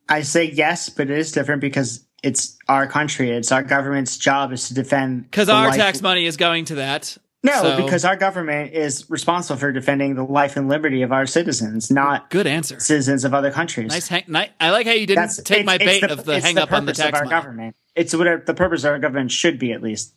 I 0.09 0.23
say 0.23 0.51
yes, 0.51 0.89
but 0.89 1.11
it 1.11 1.17
is 1.19 1.31
different 1.33 1.61
because 1.61 2.05
it's 2.23 2.59
our 2.69 2.87
country. 2.87 3.31
It's 3.31 3.53
our 3.53 3.63
government's 3.63 4.19
job 4.19 4.53
is 4.53 4.69
to 4.69 4.75
defend 4.75 5.25
Because 5.31 5.49
our 5.49 5.69
life- 5.69 5.77
tax 5.77 6.03
money 6.03 6.27
is 6.27 6.37
going 6.37 6.65
to 6.67 6.75
that. 6.77 7.17
No, 7.45 7.61
So- 7.61 7.83
because 7.85 8.05
our 8.05 8.15
government 8.17 8.73
is 8.73 9.05
responsible 9.11 9.59
for 9.59 9.73
defending 9.73 10.15
the 10.15 10.23
life 10.23 10.57
and 10.57 10.69
liberty 10.69 11.03
of 11.03 11.11
our 11.13 11.27
citizens, 11.27 11.91
not 11.91 12.31
Good 12.31 12.47
answer. 12.47 12.79
citizens 12.79 13.25
of 13.25 13.35
other 13.35 13.51
countries. 13.51 13.89
Nice 13.91 14.07
hang. 14.09 14.23
Ni- 14.29 14.47
I 14.61 14.71
like 14.71 14.87
how 14.87 14.93
you 14.93 15.07
didn't 15.07 15.23
That's 15.23 15.43
take 15.43 15.67
my 15.67 15.75
it's 15.75 15.85
bait 15.85 16.05
of 16.05 16.25
the 16.25 16.35
it's 16.35 16.45
hang 16.47 16.59
up 16.59 16.73
on 16.73 16.87
the 16.87 16.93
purpose 16.93 16.99
tax 16.99 17.09
of 17.09 17.15
our 17.15 17.25
money. 17.25 17.31
government. 17.43 17.77
It's 17.97 18.15
what 18.15 18.27
our, 18.29 18.39
the 18.39 18.55
purpose 18.55 18.85
of 18.85 18.91
our 18.93 18.99
government 19.01 19.33
should 19.33 19.59
be, 19.59 19.73
at 19.73 19.83
least. 19.83 20.15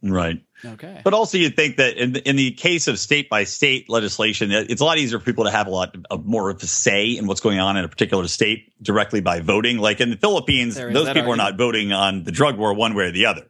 Right. 0.00 0.40
Okay. 0.64 1.00
But 1.04 1.12
also, 1.12 1.36
you'd 1.38 1.56
think 1.56 1.76
that 1.76 1.96
in 1.96 2.12
the, 2.12 2.28
in 2.28 2.36
the 2.36 2.52
case 2.52 2.86
of 2.86 2.98
state 3.00 3.28
by 3.28 3.42
state 3.44 3.90
legislation, 3.90 4.50
it's 4.52 4.80
a 4.80 4.84
lot 4.84 4.96
easier 4.96 5.18
for 5.18 5.24
people 5.24 5.44
to 5.44 5.50
have 5.50 5.66
a 5.66 5.70
lot 5.70 5.94
of 6.08 6.24
more 6.24 6.50
of 6.50 6.62
a 6.62 6.66
say 6.66 7.10
in 7.10 7.26
what's 7.26 7.40
going 7.40 7.58
on 7.58 7.76
in 7.76 7.84
a 7.84 7.88
particular 7.88 8.26
state 8.28 8.72
directly 8.82 9.20
by 9.20 9.40
voting. 9.40 9.78
Like 9.78 10.00
in 10.00 10.10
the 10.10 10.16
Philippines, 10.16 10.76
those 10.76 11.06
that 11.06 11.14
people 11.16 11.32
are 11.32 11.36
not 11.36 11.58
voting 11.58 11.92
on 11.92 12.22
the 12.22 12.30
drug 12.32 12.56
war 12.56 12.72
one 12.74 12.94
way 12.94 13.04
or 13.06 13.10
the 13.10 13.26
other. 13.26 13.42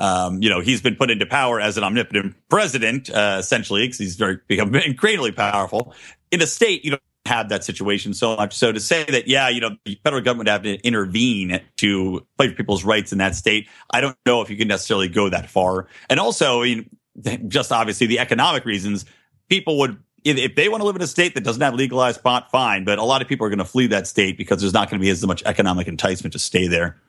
Um, 0.00 0.42
you 0.42 0.48
know, 0.48 0.60
he's 0.60 0.80
been 0.80 0.96
put 0.96 1.10
into 1.10 1.26
power 1.26 1.60
as 1.60 1.76
an 1.76 1.84
omnipotent 1.84 2.34
president, 2.48 3.10
uh, 3.10 3.36
essentially, 3.38 3.82
because 3.82 3.98
he's 3.98 4.16
very 4.16 4.38
become 4.48 4.74
incredibly 4.86 5.30
powerful. 5.30 5.94
In 6.30 6.40
a 6.40 6.46
state, 6.46 6.84
you 6.84 6.92
don't 6.92 7.02
have 7.26 7.50
that 7.50 7.62
situation 7.64 8.14
so 8.14 8.34
much. 8.34 8.56
So 8.56 8.72
to 8.72 8.80
say 8.80 9.04
that, 9.04 9.28
yeah, 9.28 9.50
you 9.50 9.60
know, 9.60 9.76
the 9.84 10.00
federal 10.02 10.22
government 10.22 10.48
would 10.48 10.52
have 10.52 10.62
to 10.62 10.86
intervene 10.86 11.60
to 11.76 12.26
fight 12.38 12.50
for 12.50 12.56
people's 12.56 12.82
rights 12.82 13.12
in 13.12 13.18
that 13.18 13.34
state, 13.34 13.68
I 13.90 14.00
don't 14.00 14.16
know 14.24 14.40
if 14.40 14.48
you 14.48 14.56
can 14.56 14.68
necessarily 14.68 15.08
go 15.08 15.28
that 15.28 15.50
far. 15.50 15.86
And 16.08 16.18
also, 16.18 16.62
I 16.62 16.64
mean, 16.64 16.90
just 17.48 17.70
obviously 17.70 18.06
the 18.06 18.20
economic 18.20 18.64
reasons, 18.64 19.04
people 19.48 19.78
would 19.80 19.98
if 20.22 20.54
they 20.54 20.68
want 20.68 20.82
to 20.82 20.86
live 20.86 20.96
in 20.96 21.02
a 21.02 21.06
state 21.06 21.34
that 21.34 21.44
doesn't 21.44 21.62
have 21.62 21.72
legalized 21.74 22.22
pot, 22.22 22.50
fine. 22.50 22.84
But 22.84 22.98
a 22.98 23.04
lot 23.04 23.22
of 23.22 23.28
people 23.28 23.46
are 23.46 23.48
going 23.48 23.58
to 23.58 23.64
flee 23.64 23.86
that 23.86 24.06
state 24.06 24.36
because 24.36 24.60
there's 24.60 24.74
not 24.74 24.90
going 24.90 25.00
to 25.00 25.02
be 25.02 25.08
as 25.08 25.26
much 25.26 25.42
economic 25.46 25.88
enticement 25.88 26.34
to 26.34 26.38
stay 26.38 26.66
there. 26.66 27.00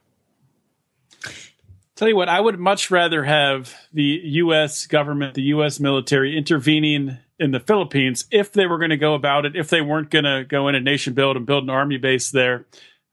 Tell 2.02 2.10
you 2.10 2.16
what, 2.16 2.30
I 2.30 2.40
would 2.40 2.60
much 2.60 2.90
rather 2.90 3.24
have 3.26 3.76
the 3.94 4.22
U.S. 4.24 4.88
government, 4.88 5.36
the 5.36 5.44
U.S. 5.44 5.80
military 5.80 6.36
intervening 6.36 7.20
in 7.38 7.52
the 7.52 7.60
Philippines 7.60 8.26
if 8.32 8.52
they 8.52 8.66
were 8.66 8.80
going 8.80 8.90
to 8.90 8.98
go 8.98 9.14
about 9.14 9.46
it, 9.46 9.56
if 9.56 9.70
they 9.70 9.82
weren't 9.82 10.10
going 10.10 10.26
to 10.26 10.44
go 10.44 10.68
in 10.68 10.74
and 10.74 10.84
nation 10.84 11.14
build 11.14 11.38
and 11.38 11.46
build 11.46 11.64
an 11.64 11.70
army 11.70 11.98
base 11.98 12.32
there. 12.32 12.66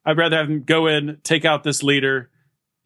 I'd 0.06 0.16
rather 0.16 0.38
have 0.38 0.48
them 0.48 0.62
go 0.62 0.86
in, 0.86 1.18
take 1.22 1.44
out 1.44 1.64
this 1.64 1.82
leader, 1.82 2.30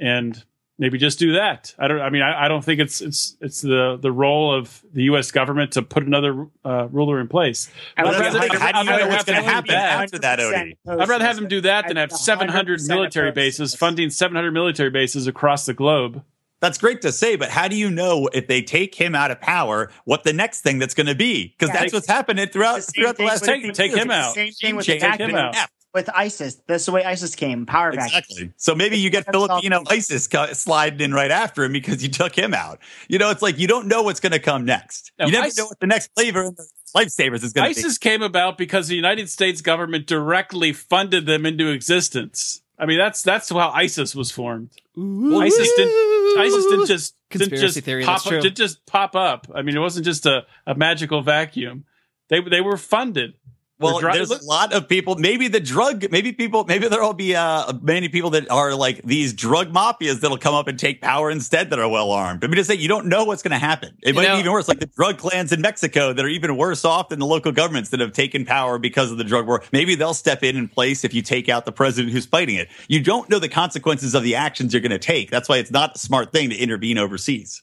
and 0.01 0.43
maybe 0.83 0.99
just 0.99 1.19
do 1.19 1.33
that. 1.35 1.75
I 1.79 1.87
don't. 1.89 2.01
I 2.01 2.11
mean, 2.11 2.21
I, 2.23 2.45
I 2.45 2.49
don't 2.49 2.63
think 2.63 2.81
it's 2.81 3.01
it's 3.01 3.37
it's 3.41 3.61
the 3.63 3.97
the 4.03 4.11
role 4.13 4.53
of 4.55 4.85
the 4.93 5.05
U.S. 5.05 5.31
government 5.31 5.73
to 5.73 5.83
put 5.83 6.03
another 6.05 6.49
uh, 6.65 6.89
ruler 6.91 7.21
in 7.21 7.29
place. 7.29 7.71
I 7.97 8.03
would 8.05 8.15
I'd 8.15 8.21
rather- 8.21 8.39
rather- 8.41 8.59
how, 8.59 8.67
how 8.67 8.73
do 8.73 8.79
you 8.79 8.81
I'd 8.81 8.87
know 8.87 8.93
rather 8.99 9.09
what's 9.09 9.17
have 9.17 9.27
going 9.27 9.39
to 9.39 9.45
them 9.45 9.55
happen 9.55 9.69
do 9.69 9.73
that. 9.75 10.03
after 10.03 10.19
that, 10.19 10.39
Odie? 10.41 10.77
I'd 11.01 11.09
rather 11.09 11.25
have 11.25 11.37
them 11.37 11.49
do 11.49 11.61
that 11.63 11.89
than 11.89 11.97
have 11.97 12.13
700 12.13 12.81
military 12.89 13.31
bases, 13.33 13.75
funding 13.75 14.11
700 14.11 14.51
military 14.53 14.91
bases 14.91 15.27
across 15.27 15.65
the 15.65 15.73
globe. 15.75 16.23
That's 16.61 16.79
great 16.79 17.03
to 17.03 17.11
say, 17.11 17.35
but 17.35 17.49
how 17.51 17.67
do 17.67 17.75
you 17.75 17.91
know 17.91 18.29
if 18.33 18.47
they 18.47 18.63
take 18.63 18.95
him 18.95 19.17
out 19.17 19.33
of 19.33 19.41
power, 19.41 19.91
what 20.05 20.23
the 20.23 20.33
next 20.33 20.61
thing 20.61 20.79
that's 20.79 20.95
going 20.95 21.09
to 21.09 21.15
be? 21.17 21.49
Because 21.49 21.71
Yeah, 21.71 21.73
that's 21.81 21.85
take- 21.87 21.93
what's 21.95 22.07
happening 22.07 22.47
throughout 22.49 22.77
The 22.77 22.83
throughout 22.93 23.17
the 23.17 23.25
last 23.25 23.41
with- 23.41 23.51
Take- 23.51 23.73
take 23.75 23.97
him 23.97 24.11
out. 24.13 24.35
Same 24.35 24.53
thing 24.53 24.77
with 24.77 24.87
Change 24.87 25.01
the 25.01 25.07
him 25.09 25.19
tactic 25.19 25.35
out. 25.35 25.69
With 25.95 26.09
ISIS. 26.15 26.57
That's 26.67 26.87
the 26.87 26.93
way 26.93 27.05
ISIS 27.05 27.35
came. 27.35 27.67
Power 27.67 27.93
vacuum. 27.93 28.07
Exactly. 28.07 28.53
So 28.57 28.75
maybe 28.75 28.99
you 28.99 29.11
get 29.11 29.27
That's 29.27 29.37
Filipino 29.37 29.83
ISIS 29.89 30.27
co- 30.27 30.53
sliding 30.53 31.01
in 31.01 31.13
right 31.13 31.31
after 31.31 31.65
him 31.65 31.73
because 31.73 32.03
you 32.03 32.09
took 32.09 32.37
him 32.37 32.55
out. 32.55 32.79
You 33.09 33.19
know, 33.19 33.31
it's 33.31 33.43
like 33.43 33.59
you 33.59 33.67
don't 33.69 33.87
know 33.89 34.03
what's 34.03 34.21
going 34.21 34.33
to 34.33 34.39
come 34.39 34.65
next. 34.65 35.13
No, 35.19 35.27
you 35.27 35.33
never 35.33 35.47
ISIS- 35.47 35.59
know 35.59 35.67
what 35.67 35.81
the 35.81 35.87
next 35.87 36.11
flavor 36.15 36.45
of 36.45 36.57
the 36.57 36.67
lifesavers 36.97 37.43
is 37.45 37.53
going 37.53 37.69
to 37.75 37.75
be. 37.75 37.81
ISIS 37.87 37.99
came 37.99 38.23
about 38.23 38.59
because 38.59 38.89
the 38.89 38.97
United 38.97 39.29
States 39.29 39.61
government 39.61 40.07
directly 40.07 40.73
funded 40.73 41.27
them 41.27 41.47
into 41.47 41.69
existence. 41.69 42.63
I 42.79 42.87
mean, 42.87 42.99
that's 42.99 43.23
that's 43.23 43.49
how 43.49 43.71
ISIS 43.71 44.15
was 44.15 44.31
formed. 44.31 44.71
ISIS 44.97 45.73
didn't. 45.77 46.39
ISIS 46.39 46.65
didn't 46.67 46.87
just 46.87 47.15
didn't 47.31 47.49
Conspiracy 47.51 47.75
just 47.75 47.85
theory, 47.85 48.05
pop 48.05 48.17
that's 48.17 48.27
up, 48.27 48.31
true. 48.31 48.41
didn't 48.41 48.57
just 48.57 48.85
pop 48.87 49.15
up. 49.15 49.47
I 49.55 49.63
mean, 49.63 49.77
it 49.77 49.81
wasn't 49.81 50.05
just 50.05 50.27
a, 50.27 50.47
a 50.67 50.75
magical 50.75 51.23
vacuum. 51.23 51.85
They 52.29 52.41
they 52.41 52.61
were 52.61 52.77
funded. 52.77 53.35
Well, 53.83 54.01
dri- 54.01 54.13
there's 54.13 54.31
a 54.31 54.45
lot 54.45 54.73
of 54.73 54.89
people. 54.89 55.17
Maybe 55.17 55.49
the 55.49 55.61
drug. 55.61 56.11
Maybe 56.11 56.33
people. 56.33 56.65
Maybe 56.65 56.89
there'll 56.89 57.15
be 57.15 57.35
uh, 57.35 57.73
many 57.83 58.09
people 58.09 58.31
that 58.31 58.51
are 58.51 58.75
like 58.75 59.03
these 59.03 59.33
drug 59.33 59.73
mafias 59.73 60.21
that'll 60.21 60.39
come 60.39 60.55
up 60.55 60.69
and 60.69 60.79
take 60.79 61.01
power 61.01 61.31
instead 61.31 61.71
that 61.71 61.79
are 61.79 61.89
well 61.89 62.11
armed. 62.11 62.45
I 62.45 62.47
mean, 62.47 62.57
to 62.57 62.65
say 62.65 62.75
you 62.75 62.89
don't 62.89 63.07
know 63.07 63.25
what's 63.25 63.43
going 63.43 63.53
to 63.53 63.59
happen. 63.59 63.97
It 64.03 64.15
might 64.15 64.25
know- 64.25 64.35
be 64.35 64.41
even 64.41 64.53
worse, 64.53 64.69
like 64.69 64.81
the 64.81 64.87
drug 64.87 65.19
clans 65.19 65.53
in 65.53 65.61
Mexico 65.61 66.13
that 66.13 66.25
are 66.25 66.29
even 66.29 66.57
worse 66.57 66.85
off 66.85 67.09
than 67.09 67.19
the 67.19 67.27
local 67.27 67.53
governments 67.53 67.91
that 67.91 68.01
have 68.01 68.13
taken 68.13 68.45
power 68.45 68.79
because 68.79 69.11
of 69.11 69.19
the 69.19 69.25
drug 69.25 69.47
war. 69.47 69.63
Maybe 69.73 69.95
they'll 69.95 70.15
step 70.15 70.43
in 70.43 70.57
in 70.57 70.69
place 70.69 71.05
if 71.05 71.15
you 71.15 71.23
take 71.23 71.49
out 71.49 71.65
the 71.65 71.73
president 71.73 72.13
who's 72.13 72.27
fighting 72.27 72.57
it. 72.57 72.69
You 72.89 73.01
don't 73.01 73.29
know 73.29 73.39
the 73.39 73.49
consequences 73.49 74.15
of 74.15 74.23
the 74.23 74.35
actions 74.35 74.73
you're 74.73 74.83
going 74.83 74.91
to 74.91 74.99
take. 74.99 75.31
That's 75.31 75.49
why 75.49 75.59
it's 75.59 75.71
not 75.71 75.97
a 75.97 75.99
smart 75.99 76.33
thing 76.33 76.51
to 76.51 76.57
intervene 76.57 76.99
overseas. 76.99 77.63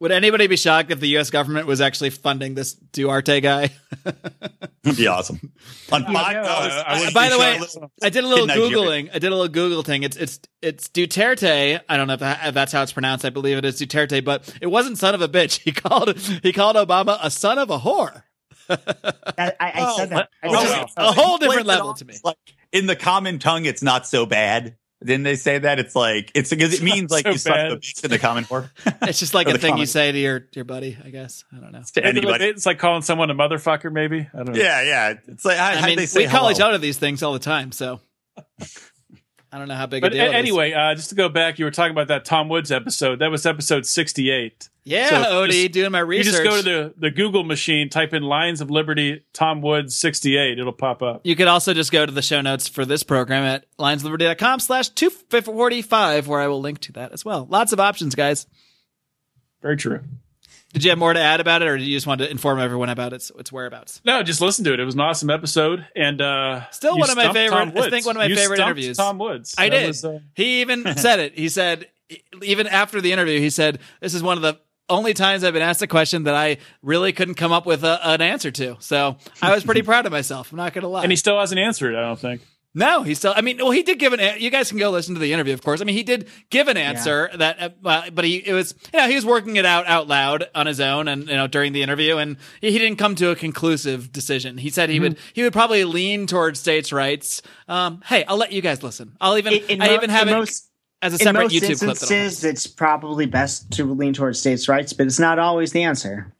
Would 0.00 0.12
anybody 0.12 0.46
be 0.46 0.56
shocked 0.56 0.92
if 0.92 1.00
the 1.00 1.08
U.S. 1.10 1.30
government 1.30 1.66
was 1.66 1.80
actually 1.80 2.10
funding 2.10 2.54
this 2.54 2.74
Duarte 2.74 3.40
guy? 3.40 3.70
It'd 4.84 4.96
be 4.96 5.08
awesome. 5.08 5.40
On 5.90 6.04
five 6.04 6.14
I 6.14 6.32
dollars. 6.34 6.84
wouldn't 6.98 7.14
By 7.14 7.28
the 7.28 7.38
way. 7.38 7.60
I 8.02 8.08
did 8.10 8.22
a 8.22 8.26
little 8.28 8.44
In 8.44 8.48
Nigeria. 8.48 8.70
googling. 8.70 9.10
I 9.12 9.18
did 9.18 9.24
a 9.32 9.34
little 9.34 9.48
Google 9.48 9.82
thing. 9.82 10.04
It's 10.04 10.16
it's 10.16 10.38
it's 10.62 10.88
Duterte. 10.88 11.80
I 11.88 11.96
don't 11.96 12.06
know 12.06 12.12
if, 12.14 12.20
that, 12.20 12.46
if 12.46 12.54
that's 12.54 12.70
how 12.72 12.82
it's 12.82 12.92
pronounced. 12.92 13.24
I 13.24 13.30
believe 13.30 13.58
it 13.58 13.64
is 13.64 13.80
Duterte, 13.80 14.24
but 14.24 14.48
it 14.62 14.68
wasn't 14.68 14.98
son 14.98 15.14
of 15.16 15.20
a 15.20 15.28
bitch. 15.28 15.58
He 15.60 15.72
called 15.72 16.16
he 16.16 16.52
called 16.52 16.76
Obama 16.76 17.18
a 17.20 17.30
son 17.30 17.58
of 17.58 17.70
a 17.70 17.78
whore. 17.78 18.22
I, 18.70 18.76
I, 19.38 19.54
I 19.60 19.96
said 19.96 20.10
that. 20.10 20.28
I 20.42 20.46
Oh, 20.48 20.64
said 20.64 20.78
wow. 20.96 21.08
A 21.08 21.12
whole 21.12 21.38
different 21.38 21.66
level 21.66 21.94
to 21.94 22.04
me. 22.04 22.14
Like 22.22 22.36
in 22.72 22.86
the 22.86 22.96
common 22.96 23.38
tongue, 23.40 23.64
it's 23.64 23.82
not 23.82 24.06
so 24.06 24.26
bad. 24.26 24.76
Didn't 25.04 25.22
they 25.22 25.36
say 25.36 25.60
that? 25.60 25.78
It's 25.78 25.94
like 25.94 26.32
it's 26.34 26.50
because 26.50 26.74
it 26.74 26.82
means 26.82 27.10
like 27.10 27.24
so 27.24 27.30
you 27.30 27.38
suck 27.38 27.54
bad. 27.54 27.70
the 27.70 27.76
bitch 27.76 28.04
in 28.04 28.10
the 28.10 28.18
common 28.18 28.44
core. 28.44 28.70
It's 29.02 29.20
just 29.20 29.32
like 29.32 29.48
a 29.48 29.52
the 29.52 29.58
thing 29.58 29.78
you 29.78 29.86
say 29.86 30.10
to 30.10 30.18
your 30.18 30.48
your 30.52 30.64
buddy. 30.64 30.98
I 31.02 31.10
guess 31.10 31.44
I 31.52 31.60
don't 31.60 31.72
know. 31.72 31.82
to 31.94 32.04
anybody. 32.04 32.46
It's 32.46 32.66
like 32.66 32.78
calling 32.78 33.02
someone 33.02 33.30
a 33.30 33.34
motherfucker. 33.34 33.92
Maybe 33.92 34.28
I 34.32 34.36
don't 34.36 34.54
know. 34.54 34.60
Yeah, 34.60 34.82
yeah. 34.82 35.14
It's 35.28 35.44
like 35.44 35.56
how, 35.56 35.68
I 35.68 35.86
mean, 35.86 35.96
they 35.96 36.06
say 36.06 36.24
we 36.24 36.26
call 36.26 36.40
hello? 36.40 36.50
each 36.50 36.60
other 36.60 36.78
these 36.78 36.98
things 36.98 37.22
all 37.22 37.32
the 37.32 37.38
time, 37.38 37.70
so 37.70 38.00
I 39.50 39.58
don't 39.58 39.68
know 39.68 39.74
how 39.76 39.86
big 39.86 40.02
But 40.02 40.12
a 40.12 40.16
deal. 40.16 40.22
a- 40.24 40.26
it 40.26 40.28
is. 40.30 40.34
anyway, 40.34 40.72
uh, 40.72 40.94
just 40.94 41.08
to 41.08 41.14
go 41.14 41.28
back, 41.30 41.58
you 41.58 41.64
were 41.64 41.70
talking 41.70 41.92
about 41.92 42.08
that 42.08 42.24
Tom 42.26 42.48
Woods 42.50 42.70
episode. 42.70 43.20
That 43.20 43.30
was 43.30 43.46
episode 43.46 43.86
sixty-eight. 43.86 44.68
yeah, 44.84 45.08
so 45.08 45.16
Odie, 45.30 45.50
just- 45.62 45.72
doing 45.72 45.90
my 45.92 46.00
research. 46.00 46.26
You 46.26 46.32
just 46.32 46.44
go 46.44 46.56
to 46.58 46.62
the, 46.62 46.94
the 46.98 47.10
Google 47.10 47.44
machine, 47.44 47.88
type 47.88 48.12
in 48.12 48.22
"Lions 48.22 48.60
of 48.60 48.70
Liberty, 48.70 49.24
Tom 49.32 49.62
Woods 49.62 49.96
68. 49.96 50.58
It'll 50.58 50.72
pop 50.72 51.02
up. 51.02 51.22
You 51.24 51.34
could 51.34 51.48
also 51.48 51.72
just 51.72 51.90
go 51.92 52.04
to 52.04 52.12
the 52.12 52.20
show 52.20 52.42
notes 52.42 52.68
for 52.68 52.84
this 52.84 53.02
program 53.02 53.42
at 53.44 53.64
lionsliberty.com 53.78 54.60
slash 54.60 54.90
245, 54.90 56.28
where 56.28 56.40
I 56.40 56.46
will 56.46 56.60
link 56.60 56.80
to 56.80 56.92
that 56.92 57.12
as 57.12 57.24
well. 57.24 57.46
Lots 57.48 57.72
of 57.72 57.80
options, 57.80 58.14
guys. 58.14 58.46
Very 59.62 59.76
true. 59.78 60.00
Did 60.74 60.84
you 60.84 60.90
have 60.90 60.98
more 60.98 61.12
to 61.14 61.20
add 61.20 61.40
about 61.40 61.62
it, 61.62 61.68
or 61.68 61.78
did 61.78 61.86
you 61.86 61.96
just 61.96 62.06
want 62.06 62.20
to 62.20 62.30
inform 62.30 62.60
everyone 62.60 62.90
about 62.90 63.14
its, 63.14 63.32
its 63.38 63.50
whereabouts? 63.50 64.02
No, 64.04 64.22
just 64.22 64.40
listen 64.42 64.64
to 64.66 64.74
it. 64.74 64.80
It 64.80 64.84
was 64.84 64.94
an 64.94 65.00
awesome 65.00 65.30
episode. 65.30 65.86
And 65.96 66.20
uh, 66.20 66.68
Still 66.70 66.98
one 66.98 67.08
of 67.08 67.16
my 67.16 67.32
favorite- 67.32 67.76
I 67.78 67.88
think 67.90 68.04
one 68.04 68.16
of 68.16 68.20
my 68.20 68.26
You 68.26 68.36
favorite 68.36 68.60
interviews. 68.60 68.96
Tom 68.98 69.18
Woods. 69.18 69.54
I 69.56 69.70
That 69.70 69.78
did. 69.80 69.86
was, 69.88 70.04
uh, 70.04 70.18
he 70.34 70.60
even 70.60 70.84
said 70.98 71.20
it. 71.20 71.38
He 71.38 71.48
said, 71.48 71.86
even 72.42 72.66
after 72.66 73.00
the 73.00 73.12
interview, 73.12 73.40
he 73.40 73.48
said, 73.50 73.78
This 74.00 74.12
is 74.14 74.22
one 74.22 74.36
of 74.36 74.42
the 74.42 74.58
only 74.90 75.14
times 75.14 75.42
I've 75.44 75.52
been 75.54 75.62
asked 75.62 75.82
a 75.82 75.86
question 75.86 76.24
that 76.24 76.34
I 76.34 76.58
really 76.82 77.12
couldn't 77.12 77.34
come 77.36 77.52
up 77.52 77.64
with 77.66 77.82
a, 77.84 78.06
an 78.06 78.20
answer 78.22 78.50
to. 78.50 78.76
So 78.80 79.16
I 79.42 79.54
was 79.54 79.64
pretty 79.64 79.82
proud 79.90 80.04
of 80.06 80.12
myself. 80.12 80.50
I'm 80.52 80.56
not 80.58 80.72
going 80.74 80.82
to 80.82 80.88
lie. 80.88 81.02
and 81.02 81.10
he 81.12 81.16
still 81.16 81.38
hasn't 81.40 81.58
answered 81.58 81.94
it, 81.94 81.98
I 81.98 82.02
don't 82.02 82.18
think. 82.18 82.42
No, 82.78 83.02
he 83.02 83.14
still. 83.14 83.32
I 83.34 83.40
mean, 83.40 83.58
well, 83.58 83.72
he 83.72 83.82
did 83.82 83.98
give 83.98 84.12
an. 84.12 84.20
You 84.40 84.50
guys 84.50 84.68
can 84.68 84.78
go 84.78 84.90
listen 84.90 85.14
to 85.14 85.20
the 85.20 85.32
interview, 85.32 85.52
of 85.52 85.62
course. 85.62 85.80
I 85.80 85.84
mean, 85.84 85.96
he 85.96 86.04
did 86.04 86.28
give 86.48 86.68
an 86.68 86.76
answer 86.76 87.28
that, 87.34 87.74
uh, 87.84 88.10
but 88.12 88.24
he 88.24 88.36
it 88.36 88.52
was, 88.52 88.72
you 88.92 89.00
know, 89.00 89.08
he 89.08 89.16
was 89.16 89.26
working 89.26 89.56
it 89.56 89.66
out 89.66 89.86
out 89.88 90.06
loud 90.06 90.44
on 90.54 90.66
his 90.66 90.78
own, 90.80 91.08
and 91.08 91.28
you 91.28 91.34
know, 91.34 91.48
during 91.48 91.72
the 91.72 91.82
interview, 91.82 92.18
and 92.18 92.36
he, 92.60 92.70
didn't 92.78 92.96
come 92.98 93.16
to 93.16 93.30
a 93.30 93.34
conclusive 93.36 94.12
decision. 94.12 94.58
He 94.58 94.70
said 94.70 94.90
he 94.90 95.00
would 95.00 95.18
he 95.32 95.42
would 95.42 95.52
probably 95.52 95.82
lean 95.84 96.28
towards 96.28 96.60
states' 96.60 96.92
rights. 96.92 97.42
Um, 97.66 98.00
hey, 98.06 98.24
I'll 98.24 98.36
let 98.36 98.52
you 98.52 98.62
guys 98.62 98.82
listen. 98.82 99.16
I'll 99.20 99.36
even 99.36 99.54
In- 99.54 99.62
in 99.64 99.82
I 99.82 99.94
even 99.94 100.10
have 100.10 100.28
it 100.28 100.32
most- 100.32 100.70
as 101.02 101.12
a 101.12 101.16
In 101.16 101.18
separate 101.20 101.42
most 101.42 101.54
YouTube 101.54 101.78
clip. 101.78 101.90
Instances, 101.90 102.34
post. 102.36 102.44
it's 102.44 102.66
probably 102.68 103.26
best 103.26 103.70
to 103.72 103.92
lean 103.92 104.12
towards 104.14 104.38
states' 104.38 104.68
rights, 104.68 104.92
but 104.92 105.06
it's 105.06 105.18
not 105.18 105.38
always 105.40 105.72
the 105.72 105.82
answer. 105.82 106.32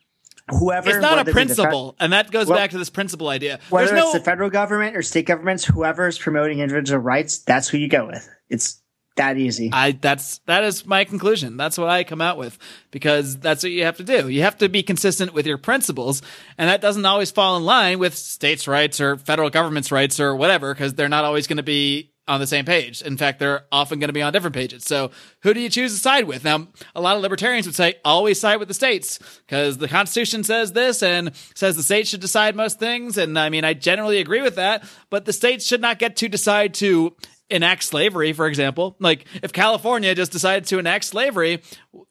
Whoever, 0.51 0.89
It's 0.91 0.99
not 1.01 1.13
a 1.15 1.17
whether 1.17 1.21
it 1.21 1.25
be 1.27 1.31
the 1.33 1.33
fe- 1.33 1.45
principle, 1.63 1.97
and 2.01 2.13
that 2.13 2.31
goes 2.31 2.47
Well, 2.47 2.59
back 2.59 2.71
to 2.71 2.79
this 2.79 2.91
principle 2.91 3.29
idea. 3.29 3.59
whether 3.71 3.89
There's 3.89 3.99
it's 4.05 4.15
no 4.15 4.19
the 4.19 4.25
federal 4.25 4.51
government 4.51 4.97
or 4.97 5.03
state 5.03 5.27
governments, 5.27 5.65
whoever 5.65 6.07
is 6.09 6.19
promoting 6.19 6.61
individual 6.61 7.01
rights, 7.01 7.39
that's 7.39 7.69
who 7.69 7.79
you 7.79 7.89
go 7.89 8.07
with. 8.07 8.29
It's 8.49 8.81
that 9.17 9.37
easy. 9.37 9.71
I 9.73 9.93
that's 9.93 10.39
that 10.47 10.63
is 10.63 10.87
my 10.87 11.03
conclusion. 11.05 11.57
That's 11.57 11.77
what 11.77 11.89
I 11.89 12.05
come 12.05 12.21
out 12.21 12.39
with 12.39 12.57
because 12.93 13.37
that's 13.37 13.65
what 13.65 13.73
you 13.73 13.83
have 13.85 13.97
to 13.97 14.05
do. 14.05 14.29
You 14.29 14.43
have 14.43 14.57
to 14.59 14.69
be 14.69 14.83
consistent 14.85 15.35
with 15.35 15.45
your 15.45 15.59
principles, 15.59 16.23
and 16.57 16.71
that 16.71 16.81
doesn't 16.81 17.05
always 17.05 17.31
fall 17.33 17.57
in 17.57 17.65
line 17.65 17.99
with 17.99 18.15
states' 18.15 18.69
rights 18.69 19.01
or 19.01 19.17
federal 19.17 19.51
government's 19.51 19.91
rights 19.91 20.21
or 20.21 20.37
whatever 20.37 20.73
because 20.73 20.95
they're 20.95 21.09
not 21.09 21.25
always 21.25 21.49
going 21.49 21.57
to 21.57 21.63
be 21.65 22.13
on 22.29 22.41
the 22.41 22.47
same 22.47 22.65
page. 22.65 23.03
In 23.03 23.17
fact, 23.17 23.39
they're 23.39 23.65
often 23.73 23.99
going 23.99 24.09
to 24.09 24.13
be 24.13 24.23
on 24.23 24.33
different 24.33 24.55
pages. 24.55 24.85
So, 24.85 25.11
who 25.43 25.55
do 25.55 25.61
you 25.61 25.71
choose 25.71 25.95
to 25.95 25.99
side 25.99 26.25
with? 26.25 26.45
Now, 26.45 26.69
a 26.95 27.01
lot 27.01 27.17
of 27.17 27.23
libertarians 27.23 27.67
would 27.67 27.75
say 27.75 27.95
always 28.05 28.39
side 28.39 28.57
with 28.57 28.69
the 28.69 28.75
states 28.75 29.19
because 29.47 29.79
the 29.79 29.89
Constitution 29.89 30.45
says 30.45 30.73
this 30.73 31.03
and 31.03 31.33
says 31.55 31.77
the 31.77 31.83
states 31.83 32.11
should 32.11 32.21
decide 32.21 32.55
most 32.55 32.79
things. 32.79 33.19
And 33.19 33.39
I 33.39 33.49
mean, 33.49 33.65
I 33.65 33.75
generally 33.75 34.19
agree 34.19 34.43
with 34.43 34.57
that, 34.57 34.85
but 35.11 35.25
the 35.25 35.33
states 35.33 35.67
should 35.67 35.81
not 35.81 35.99
get 35.99 36.17
to 36.17 36.29
decide 36.29 36.75
to 36.75 37.17
enact 37.51 37.83
slavery, 37.83 38.33
for 38.33 38.47
example. 38.47 38.97
Like 39.01 39.27
if 39.43 39.53
California 39.53 40.15
just 40.15 40.33
decided 40.33 40.67
to 40.67 40.79
enact 40.79 41.05
slavery, 41.05 41.63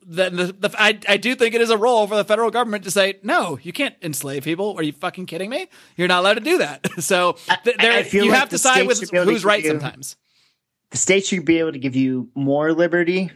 then 0.05 0.35
the, 0.35 0.45
the 0.47 0.75
I, 0.77 0.99
I 1.07 1.17
do 1.17 1.35
think 1.35 1.53
it 1.53 1.61
is 1.61 1.69
a 1.69 1.77
role 1.77 2.07
for 2.07 2.15
the 2.15 2.25
federal 2.25 2.49
government 2.51 2.83
to 2.85 2.91
say, 2.91 3.19
no, 3.23 3.59
you 3.61 3.71
can't 3.73 3.95
enslave 4.01 4.43
people. 4.43 4.75
Are 4.77 4.83
you 4.83 4.93
fucking 4.93 5.25
kidding 5.27 5.49
me? 5.49 5.67
You're 5.95 6.07
not 6.07 6.19
allowed 6.21 6.35
to 6.35 6.39
do 6.41 6.57
that. 6.59 6.85
So 7.01 7.37
th- 7.63 7.77
there, 7.77 8.05
you 8.07 8.29
like 8.31 8.39
have 8.39 8.49
to 8.49 8.57
side 8.57 8.87
with 8.87 8.97
should 8.99 9.11
be 9.11 9.17
able 9.17 9.27
to 9.27 9.31
who's 9.33 9.45
right 9.45 9.63
you- 9.63 9.69
sometimes. 9.69 10.17
the 10.91 10.97
states 10.97 11.27
should 11.29 11.45
be 11.45 11.59
able 11.59 11.71
to 11.73 11.79
give 11.79 11.95
you 11.95 12.29
more 12.35 12.73
liberty, 12.73 13.31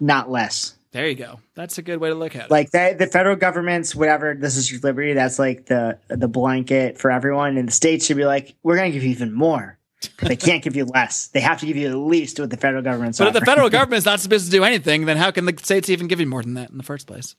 not 0.00 0.30
less. 0.30 0.76
There 0.92 1.08
you 1.08 1.16
go. 1.16 1.40
That's 1.54 1.76
a 1.78 1.82
good 1.82 1.98
way 1.98 2.10
to 2.10 2.14
look 2.14 2.36
at 2.36 2.44
it. 2.46 2.50
Like 2.52 2.70
that, 2.70 2.98
the 3.00 3.08
federal 3.08 3.34
government's 3.34 3.96
whatever. 3.96 4.32
This 4.34 4.56
is 4.56 4.70
your 4.70 4.80
liberty. 4.80 5.12
That's 5.12 5.40
like 5.40 5.66
the 5.66 5.98
the 6.06 6.28
blanket 6.28 6.98
for 6.98 7.10
everyone, 7.10 7.56
and 7.56 7.66
the 7.66 7.72
states 7.72 8.06
should 8.06 8.16
be 8.16 8.24
like, 8.24 8.54
we're 8.62 8.76
going 8.76 8.92
to 8.92 8.94
give 8.96 9.02
you 9.02 9.10
even 9.10 9.32
more. 9.32 9.76
They 10.22 10.36
can't 10.36 10.62
give 10.62 10.76
you 10.76 10.84
less. 10.84 11.28
They 11.28 11.40
have 11.40 11.60
to 11.60 11.66
give 11.66 11.76
you 11.76 11.88
at 11.88 11.96
least 11.96 12.38
what 12.38 12.50
the 12.50 12.56
federal 12.56 12.82
government's. 12.82 13.18
but 13.18 13.28
if 13.28 13.32
the 13.32 13.40
offering. 13.40 13.54
federal 13.54 13.70
government's 13.78 14.06
not 14.06 14.20
supposed 14.20 14.46
to 14.46 14.50
do 14.50 14.64
anything, 14.64 15.06
then 15.06 15.16
how 15.16 15.30
can 15.30 15.44
the 15.44 15.54
states 15.62 15.88
even 15.88 16.06
give 16.06 16.20
you 16.20 16.26
more 16.26 16.42
than 16.42 16.54
that 16.54 16.70
in 16.70 16.78
the 16.78 16.84
first 16.84 17.06
place? 17.06 17.36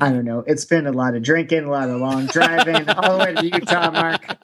I 0.00 0.10
don't 0.10 0.24
know. 0.24 0.44
It's 0.46 0.66
been 0.66 0.86
a 0.86 0.92
lot 0.92 1.14
of 1.14 1.22
drinking, 1.22 1.64
a 1.64 1.70
lot 1.70 1.88
of 1.88 2.00
long 2.00 2.26
driving, 2.26 2.88
all 2.90 3.18
the 3.18 3.24
way 3.24 3.34
to 3.34 3.46
Utah, 3.46 3.90
Marc. 3.90 4.36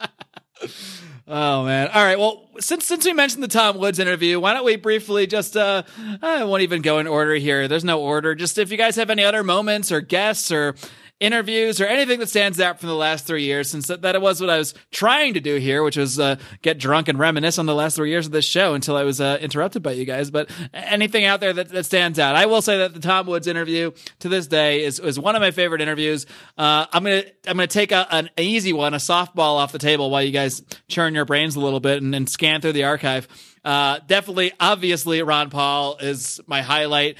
Oh 1.26 1.64
man! 1.64 1.88
All 1.88 2.04
right. 2.04 2.18
Well, 2.18 2.50
since 2.60 2.84
since 2.84 3.04
we 3.06 3.14
mentioned 3.14 3.42
the 3.42 3.48
Tom 3.48 3.78
Woods 3.78 3.98
interview, 3.98 4.38
why 4.38 4.52
don't 4.52 4.64
we 4.64 4.76
briefly 4.76 5.26
just 5.26 5.56
uh, 5.56 5.82
I 6.20 6.44
won't 6.44 6.62
even 6.62 6.82
go 6.82 6.98
in 6.98 7.06
order 7.06 7.34
here. 7.34 7.66
There's 7.66 7.84
no 7.84 8.00
order. 8.00 8.34
Just 8.34 8.58
if 8.58 8.70
you 8.70 8.76
guys 8.76 8.96
have 8.96 9.08
any 9.08 9.24
other 9.24 9.42
moments 9.42 9.90
or 9.90 10.02
guests 10.02 10.52
or 10.52 10.74
interviews 11.20 11.80
or 11.80 11.86
anything 11.86 12.20
that 12.20 12.28
stands 12.28 12.60
out 12.60 12.80
from 12.80 12.88
the 12.88 12.94
last 12.94 13.26
three 13.26 13.44
years, 13.44 13.70
since 13.70 13.86
that, 13.86 14.02
that 14.02 14.20
was 14.20 14.40
what 14.40 14.50
I 14.50 14.58
was 14.58 14.74
trying 14.90 15.34
to 15.34 15.40
do 15.40 15.56
here, 15.56 15.82
which 15.82 15.96
was 15.96 16.18
uh, 16.18 16.36
get 16.62 16.78
drunk 16.78 17.08
and 17.08 17.18
reminisce 17.18 17.58
on 17.58 17.66
the 17.66 17.74
last 17.74 17.96
three 17.96 18.10
years 18.10 18.26
of 18.26 18.32
this 18.32 18.44
show 18.44 18.74
until 18.74 18.96
I 18.96 19.04
was 19.04 19.20
uh, 19.20 19.38
interrupted 19.40 19.82
by 19.82 19.92
you 19.92 20.04
guys. 20.04 20.30
But 20.30 20.50
anything 20.72 21.24
out 21.24 21.40
there 21.40 21.52
that, 21.52 21.68
that 21.70 21.86
stands 21.86 22.18
out, 22.18 22.36
I 22.36 22.46
will 22.46 22.62
say 22.62 22.78
that 22.78 22.94
the 22.94 23.00
Tom 23.00 23.26
Woods 23.26 23.46
interview 23.46 23.92
to 24.20 24.28
this 24.28 24.46
day 24.46 24.84
is, 24.84 24.98
is 25.00 25.18
one 25.18 25.36
of 25.36 25.40
my 25.40 25.50
favorite 25.50 25.80
interviews. 25.80 26.26
Uh, 26.58 26.86
I'm 26.92 27.04
gonna 27.04 27.22
I'm 27.46 27.56
gonna 27.56 27.66
take 27.66 27.92
a, 27.92 28.06
an 28.12 28.30
easy 28.36 28.72
one, 28.72 28.94
a 28.94 28.98
softball 28.98 29.56
off 29.56 29.72
the 29.72 29.78
table 29.78 30.10
while 30.10 30.22
you 30.22 30.32
guys 30.32 30.62
churn 30.88 31.14
your 31.14 31.24
brains 31.24 31.56
a 31.56 31.60
little 31.60 31.80
bit 31.80 32.02
and, 32.02 32.14
and 32.14 32.28
scan 32.28 32.60
through 32.60 32.72
the 32.72 32.84
archive. 32.84 33.28
Uh, 33.64 33.98
definitely, 34.06 34.52
obviously, 34.60 35.22
Ron 35.22 35.48
Paul 35.48 35.96
is 35.96 36.38
my 36.46 36.60
highlight 36.60 37.16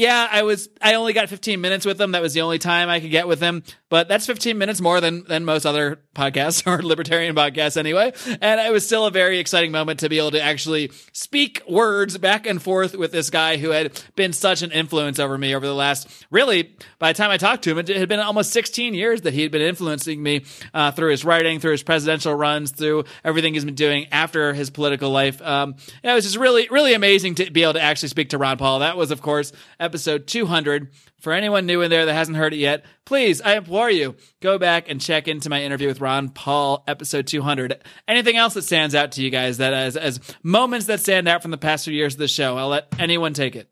yeah, 0.00 0.26
I 0.30 0.42
was. 0.42 0.68
I 0.80 0.94
only 0.94 1.12
got 1.12 1.28
15 1.28 1.60
minutes 1.60 1.84
with 1.84 2.00
him. 2.00 2.12
That 2.12 2.22
was 2.22 2.32
the 2.32 2.40
only 2.40 2.58
time 2.58 2.88
I 2.88 3.00
could 3.00 3.10
get 3.10 3.28
with 3.28 3.40
him. 3.40 3.62
But 3.90 4.08
that's 4.08 4.24
15 4.24 4.56
minutes 4.56 4.80
more 4.80 5.00
than 5.00 5.24
than 5.24 5.44
most 5.44 5.66
other 5.66 6.00
podcasts 6.14 6.66
or 6.66 6.82
libertarian 6.82 7.34
podcasts 7.36 7.76
anyway. 7.76 8.12
And 8.40 8.60
it 8.60 8.72
was 8.72 8.86
still 8.86 9.04
a 9.04 9.10
very 9.10 9.38
exciting 9.38 9.72
moment 9.72 10.00
to 10.00 10.08
be 10.08 10.18
able 10.18 10.30
to 10.30 10.42
actually 10.42 10.90
speak 11.12 11.62
words 11.68 12.16
back 12.16 12.46
and 12.46 12.62
forth 12.62 12.96
with 12.96 13.12
this 13.12 13.28
guy 13.28 13.58
who 13.58 13.70
had 13.70 14.00
been 14.16 14.32
such 14.32 14.62
an 14.62 14.70
influence 14.72 15.18
over 15.18 15.36
me 15.36 15.54
over 15.54 15.66
the 15.66 15.74
last. 15.74 16.08
Really, 16.30 16.74
by 16.98 17.12
the 17.12 17.16
time 17.16 17.30
I 17.30 17.36
talked 17.36 17.64
to 17.64 17.70
him, 17.70 17.78
it 17.78 17.88
had 17.88 18.08
been 18.08 18.20
almost 18.20 18.52
16 18.52 18.94
years 18.94 19.22
that 19.22 19.34
he 19.34 19.42
had 19.42 19.50
been 19.50 19.62
influencing 19.62 20.22
me 20.22 20.44
uh, 20.72 20.92
through 20.92 21.10
his 21.10 21.24
writing, 21.24 21.60
through 21.60 21.72
his 21.72 21.82
presidential 21.82 22.34
runs, 22.34 22.70
through 22.70 23.04
everything 23.24 23.54
he's 23.54 23.64
been 23.64 23.74
doing 23.74 24.06
after 24.12 24.54
his 24.54 24.70
political 24.70 25.10
life. 25.10 25.42
Um, 25.42 25.74
it 26.02 26.12
was 26.12 26.24
just 26.24 26.36
really, 26.36 26.68
really 26.70 26.94
amazing 26.94 27.34
to 27.36 27.50
be 27.50 27.62
able 27.62 27.74
to 27.74 27.82
actually 27.82 28.08
speak 28.08 28.30
to 28.30 28.38
Ron 28.38 28.56
Paul. 28.56 28.78
That 28.78 28.96
was, 28.96 29.10
of 29.10 29.20
course 29.20 29.52
episode 29.80 30.26
200. 30.26 30.88
For 31.20 31.32
anyone 31.34 31.66
new 31.66 31.82
in 31.82 31.90
there 31.90 32.06
that 32.06 32.14
hasn't 32.14 32.38
heard 32.38 32.54
it 32.54 32.58
yet, 32.58 32.84
please, 33.04 33.42
I 33.42 33.56
implore 33.56 33.90
you, 33.90 34.16
go 34.40 34.58
back 34.58 34.88
and 34.88 35.00
check 35.00 35.28
into 35.28 35.50
my 35.50 35.62
interview 35.62 35.86
with 35.86 36.00
Ron 36.00 36.30
Paul, 36.30 36.82
episode 36.86 37.26
200. 37.26 37.82
Anything 38.08 38.36
else 38.36 38.54
that 38.54 38.62
stands 38.62 38.94
out 38.94 39.12
to 39.12 39.22
you 39.22 39.28
guys 39.28 39.58
that 39.58 39.74
as, 39.74 39.98
as 39.98 40.18
moments 40.42 40.86
that 40.86 41.00
stand 41.00 41.28
out 41.28 41.42
from 41.42 41.50
the 41.50 41.58
past 41.58 41.84
few 41.84 41.92
years 41.92 42.14
of 42.14 42.20
the 42.20 42.28
show? 42.28 42.56
I'll 42.56 42.68
let 42.68 42.94
anyone 42.98 43.34
take 43.34 43.54
it. 43.54 43.70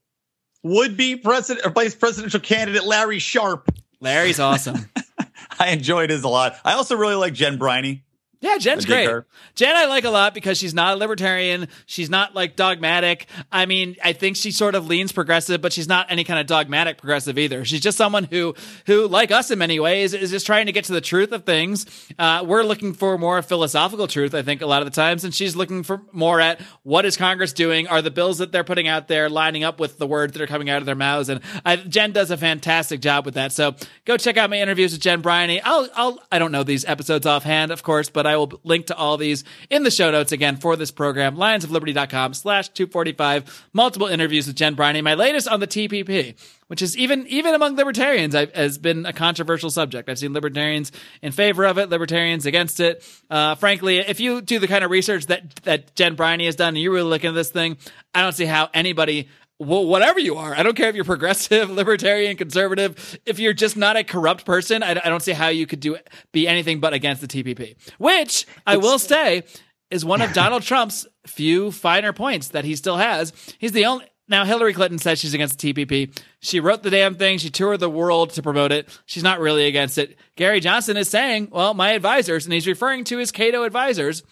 Would 0.62 0.99
be 0.99 1.16
president 1.16 1.64
or 1.64 1.70
vice 1.70 1.94
presidential 1.94 2.40
candidate 2.40 2.84
Larry 2.84 3.18
Sharpe. 3.18 3.70
Larry's 4.01 4.40
awesome. 4.40 4.90
I 5.59 5.70
enjoyed 5.70 6.11
his 6.11 6.24
a 6.24 6.28
lot. 6.28 6.57
I 6.64 6.74
also 6.74 6.96
really 6.96 7.14
like 7.14 7.32
Jen 7.32 7.57
Briney. 7.57 8.05
Yeah, 8.41 8.57
Jen's 8.59 8.84
great. 8.84 9.09
her. 9.09 9.26
Jen, 9.57 9.74
I 9.74 9.86
like 9.86 10.05
a 10.05 10.11
lot 10.11 10.32
because 10.32 10.59
she's 10.59 10.72
not 10.72 10.95
a 10.95 10.97
libertarian. 10.97 11.66
She's 11.86 12.09
not 12.09 12.36
like 12.36 12.55
dogmatic. 12.55 13.26
I 13.51 13.66
mean, 13.66 13.97
I 14.03 14.12
think 14.12 14.36
she 14.36 14.53
sort 14.53 14.76
of 14.76 14.86
leans 14.86 15.11
progressive, 15.11 15.61
but 15.61 15.72
she's 15.72 15.89
not 15.89 16.07
any 16.09 16.22
kind 16.22 16.39
of 16.39 16.47
dogmatic 16.47 16.99
progressive 16.99 17.36
either. 17.36 17.64
She's 17.64 17.80
just 17.80 17.99
someone 17.99 18.24
who, 18.24 18.55
who, 18.86 19.09
like 19.09 19.32
us 19.32 19.51
in 19.51 19.59
many 19.59 19.80
ways, 19.80 20.14
is 20.14 20.30
just 20.30 20.47
trying 20.47 20.66
to 20.66 20.72
get 20.72 20.84
to 20.84 20.93
the 20.93 21.01
truth 21.01 21.32
of 21.32 21.45
things. 21.45 21.84
Uh, 22.16 22.45
we're 22.47 22.62
looking 22.62 22.95
for 22.95 23.18
more 23.18 23.43
philosophical 23.43 24.07
truth, 24.07 24.34
I 24.34 24.43
think, 24.43 24.62
a 24.62 24.66
lot 24.66 24.82
of 24.82 24.86
the 24.86 24.95
times, 24.95 25.24
and 25.24 25.34
she's 25.34 25.57
looking 25.57 25.82
for 25.82 26.03
more 26.12 26.41
at 26.41 26.61
what 26.84 27.05
is 27.05 27.16
Congress 27.16 27.53
doing? 27.53 27.89
Are 27.89 28.03
the 28.03 28.12
bills 28.12 28.39
that 28.39 28.53
they're 28.53 28.62
putting 28.62 28.86
out 28.86 29.09
there 29.09 29.28
lining 29.28 29.64
up 29.64 29.80
with 29.80 29.99
the 29.99 30.07
words 30.07 30.34
that 30.34 30.43
are 30.43 30.47
coming 30.47 30.70
out 30.70 30.78
of 30.78 30.86
their 30.86 30.95
mouths? 30.95 31.28
And 31.28 31.41
I, 31.64 31.74
Jen 31.74 32.12
does 32.12 32.30
a 32.30 32.36
fantastic 32.36 33.01
job 33.01 33.24
with 33.24 33.34
that. 33.34 33.51
So 33.51 33.74
go 34.05 34.16
check 34.16 34.36
out 34.36 34.49
my 34.49 34.61
interviews 34.61 34.93
with 34.93 35.01
Jen 35.01 35.22
Briney. 35.22 35.61
I'll, 35.61 35.89
I'll, 35.97 36.20
I 36.30 36.39
don't 36.39 36.53
know 36.53 36.62
these 36.62 36.84
episodes 36.84 37.26
offhand, 37.26 37.72
of 37.72 37.82
course, 37.82 38.09
but 38.09 38.28
I 38.29 38.37
will 38.37 38.53
link 38.64 38.87
to 38.87 38.97
all 38.97 39.16
these 39.16 39.45
in 39.70 39.83
the 39.83 39.91
show 39.91 40.11
notes 40.11 40.33
again 40.33 40.57
for 40.57 40.76
this 40.76 40.91
program, 40.91 41.37
lionsofliberty.com 41.37 42.35
slash 42.35 42.68
245, 42.68 43.68
multiple 43.72 44.07
interviews 44.07 44.47
with 44.47 44.57
Jen 44.57 44.74
Briney. 44.74 45.03
My 45.03 45.14
latest 45.14 45.49
on 45.49 45.61
the 45.61 45.66
TPP, 45.66 46.37
which 46.68 46.83
is 46.83 46.97
even, 46.97 47.26
even 47.26 47.55
among 47.55 47.76
libertarians, 47.76 48.35
I've, 48.35 48.55
has 48.55 48.79
been 48.79 49.07
a 49.07 49.12
controversial 49.12 49.70
subject. 49.70 50.09
I've 50.09 50.18
seen 50.18 50.33
libertarians 50.33 50.93
in 51.22 51.33
favor 51.33 51.64
of 51.64 51.79
it, 51.79 51.89
libertarians 51.89 52.47
against 52.47 52.81
it. 52.81 53.05
Uh, 53.31 53.55
frankly, 53.55 53.99
if 53.99 54.20
you 54.20 54.41
do 54.41 54.59
the 54.59 54.68
kind 54.68 54.85
of 54.85 54.91
research 54.91 55.26
that, 55.26 55.55
that 55.64 55.95
Jen 55.95 56.14
Briney 56.14 56.47
has 56.47 56.57
done 56.57 56.68
and 56.68 56.79
you 56.79 56.93
really 56.93 57.09
look 57.09 57.24
into 57.24 57.35
this 57.35 57.51
thing, 57.51 57.79
I 58.14 58.22
don't 58.22 58.33
see 58.33 58.47
how 58.47 58.68
anybody 58.74 59.29
well, 59.59 59.84
whatever 59.86 60.20
you 60.20 60.36
are, 60.36 60.54
I 60.54 60.62
don't 60.62 60.76
care 60.76 60.88
if 60.88 60.94
you're 60.94 61.04
progressive, 61.04 61.68
libertarian, 61.70 62.36
conservative. 62.36 63.18
If 63.26 63.38
you're 63.38 63.52
just 63.52 63.76
not 63.76 63.96
a 63.96 64.04
corrupt 64.04 64.44
person, 64.44 64.82
I, 64.82 64.90
I 64.90 65.09
don't 65.09 65.22
see 65.22 65.32
how 65.32 65.48
you 65.48 65.66
could 65.66 65.80
do 65.80 65.96
be 66.32 66.46
anything 66.46 66.80
but 66.80 66.92
against 66.92 67.20
the 67.20 67.28
TPP. 67.28 67.76
Which 67.98 68.46
I 68.66 68.76
will 68.76 68.98
say 68.98 69.42
is 69.90 70.04
one 70.04 70.22
of 70.22 70.32
Donald 70.32 70.62
Trump's 70.62 71.06
few 71.26 71.72
finer 71.72 72.12
points 72.12 72.48
that 72.48 72.64
he 72.64 72.76
still 72.76 72.96
has. 72.96 73.32
He's 73.59 73.72
the 73.72 73.86
only. 73.86 74.06
Now, 74.30 74.44
Hillary 74.44 74.74
Clinton 74.74 74.98
says 74.98 75.18
she's 75.18 75.32
against 75.32 75.59
the 75.59 75.72
TPP. 75.72 76.14
She 76.40 76.61
wrote 76.61 76.82
the 76.82 76.90
damn 76.90 77.14
thing. 77.14 77.38
She 77.38 77.48
toured 77.48 77.80
the 77.80 77.88
world 77.88 78.30
to 78.30 78.42
promote 78.42 78.72
it. 78.72 78.86
She's 79.06 79.22
not 79.22 79.40
really 79.40 79.66
against 79.66 79.96
it. 79.96 80.18
Gary 80.36 80.61
Johnson 80.61 80.98
is 80.98 81.09
saying, 81.09 81.48
well, 81.50 81.72
my 81.72 81.92
advisors, 81.92 82.44
and 82.44 82.52
he's 82.52 82.66
referring 82.66 83.04
to 83.04 83.16
his 83.16 83.32
Cato 83.32 83.62
advisors, 83.62 84.22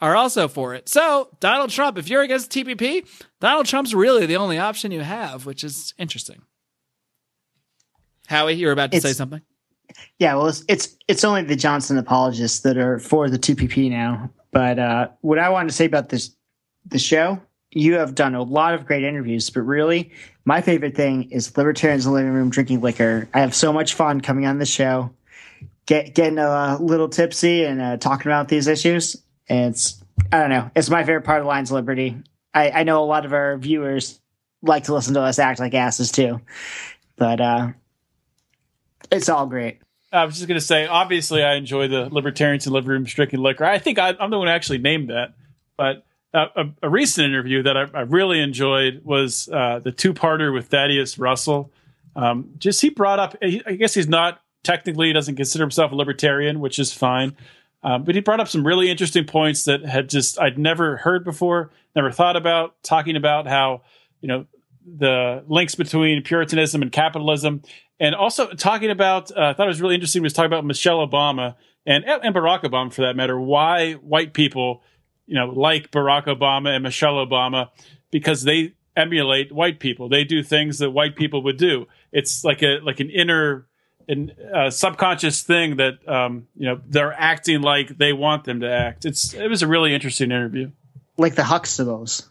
are 0.00 0.16
also 0.16 0.48
for 0.48 0.74
it. 0.74 0.88
So, 0.88 1.28
Donald 1.40 1.70
Trump, 1.70 1.98
if 1.98 2.08
you're 2.08 2.22
against 2.22 2.50
TPP, 2.50 3.06
Donald 3.40 3.66
Trump's 3.66 3.94
really 3.94 4.26
the 4.26 4.36
only 4.36 4.58
option 4.58 4.92
you 4.92 5.00
have, 5.00 5.46
which 5.46 5.64
is 5.64 5.94
interesting. 5.98 6.42
Howie, 8.28 8.54
you 8.54 8.66
were 8.66 8.72
about 8.72 8.92
to 8.92 9.00
say 9.00 9.12
something? 9.12 9.40
Yeah, 10.18 10.34
well, 10.34 10.48
it's, 10.48 10.64
it's 10.68 10.96
it's 11.08 11.24
only 11.24 11.42
the 11.42 11.56
Johnson 11.56 11.96
apologists 11.96 12.60
that 12.60 12.76
are 12.76 12.98
for 12.98 13.30
the 13.30 13.38
TPP 13.38 13.90
now. 13.90 14.30
But 14.52 14.78
uh, 14.78 15.08
what 15.22 15.38
I 15.38 15.48
wanted 15.48 15.68
to 15.68 15.74
say 15.74 15.86
about 15.86 16.10
this 16.10 16.34
the 16.86 16.98
show, 16.98 17.40
you 17.70 17.94
have 17.94 18.14
done 18.14 18.34
a 18.34 18.42
lot 18.42 18.74
of 18.74 18.86
great 18.86 19.02
interviews, 19.02 19.48
but 19.50 19.62
really, 19.62 20.12
my 20.44 20.60
favorite 20.60 20.94
thing 20.94 21.30
is 21.30 21.56
libertarians 21.56 22.06
in 22.06 22.12
the 22.12 22.18
living 22.18 22.32
room 22.32 22.50
drinking 22.50 22.80
liquor. 22.80 23.28
I 23.32 23.40
have 23.40 23.54
so 23.54 23.72
much 23.72 23.94
fun 23.94 24.20
coming 24.20 24.46
on 24.46 24.58
the 24.58 24.66
show, 24.66 25.10
get 25.86 26.14
getting 26.14 26.38
a 26.38 26.76
little 26.80 27.08
tipsy 27.08 27.64
and 27.64 27.80
uh, 27.80 27.96
talking 27.96 28.26
about 28.30 28.48
these 28.48 28.68
issues. 28.68 29.16
It's 29.48 30.02
I 30.32 30.40
don't 30.40 30.50
know, 30.50 30.70
it's 30.76 30.90
my 30.90 31.04
favorite 31.04 31.24
part 31.24 31.40
of 31.40 31.46
Lions 31.46 31.70
of 31.70 31.74
Liberty. 31.74 32.16
I, 32.52 32.70
I 32.70 32.82
know 32.82 33.02
a 33.02 33.06
lot 33.06 33.24
of 33.24 33.32
our 33.32 33.56
viewers 33.56 34.20
like 34.62 34.84
to 34.84 34.94
listen 34.94 35.14
to 35.14 35.22
us 35.22 35.38
act 35.38 35.60
like 35.60 35.74
asses 35.74 36.10
too, 36.10 36.40
but 37.16 37.40
uh, 37.40 37.68
it's 39.10 39.28
all 39.28 39.46
great. 39.46 39.80
I 40.12 40.24
was 40.24 40.36
just 40.38 40.48
to 40.48 40.60
say, 40.60 40.86
obviously, 40.86 41.44
I 41.44 41.54
enjoy 41.54 41.88
the 41.88 42.08
libertarians 42.10 42.66
and 42.66 42.74
living 42.74 42.90
rooms 42.90 43.12
drinking 43.12 43.40
liquor. 43.40 43.64
I 43.64 43.78
think 43.78 43.98
I, 43.98 44.14
I'm 44.18 44.30
the 44.30 44.38
one 44.38 44.48
who 44.48 44.52
actually 44.52 44.78
named 44.78 45.10
that. 45.10 45.34
But 45.76 46.04
uh, 46.32 46.46
a, 46.56 46.64
a 46.84 46.88
recent 46.88 47.26
interview 47.26 47.62
that 47.62 47.76
I, 47.76 47.86
I 47.92 48.00
really 48.00 48.40
enjoyed 48.40 49.02
was 49.04 49.48
uh, 49.52 49.80
the 49.80 49.92
two-parter 49.92 50.52
with 50.52 50.68
Thaddeus 50.68 51.18
Russell. 51.18 51.70
Um, 52.16 52.54
just 52.58 52.80
he 52.80 52.88
brought 52.88 53.18
up, 53.18 53.36
I 53.42 53.74
guess 53.78 53.94
he's 53.94 54.08
not 54.08 54.40
technically 54.64 55.08
he 55.08 55.12
doesn't 55.12 55.36
consider 55.36 55.62
himself 55.62 55.92
a 55.92 55.94
libertarian, 55.94 56.60
which 56.60 56.78
is 56.78 56.92
fine. 56.92 57.36
Um, 57.82 58.04
but 58.04 58.14
he 58.14 58.20
brought 58.20 58.40
up 58.40 58.48
some 58.48 58.66
really 58.66 58.90
interesting 58.90 59.24
points 59.24 59.64
that 59.64 59.84
had 59.84 60.08
just 60.08 60.40
I'd 60.40 60.58
never 60.58 60.96
heard 60.96 61.24
before, 61.24 61.70
never 61.94 62.10
thought 62.10 62.36
about. 62.36 62.82
Talking 62.82 63.16
about 63.16 63.46
how 63.46 63.82
you 64.20 64.28
know 64.28 64.46
the 64.84 65.44
links 65.46 65.74
between 65.74 66.22
Puritanism 66.22 66.82
and 66.82 66.90
capitalism, 66.90 67.62
and 68.00 68.14
also 68.14 68.48
talking 68.52 68.90
about 68.90 69.30
uh, 69.36 69.50
I 69.50 69.52
thought 69.52 69.66
it 69.66 69.68
was 69.68 69.80
really 69.80 69.94
interesting. 69.94 70.22
Was 70.22 70.32
talking 70.32 70.46
about 70.46 70.64
Michelle 70.64 71.06
Obama 71.06 71.54
and 71.86 72.04
and 72.04 72.34
Barack 72.34 72.62
Obama 72.62 72.92
for 72.92 73.02
that 73.02 73.14
matter. 73.14 73.38
Why 73.40 73.94
white 73.94 74.34
people, 74.34 74.82
you 75.26 75.34
know, 75.34 75.46
like 75.46 75.90
Barack 75.90 76.26
Obama 76.26 76.74
and 76.74 76.82
Michelle 76.82 77.24
Obama 77.24 77.68
because 78.10 78.42
they 78.42 78.74
emulate 78.96 79.52
white 79.52 79.78
people. 79.78 80.08
They 80.08 80.24
do 80.24 80.42
things 80.42 80.78
that 80.78 80.90
white 80.90 81.14
people 81.14 81.42
would 81.44 81.56
do. 81.56 81.86
It's 82.12 82.44
like 82.44 82.62
a 82.62 82.80
like 82.82 83.00
an 83.00 83.10
inner 83.10 83.66
an 84.08 84.32
uh, 84.54 84.70
subconscious 84.70 85.42
thing 85.42 85.76
that 85.76 86.06
um, 86.08 86.48
you 86.56 86.66
know 86.66 86.80
they're 86.86 87.12
acting 87.12 87.60
like 87.60 87.96
they 87.98 88.12
want 88.12 88.44
them 88.44 88.60
to 88.60 88.70
act. 88.70 89.04
It's 89.04 89.34
it 89.34 89.48
was 89.48 89.62
a 89.62 89.66
really 89.66 89.94
interesting 89.94 90.30
interview. 90.30 90.70
Like 91.16 91.34
the 91.34 91.42
Huxtables. 91.42 92.26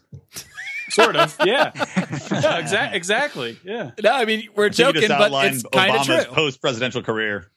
Sort 0.90 1.16
of, 1.16 1.36
yeah, 1.44 1.70
yeah, 1.74 2.62
exa- 2.62 2.94
exactly, 2.94 3.58
yeah. 3.62 3.90
No, 4.02 4.10
I 4.10 4.24
mean, 4.24 4.48
we're 4.56 4.70
Continue 4.70 5.02
joking, 5.02 5.16
but 5.18 5.52
it's 5.52 5.62
kind 5.64 5.94
of 5.94 6.00
Obama's 6.00 6.24
true. 6.24 6.34
post-presidential 6.34 7.02
career. 7.02 7.50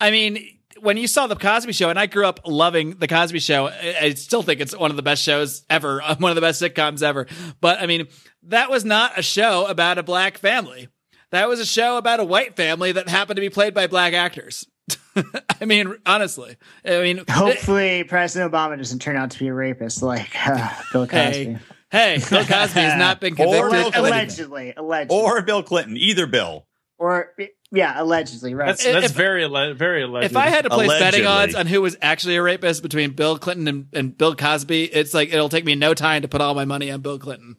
I 0.00 0.12
mean, 0.12 0.48
when 0.80 0.96
you 0.96 1.08
saw 1.08 1.26
the 1.26 1.34
Cosby 1.34 1.72
Show, 1.72 1.90
and 1.90 1.98
I 1.98 2.06
grew 2.06 2.24
up 2.24 2.40
loving 2.46 2.96
the 2.98 3.08
Cosby 3.08 3.40
Show, 3.40 3.66
I 3.66 3.96
I 4.02 4.14
still 4.14 4.42
think 4.42 4.60
it's 4.60 4.76
one 4.76 4.90
of 4.90 4.96
the 4.96 5.02
best 5.02 5.22
shows 5.22 5.64
ever, 5.68 6.00
one 6.18 6.30
of 6.30 6.36
the 6.36 6.40
best 6.40 6.62
sitcoms 6.62 7.02
ever. 7.02 7.26
But 7.60 7.80
I 7.80 7.86
mean, 7.86 8.06
that 8.44 8.70
was 8.70 8.84
not 8.84 9.18
a 9.18 9.22
show 9.22 9.66
about 9.66 9.98
a 9.98 10.02
black 10.04 10.38
family. 10.38 10.88
That 11.30 11.48
was 11.48 11.60
a 11.60 11.66
show 11.66 11.96
about 11.98 12.20
a 12.20 12.24
white 12.24 12.56
family 12.56 12.92
that 12.92 13.08
happened 13.08 13.36
to 13.36 13.40
be 13.42 13.50
played 13.50 13.74
by 13.74 13.86
black 13.86 14.14
actors. 14.14 14.66
I 15.60 15.64
mean, 15.66 15.94
honestly, 16.06 16.56
I 16.84 17.00
mean, 17.02 17.22
Hopefully, 17.28 18.04
President 18.04 18.50
Obama 18.52 18.78
doesn't 18.78 19.00
turn 19.00 19.16
out 19.16 19.32
to 19.32 19.38
be 19.38 19.48
a 19.48 19.54
rapist 19.54 20.02
like 20.02 20.30
uh, 20.48 20.70
Bill 20.92 21.06
Cosby. 21.06 21.44
hey, 21.44 21.58
hey, 21.90 22.18
Bill 22.30 22.44
Cosby 22.44 22.80
has 22.80 22.98
not 22.98 23.20
been 23.20 23.32
Or 23.38 23.68
convicted. 23.68 23.70
Bill 23.70 23.86
of 23.88 23.92
Clinton. 23.92 23.94
anything. 23.94 24.12
allegedly, 24.12 24.74
allegedly, 24.76 25.16
Or 25.18 25.42
Bill 25.42 25.62
Clinton, 25.62 25.96
either 25.98 26.26
Bill. 26.26 26.66
or 26.98 27.32
Yeah, 27.70 28.00
allegedly, 28.00 28.54
right? 28.54 28.68
That's 28.68 28.84
that's 28.84 29.06
If- 29.06 29.12
very 29.12 29.44
alle- 29.44 29.74
very 29.74 30.02
alleged. 30.04 30.30
If 30.30 30.36
I 30.36 30.48
had 30.48 30.64
to 30.64 30.70
place 30.70 30.88
betting 30.98 31.26
odds 31.26 31.54
on 31.54 31.66
who 31.66 31.82
was 31.82 31.96
actually 32.00 32.36
a 32.36 32.42
rapist 32.42 32.82
between 32.82 33.10
Bill 33.10 33.36
Clinton 33.38 33.68
and, 33.68 33.86
and 33.92 34.16
Bill 34.16 34.34
Cosby, 34.34 34.84
it's 34.84 35.12
like 35.12 35.30
it'll 35.32 35.50
take 35.50 35.64
me 35.66 35.74
no 35.74 35.92
time 35.92 36.22
to 36.22 36.28
put 36.28 36.40
all 36.40 36.54
my 36.54 36.64
money 36.64 36.90
on 36.90 37.02
Bill 37.02 37.18
Clinton. 37.18 37.56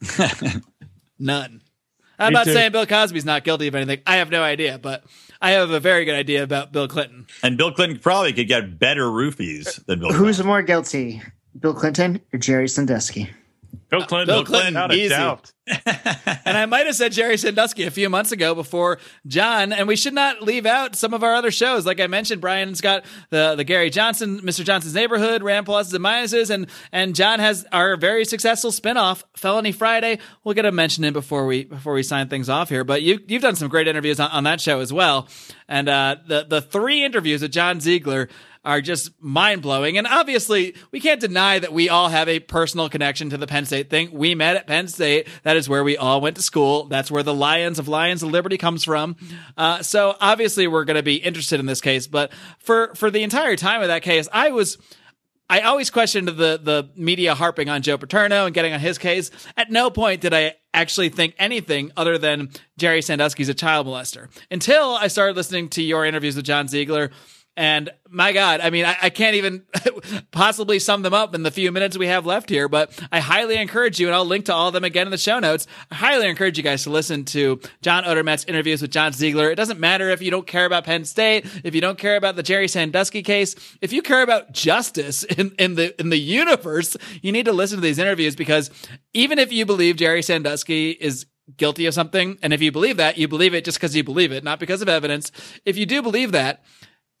None. 1.18 1.62
I'm 2.22 2.32
Me 2.32 2.34
not 2.34 2.44
too. 2.44 2.52
saying 2.52 2.72
Bill 2.72 2.86
Cosby's 2.86 3.24
not 3.24 3.44
guilty 3.44 3.66
of 3.68 3.74
anything. 3.74 4.00
I 4.06 4.16
have 4.16 4.30
no 4.30 4.42
idea, 4.42 4.78
but 4.78 5.04
I 5.40 5.50
have 5.52 5.70
a 5.70 5.80
very 5.80 6.04
good 6.04 6.14
idea 6.14 6.42
about 6.42 6.72
Bill 6.72 6.88
Clinton. 6.88 7.26
And 7.42 7.56
Bill 7.58 7.72
Clinton 7.72 7.98
probably 7.98 8.32
could 8.32 8.48
get 8.48 8.78
better 8.78 9.04
roofies 9.04 9.84
than 9.86 10.00
Bill. 10.00 10.12
Who's 10.12 10.36
Clinton. 10.36 10.46
more 10.46 10.62
guilty, 10.62 11.20
Bill 11.58 11.74
Clinton 11.74 12.20
or 12.32 12.38
Jerry 12.38 12.68
Sandusky? 12.68 13.28
Bill 13.92 14.06
Clinton, 14.06 14.34
Bill 14.34 14.44
Clinton, 14.44 14.74
without 14.74 14.90
a 14.90 14.94
easy. 14.94 15.08
doubt. 15.10 15.52
And 16.44 16.58
I 16.58 16.66
might 16.66 16.86
have 16.86 16.96
said 16.96 17.12
Jerry 17.12 17.38
Sandusky 17.38 17.84
a 17.84 17.90
few 17.90 18.10
months 18.10 18.32
ago 18.32 18.54
before 18.54 18.98
John, 19.26 19.72
and 19.72 19.86
we 19.86 19.94
should 19.94 20.12
not 20.12 20.42
leave 20.42 20.66
out 20.66 20.96
some 20.96 21.14
of 21.14 21.22
our 21.22 21.34
other 21.34 21.50
shows. 21.52 21.86
Like 21.86 22.00
I 22.00 22.08
mentioned, 22.08 22.40
Brian's 22.40 22.80
got 22.80 23.04
the 23.30 23.54
the 23.54 23.64
Gary 23.64 23.88
Johnson, 23.88 24.40
Mr. 24.40 24.64
Johnson's 24.64 24.94
Neighborhood, 24.94 25.42
Ram 25.42 25.64
Pluses 25.64 25.94
and 25.94 26.04
Minuses, 26.04 26.50
and 26.50 26.66
and 26.90 27.14
John 27.14 27.38
has 27.38 27.64
our 27.72 27.96
very 27.96 28.24
successful 28.24 28.70
spinoff, 28.70 29.22
Felony 29.34 29.72
Friday. 29.72 30.18
We'll 30.42 30.54
get 30.54 30.66
a 30.66 30.72
mention 30.72 31.04
in 31.04 31.12
before 31.12 31.46
we 31.46 31.64
before 31.64 31.94
we 31.94 32.02
sign 32.02 32.28
things 32.28 32.48
off 32.48 32.68
here. 32.68 32.82
But 32.84 33.02
you 33.02 33.20
you've 33.28 33.42
done 33.42 33.56
some 33.56 33.68
great 33.68 33.86
interviews 33.88 34.18
on, 34.18 34.30
on 34.30 34.44
that 34.44 34.60
show 34.60 34.80
as 34.80 34.92
well. 34.92 35.28
And 35.68 35.88
uh, 35.88 36.16
the 36.26 36.44
the 36.44 36.60
three 36.60 37.04
interviews 37.04 37.40
with 37.40 37.52
John 37.52 37.80
Ziegler 37.80 38.28
are 38.64 38.80
just 38.80 39.10
mind 39.20 39.62
blowing. 39.62 39.98
And 39.98 40.06
obviously, 40.06 40.74
we 40.92 41.00
can't 41.00 41.20
deny 41.20 41.58
that 41.58 41.72
we 41.72 41.88
all 41.88 42.08
have 42.08 42.28
a 42.28 42.38
personal 42.38 42.88
connection 42.88 43.30
to 43.30 43.36
the 43.36 43.46
Penn 43.46 43.64
State 43.64 43.90
thing. 43.90 44.10
We 44.12 44.34
met 44.34 44.56
at 44.56 44.66
Penn 44.66 44.88
State. 44.88 45.26
That 45.42 45.56
is 45.56 45.68
where 45.68 45.82
we 45.82 45.96
all 45.96 46.20
went 46.20 46.36
to 46.36 46.42
school. 46.42 46.84
That's 46.84 47.10
where 47.10 47.22
the 47.22 47.34
Lions 47.34 47.78
of 47.78 47.88
Lions 47.88 48.22
of 48.22 48.30
Liberty 48.30 48.58
comes 48.58 48.84
from. 48.84 49.16
Uh, 49.56 49.82
so 49.82 50.16
obviously, 50.20 50.68
we're 50.68 50.84
going 50.84 50.96
to 50.96 51.02
be 51.02 51.16
interested 51.16 51.58
in 51.58 51.66
this 51.66 51.80
case. 51.80 52.06
But 52.06 52.32
for 52.58 52.94
for 52.94 53.10
the 53.10 53.22
entire 53.22 53.56
time 53.56 53.82
of 53.82 53.88
that 53.88 54.02
case, 54.02 54.28
I 54.32 54.50
was. 54.50 54.78
I 55.50 55.60
always 55.62 55.90
questioned 55.90 56.28
the 56.28 56.58
the 56.62 56.88
media 56.96 57.34
harping 57.34 57.68
on 57.68 57.82
Joe 57.82 57.98
Paterno 57.98 58.46
and 58.46 58.54
getting 58.54 58.72
on 58.72 58.80
his 58.80 58.96
case. 58.96 59.30
At 59.54 59.70
no 59.70 59.90
point 59.90 60.22
did 60.22 60.32
I 60.32 60.54
actually 60.72 61.10
think 61.10 61.34
anything 61.38 61.92
other 61.94 62.16
than 62.16 62.48
Jerry 62.78 63.02
Sandusky's 63.02 63.50
a 63.50 63.54
child 63.54 63.86
molester 63.86 64.28
until 64.50 64.94
I 64.94 65.08
started 65.08 65.36
listening 65.36 65.68
to 65.70 65.82
your 65.82 66.06
interviews 66.06 66.36
with 66.36 66.46
John 66.46 66.68
Ziegler. 66.68 67.10
And 67.54 67.90
my 68.08 68.32
God, 68.32 68.60
I 68.60 68.70
mean, 68.70 68.86
I, 68.86 68.96
I 69.02 69.10
can't 69.10 69.36
even 69.36 69.64
possibly 70.30 70.78
sum 70.78 71.02
them 71.02 71.12
up 71.12 71.34
in 71.34 71.42
the 71.42 71.50
few 71.50 71.70
minutes 71.70 71.98
we 71.98 72.06
have 72.06 72.24
left 72.24 72.48
here, 72.48 72.66
but 72.66 72.98
I 73.12 73.20
highly 73.20 73.56
encourage 73.56 74.00
you, 74.00 74.06
and 74.06 74.14
I'll 74.14 74.24
link 74.24 74.46
to 74.46 74.54
all 74.54 74.68
of 74.68 74.74
them 74.74 74.84
again 74.84 75.06
in 75.06 75.10
the 75.10 75.18
show 75.18 75.38
notes. 75.38 75.66
I 75.90 75.96
highly 75.96 76.28
encourage 76.28 76.56
you 76.56 76.64
guys 76.64 76.84
to 76.84 76.90
listen 76.90 77.26
to 77.26 77.60
John 77.82 78.04
Odermatt's 78.04 78.46
interviews 78.46 78.80
with 78.80 78.90
John 78.90 79.12
Ziegler. 79.12 79.50
It 79.50 79.56
doesn't 79.56 79.78
matter 79.78 80.08
if 80.08 80.22
you 80.22 80.30
don't 80.30 80.46
care 80.46 80.64
about 80.64 80.84
Penn 80.84 81.04
State, 81.04 81.46
if 81.62 81.74
you 81.74 81.82
don't 81.82 81.98
care 81.98 82.16
about 82.16 82.36
the 82.36 82.42
Jerry 82.42 82.68
Sandusky 82.68 83.22
case, 83.22 83.54
if 83.82 83.92
you 83.92 84.00
care 84.00 84.22
about 84.22 84.52
justice 84.52 85.22
in, 85.38 85.54
in 85.58 85.74
the 85.74 85.98
in 86.00 86.08
the 86.08 86.18
universe, 86.18 86.96
you 87.20 87.32
need 87.32 87.44
to 87.44 87.52
listen 87.52 87.76
to 87.76 87.82
these 87.82 87.98
interviews 87.98 88.34
because 88.34 88.70
even 89.12 89.38
if 89.38 89.52
you 89.52 89.66
believe 89.66 89.96
Jerry 89.96 90.22
Sandusky 90.22 90.92
is 90.92 91.26
guilty 91.56 91.84
of 91.86 91.92
something, 91.92 92.38
and 92.42 92.52
if 92.52 92.62
you 92.62 92.72
believe 92.72 92.96
that, 92.96 93.18
you 93.18 93.28
believe 93.28 93.52
it 93.52 93.64
just 93.64 93.78
because 93.78 93.94
you 93.94 94.04
believe 94.04 94.32
it, 94.32 94.42
not 94.42 94.58
because 94.58 94.80
of 94.80 94.88
evidence. 94.88 95.32
If 95.64 95.76
you 95.76 95.86
do 95.86 96.00
believe 96.00 96.32
that, 96.32 96.64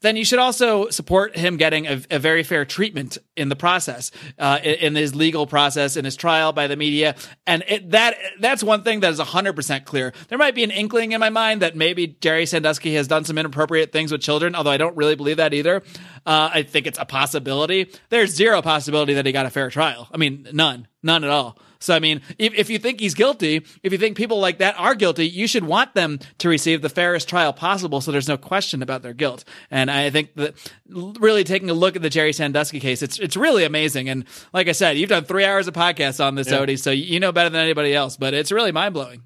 then 0.02 0.16
you 0.16 0.24
should 0.24 0.38
also 0.38 0.88
support 0.90 1.36
him 1.36 1.56
getting 1.56 1.86
a, 1.86 2.02
a 2.10 2.18
very 2.18 2.42
fair 2.42 2.64
treatment 2.64 3.18
in 3.36 3.48
the 3.48 3.56
process, 3.56 4.10
uh, 4.38 4.58
in, 4.62 4.74
in 4.74 4.94
his 4.94 5.14
legal 5.14 5.46
process, 5.46 5.96
in 5.96 6.04
his 6.04 6.16
trial 6.16 6.52
by 6.52 6.66
the 6.66 6.76
media, 6.76 7.14
and 7.46 7.64
it, 7.66 7.90
that 7.90 8.16
that's 8.40 8.62
one 8.62 8.82
thing 8.82 9.00
that 9.00 9.12
is 9.12 9.18
hundred 9.18 9.54
percent 9.54 9.84
clear. 9.84 10.12
There 10.28 10.38
might 10.38 10.54
be 10.54 10.64
an 10.64 10.70
inkling 10.70 11.12
in 11.12 11.20
my 11.20 11.30
mind 11.30 11.62
that 11.62 11.76
maybe 11.76 12.08
Jerry 12.20 12.46
Sandusky 12.46 12.94
has 12.94 13.08
done 13.08 13.24
some 13.24 13.38
inappropriate 13.38 13.92
things 13.92 14.12
with 14.12 14.20
children, 14.20 14.54
although 14.54 14.70
I 14.70 14.76
don't 14.76 14.96
really 14.96 15.14
believe 15.14 15.38
that 15.38 15.54
either. 15.54 15.82
Uh, 16.26 16.50
I 16.52 16.62
think 16.62 16.86
it's 16.86 16.98
a 16.98 17.04
possibility. 17.04 17.90
There's 18.10 18.30
zero 18.34 18.62
possibility 18.62 19.14
that 19.14 19.26
he 19.26 19.32
got 19.32 19.46
a 19.46 19.50
fair 19.50 19.70
trial. 19.70 20.08
I 20.12 20.18
mean, 20.18 20.48
none, 20.52 20.86
none 21.02 21.24
at 21.24 21.30
all. 21.30 21.58
So, 21.82 21.94
I 21.94 21.98
mean, 21.98 22.22
if, 22.38 22.54
if 22.54 22.70
you 22.70 22.78
think 22.78 23.00
he's 23.00 23.14
guilty, 23.14 23.64
if 23.82 23.92
you 23.92 23.98
think 23.98 24.16
people 24.16 24.38
like 24.38 24.58
that 24.58 24.78
are 24.78 24.94
guilty, 24.94 25.28
you 25.28 25.46
should 25.46 25.64
want 25.64 25.94
them 25.94 26.20
to 26.38 26.48
receive 26.48 26.80
the 26.80 26.88
fairest 26.88 27.28
trial 27.28 27.52
possible 27.52 28.00
so 28.00 28.12
there's 28.12 28.28
no 28.28 28.36
question 28.36 28.82
about 28.82 29.02
their 29.02 29.12
guilt. 29.14 29.44
And 29.70 29.90
I 29.90 30.10
think 30.10 30.34
that 30.36 30.54
really 30.88 31.44
taking 31.44 31.70
a 31.70 31.74
look 31.74 31.96
at 31.96 32.02
the 32.02 32.10
Jerry 32.10 32.32
Sandusky 32.32 32.80
case, 32.80 33.02
it's 33.02 33.18
it's 33.18 33.36
really 33.36 33.64
amazing. 33.64 34.08
And 34.08 34.24
like 34.52 34.68
I 34.68 34.72
said, 34.72 34.96
you've 34.96 35.08
done 35.10 35.24
three 35.24 35.44
hours 35.44 35.68
of 35.68 35.74
podcasts 35.74 36.24
on 36.24 36.34
this, 36.36 36.48
Odie, 36.66 36.78
so 36.78 36.90
you 36.90 37.20
know 37.20 37.32
better 37.32 37.50
than 37.50 37.60
anybody 37.62 37.94
else, 37.94 38.16
but 38.16 38.32
it's 38.34 38.52
really 38.52 38.72
mind 38.72 38.94
blowing. 38.94 39.22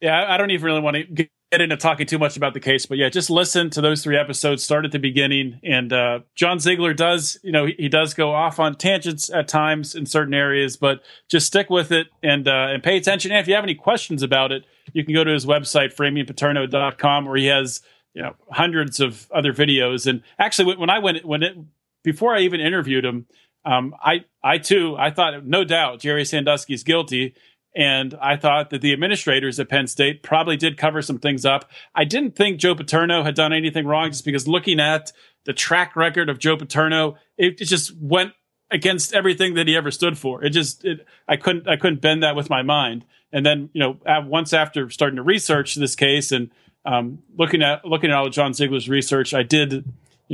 Yeah, 0.00 0.16
I- 0.18 0.34
I 0.34 0.36
don't 0.38 0.50
even 0.50 0.64
really 0.64 0.80
want 0.80 0.96
to 1.16 1.28
get 1.50 1.60
into 1.62 1.76
talking 1.76 2.06
too 2.06 2.18
much 2.18 2.36
about 2.36 2.52
the 2.52 2.60
case, 2.60 2.84
but 2.84 2.98
yeah, 2.98 3.08
just 3.08 3.30
listen 3.30 3.70
to 3.70 3.80
those 3.80 4.02
three 4.02 4.18
episodes. 4.18 4.62
Start 4.62 4.84
at 4.84 4.92
the 4.92 4.98
beginning, 4.98 5.60
and 5.62 5.92
uh, 5.92 6.20
John 6.34 6.58
Ziegler 6.58 6.92
does, 6.92 7.38
you 7.42 7.52
know, 7.52 7.66
he, 7.66 7.74
he 7.78 7.88
does 7.88 8.12
go 8.12 8.34
off 8.34 8.60
on 8.60 8.74
tangents 8.74 9.30
at 9.30 9.48
times 9.48 9.94
in 9.94 10.04
certain 10.04 10.34
areas, 10.34 10.76
but 10.76 11.02
just 11.28 11.46
stick 11.46 11.70
with 11.70 11.90
it 11.90 12.08
and 12.22 12.46
uh, 12.46 12.68
and 12.70 12.82
pay 12.82 12.96
attention. 12.96 13.30
And 13.30 13.40
if 13.40 13.48
you 13.48 13.54
have 13.54 13.64
any 13.64 13.74
questions 13.74 14.22
about 14.22 14.52
it, 14.52 14.64
you 14.92 15.04
can 15.04 15.14
go 15.14 15.24
to 15.24 15.32
his 15.32 15.46
website 15.46 15.94
framingpaterno.com, 15.94 17.24
where 17.24 17.36
he 17.36 17.46
has 17.46 17.80
you 18.14 18.22
know 18.22 18.34
hundreds 18.50 19.00
of 19.00 19.30
other 19.32 19.52
videos. 19.52 20.06
And 20.06 20.22
actually, 20.38 20.76
when 20.76 20.90
I 20.90 20.98
went 20.98 21.24
when 21.24 21.42
it 21.42 21.56
before 22.04 22.34
I 22.34 22.40
even 22.40 22.60
interviewed 22.60 23.04
him, 23.04 23.26
um, 23.64 23.94
I 24.02 24.24
I 24.44 24.58
too 24.58 24.96
I 24.98 25.10
thought 25.10 25.46
no 25.46 25.64
doubt 25.64 26.00
Jerry 26.00 26.26
Sandusky 26.26 26.74
is 26.74 26.82
guilty. 26.82 27.34
And 27.78 28.18
I 28.20 28.36
thought 28.36 28.70
that 28.70 28.80
the 28.80 28.92
administrators 28.92 29.60
at 29.60 29.68
Penn 29.68 29.86
State 29.86 30.24
probably 30.24 30.56
did 30.56 30.76
cover 30.76 31.00
some 31.00 31.20
things 31.20 31.46
up. 31.46 31.70
I 31.94 32.04
didn't 32.04 32.34
think 32.34 32.58
Joe 32.58 32.74
Paterno 32.74 33.22
had 33.22 33.36
done 33.36 33.52
anything 33.52 33.86
wrong 33.86 34.10
just 34.10 34.24
because 34.24 34.48
looking 34.48 34.80
at 34.80 35.12
the 35.44 35.52
track 35.52 35.94
record 35.94 36.28
of 36.28 36.40
Joe 36.40 36.56
Paterno, 36.56 37.18
it, 37.36 37.60
it 37.60 37.66
just 37.66 37.96
went 37.96 38.32
against 38.72 39.14
everything 39.14 39.54
that 39.54 39.68
he 39.68 39.76
ever 39.76 39.92
stood 39.92 40.18
for. 40.18 40.44
It 40.44 40.50
just, 40.50 40.84
it, 40.84 41.06
I 41.28 41.36
couldn't, 41.36 41.68
I 41.68 41.76
couldn't 41.76 42.00
bend 42.00 42.24
that 42.24 42.34
with 42.34 42.50
my 42.50 42.62
mind. 42.62 43.04
And 43.32 43.46
then, 43.46 43.70
you 43.72 43.80
know, 43.80 43.96
at, 44.04 44.26
once 44.26 44.52
after 44.52 44.90
starting 44.90 45.16
to 45.16 45.22
research 45.22 45.76
this 45.76 45.94
case 45.94 46.32
and 46.32 46.50
um, 46.84 47.22
looking 47.36 47.62
at 47.62 47.84
looking 47.84 48.10
at 48.10 48.16
all 48.16 48.26
of 48.26 48.32
John 48.32 48.54
Ziegler's 48.54 48.88
research, 48.88 49.34
I 49.34 49.44
did, 49.44 49.72
you 49.72 49.84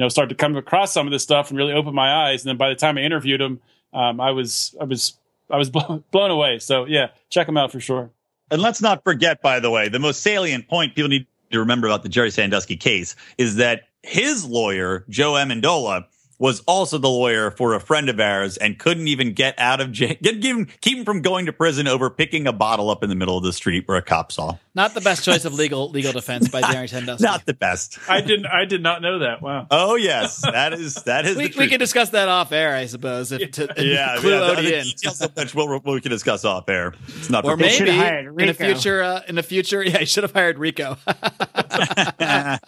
know, 0.01 0.09
start 0.09 0.31
to 0.31 0.35
come 0.35 0.57
across 0.57 0.95
some 0.95 1.07
of 1.07 1.13
this 1.13 1.23
stuff 1.23 1.51
and 1.51 1.59
really 1.59 1.75
open 1.75 1.95
my 1.95 2.27
eyes. 2.27 2.43
And 2.43 2.49
then 2.49 2.57
by 2.57 2.71
the 2.71 2.75
time 2.75 2.97
I 2.97 3.03
interviewed 3.03 3.43
him, 3.43 3.61
um, 3.93 4.19
I 4.19 4.31
was, 4.31 4.75
I 4.81 4.85
was, 4.85 5.19
I 5.51 5.57
was 5.57 5.71
blown, 6.13 6.31
away. 6.31 6.59
So 6.59 6.85
yeah, 6.87 7.09
check 7.31 7.49
him 7.49 7.57
out 7.57 7.73
for 7.73 7.81
sure. 7.81 8.11
And 8.51 8.61
let's 8.61 8.83
not 8.83 9.03
forget, 9.05 9.43
by 9.43 9.61
the 9.61 9.71
way, 9.71 9.89
the 9.89 9.99
most 9.99 10.21
salient 10.21 10.69
point 10.69 10.95
people 10.95 11.09
need 11.09 11.27
to 11.51 11.59
remember 11.59 11.87
about 11.87 12.03
the 12.03 12.09
Jerry 12.09 12.31
Sandusky 12.31 12.77
case 12.77 13.17
is 13.39 13.57
that 13.57 13.83
his 14.03 14.45
lawyer, 14.45 15.05
Joe 15.09 15.33
Amendola, 15.33 16.05
was 16.39 16.61
also 16.61 16.99
the 16.99 17.09
lawyer 17.09 17.51
for 17.51 17.75
a 17.75 17.81
friend 17.81 18.09
of 18.09 18.19
ours 18.21 18.57
and 18.57 18.79
couldn't 18.79 19.09
even 19.09 19.33
get 19.33 19.59
out 19.59 19.81
of 19.81 19.93
jail, 19.93 20.15
get, 20.23 20.37
even, 20.45 20.67
keep 20.81 20.99
him 20.99 21.05
from 21.05 21.23
going 21.23 21.47
to 21.47 21.53
prison 21.53 21.87
over 21.87 22.11
picking 22.11 22.47
a 22.47 22.53
bottle 22.53 22.91
up 22.91 23.03
in 23.03 23.09
the 23.09 23.15
middle 23.15 23.37
of 23.37 23.45
the 23.45 23.53
street 23.53 23.87
where 23.87 23.97
a 23.97 24.03
cop 24.03 24.33
saw. 24.33 24.57
Not 24.77 24.95
the 24.95 25.01
best 25.01 25.25
choice 25.25 25.45
of 25.45 25.55
legal 25.55 25.89
legal 25.91 26.13
defense 26.13 26.49
by 26.49 26.61
Jerry 26.73 26.89
Sandusky. 26.89 27.25
Not 27.25 27.47
the 27.47 27.55
best. 27.55 27.99
I 28.09 28.21
didn't, 28.21 28.47
I 28.47 28.65
did 28.65 28.83
not 28.83 29.03
know 29.03 29.21
that. 29.21 29.41
Wow. 29.41 29.69
Oh 29.71 29.95
yes, 29.95 30.43
that 30.43 30.73
is 30.73 30.95
that 31.05 31.27
is 31.27 31.37
we, 31.39 31.49
the 31.49 31.59
we 31.59 31.69
can 31.69 31.79
discuss 31.79 32.11
that 32.11 32.29
off 32.29 32.51
air, 32.51 32.75
I 32.75 32.87
suppose, 32.87 33.31
if, 33.31 33.53
to 33.53 33.73
yeah, 33.79 34.17
clue 34.19 34.33
yeah, 34.33 34.41
the, 34.41 34.55
Odie 34.55 34.63
the 34.63 34.79
in. 34.79 34.85
details 34.85 35.21
of 35.21 35.37
which 35.37 35.55
we'll, 35.55 35.79
we 35.79 36.01
can 36.01 36.11
discuss 36.11 36.45
off 36.45 36.69
air. 36.69 36.93
It's 37.07 37.31
not 37.31 37.45
Or 37.45 37.57
maybe 37.57 37.91
have 37.91 38.05
hired 38.05 38.41
in 38.41 38.49
a 38.49 38.55
future, 38.55 39.03
uh, 39.03 39.21
in 39.29 39.37
the 39.37 39.43
future, 39.45 39.83
yeah, 39.87 39.99
I 40.01 40.05
should 40.05 40.25
have 40.25 40.33
hired 40.33 40.59
Rico. 40.59 40.97
uh, 41.07 42.59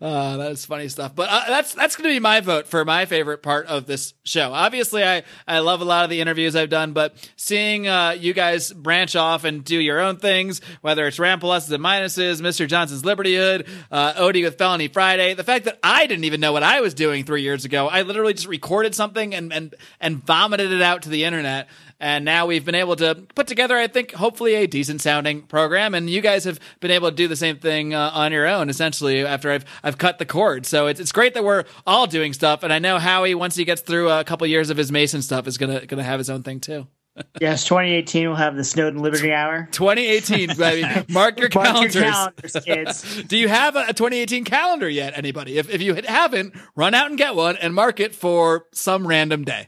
that's 0.00 0.66
funny 0.66 0.88
stuff. 0.88 1.14
But 1.14 1.28
uh, 1.30 1.44
that's 1.48 1.72
that's 1.74 1.96
going 1.96 2.10
to 2.10 2.14
be 2.14 2.20
my 2.20 2.40
vote 2.40 2.66
for 2.66 2.84
my 2.84 2.97
favorite 3.06 3.42
part 3.42 3.66
of 3.66 3.86
this 3.86 4.14
show. 4.24 4.52
Obviously, 4.52 5.04
I 5.04 5.22
I 5.46 5.60
love 5.60 5.80
a 5.80 5.84
lot 5.84 6.04
of 6.04 6.10
the 6.10 6.20
interviews 6.20 6.56
I've 6.56 6.70
done, 6.70 6.92
but 6.92 7.14
seeing 7.36 7.88
uh, 7.88 8.10
you 8.18 8.32
guys 8.32 8.72
branch 8.72 9.16
off 9.16 9.44
and 9.44 9.64
do 9.64 9.78
your 9.78 10.00
own 10.00 10.16
things, 10.16 10.60
whether 10.80 11.06
it's 11.06 11.18
Ram 11.18 11.40
pluses 11.40 11.72
and 11.72 11.82
minuses, 11.82 12.40
Mr. 12.40 12.68
Johnson's 12.68 13.02
Libertyhood, 13.02 13.68
uh, 13.90 14.14
Odie 14.14 14.44
with 14.44 14.58
Felony 14.58 14.88
Friday, 14.88 15.34
the 15.34 15.44
fact 15.44 15.64
that 15.66 15.78
I 15.82 16.06
didn't 16.06 16.24
even 16.24 16.40
know 16.40 16.52
what 16.52 16.62
I 16.62 16.80
was 16.80 16.94
doing 16.94 17.24
three 17.24 17.42
years 17.42 17.64
ago, 17.64 17.88
I 17.88 18.02
literally 18.02 18.34
just 18.34 18.48
recorded 18.48 18.94
something 18.94 19.34
and 19.34 19.52
and 19.52 19.74
and 20.00 20.24
vomited 20.24 20.72
it 20.72 20.82
out 20.82 21.02
to 21.02 21.08
the 21.08 21.24
internet. 21.24 21.68
And 22.00 22.24
now 22.24 22.46
we've 22.46 22.64
been 22.64 22.76
able 22.76 22.94
to 22.96 23.16
put 23.34 23.48
together, 23.48 23.76
I 23.76 23.88
think, 23.88 24.12
hopefully 24.12 24.54
a 24.54 24.66
decent 24.68 25.00
sounding 25.00 25.42
program. 25.42 25.94
And 25.94 26.08
you 26.08 26.20
guys 26.20 26.44
have 26.44 26.60
been 26.78 26.92
able 26.92 27.10
to 27.10 27.14
do 27.16 27.26
the 27.26 27.34
same 27.34 27.58
thing 27.58 27.92
uh, 27.92 28.10
on 28.14 28.30
your 28.30 28.46
own, 28.46 28.68
essentially, 28.70 29.26
after 29.26 29.50
I've 29.50 29.64
I've 29.82 29.98
cut 29.98 30.18
the 30.18 30.26
cord. 30.26 30.64
So 30.64 30.86
it's 30.86 31.00
it's 31.00 31.10
great 31.10 31.34
that 31.34 31.42
we're 31.42 31.64
all 31.86 32.06
doing 32.06 32.32
stuff. 32.32 32.62
And 32.62 32.72
I 32.72 32.78
know 32.78 32.98
Howie, 32.98 33.34
once 33.34 33.56
he 33.56 33.64
gets 33.64 33.82
through 33.82 34.10
a 34.10 34.22
couple 34.22 34.46
years 34.46 34.70
of 34.70 34.76
his 34.76 34.92
Mason 34.92 35.22
stuff, 35.22 35.48
is 35.48 35.58
gonna 35.58 35.86
gonna 35.86 36.04
have 36.04 36.18
his 36.20 36.30
own 36.30 36.42
thing 36.42 36.60
too. 36.60 36.86
Yes, 37.40 37.64
2018 37.64 38.28
will 38.28 38.36
have 38.36 38.54
the 38.54 38.62
Snowdon 38.62 39.02
Liberty 39.02 39.32
Hour. 39.32 39.66
2018, 39.72 40.56
baby. 40.56 40.82
Mark 41.12 41.40
your 41.40 41.48
Mark 41.52 41.82
your 41.82 41.90
calendars. 41.90 41.94
calendars, 41.94 42.56
kids. 42.64 43.22
Do 43.26 43.36
you 43.36 43.48
have 43.48 43.74
a, 43.74 43.86
a 43.88 43.92
2018 43.92 44.44
calendar 44.44 44.88
yet, 44.88 45.14
anybody? 45.18 45.58
If, 45.58 45.68
if 45.68 45.82
you 45.82 45.94
haven't, 45.94 46.54
run 46.76 46.94
out 46.94 47.08
and 47.08 47.18
get 47.18 47.34
one 47.34 47.56
and 47.56 47.74
mark 47.74 47.98
it 47.98 48.14
for 48.14 48.66
some 48.72 49.04
random 49.04 49.44
day. 49.44 49.66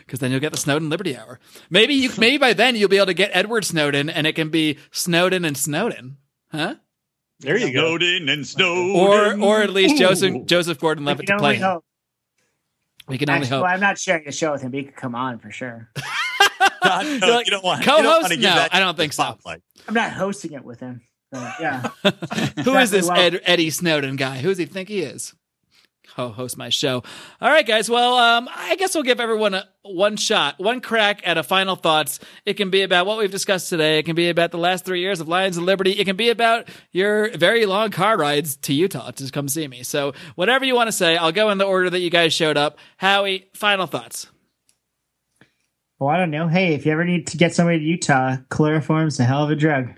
Because 0.00 0.20
then 0.20 0.30
you'll 0.30 0.40
get 0.40 0.52
the 0.52 0.58
Snowdon 0.58 0.88
Liberty 0.90 1.16
Hour. 1.16 1.38
Maybe 1.70 1.94
you, 1.94 2.10
maybe 2.18 2.38
by 2.38 2.52
then 2.52 2.76
you'll 2.76 2.88
be 2.88 2.96
able 2.96 3.06
to 3.06 3.14
get 3.14 3.30
Edward 3.34 3.64
Snowden, 3.64 4.08
and 4.10 4.26
it 4.26 4.34
can 4.34 4.48
be 4.50 4.78
Snowden 4.90 5.44
and 5.44 5.56
Snowden, 5.56 6.16
huh? 6.52 6.76
There 7.40 7.56
you 7.58 7.72
go. 7.72 7.80
Snowden 7.98 8.28
and 8.28 8.46
Snowden. 8.46 8.96
Or 8.96 9.40
or 9.40 9.62
at 9.62 9.70
least 9.70 9.98
Joseph 9.98 10.46
Joseph 10.46 10.78
Gordon 10.80 11.04
We 11.04 11.10
Levitt 11.10 11.26
can 11.26 11.36
to 11.36 11.42
play 11.42 11.56
hope. 11.56 11.84
We 13.08 13.18
can 13.18 13.28
only 13.30 13.42
Actually, 13.42 13.50
hope. 13.58 13.62
well, 13.64 13.72
I'm 13.74 13.80
not 13.80 13.98
sharing 13.98 14.26
a 14.26 14.32
show 14.32 14.52
with 14.52 14.62
him, 14.62 14.70
but 14.72 14.78
he 14.78 14.84
could 14.84 14.96
come 14.96 15.14
on 15.14 15.38
for 15.38 15.50
sure. 15.52 15.90
God, 16.82 17.04
no, 17.20 17.26
You're 17.26 17.36
like, 17.36 17.46
you 17.46 17.52
don't 17.52 17.62
want 17.64 17.80
you 17.80 17.86
don't 17.86 18.02
co-host? 18.02 18.22
want 18.22 18.32
to 18.32 18.36
give 18.36 18.42
No, 18.50 18.54
that 18.56 18.74
I 18.74 18.80
don't 18.80 18.96
think 18.96 19.12
so. 19.12 19.36
I'm 19.46 19.94
not 19.94 20.12
hosting 20.12 20.52
it 20.54 20.64
with 20.64 20.80
him. 20.80 21.02
but 21.30 21.54
yeah. 21.60 21.88
Who 22.64 22.76
is 22.78 22.90
this 22.90 23.04
Exactly 23.06 23.08
well. 23.08 23.16
Ed, 23.18 23.40
Eddie 23.44 23.70
Snowden 23.70 24.16
guy? 24.16 24.38
Who 24.38 24.48
does 24.48 24.58
he 24.58 24.66
think 24.66 24.88
he 24.88 25.00
is? 25.02 25.34
Co-host 26.16 26.56
my 26.56 26.70
show. 26.70 27.02
All 27.42 27.50
right, 27.50 27.66
guys. 27.66 27.90
Well, 27.90 28.14
um, 28.14 28.48
I 28.50 28.76
guess 28.76 28.94
we'll 28.94 29.04
give 29.04 29.20
everyone 29.20 29.52
a 29.52 29.68
one 29.82 30.16
shot, 30.16 30.58
one 30.58 30.80
crack 30.80 31.20
at 31.26 31.36
a 31.36 31.42
final 31.42 31.76
thoughts. 31.76 32.20
It 32.46 32.54
can 32.54 32.70
be 32.70 32.80
about 32.80 33.04
what 33.04 33.18
we've 33.18 33.30
discussed 33.30 33.68
today. 33.68 33.98
It 33.98 34.04
can 34.04 34.16
be 34.16 34.30
about 34.30 34.50
the 34.50 34.56
last 34.56 34.86
three 34.86 35.00
years 35.00 35.20
of 35.20 35.28
Lions 35.28 35.58
of 35.58 35.64
Liberty. 35.64 35.90
It 35.90 36.06
can 36.06 36.16
be 36.16 36.30
about 36.30 36.70
your 36.90 37.36
very 37.36 37.66
long 37.66 37.90
car 37.90 38.16
rides 38.16 38.56
to 38.56 38.72
Utah 38.72 39.10
to 39.10 39.30
come 39.30 39.46
see 39.46 39.68
me. 39.68 39.82
So 39.82 40.14
whatever 40.36 40.64
you 40.64 40.74
want 40.74 40.88
to 40.88 40.92
say, 40.92 41.18
I'll 41.18 41.32
go 41.32 41.50
in 41.50 41.58
the 41.58 41.66
order 41.66 41.90
that 41.90 42.00
you 42.00 42.08
guys 42.08 42.32
showed 42.32 42.56
up. 42.56 42.78
Howie, 42.96 43.50
final 43.52 43.86
thoughts. 43.86 44.26
Well, 45.98 46.08
I 46.08 46.16
don't 46.16 46.30
know. 46.30 46.48
Hey, 46.48 46.72
if 46.72 46.86
you 46.86 46.92
ever 46.92 47.04
need 47.04 47.26
to 47.26 47.36
get 47.36 47.54
somebody 47.54 47.78
to 47.80 47.84
Utah, 47.84 48.36
chloroform's 48.48 49.20
a 49.20 49.24
hell 49.24 49.44
of 49.44 49.50
a 49.50 49.54
drug. 49.56 49.90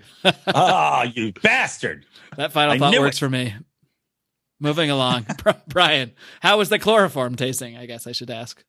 Oh, 0.53 1.03
you 1.13 1.31
bastard. 1.41 2.05
That 2.35 2.51
final 2.51 2.73
I 2.73 2.77
thought 2.77 2.99
works 2.99 3.15
it. 3.15 3.19
for 3.19 3.29
me. 3.29 3.55
Moving 4.59 4.89
along, 4.89 5.25
Brian, 5.67 6.11
how 6.41 6.57
was 6.57 6.69
the 6.69 6.79
chloroform 6.79 7.35
tasting? 7.35 7.77
I 7.77 7.85
guess 7.85 8.05
I 8.05 8.11
should 8.11 8.29
ask. 8.29 8.63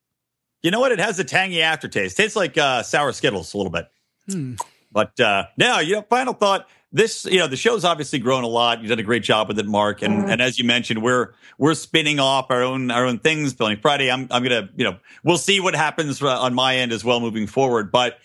You 0.63 0.71
know 0.71 0.79
what? 0.79 0.93
It 0.93 1.01
has 1.01 1.19
a 1.19 1.25
tangy 1.25 1.63
aftertaste. 1.63 2.17
Tastes 2.17 2.37
like 2.37 2.57
uh, 2.57 2.83
sour 2.83 3.13
Skittles 3.13 3.55
a 3.55 3.57
little 3.57 3.73
bit. 3.73 3.89
Hmm. 4.31 4.55
But 4.93 5.19
uh, 5.19 5.47
no, 5.57 5.79
you 5.79 5.95
know, 5.95 6.03
final 6.03 6.35
thought. 6.35 6.69
This, 6.93 7.25
you 7.25 7.39
know, 7.39 7.47
the 7.47 7.57
show's 7.57 7.85
obviously 7.85 8.19
grown 8.19 8.43
a 8.43 8.49
lot. 8.49 8.81
You've 8.81 8.89
done 8.89 8.99
a 8.99 9.05
great 9.05 9.23
job 9.23 9.47
with 9.47 9.61
it, 9.61 9.67
Marc. 9.67 10.03
And 10.03 10.29
and 10.29 10.43
as 10.43 10.59
you 10.59 10.65
mentioned, 10.65 11.03
we're 11.03 11.35
we're 11.57 11.75
spinning 11.75 12.19
off 12.19 12.51
our 12.51 12.65
own 12.65 12.91
our 12.91 13.07
own 13.07 13.21
things. 13.21 13.55
Billing 13.55 13.79
Friday. 13.79 14.11
I'm 14.11 14.27
I'm 14.33 14.43
gonna, 14.43 14.69
you 14.75 14.85
know, 14.85 14.97
we'll 15.23 15.39
see 15.39 15.61
what 15.61 15.77
happens 15.77 16.21
uh, 16.21 16.41
on 16.41 16.53
my 16.53 16.77
end 16.77 16.91
as 16.91 17.05
well 17.05 17.21
moving 17.21 17.47
forward. 17.47 17.93
But 17.93 18.19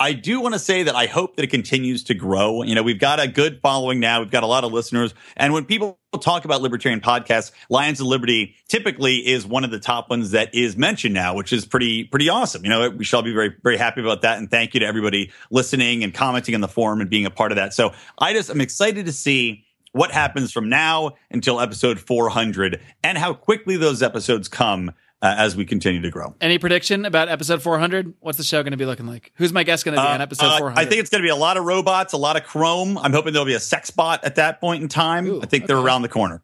I 0.00 0.12
do 0.12 0.40
want 0.40 0.54
to 0.54 0.58
say 0.58 0.82
that 0.82 0.96
I 0.96 1.06
hope 1.06 1.36
that 1.36 1.44
it 1.44 1.50
continues 1.50 2.02
to 2.04 2.14
grow. 2.14 2.64
You 2.64 2.74
know, 2.74 2.82
we've 2.82 2.98
got 2.98 3.20
a 3.20 3.28
good 3.28 3.60
following 3.62 4.00
now. 4.00 4.20
We've 4.20 4.30
got 4.30 4.42
a 4.42 4.46
lot 4.48 4.64
of 4.64 4.72
listeners. 4.72 5.14
And 5.36 5.52
when 5.52 5.66
people 5.66 6.00
talk 6.20 6.44
about 6.44 6.62
libertarian 6.62 7.00
podcasts, 7.00 7.52
Lions 7.70 8.00
of 8.00 8.08
Liberty 8.08 8.56
typically 8.68 9.18
is 9.18 9.46
one 9.46 9.62
of 9.62 9.70
the 9.70 9.78
top 9.78 10.10
ones 10.10 10.32
that 10.32 10.52
is 10.52 10.76
mentioned 10.76 11.14
now, 11.14 11.36
which 11.36 11.52
is 11.52 11.64
pretty, 11.64 12.04
pretty 12.04 12.28
awesome. 12.28 12.64
You 12.64 12.70
know, 12.70 12.90
we 12.90 13.04
shall 13.04 13.22
be 13.22 13.32
very, 13.32 13.54
very 13.62 13.76
happy 13.76 14.00
about 14.00 14.22
that. 14.22 14.38
And 14.38 14.50
thank 14.50 14.74
you 14.74 14.80
to 14.80 14.86
everybody 14.86 15.32
listening 15.50 16.02
and 16.02 16.12
commenting 16.12 16.56
on 16.56 16.60
the 16.60 16.68
forum 16.68 17.00
and 17.00 17.08
being 17.08 17.26
a 17.26 17.30
part 17.30 17.52
of 17.52 17.56
that. 17.56 17.72
So 17.72 17.92
I 18.18 18.32
just, 18.32 18.50
I'm 18.50 18.60
excited 18.60 19.06
to 19.06 19.12
see 19.12 19.64
what 19.92 20.10
happens 20.10 20.50
from 20.50 20.68
now 20.68 21.12
until 21.30 21.60
episode 21.60 22.00
400 22.00 22.80
and 23.04 23.16
how 23.16 23.32
quickly 23.32 23.76
those 23.76 24.02
episodes 24.02 24.48
come 24.48 24.92
uh, 25.24 25.34
as 25.38 25.56
we 25.56 25.64
continue 25.64 26.02
to 26.02 26.10
grow. 26.10 26.34
Any 26.38 26.58
prediction 26.58 27.06
about 27.06 27.30
episode 27.30 27.62
400? 27.62 28.12
What's 28.20 28.36
the 28.36 28.44
show 28.44 28.62
going 28.62 28.72
to 28.72 28.76
be 28.76 28.84
looking 28.84 29.06
like? 29.06 29.32
Who's 29.36 29.54
my 29.54 29.62
guest 29.62 29.86
going 29.86 29.96
to 29.96 30.02
be 30.02 30.06
on 30.06 30.20
episode 30.20 30.44
Uh, 30.44 30.58
400? 30.58 30.78
I 30.78 30.84
think 30.84 31.00
it's 31.00 31.08
going 31.08 31.22
to 31.22 31.26
be 31.26 31.30
a 31.30 31.36
lot 31.36 31.56
of 31.56 31.64
robots, 31.64 32.12
a 32.12 32.18
lot 32.18 32.36
of 32.36 32.44
chrome. 32.44 32.98
I'm 32.98 33.12
hoping 33.12 33.32
there'll 33.32 33.46
be 33.46 33.54
a 33.54 33.60
sex 33.60 33.90
bot 33.90 34.22
at 34.24 34.34
that 34.34 34.60
point 34.60 34.82
in 34.82 34.88
time. 34.88 35.26
Ooh, 35.26 35.40
I 35.40 35.46
think 35.46 35.66
they're 35.66 35.78
around 35.78 36.02
the 36.02 36.10
corner. 36.10 36.42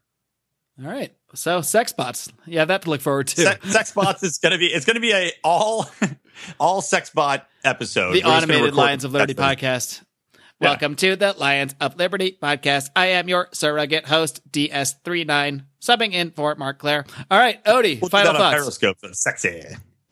All 0.82 0.90
right. 0.90 1.14
So 1.34 1.60
sex 1.60 1.92
bots. 1.92 2.32
Yeah, 2.46 2.64
that 2.64 2.82
to 2.82 2.90
look 2.90 3.02
forward 3.02 3.28
to. 3.28 3.42
Se- 3.42 3.58
sex 3.70 3.92
bots 3.94 4.22
is 4.22 4.38
going 4.38 4.52
to 4.52 4.58
be 4.58 4.66
it's 4.68 4.86
going 4.86 4.94
to 4.94 5.00
be 5.00 5.12
a 5.12 5.30
all 5.44 5.90
all 6.58 6.80
sex 6.80 7.10
bot 7.10 7.46
episode. 7.62 8.14
the 8.14 8.22
We're 8.24 8.30
automated 8.32 8.74
Lions 8.74 9.04
of 9.04 9.12
Liberty 9.12 9.34
podcast. 9.34 10.00
Yeah. 10.58 10.70
Welcome 10.70 10.96
to 10.96 11.16
the 11.16 11.34
Lions 11.34 11.74
of 11.80 11.96
Liberty 11.96 12.38
podcast. 12.42 12.88
I 12.96 13.08
am 13.08 13.28
your 13.28 13.48
surrogate 13.52 14.06
host, 14.06 14.40
DS39, 14.50 15.64
subbing 15.80 16.12
in 16.12 16.30
for 16.30 16.54
Marc 16.56 16.78
Clair. 16.78 17.04
All 17.30 17.38
right, 17.38 17.62
Odie, 17.64 18.00
We'll 18.00 18.10
final 18.10 18.32
that 18.32 18.40
on 18.40 18.52
thoughts. 18.52 18.62
Periscope. 18.62 18.96
That's 19.02 19.22
sexy. 19.22 19.62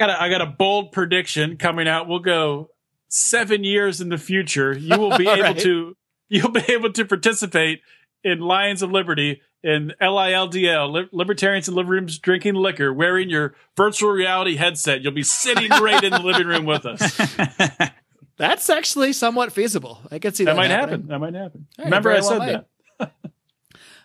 got 0.01 0.11
a, 0.11 0.20
I 0.23 0.28
got 0.28 0.40
a 0.40 0.47
bold 0.47 0.93
prediction 0.93 1.57
coming 1.57 1.86
out. 1.89 2.09
We'll 2.09 2.19
go 2.20 2.70
seven 3.09 3.65
years 3.65 4.01
in 4.01 4.09
the 4.09 4.19
future. 4.19 4.77
You 4.77 4.99
will 4.99 5.16
be 5.16 5.28
able 5.28 5.43
right. 5.43 5.59
to 5.61 5.97
you'll 6.28 6.51
be 6.51 6.62
able 6.69 6.93
to 6.93 7.05
participate 7.05 7.81
in 8.24 8.40
Lions 8.40 8.82
of 8.82 8.90
Liberty 8.90 9.40
in 9.62 9.93
LILDL, 10.01 10.93
Li- 10.93 11.09
Libertarians 11.12 11.69
in 11.69 11.74
Living 11.74 11.90
Rooms 11.90 12.19
Drinking 12.19 12.55
Liquor, 12.55 12.93
wearing 12.93 13.28
your 13.31 13.55
virtual 13.77 14.11
reality 14.11 14.57
headset. 14.57 15.01
You'll 15.03 15.12
be 15.12 15.23
sitting 15.24 15.69
right 15.70 16.03
in 16.05 16.12
the 16.12 16.20
living 16.20 16.47
room 16.47 16.65
with 16.65 16.85
us. 16.86 17.16
That's 18.36 18.70
actually 18.70 19.12
somewhat 19.15 19.53
feasible. 19.53 20.01
I 20.12 20.20
could 20.20 20.36
see 20.36 20.45
that, 20.45 20.53
That 20.53 20.57
might 20.57 20.70
happening. 20.70 20.90
happen. 20.90 21.07
That 21.09 21.19
might 21.19 21.35
happen. 21.35 21.66
All 21.77 21.85
right, 21.85 21.85
Remember, 21.86 22.12
I 22.12 22.20
said 22.20 22.39
well 22.39 22.65
that. 23.01 23.12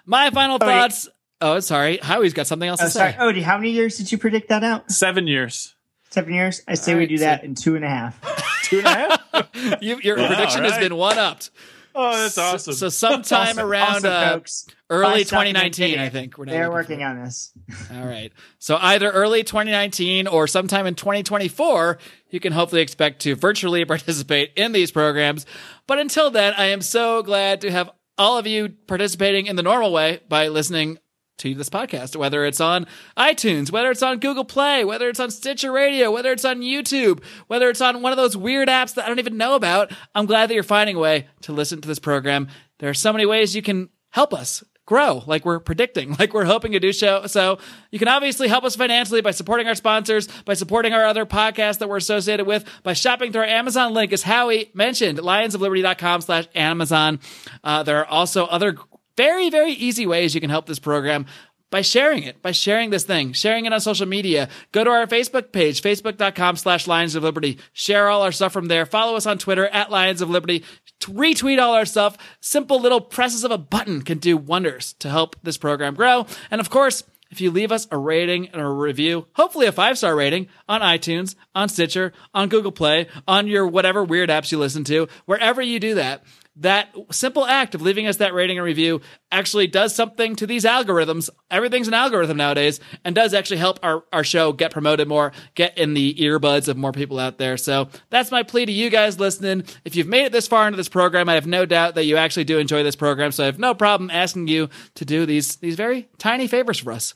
My 0.05 0.29
final 0.31 0.57
Oh, 0.59 0.65
yeah. 0.67 0.81
thoughts. 0.81 1.09
Oh, 1.43 1.59
sorry. 1.59 1.97
Howie's 2.01 2.33
got 2.33 2.47
something 2.47 2.67
else 2.69 2.81
Oh, 2.81 2.85
to 2.85 2.89
sorry. 2.91 3.11
say. 3.11 3.17
Odie, 3.17 3.41
how 3.43 3.57
many 3.57 3.71
years 3.71 3.97
did 3.97 4.11
you 4.11 4.17
predict 4.17 4.49
that 4.49 4.63
out? 4.63 4.89
Seven 4.91 5.27
years. 5.27 5.75
Seven 6.09 6.33
years? 6.33 6.61
I 6.67 6.75
say 6.75 6.93
All 6.93 6.97
we 6.97 7.03
right, 7.03 7.09
do 7.09 7.17
so- 7.17 7.23
that 7.25 7.43
in 7.43 7.55
two 7.55 7.75
and 7.75 7.83
a 7.83 7.89
half. 7.89 8.19
Two 8.63 8.77
and 8.79 8.87
a 8.87 8.89
half? 8.89 9.19
You, 9.81 9.99
your 10.01 10.17
Wow, 10.17 10.27
prediction 10.27 10.63
has 10.63 10.77
been 10.77 10.95
one 10.95 11.17
upped. 11.17 11.51
Oh, 11.95 12.11
that's 12.21 12.37
awesome. 12.37 12.73
So 12.73 12.89
sometime 12.89 13.49
Also- 13.49 13.65
around 13.67 13.93
also, 13.95 14.09
uh, 14.09 14.29
folks, 14.33 14.67
early 14.89 15.23
Buy 15.23 15.23
2019, 15.23 15.99
I 15.99 16.09
think. 16.09 16.37
We're 16.37 16.45
They're 16.45 16.71
working 16.71 16.99
for. 16.99 17.05
on 17.05 17.23
this. 17.23 17.51
All 17.93 18.05
right. 18.05 18.31
So 18.59 18.77
either 18.79 19.11
early 19.11 19.43
2019 19.43 20.27
or 20.27 20.47
sometime 20.47 20.85
in 20.87 20.95
2024, 20.95 21.97
you 22.29 22.39
can 22.39 22.53
hopefully 22.53 22.81
expect 22.81 23.21
to 23.23 23.35
virtually 23.35 23.83
participate 23.85 24.53
in 24.55 24.71
these 24.71 24.91
programs. 24.91 25.45
But 25.87 25.99
until 25.99 26.31
then, 26.31 26.53
I 26.57 26.67
am 26.67 26.81
so 26.81 27.21
glad 27.21 27.61
to 27.61 27.71
have 27.71 27.89
all 28.17 28.37
of 28.37 28.47
you 28.47 28.69
participating 28.87 29.47
in 29.47 29.55
the 29.55 29.63
normal 29.63 29.91
way 29.91 30.21
by 30.29 30.47
listening 30.47 30.99
to 31.39 31.53
this 31.53 31.69
podcast, 31.69 32.15
whether 32.15 32.45
it's 32.45 32.61
on 32.61 32.85
iTunes, 33.17 33.71
whether 33.71 33.91
it's 33.91 34.03
on 34.03 34.19
Google 34.19 34.45
Play, 34.45 34.85
whether 34.85 35.09
it's 35.09 35.19
on 35.19 35.31
Stitcher 35.31 35.71
Radio, 35.71 36.11
whether 36.11 36.31
it's 36.31 36.45
on 36.45 36.61
YouTube, 36.61 37.23
whether 37.47 37.69
it's 37.69 37.81
on 37.81 38.01
one 38.01 38.11
of 38.11 38.17
those 38.17 38.37
weird 38.37 38.69
apps 38.69 38.93
that 38.95 39.05
I 39.05 39.07
don't 39.07 39.19
even 39.19 39.37
know 39.37 39.55
about. 39.55 39.91
I'm 40.15 40.25
glad 40.25 40.49
that 40.49 40.53
you're 40.53 40.63
finding 40.63 40.95
a 40.95 40.99
way 40.99 41.27
to 41.41 41.51
listen 41.53 41.81
to 41.81 41.87
this 41.87 41.99
program. 41.99 42.47
There 42.79 42.89
are 42.89 42.93
so 42.93 43.11
many 43.11 43.25
ways 43.25 43.55
you 43.55 43.61
can 43.61 43.89
help 44.09 44.33
us 44.33 44.63
grow 44.85 45.23
like 45.25 45.45
we're 45.45 45.59
predicting, 45.59 46.15
like 46.19 46.33
we're 46.33 46.45
hoping 46.45 46.73
to 46.73 46.79
do 46.79 46.93
show. 46.93 47.25
So 47.27 47.59
you 47.91 47.99
can 47.99 48.07
obviously 48.07 48.47
help 48.47 48.63
us 48.63 48.75
financially 48.75 49.21
by 49.21 49.31
supporting 49.31 49.67
our 49.67 49.75
sponsors, 49.75 50.27
by 50.45 50.53
supporting 50.53 50.93
our 50.93 51.05
other 51.05 51.25
podcasts 51.25 51.79
that 51.79 51.89
we're 51.89 51.97
associated 51.97 52.45
with, 52.45 52.65
by 52.83 52.93
shopping 52.93 53.31
through 53.31 53.41
our 53.41 53.47
Amazon 53.47 53.93
link, 53.93 54.13
as 54.13 54.23
Howie 54.23 54.71
mentioned, 54.73 55.19
lionsofliberty.com 55.19 56.21
slash 56.21 56.47
Amazon. 56.55 57.19
Uh, 57.63 57.83
there 57.83 57.99
are 57.99 58.05
also 58.05 58.45
other 58.45 58.77
very, 59.17 59.49
very 59.49 59.71
easy 59.71 60.05
ways 60.05 60.33
you 60.35 60.41
can 60.41 60.49
help 60.49 60.65
this 60.65 60.79
program 60.79 61.25
by 61.73 61.81
sharing 61.81 62.21
it, 62.21 62.39
by 62.43 62.51
sharing 62.51 62.91
this 62.91 63.03
thing, 63.03 63.33
sharing 63.33 63.65
it 63.65 63.73
on 63.73 63.81
social 63.81 64.05
media. 64.05 64.47
Go 64.71 64.83
to 64.83 64.91
our 64.91 65.07
Facebook 65.07 65.51
page, 65.51 65.81
facebook.com 65.81 66.55
slash 66.55 66.85
Lions 66.85 67.15
of 67.15 67.23
Liberty. 67.23 67.57
Share 67.73 68.09
all 68.09 68.21
our 68.21 68.31
stuff 68.31 68.53
from 68.53 68.67
there. 68.67 68.85
Follow 68.85 69.15
us 69.15 69.25
on 69.25 69.39
Twitter 69.39 69.65
at 69.65 69.89
Lions 69.89 70.21
of 70.21 70.29
Liberty. 70.29 70.63
Retweet 71.01 71.59
all 71.59 71.73
our 71.73 71.85
stuff. 71.85 72.15
Simple 72.41 72.79
little 72.79 73.01
presses 73.01 73.43
of 73.43 73.49
a 73.49 73.57
button 73.57 74.03
can 74.03 74.19
do 74.19 74.37
wonders 74.37 74.93
to 74.99 75.09
help 75.09 75.35
this 75.41 75.57
program 75.57 75.95
grow. 75.95 76.27
And 76.51 76.61
of 76.61 76.69
course, 76.69 77.03
if 77.31 77.41
you 77.41 77.49
leave 77.49 77.71
us 77.71 77.87
a 77.89 77.97
rating 77.97 78.49
and 78.49 78.61
a 78.61 78.69
review, 78.69 79.25
hopefully 79.33 79.65
a 79.65 79.71
five 79.71 79.97
star 79.97 80.15
rating 80.15 80.49
on 80.69 80.81
iTunes, 80.81 81.33
on 81.55 81.69
Stitcher, 81.69 82.13
on 82.35 82.49
Google 82.49 82.71
Play, 82.71 83.07
on 83.27 83.47
your 83.47 83.65
whatever 83.65 84.03
weird 84.03 84.29
apps 84.29 84.51
you 84.51 84.59
listen 84.59 84.83
to, 84.83 85.07
wherever 85.25 85.59
you 85.59 85.79
do 85.79 85.95
that, 85.95 86.23
that 86.55 86.95
simple 87.09 87.45
act 87.45 87.73
of 87.73 87.81
leaving 87.81 88.05
us 88.05 88.17
that 88.17 88.33
rating 88.33 88.59
and 88.59 88.65
review 88.65 89.01
actually 89.31 89.65
does 89.65 89.95
something 89.95 90.35
to 90.35 90.45
these 90.45 90.65
algorithms. 90.65 91.29
Everything's 91.49 91.87
an 91.87 91.95
algorithm 91.95 92.37
nowadays 92.37 92.79
and 93.03 93.15
does 93.15 93.33
actually 93.33 93.57
help 93.57 93.79
our, 93.81 94.03
our 94.13 94.23
show 94.23 94.53
get 94.53 94.71
promoted 94.71 95.07
more, 95.07 95.31
get 95.55 95.77
in 95.77 95.95
the 95.95 96.13
earbuds 96.15 96.67
of 96.67 96.77
more 96.77 96.91
people 96.91 97.17
out 97.17 97.39
there. 97.39 97.57
So 97.57 97.89
that's 98.11 98.29
my 98.29 98.43
plea 98.43 98.67
to 98.67 98.71
you 98.71 98.91
guys 98.91 99.19
listening. 99.19 99.63
If 99.83 99.95
you've 99.95 100.07
made 100.07 100.25
it 100.25 100.31
this 100.31 100.47
far 100.47 100.67
into 100.67 100.77
this 100.77 100.89
program, 100.89 101.27
I 101.27 101.33
have 101.33 101.47
no 101.47 101.65
doubt 101.65 101.95
that 101.95 102.05
you 102.05 102.17
actually 102.17 102.43
do 102.43 102.59
enjoy 102.59 102.83
this 102.83 102.95
program. 102.95 103.31
So 103.31 103.43
I 103.43 103.47
have 103.47 103.57
no 103.57 103.73
problem 103.73 104.11
asking 104.11 104.47
you 104.47 104.69
to 104.95 105.05
do 105.05 105.25
these, 105.25 105.55
these 105.55 105.75
very 105.75 106.07
tiny 106.19 106.47
favors 106.47 106.79
for 106.79 106.91
us. 106.91 107.15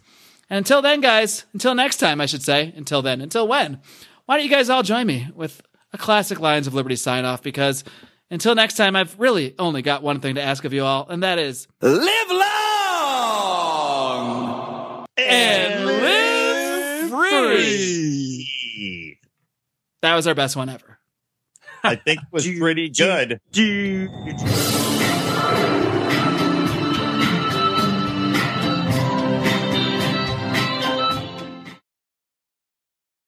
And 0.49 0.57
until 0.57 0.81
then, 0.81 1.01
guys, 1.01 1.45
until 1.53 1.75
next 1.75 1.97
time, 1.97 2.21
I 2.21 2.25
should 2.25 2.41
say, 2.41 2.73
until 2.75 3.01
then, 3.01 3.21
until 3.21 3.47
when, 3.47 3.81
why 4.25 4.37
don't 4.37 4.45
you 4.45 4.51
guys 4.51 4.69
all 4.69 4.81
join 4.81 5.05
me 5.05 5.27
with 5.35 5.61
a 5.93 5.97
classic 5.97 6.39
Lions 6.39 6.67
of 6.67 6.73
Liberty 6.73 6.95
sign 6.95 7.25
off? 7.25 7.43
Because 7.43 7.83
until 8.29 8.55
next 8.55 8.75
time, 8.75 8.95
I've 8.95 9.19
really 9.19 9.55
only 9.59 9.81
got 9.81 10.03
one 10.03 10.19
thing 10.19 10.35
to 10.35 10.41
ask 10.41 10.65
of 10.65 10.73
you 10.73 10.83
all, 10.83 11.07
and 11.09 11.23
that 11.23 11.39
is 11.39 11.67
Live 11.81 12.29
long 12.29 12.43
and 15.17 15.85
live 15.85 17.09
free. 17.09 19.19
That 20.01 20.15
was 20.15 20.27
our 20.27 20.35
best 20.35 20.55
one 20.55 20.69
ever. 20.69 20.99
I 21.83 21.95
think 21.95 22.21
it 22.21 22.27
was 22.31 22.47
pretty 22.59 22.89
good. 22.89 23.39
Dude. 23.51 24.09